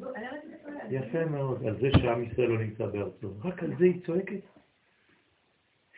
לא 0.00 0.12
זה. 0.90 0.96
יפה 0.96 1.24
מאוד, 1.24 1.66
על 1.66 1.76
זה 1.80 1.88
שעם 2.00 2.24
ישראל 2.24 2.48
לא 2.48 2.58
נמצא 2.58 2.86
בארצו. 2.86 3.28
רק 3.44 3.62
על 3.62 3.70
זה 3.78 3.84
היא 3.84 4.00
צועקת. 4.06 4.40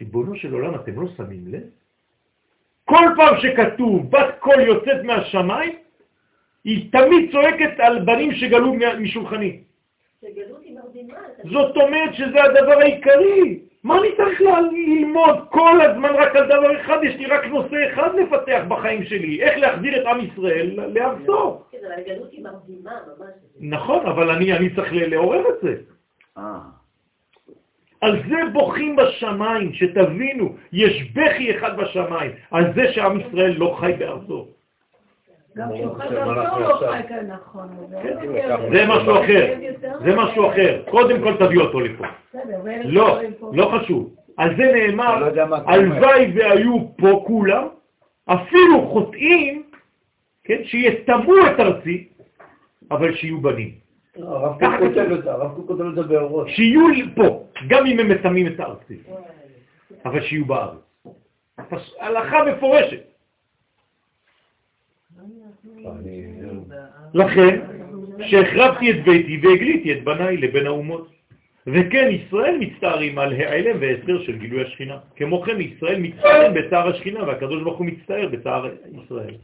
ריבונו 0.01 0.37
של 0.37 0.53
עולם, 0.53 0.75
אתם 0.75 1.01
לא 1.01 1.09
שמים 1.17 1.49
לב? 1.49 1.63
כל 2.85 3.07
פעם 3.17 3.35
שכתוב 3.41 4.11
בת 4.11 4.35
קול 4.39 4.61
יוצאת 4.61 5.05
מהשמיים, 5.05 5.79
היא 6.65 6.93
תמיד 6.93 7.33
צועקת 7.33 7.81
על 7.81 8.05
בנים 8.05 8.35
שגלו 8.35 8.75
משולחני. 9.01 9.61
זאת 11.53 11.77
אומרת 11.77 12.15
שזה 12.15 12.45
הדבר 12.45 12.79
העיקרי. 12.79 13.61
מה 13.85 13.99
אני 13.99 14.09
צריך 14.17 14.41
ללמוד 14.73 15.37
כל 15.51 15.81
הזמן 15.81 16.11
רק 16.15 16.37
על 16.37 16.47
דבר 16.47 16.81
אחד? 16.81 16.99
יש 17.03 17.17
לי 17.17 17.27
רק 17.27 17.45
נושא 17.45 17.93
אחד 17.93 18.11
לפתח 18.15 18.63
בחיים 18.69 19.05
שלי, 19.05 19.43
איך 19.43 19.59
להחזיר 19.59 20.03
את 20.03 20.07
עם 20.07 20.21
ישראל 20.21 20.81
לארצו. 20.95 21.63
כן, 21.71 21.79
אבל 21.87 21.93
הגלות 21.93 22.33
היא 22.33 22.45
מרדימה 22.45 22.91
ממש. 23.19 23.31
נכון, 23.61 24.07
אבל 24.07 24.31
אני, 24.31 24.53
אני 24.53 24.75
צריך 24.75 24.93
לעורר 24.93 25.49
את 25.49 25.61
זה. 25.63 25.75
אה. 26.39 26.59
על 28.01 28.23
זה 28.29 28.37
בוכים 28.53 28.97
בשמיים, 28.97 29.73
שתבינו, 29.73 30.55
יש 30.73 31.13
בכי 31.13 31.57
אחד 31.57 31.77
בשמיים, 31.77 32.31
על 32.51 32.75
זה 32.75 32.93
שעם 32.93 33.21
ישראל 33.21 33.53
לא 33.53 33.77
חי 33.81 33.93
בארצו. 33.99 34.47
גם 35.57 35.69
לא 35.71 35.95
כאן 37.09 37.27
נכון. 37.27 37.69
זה 38.73 38.85
משהו 38.89 39.21
אחר, 39.21 39.55
זה 40.05 40.17
משהו 40.17 40.49
אחר. 40.49 40.83
קודם 40.91 41.23
כל 41.23 41.47
תביא 41.47 41.61
אותו 41.61 41.81
לפה. 41.81 42.05
לא, 42.85 43.19
לא 43.53 43.73
חשוב. 43.79 44.15
על 44.37 44.57
זה 44.57 44.73
נאמר, 44.73 45.33
לא 45.35 45.57
הלוואי 45.67 46.33
והיו 46.35 46.97
פה 46.97 47.25
כולם, 47.27 47.67
אפילו 48.27 48.89
חוטאים, 48.89 49.63
כן, 50.45 50.65
שיתמו 50.65 51.33
את 51.47 51.61
ארצי, 51.61 52.09
אבל 52.91 53.15
שיהיו 53.15 53.41
בנים. 53.41 53.71
הרב 54.17 54.53
קוק 54.53 54.73
כותב 54.79 55.13
את 55.13 55.25
זה, 55.25 55.33
הרב 55.33 55.55
קוק 55.55 55.67
כותב 55.67 55.85
את 55.85 55.95
זה 55.95 56.03
באורות. 56.03 56.49
שיהיו 56.49 56.87
פה, 57.15 57.45
גם 57.69 57.87
אם 57.87 57.99
הם 57.99 58.09
מטמאים 58.09 58.47
את 58.47 58.61
הארצי, 58.61 58.99
אבל 60.05 60.23
שיהיו 60.23 60.45
בארץ. 60.45 60.79
הלכה 62.01 62.45
מפורשת. 62.45 63.12
לכן, 67.15 67.61
שהחרבתי 68.27 68.91
את 68.91 69.05
ביתי 69.05 69.47
והגליתי 69.47 69.93
את 69.93 70.05
בניי 70.05 70.37
לבין 70.37 70.67
האומות. 70.67 71.09
וכן, 71.67 72.09
ישראל 72.11 72.57
מצטערים 72.61 73.19
על 73.19 73.33
העלם 73.33 73.77
והסר 73.81 74.23
של 74.23 74.39
גילוי 74.39 74.63
השכינה. 74.63 74.99
כמו 75.17 75.43
כן, 75.43 75.61
ישראל 75.61 75.99
מצטערים 76.01 76.55
בצער 76.55 76.89
השכינה, 76.89 77.23
והקדוש 77.23 77.63
ברוך 77.63 77.79
הוא 77.79 77.87
מצטער 77.87 78.29
בצער 78.29 78.69
ישראל. 79.05 79.35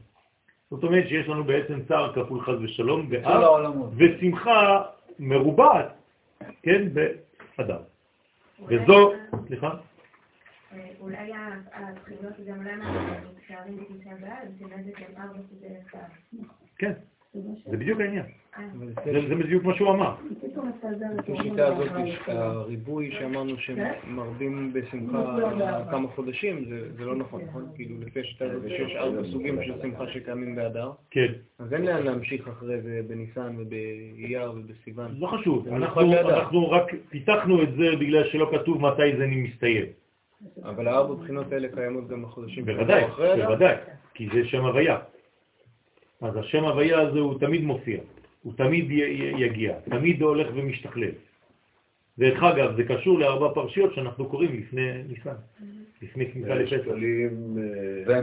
זאת 0.70 0.84
אומרת 0.84 1.08
שיש 1.08 1.28
לנו 1.28 1.44
בעצם 1.44 1.80
צער 1.88 2.12
כפול 2.12 2.40
חס 2.40 2.54
ושלום, 2.62 3.10
העולמות. 3.24 3.90
ושמחה 3.96 4.82
מרובעת, 5.18 5.92
כן, 6.62 6.88
באדם. 6.92 7.80
וזו, 8.68 9.12
סליחה? 9.46 9.70
אה, 10.72 10.90
אולי 11.00 11.32
הבחינות 11.72 12.32
גם 12.48 12.62
למה 12.62 13.18
מצטערים 13.32 13.76
בתשעה 13.76 14.14
באב, 14.20 14.48
שנזק 14.58 14.98
הם 14.98 15.22
ארבע 15.22 15.38
סוגי. 15.48 15.98
כן, 16.78 16.92
זה 17.66 17.76
בדיוק 17.76 18.00
העניין. 18.00 18.24
אה, 18.58 18.64
זה 19.04 19.28
זה 19.28 19.34
בדיוק 19.34 19.64
מה 19.64 19.74
שהוא 19.74 19.90
אמר. 19.90 20.14
השיטה 21.38 21.66
הזאת. 21.66 21.90
הריבוי 22.26 23.10
שאמרנו 23.12 23.54
שמרבים 23.58 24.72
בשמחה 24.72 25.36
כמה 25.90 26.08
חודשים, 26.08 26.64
זה 26.68 26.92
זה 26.96 27.04
לא 27.04 27.16
נכון, 27.16 27.42
נכון? 27.48 27.66
כאילו, 27.74 27.94
לפי 28.00 28.20
השיטה 28.20 28.44
הזאת 28.44 28.68
שיש 28.68 28.96
ארבע 28.96 29.22
סוגים 29.32 29.62
של 29.62 29.74
שמחה 29.82 30.08
שקיימים 30.08 30.56
באדר, 30.56 30.92
כן. 31.10 31.32
אז 31.58 31.72
אין 31.72 31.82
לאן 31.82 32.02
להמשיך 32.02 32.48
אחרי 32.48 32.80
זה 32.80 33.00
בניסן 33.06 33.56
ובאייר 33.58 34.52
ובסיוון. 34.56 35.14
לא 35.18 35.26
חשוב, 35.26 35.64
זה. 35.64 35.76
אנחנו 35.76 36.70
רק 36.70 36.92
פיתחנו 37.08 37.62
את 37.62 37.68
זה 37.72 37.96
בגלל 38.00 38.24
שלא 38.28 38.50
כתוב 38.52 38.82
מתי 38.82 39.16
זה 39.18 39.26
מסתיים. 39.26 39.86
אבל 40.64 40.88
הארבע 40.88 41.14
בחינות 41.14 41.52
האלה 41.52 41.68
קיימות 41.74 42.08
גם 42.08 42.22
בחודשים 42.22 42.64
בוודאי? 42.64 43.04
בוודאי, 43.36 43.76
כי 44.14 44.28
זה 44.34 44.48
שם 44.48 44.64
הוויה. 44.64 44.98
אז 46.20 46.36
השם 46.36 46.64
הוויה 46.64 47.00
הזה 47.00 47.18
הוא 47.18 47.40
תמיד 47.40 47.62
מופיע, 47.62 48.00
הוא 48.42 48.52
תמיד 48.56 48.90
יגיע, 49.38 49.80
תמיד 49.80 50.22
הולך 50.22 50.48
ומשתכלל. 50.54 51.10
דרך 52.18 52.42
אגב, 52.42 52.76
זה 52.76 52.84
קשור 52.84 53.18
לארבע 53.18 53.54
פרשיות 53.54 53.94
שאנחנו 53.94 54.28
קוראים 54.28 54.60
לפני 54.60 55.02
ניסן, 55.08 55.34
לפני 56.02 56.32
כניסה 56.32 56.54
לפסח. 56.54 56.82
שקלים, 56.82 57.56
אה, 58.08 58.14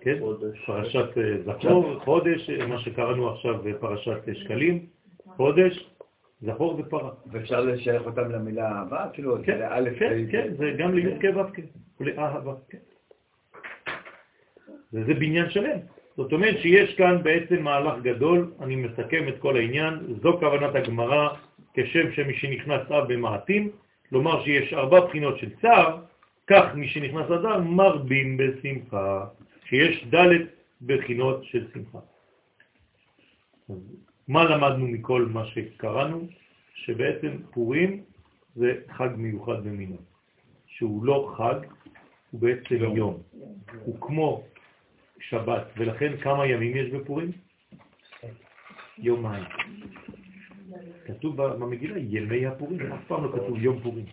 כן? 0.00 0.18
פרשת 0.66 1.18
אה, 1.18 1.36
זכור, 1.44 1.98
חודש, 2.04 2.50
אה, 2.50 2.66
מה 2.66 2.78
שקראנו 2.78 3.30
עכשיו 3.30 3.66
אה, 3.66 3.72
פרשת 3.80 4.28
אה, 4.28 4.34
שקלים, 4.34 4.86
חודש, 5.36 5.90
זכור 6.40 6.80
ופרה. 6.80 7.10
ואפשר 7.32 7.60
לשייך 7.60 8.02
אותם 8.06 8.30
למילה 8.30 8.72
אהבה? 8.72 9.06
כאילו, 9.12 9.36
כן, 9.44 9.60
א', 9.70 9.90
כן, 9.98 10.30
כן, 10.30 10.54
זה 10.58 10.74
גם 10.78 10.94
לי"ק 10.94 11.24
ו"ק, 11.36 11.58
ולאהבה, 12.00 12.54
כן. 12.68 12.78
וזה 14.92 15.14
בניין 15.14 15.50
שלם. 15.50 15.78
זאת 16.16 16.32
אומרת 16.32 16.58
שיש 16.58 16.94
כאן 16.94 17.22
בעצם 17.22 17.62
מהלך 17.62 18.02
גדול, 18.02 18.52
אני 18.60 18.76
מסכם 18.76 19.28
את 19.28 19.34
כל 19.38 19.56
העניין, 19.56 19.94
זו 20.22 20.38
כוונת 20.40 20.74
הגמרא, 20.74 21.28
כשם 21.74 22.12
שמשנכנס 22.12 22.90
אב 22.90 23.12
במעטים, 23.12 23.70
לומר 24.12 24.44
שיש 24.44 24.74
ארבע 24.74 25.00
בחינות 25.00 25.38
של 25.38 25.50
צער, 25.62 25.98
כך 26.46 26.74
משנכנס 26.74 27.26
אדר 27.30 27.60
מרבים 27.60 28.36
בשמחה, 28.36 29.26
שיש 29.64 30.06
ד' 30.14 30.28
בחינות 30.82 31.44
של 31.44 31.66
שמחה. 31.74 31.98
מה 34.28 34.44
למדנו 34.44 34.88
מכל 34.88 35.26
מה 35.32 35.46
שקראנו? 35.46 36.26
שבעצם 36.74 37.36
פורים 37.50 38.02
זה 38.54 38.74
חג 38.90 39.08
מיוחד 39.16 39.64
במינו, 39.64 39.96
שהוא 40.66 41.04
לא 41.04 41.34
חג, 41.36 41.66
הוא 42.30 42.40
בעצם 42.40 42.96
יום. 42.96 43.22
הוא 43.84 44.00
כמו 44.00 44.42
שבת, 45.20 45.66
ולכן 45.76 46.16
כמה 46.16 46.46
ימים 46.46 46.76
יש 46.76 46.90
בפורים? 46.90 47.32
יומיים. 48.98 49.44
כתוב 51.06 51.42
במגילה 51.42 51.98
ימי 51.98 52.46
הפורים, 52.46 52.92
אף 52.92 53.04
פעם 53.06 53.24
לא 53.24 53.32
כתוב 53.32 53.58
יום 53.58 53.80
פורים. 53.80 54.06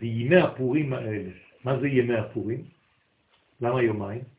וימי 0.00 0.36
הפורים 0.36 0.92
האלה, 0.92 1.30
מה 1.64 1.78
זה 1.80 1.88
ימי 1.88 2.16
הפורים? 2.16 2.64
למה 3.60 3.82
יומיים? 3.82 4.37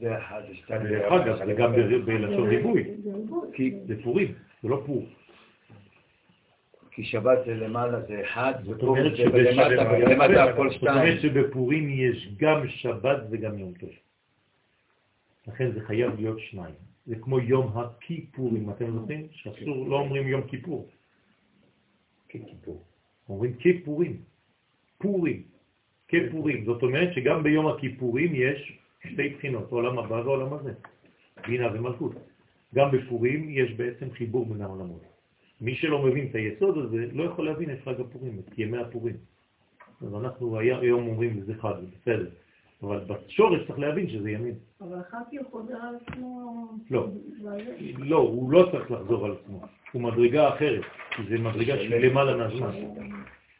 זה 0.00 0.18
אחד, 0.18 0.42
זה 0.48 0.54
שתיים. 0.56 0.82
דרך 0.82 1.12
אגב, 1.12 1.46
זה 1.46 1.52
גם 1.52 1.72
בלשון 2.04 2.48
ריבוי, 2.48 2.84
כי- 3.52 3.74
זה 3.86 4.02
פורים, 4.02 4.34
זה 4.62 4.68
לא 4.68 4.82
פור. 4.86 5.06
כי 6.90 7.04
שבת 7.04 7.38
זה 7.46 7.54
למעלה 7.54 8.00
זה 8.00 8.20
אחד, 8.24 8.52
זאת 8.64 8.76
ופורים 8.76 9.04
אומרת 9.04 9.16
זה 9.16 9.24
בלמטה, 9.30 9.90
ולמטה 9.92 10.44
הכל 10.44 10.70
זאת 10.70 10.82
אומרת 10.82 11.18
שתיים. 11.18 11.18
שבפורים 11.18 11.90
יש 11.90 12.28
גם 12.36 12.68
שבת 12.68 13.18
וגם 13.30 13.58
יום 13.58 13.72
טוב. 13.80 13.90
לכן 15.48 15.70
זה 15.72 15.80
חייב 15.80 16.14
להיות 16.16 16.38
שניים. 16.40 16.74
זה 17.06 17.14
כמו 17.20 17.38
יום 17.40 17.72
הכיפורים, 17.78 18.70
אתם 18.70 18.90
זוכרים? 18.90 19.26
שאסור, 19.32 19.88
לא 19.88 19.96
אומרים 19.96 20.28
יום 20.28 20.42
כיפור. 20.42 20.88
ככיפור. 22.28 22.82
אומרים 23.28 23.54
כיפורים. 23.56 24.16
פורים. 24.98 25.42
כפורים. 26.08 26.64
זאת 26.64 26.82
אומרת 26.82 27.14
שגם 27.14 27.42
ביום 27.42 27.66
הכיפורים 27.66 28.30
יש 28.34 28.78
שתי 29.10 29.28
בחינות, 29.28 29.70
עולם 29.70 29.98
הבא 29.98 30.14
ועולם 30.14 30.52
הזה. 30.52 30.72
בינה 31.46 31.68
ומלכות. 31.74 32.12
גם 32.74 32.90
בפורים 32.90 33.50
יש 33.50 33.72
בעצם 33.72 34.10
חיבור 34.10 34.46
בין 34.46 34.62
העולמות. 34.62 35.02
מי 35.60 35.74
שלא 35.74 36.02
מבין 36.02 36.26
את 36.30 36.34
היסוד 36.34 36.78
הזה 36.78 37.06
לא 37.12 37.24
יכול 37.24 37.46
להבין 37.46 37.70
את 37.70 37.78
חג 37.84 38.00
הפורים, 38.00 38.38
את 38.38 38.58
ימי 38.58 38.78
הפורים. 38.78 39.16
אז 40.00 40.14
אנחנו 40.14 40.58
היום 40.58 41.06
אומרים 41.06 41.40
שזה 41.40 41.54
חג, 41.54 41.74
זה 41.80 41.86
בסדר. 42.00 42.30
אבל 42.82 43.00
בשורש 43.00 43.60
צריך 43.66 43.78
להבין 43.78 44.10
שזה 44.10 44.30
ימין. 44.30 44.54
אבל 44.80 45.00
אחר 45.00 45.18
כך 45.18 45.38
הוא 45.38 45.50
חוזר 45.50 45.76
על 45.76 45.94
עצמו. 46.06 46.68
לא. 46.90 47.08
לא, 47.98 48.16
הוא 48.16 48.52
לא 48.52 48.68
צריך 48.72 48.90
לחזור 48.90 49.24
על 49.24 49.32
עצמו. 49.32 49.60
הוא 49.92 50.02
מדרגה 50.02 50.54
אחרת, 50.54 50.82
כי 51.10 51.22
זה 51.28 51.38
מדרגה 51.38 51.76
שהיא 51.76 51.94
למעלה 51.94 52.36
מהזמן, 52.36 52.70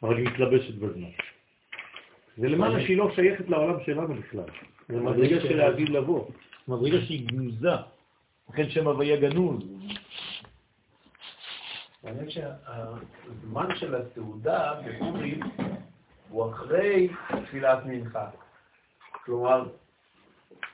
אבל 0.03 0.17
היא 0.17 0.25
מתלבשת 0.27 0.75
בזמן. 0.75 1.09
זה 2.37 2.47
למעלה 2.49 2.79
שהיא 2.81 2.97
לא 2.97 3.11
שייכת 3.15 3.49
לעולם 3.49 3.83
שלנו 3.85 4.13
בכלל. 4.13 4.45
זה 4.89 4.99
מדרגה 4.99 5.41
של 5.41 5.61
העתיד 5.61 5.89
לבוא. 5.89 6.25
מדרגה 6.67 7.01
שהיא 7.01 7.27
גנוזה. 7.27 7.71
לכן 8.49 8.69
שם 8.69 8.87
הוויה 8.87 9.15
גנוז. 9.17 9.63
האמת 12.03 12.31
שהזמן 12.31 13.75
של 13.75 13.95
הסעודה 13.95 14.73
בפורים 14.85 15.39
הוא 16.29 16.51
אחרי 16.51 17.07
תפילת 17.47 17.85
מנחה. 17.85 18.29
כלומר, 19.25 19.69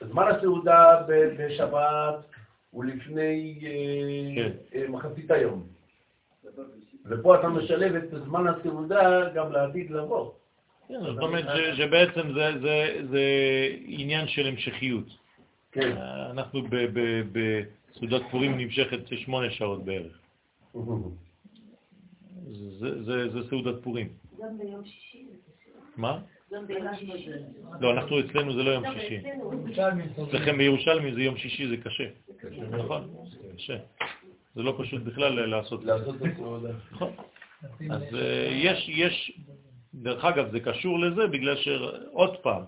זמן 0.00 0.24
הסעודה 0.28 1.02
ב- 1.08 1.30
בשבת 1.38 2.14
הוא 2.70 2.84
לפני 2.84 3.58
כן. 4.34 4.50
אה, 4.78 4.88
מחצית 4.88 5.30
היום. 5.30 5.66
ופה 7.06 7.40
אתה 7.40 7.48
משלב 7.48 7.94
את 7.94 8.10
זמן 8.24 8.46
הסעודה 8.46 9.30
גם 9.34 9.52
לעתיד 9.52 9.90
לבוא. 9.90 10.32
כן, 10.90 11.00
זאת 11.04 11.18
אומרת 11.22 11.44
ש- 11.56 11.76
שבעצם 11.78 12.32
זה- 12.34 12.58
זה- 12.60 12.96
זה 13.10 13.22
עניין 13.86 14.28
של 14.28 14.46
המשכיות. 14.46 15.04
כן. 15.72 15.96
אנחנו 16.30 16.62
ב- 16.62 16.68
ב- 16.92 17.22
בסעודת 17.32 18.22
פורים 18.30 18.58
נמשכת 18.58 18.98
שמונה 19.16 19.50
שעות 19.50 19.84
בערך. 19.84 20.18
זה- 22.78 23.02
זה 23.02 23.28
זה 23.28 23.48
סעודת 23.50 23.82
פורים. 23.82 24.08
גם 24.38 24.58
ביום 24.58 24.84
שישי 24.84 25.24
זה. 25.30 25.70
מה? 25.96 26.18
גם 26.52 26.66
ביום 26.66 26.86
שישי. 26.98 27.30
לא, 27.80 27.92
אנחנו 27.92 28.20
אצלנו 28.20 28.52
זה 28.54 28.62
לא 28.62 28.70
יום 28.70 28.84
שישי. 28.94 29.20
אצלכם 30.28 30.58
בירושלמי 30.58 31.12
זה 31.14 31.22
יום 31.22 31.36
שישי, 31.36 31.68
זה 31.68 31.76
קשה. 31.76 32.04
נכון, 32.70 33.08
זה 33.30 33.48
קשה. 33.56 33.76
זה 34.54 34.62
לא 34.62 34.74
פשוט 34.78 35.02
בכלל 35.02 35.46
לעשות. 35.46 35.84
לעשות 35.84 36.16
את 36.16 36.32
הסעודה. 36.34 36.68
נכון. 36.92 37.12
אז 37.90 38.02
אה, 38.14 38.48
יש, 38.52 38.88
יש, 38.88 39.40
דרך 39.94 40.24
אגב, 40.24 40.50
זה 40.50 40.60
קשור 40.60 40.98
לזה 40.98 41.26
בגלל 41.26 41.56
שעוד 41.56 42.36
פעם, 42.36 42.62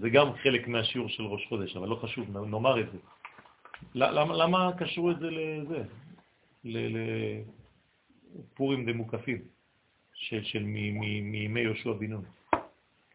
זה 0.00 0.10
גם 0.10 0.32
חלק 0.42 0.68
מהשיעור 0.68 1.08
של 1.08 1.22
ראש 1.22 1.46
חודש, 1.48 1.76
אבל 1.76 1.88
לא 1.88 1.94
חשוב, 1.96 2.36
נאמר 2.38 2.80
את 2.80 2.86
זה. 2.92 2.98
למה, 3.94 4.36
למה 4.36 4.70
קשרו 4.78 5.10
את 5.10 5.18
זה 5.18 5.28
לזה? 5.30 5.82
לפורים 8.38 8.86
דמוקפים, 8.92 9.38
של, 10.14 10.42
של 10.42 10.62
מימי 10.62 11.60
יהושע 11.60 11.92
בן 11.92 12.06
נון. 12.06 12.24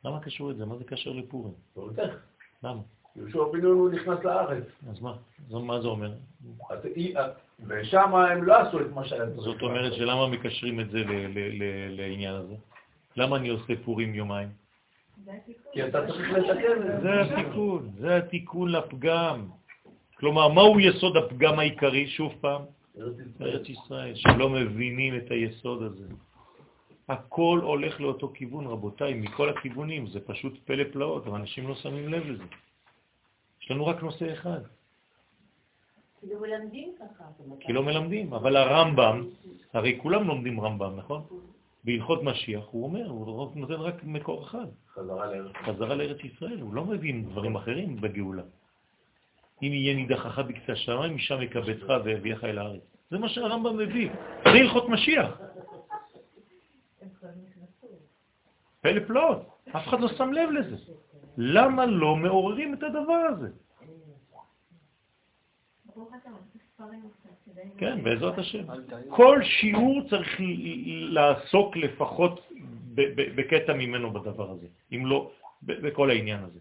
למה 0.06 0.20
קשור 0.20 0.52
את 0.52 0.58
זה? 0.58 0.66
מה 0.66 0.78
זה 0.78 0.84
קשר 0.84 1.12
לפורים? 1.12 1.54
איך? 1.98 2.16
למה? 2.64 2.82
יהושע 3.16 3.40
בן 3.54 3.62
נון 3.62 3.78
הוא 3.78 3.90
נכנס 3.90 4.24
לארץ. 4.24 4.64
אז 4.90 5.02
מה? 5.02 5.16
זו- 5.50 5.60
מה 5.60 5.82
זה 5.82 5.88
אומר? 5.88 6.12
אז 6.70 6.80
ושם 7.68 8.16
הם 8.16 8.44
לא 8.44 8.58
עשו 8.62 8.82
את 8.82 8.92
מה 8.94 9.06
שהיה 9.06 9.26
צריך. 9.26 9.40
זאת 9.42 9.62
אומרת 9.62 9.94
שלמה 9.94 10.28
מקשרים 10.28 10.80
את 10.80 10.90
זה 10.90 11.00
ל- 11.00 11.28
ל- 11.28 11.64
ל- 11.64 11.96
לעניין 12.02 12.34
הזה? 12.36 12.56
למה 13.18 13.36
אני 13.36 13.50
עושה 13.50 13.74
פורים 13.86 14.16
יומיים? 14.16 14.50
כי 15.74 15.84
אתה 15.88 16.08
צריך 16.08 16.30
לתקן 16.32 16.78
את 16.88 17.02
זה 17.02 17.22
התיקון, 17.22 17.90
זה 17.98 18.18
התיקון 18.18 18.72
לפגם. 18.72 19.50
כלומר, 20.18 20.48
מהו 20.48 20.80
יסוד 20.80 21.18
הפגם 21.18 21.60
העיקרי? 21.60 22.08
שוב 22.08 22.34
פעם, 22.42 22.62
ארץ 23.42 23.70
ישראל, 23.70 24.16
שלא 24.16 24.50
מבינים 24.50 25.18
את 25.18 25.32
היסוד 25.32 25.84
הזה. 25.84 26.08
הכל 27.10 27.60
הולך 27.64 28.02
לאותו 28.02 28.32
כיוון, 28.34 28.68
רבותיי, 28.68 29.14
מכל 29.14 29.50
הכיוונים, 29.50 30.08
זה 30.08 30.20
פשוט 30.20 30.54
פלא 30.66 30.84
פלאות, 30.92 31.28
אבל 31.28 31.40
אנשים 31.40 31.68
לא 31.68 31.76
שמים 31.76 32.10
לב 32.10 32.24
לזה. 32.26 32.44
יש 33.62 33.72
לנו 33.72 33.86
רק 33.86 34.04
נושא 34.04 34.34
אחד, 34.34 34.62
כי 36.22 36.28
לא 36.34 36.42
מלמדים 36.42 36.94
ככה. 37.00 37.24
כי 37.60 37.74
לא 37.74 37.84
מלמדים, 37.84 38.34
אבל 38.34 38.56
הרמב"ם, 38.58 39.28
הרי 39.74 40.00
כולם 40.02 40.28
לומדים 40.28 40.60
רמב"ם, 40.60 40.96
נכון? 40.98 41.22
בהלכות 41.88 42.24
משיח 42.24 42.64
הוא 42.72 42.84
אומר, 42.84 43.10
הוא 43.10 43.56
נותן 43.56 43.74
רק 43.74 44.04
מקור 44.04 44.44
אחד, 44.44 44.68
חזרה 44.94 45.26
לארץ. 45.26 45.56
חזרה 45.66 45.96
לארץ 45.96 46.18
ישראל, 46.24 46.60
הוא 46.62 46.74
לא 46.74 46.86
מבין 46.86 47.30
דברים 47.30 47.56
אחרים 47.56 48.02
בגאולה. 48.02 48.44
אם 49.64 49.74
יהיה 49.74 49.96
נידחך 49.96 50.40
בקצה 50.40 50.74
השמיים, 50.74 51.16
משם 51.16 51.42
יקבצך 51.42 51.94
ויביאך 52.04 52.44
אל 52.44 52.58
הארץ. 52.58 52.82
זה 53.12 53.18
מה 53.18 53.30
שהרמב"ם 53.30 53.78
מביא, 53.78 54.10
זה 54.44 54.50
הלכות 54.50 54.90
משיח. 54.90 55.42
פלא 58.82 59.00
פלאות, 59.08 59.42
אף 59.70 59.88
אחד 59.88 60.00
לא 60.00 60.08
שם 60.08 60.34
לב 60.34 60.50
לזה. 60.50 60.76
למה 61.38 61.86
לא 61.86 62.16
מעוררים 62.16 62.74
את 62.74 62.84
הדבר 62.84 63.22
הזה? 63.32 63.50
כן, 67.78 68.04
בעזרת 68.04 68.38
השם. 68.38 68.64
כל 69.10 69.44
שיעור 69.44 70.02
צריך 70.10 70.38
לעסוק 70.86 71.78
לפחות 71.78 72.52
בקטע 73.36 73.74
ממנו 73.74 74.14
בדבר 74.14 74.52
הזה, 74.52 74.68
אם 74.92 75.06
לא 75.06 75.32
בכל 75.62 76.10
העניין 76.10 76.44
הזה. 76.44 76.60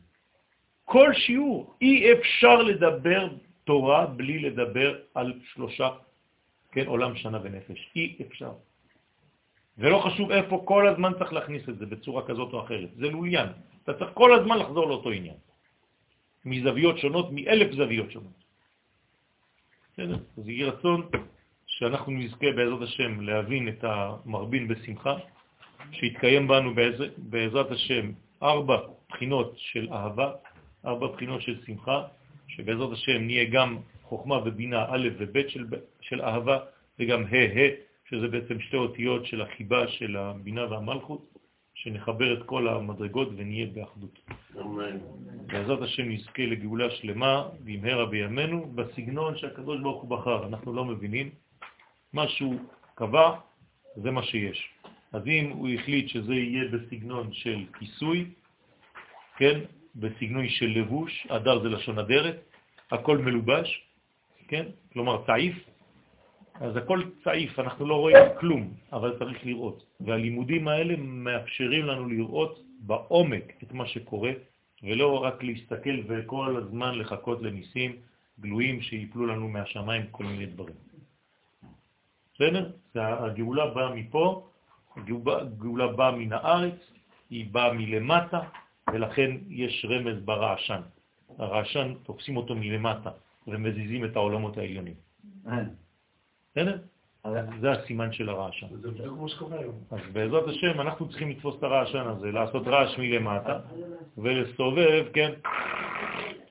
כל 0.85 1.13
שיעור, 1.15 1.75
אי 1.81 2.13
אפשר 2.13 2.63
לדבר 2.63 3.29
תורה 3.65 4.07
בלי 4.07 4.39
לדבר 4.39 4.99
על 5.15 5.41
שלושה, 5.53 5.89
כן, 6.73 6.87
עולם 6.87 7.17
שנה 7.17 7.39
ונפש, 7.43 7.91
אי 7.97 8.17
אפשר. 8.29 8.53
ולא 9.79 9.99
חשוב 9.99 10.31
איפה, 10.31 10.63
כל 10.65 10.89
הזמן 10.89 11.13
צריך 11.19 11.33
להכניס 11.33 11.69
את 11.69 11.79
זה 11.79 11.87
בצורה 11.87 12.27
כזאת 12.27 12.53
או 12.53 12.65
אחרת. 12.65 12.89
זה 12.97 13.07
לוליין. 13.11 13.49
אתה 13.85 13.95
צריך 13.95 14.11
כל 14.15 14.41
הזמן 14.41 14.59
לחזור 14.59 14.87
לאותו 14.87 15.11
עניין. 15.11 15.37
מזוויות 16.45 16.99
שונות, 16.99 17.29
מאלף 17.33 17.73
זוויות 17.73 18.11
שונות. 18.11 18.46
בסדר? 19.99 20.17
אז 20.39 20.49
יהי 20.49 20.65
רצון 20.65 21.09
שאנחנו 21.67 22.13
נזכה 22.13 22.47
בעזרת 22.57 22.83
השם 22.83 23.21
להבין 23.21 23.69
את 23.69 23.85
המרבין 23.85 24.69
בשמחה, 24.69 25.15
שיתקיים 25.93 26.49
בנו 26.49 26.75
בעז- 26.75 27.13
בעזרת 27.19 27.71
השם 27.71 28.11
ארבע 28.43 28.79
בחינות 29.09 29.55
של 29.57 29.89
אהבה, 29.93 30.33
ארבע 30.87 31.07
בחינות 31.07 31.43
של 31.43 31.65
שמחה, 31.67 32.03
שבעזרת 32.49 32.93
השם 32.93 33.23
נהיה 33.27 33.45
גם 33.45 33.79
חוכמה 34.03 34.37
ובינה 34.45 34.85
א' 34.89 35.09
וב' 35.19 35.49
של, 35.49 35.65
של 36.01 36.23
אהבה, 36.23 36.59
וגם 36.99 37.25
ה' 37.25 37.37
ה', 37.37 37.69
שזה 38.09 38.29
בעצם 38.29 38.61
שתי 38.61 38.77
אותיות 38.77 39.27
של 39.27 39.43
החיבה 39.43 39.89
של 39.89 40.17
הבינה 40.17 40.71
והמלכות, 40.71 41.36
שנחבר 41.77 42.33
את 42.33 42.43
כל 42.47 42.69
המדרגות 42.69 43.29
ונהיה 43.37 43.67
באחדות. 43.67 44.19
אמן. 44.61 44.99
בעזרת 45.47 45.83
השם 45.83 46.09
נזכה 46.09 46.43
לגאולה 46.43 46.91
שלמה 46.91 47.49
במהרה 47.65 48.07
בימינו, 48.07 48.73
בסגנון 48.75 49.37
שהקדוש 49.37 49.81
ברוך 49.81 50.03
הוא 50.03 50.11
בחר. 50.11 50.47
אנחנו 50.47 50.73
לא 50.73 50.85
מבינים, 50.85 51.31
מה 52.13 52.29
שהוא 52.29 52.57
קבע 52.95 53.39
זה 53.97 54.11
מה 54.11 54.23
שיש. 54.23 54.69
אז 55.13 55.23
אם 55.27 55.51
הוא 55.51 55.69
החליט 55.69 56.09
שזה 56.09 56.35
יהיה 56.35 56.65
בסגנון 56.73 57.33
של 57.33 57.65
כיסוי, 57.79 58.31
כן, 59.37 59.61
בסגנון 59.97 60.49
של 60.49 60.67
לבוש, 60.67 61.27
אדר 61.29 61.63
זה 61.63 61.69
לשון 61.69 61.99
אדרת, 61.99 62.37
הכל 62.91 63.19
מלובש, 63.19 63.69
כן, 64.49 64.67
כלומר 64.93 65.23
צעיף, 65.27 65.57
אז 66.61 66.77
הכל 66.77 67.03
צעיף, 67.25 67.59
אנחנו 67.59 67.87
לא 67.87 67.95
רואים 67.95 68.25
כלום, 68.41 68.75
אבל 68.93 69.19
צריך 69.19 69.47
לראות. 69.47 69.85
והלימודים 70.01 70.69
האלה 70.69 70.95
מאפשרים 70.99 71.87
לנו 71.87 72.09
לראות 72.09 72.63
בעומק 72.81 73.53
את 73.63 73.73
מה 73.73 73.87
שקורה, 73.87 74.31
ולא 74.83 75.25
רק 75.25 75.43
להסתכל 75.43 75.97
וכל 76.09 76.57
הזמן 76.57 76.99
לחכות 76.99 77.43
לניסים 77.43 77.97
גלויים 78.41 78.81
שיפלו 78.81 79.27
לנו 79.27 79.49
מהשמיים 79.49 80.03
כל 80.11 80.25
מיני 80.25 80.47
דברים. 80.47 80.75
בסדר? 82.35 82.71
הגאולה 82.95 83.67
באה 83.67 83.95
מפה, 83.95 84.49
הגאולה 84.97 85.87
באה 85.87 86.11
מן 86.11 86.33
הארץ, 86.33 86.81
היא 87.31 87.47
באה 87.53 87.73
מלמטה, 87.73 88.41
ולכן 88.93 89.31
יש 89.49 89.87
רמז 89.89 90.21
ברעשן. 90.25 90.81
הרעשן, 91.39 91.95
תופסים 92.03 92.37
אותו 92.37 92.55
מלמטה 92.55 93.11
ומזיזים 93.47 94.05
את 94.05 94.17
העולמות 94.17 94.59
העליונים. 94.59 94.95
בסדר? 96.57 96.77
זה 97.61 97.71
הסימן 97.73 98.13
של 98.13 98.29
הרעשן. 98.29 98.67
זה 98.81 98.91
בדיוק 98.91 99.15
כמו 99.15 99.29
שקורה 99.29 99.59
היום. 99.59 99.75
אז 99.91 99.99
בעזרת 100.13 100.49
השם 100.49 100.81
אנחנו 100.81 101.09
צריכים 101.09 101.31
לתפוס 101.31 101.57
את 101.59 101.63
הרעשן 101.63 101.99
הזה, 102.07 102.31
לעשות 102.33 102.69
רעש 102.69 102.99
מלמטה 102.99 103.59
ולסובב, 104.19 105.07
כן, 105.13 105.33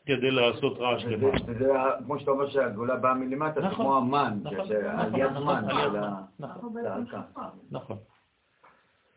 כדי 0.06 0.32
לעשות 0.32 0.78
רעש 0.78 1.04
למטה. 1.06 1.38
וזה 1.48 1.80
ה- 1.80 2.04
כמו 2.06 2.20
שאתה 2.20 2.32
אומר 2.32 2.50
שהגאולה 2.50 2.96
באה 2.96 3.14
מלמטה, 3.14 3.62
זה 3.62 3.68
נכון, 3.68 3.86
כמו 3.86 3.98
המן, 3.98 4.40
נכון, 4.44 4.68
זה 4.68 4.92
נכון, 4.94 5.00
עליית 5.00 5.32
מן 5.32 5.64
של. 7.12 7.18
נכון. 7.72 7.98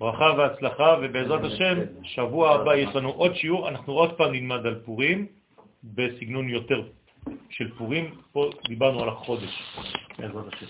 ברכה 0.00 0.24
והצלחה, 0.38 0.96
ובעזרת 1.02 1.44
השם, 1.44 1.78
שבוע 2.02 2.50
הבא 2.54 2.74
יש 2.74 2.96
לנו 2.96 3.10
עוד 3.10 3.34
שיעור, 3.34 3.68
אנחנו 3.68 3.92
עוד 3.92 4.12
פעם 4.16 4.32
נלמד 4.32 4.66
על 4.66 4.80
פורים, 4.84 5.26
בסגנון 5.84 6.48
יותר 6.48 6.82
של 7.50 7.70
פורים, 7.78 8.10
פה 8.32 8.50
דיברנו 8.68 9.02
על 9.02 9.08
החודש. 9.08 9.62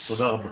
תודה 0.07 0.27
רבה. 0.27 0.51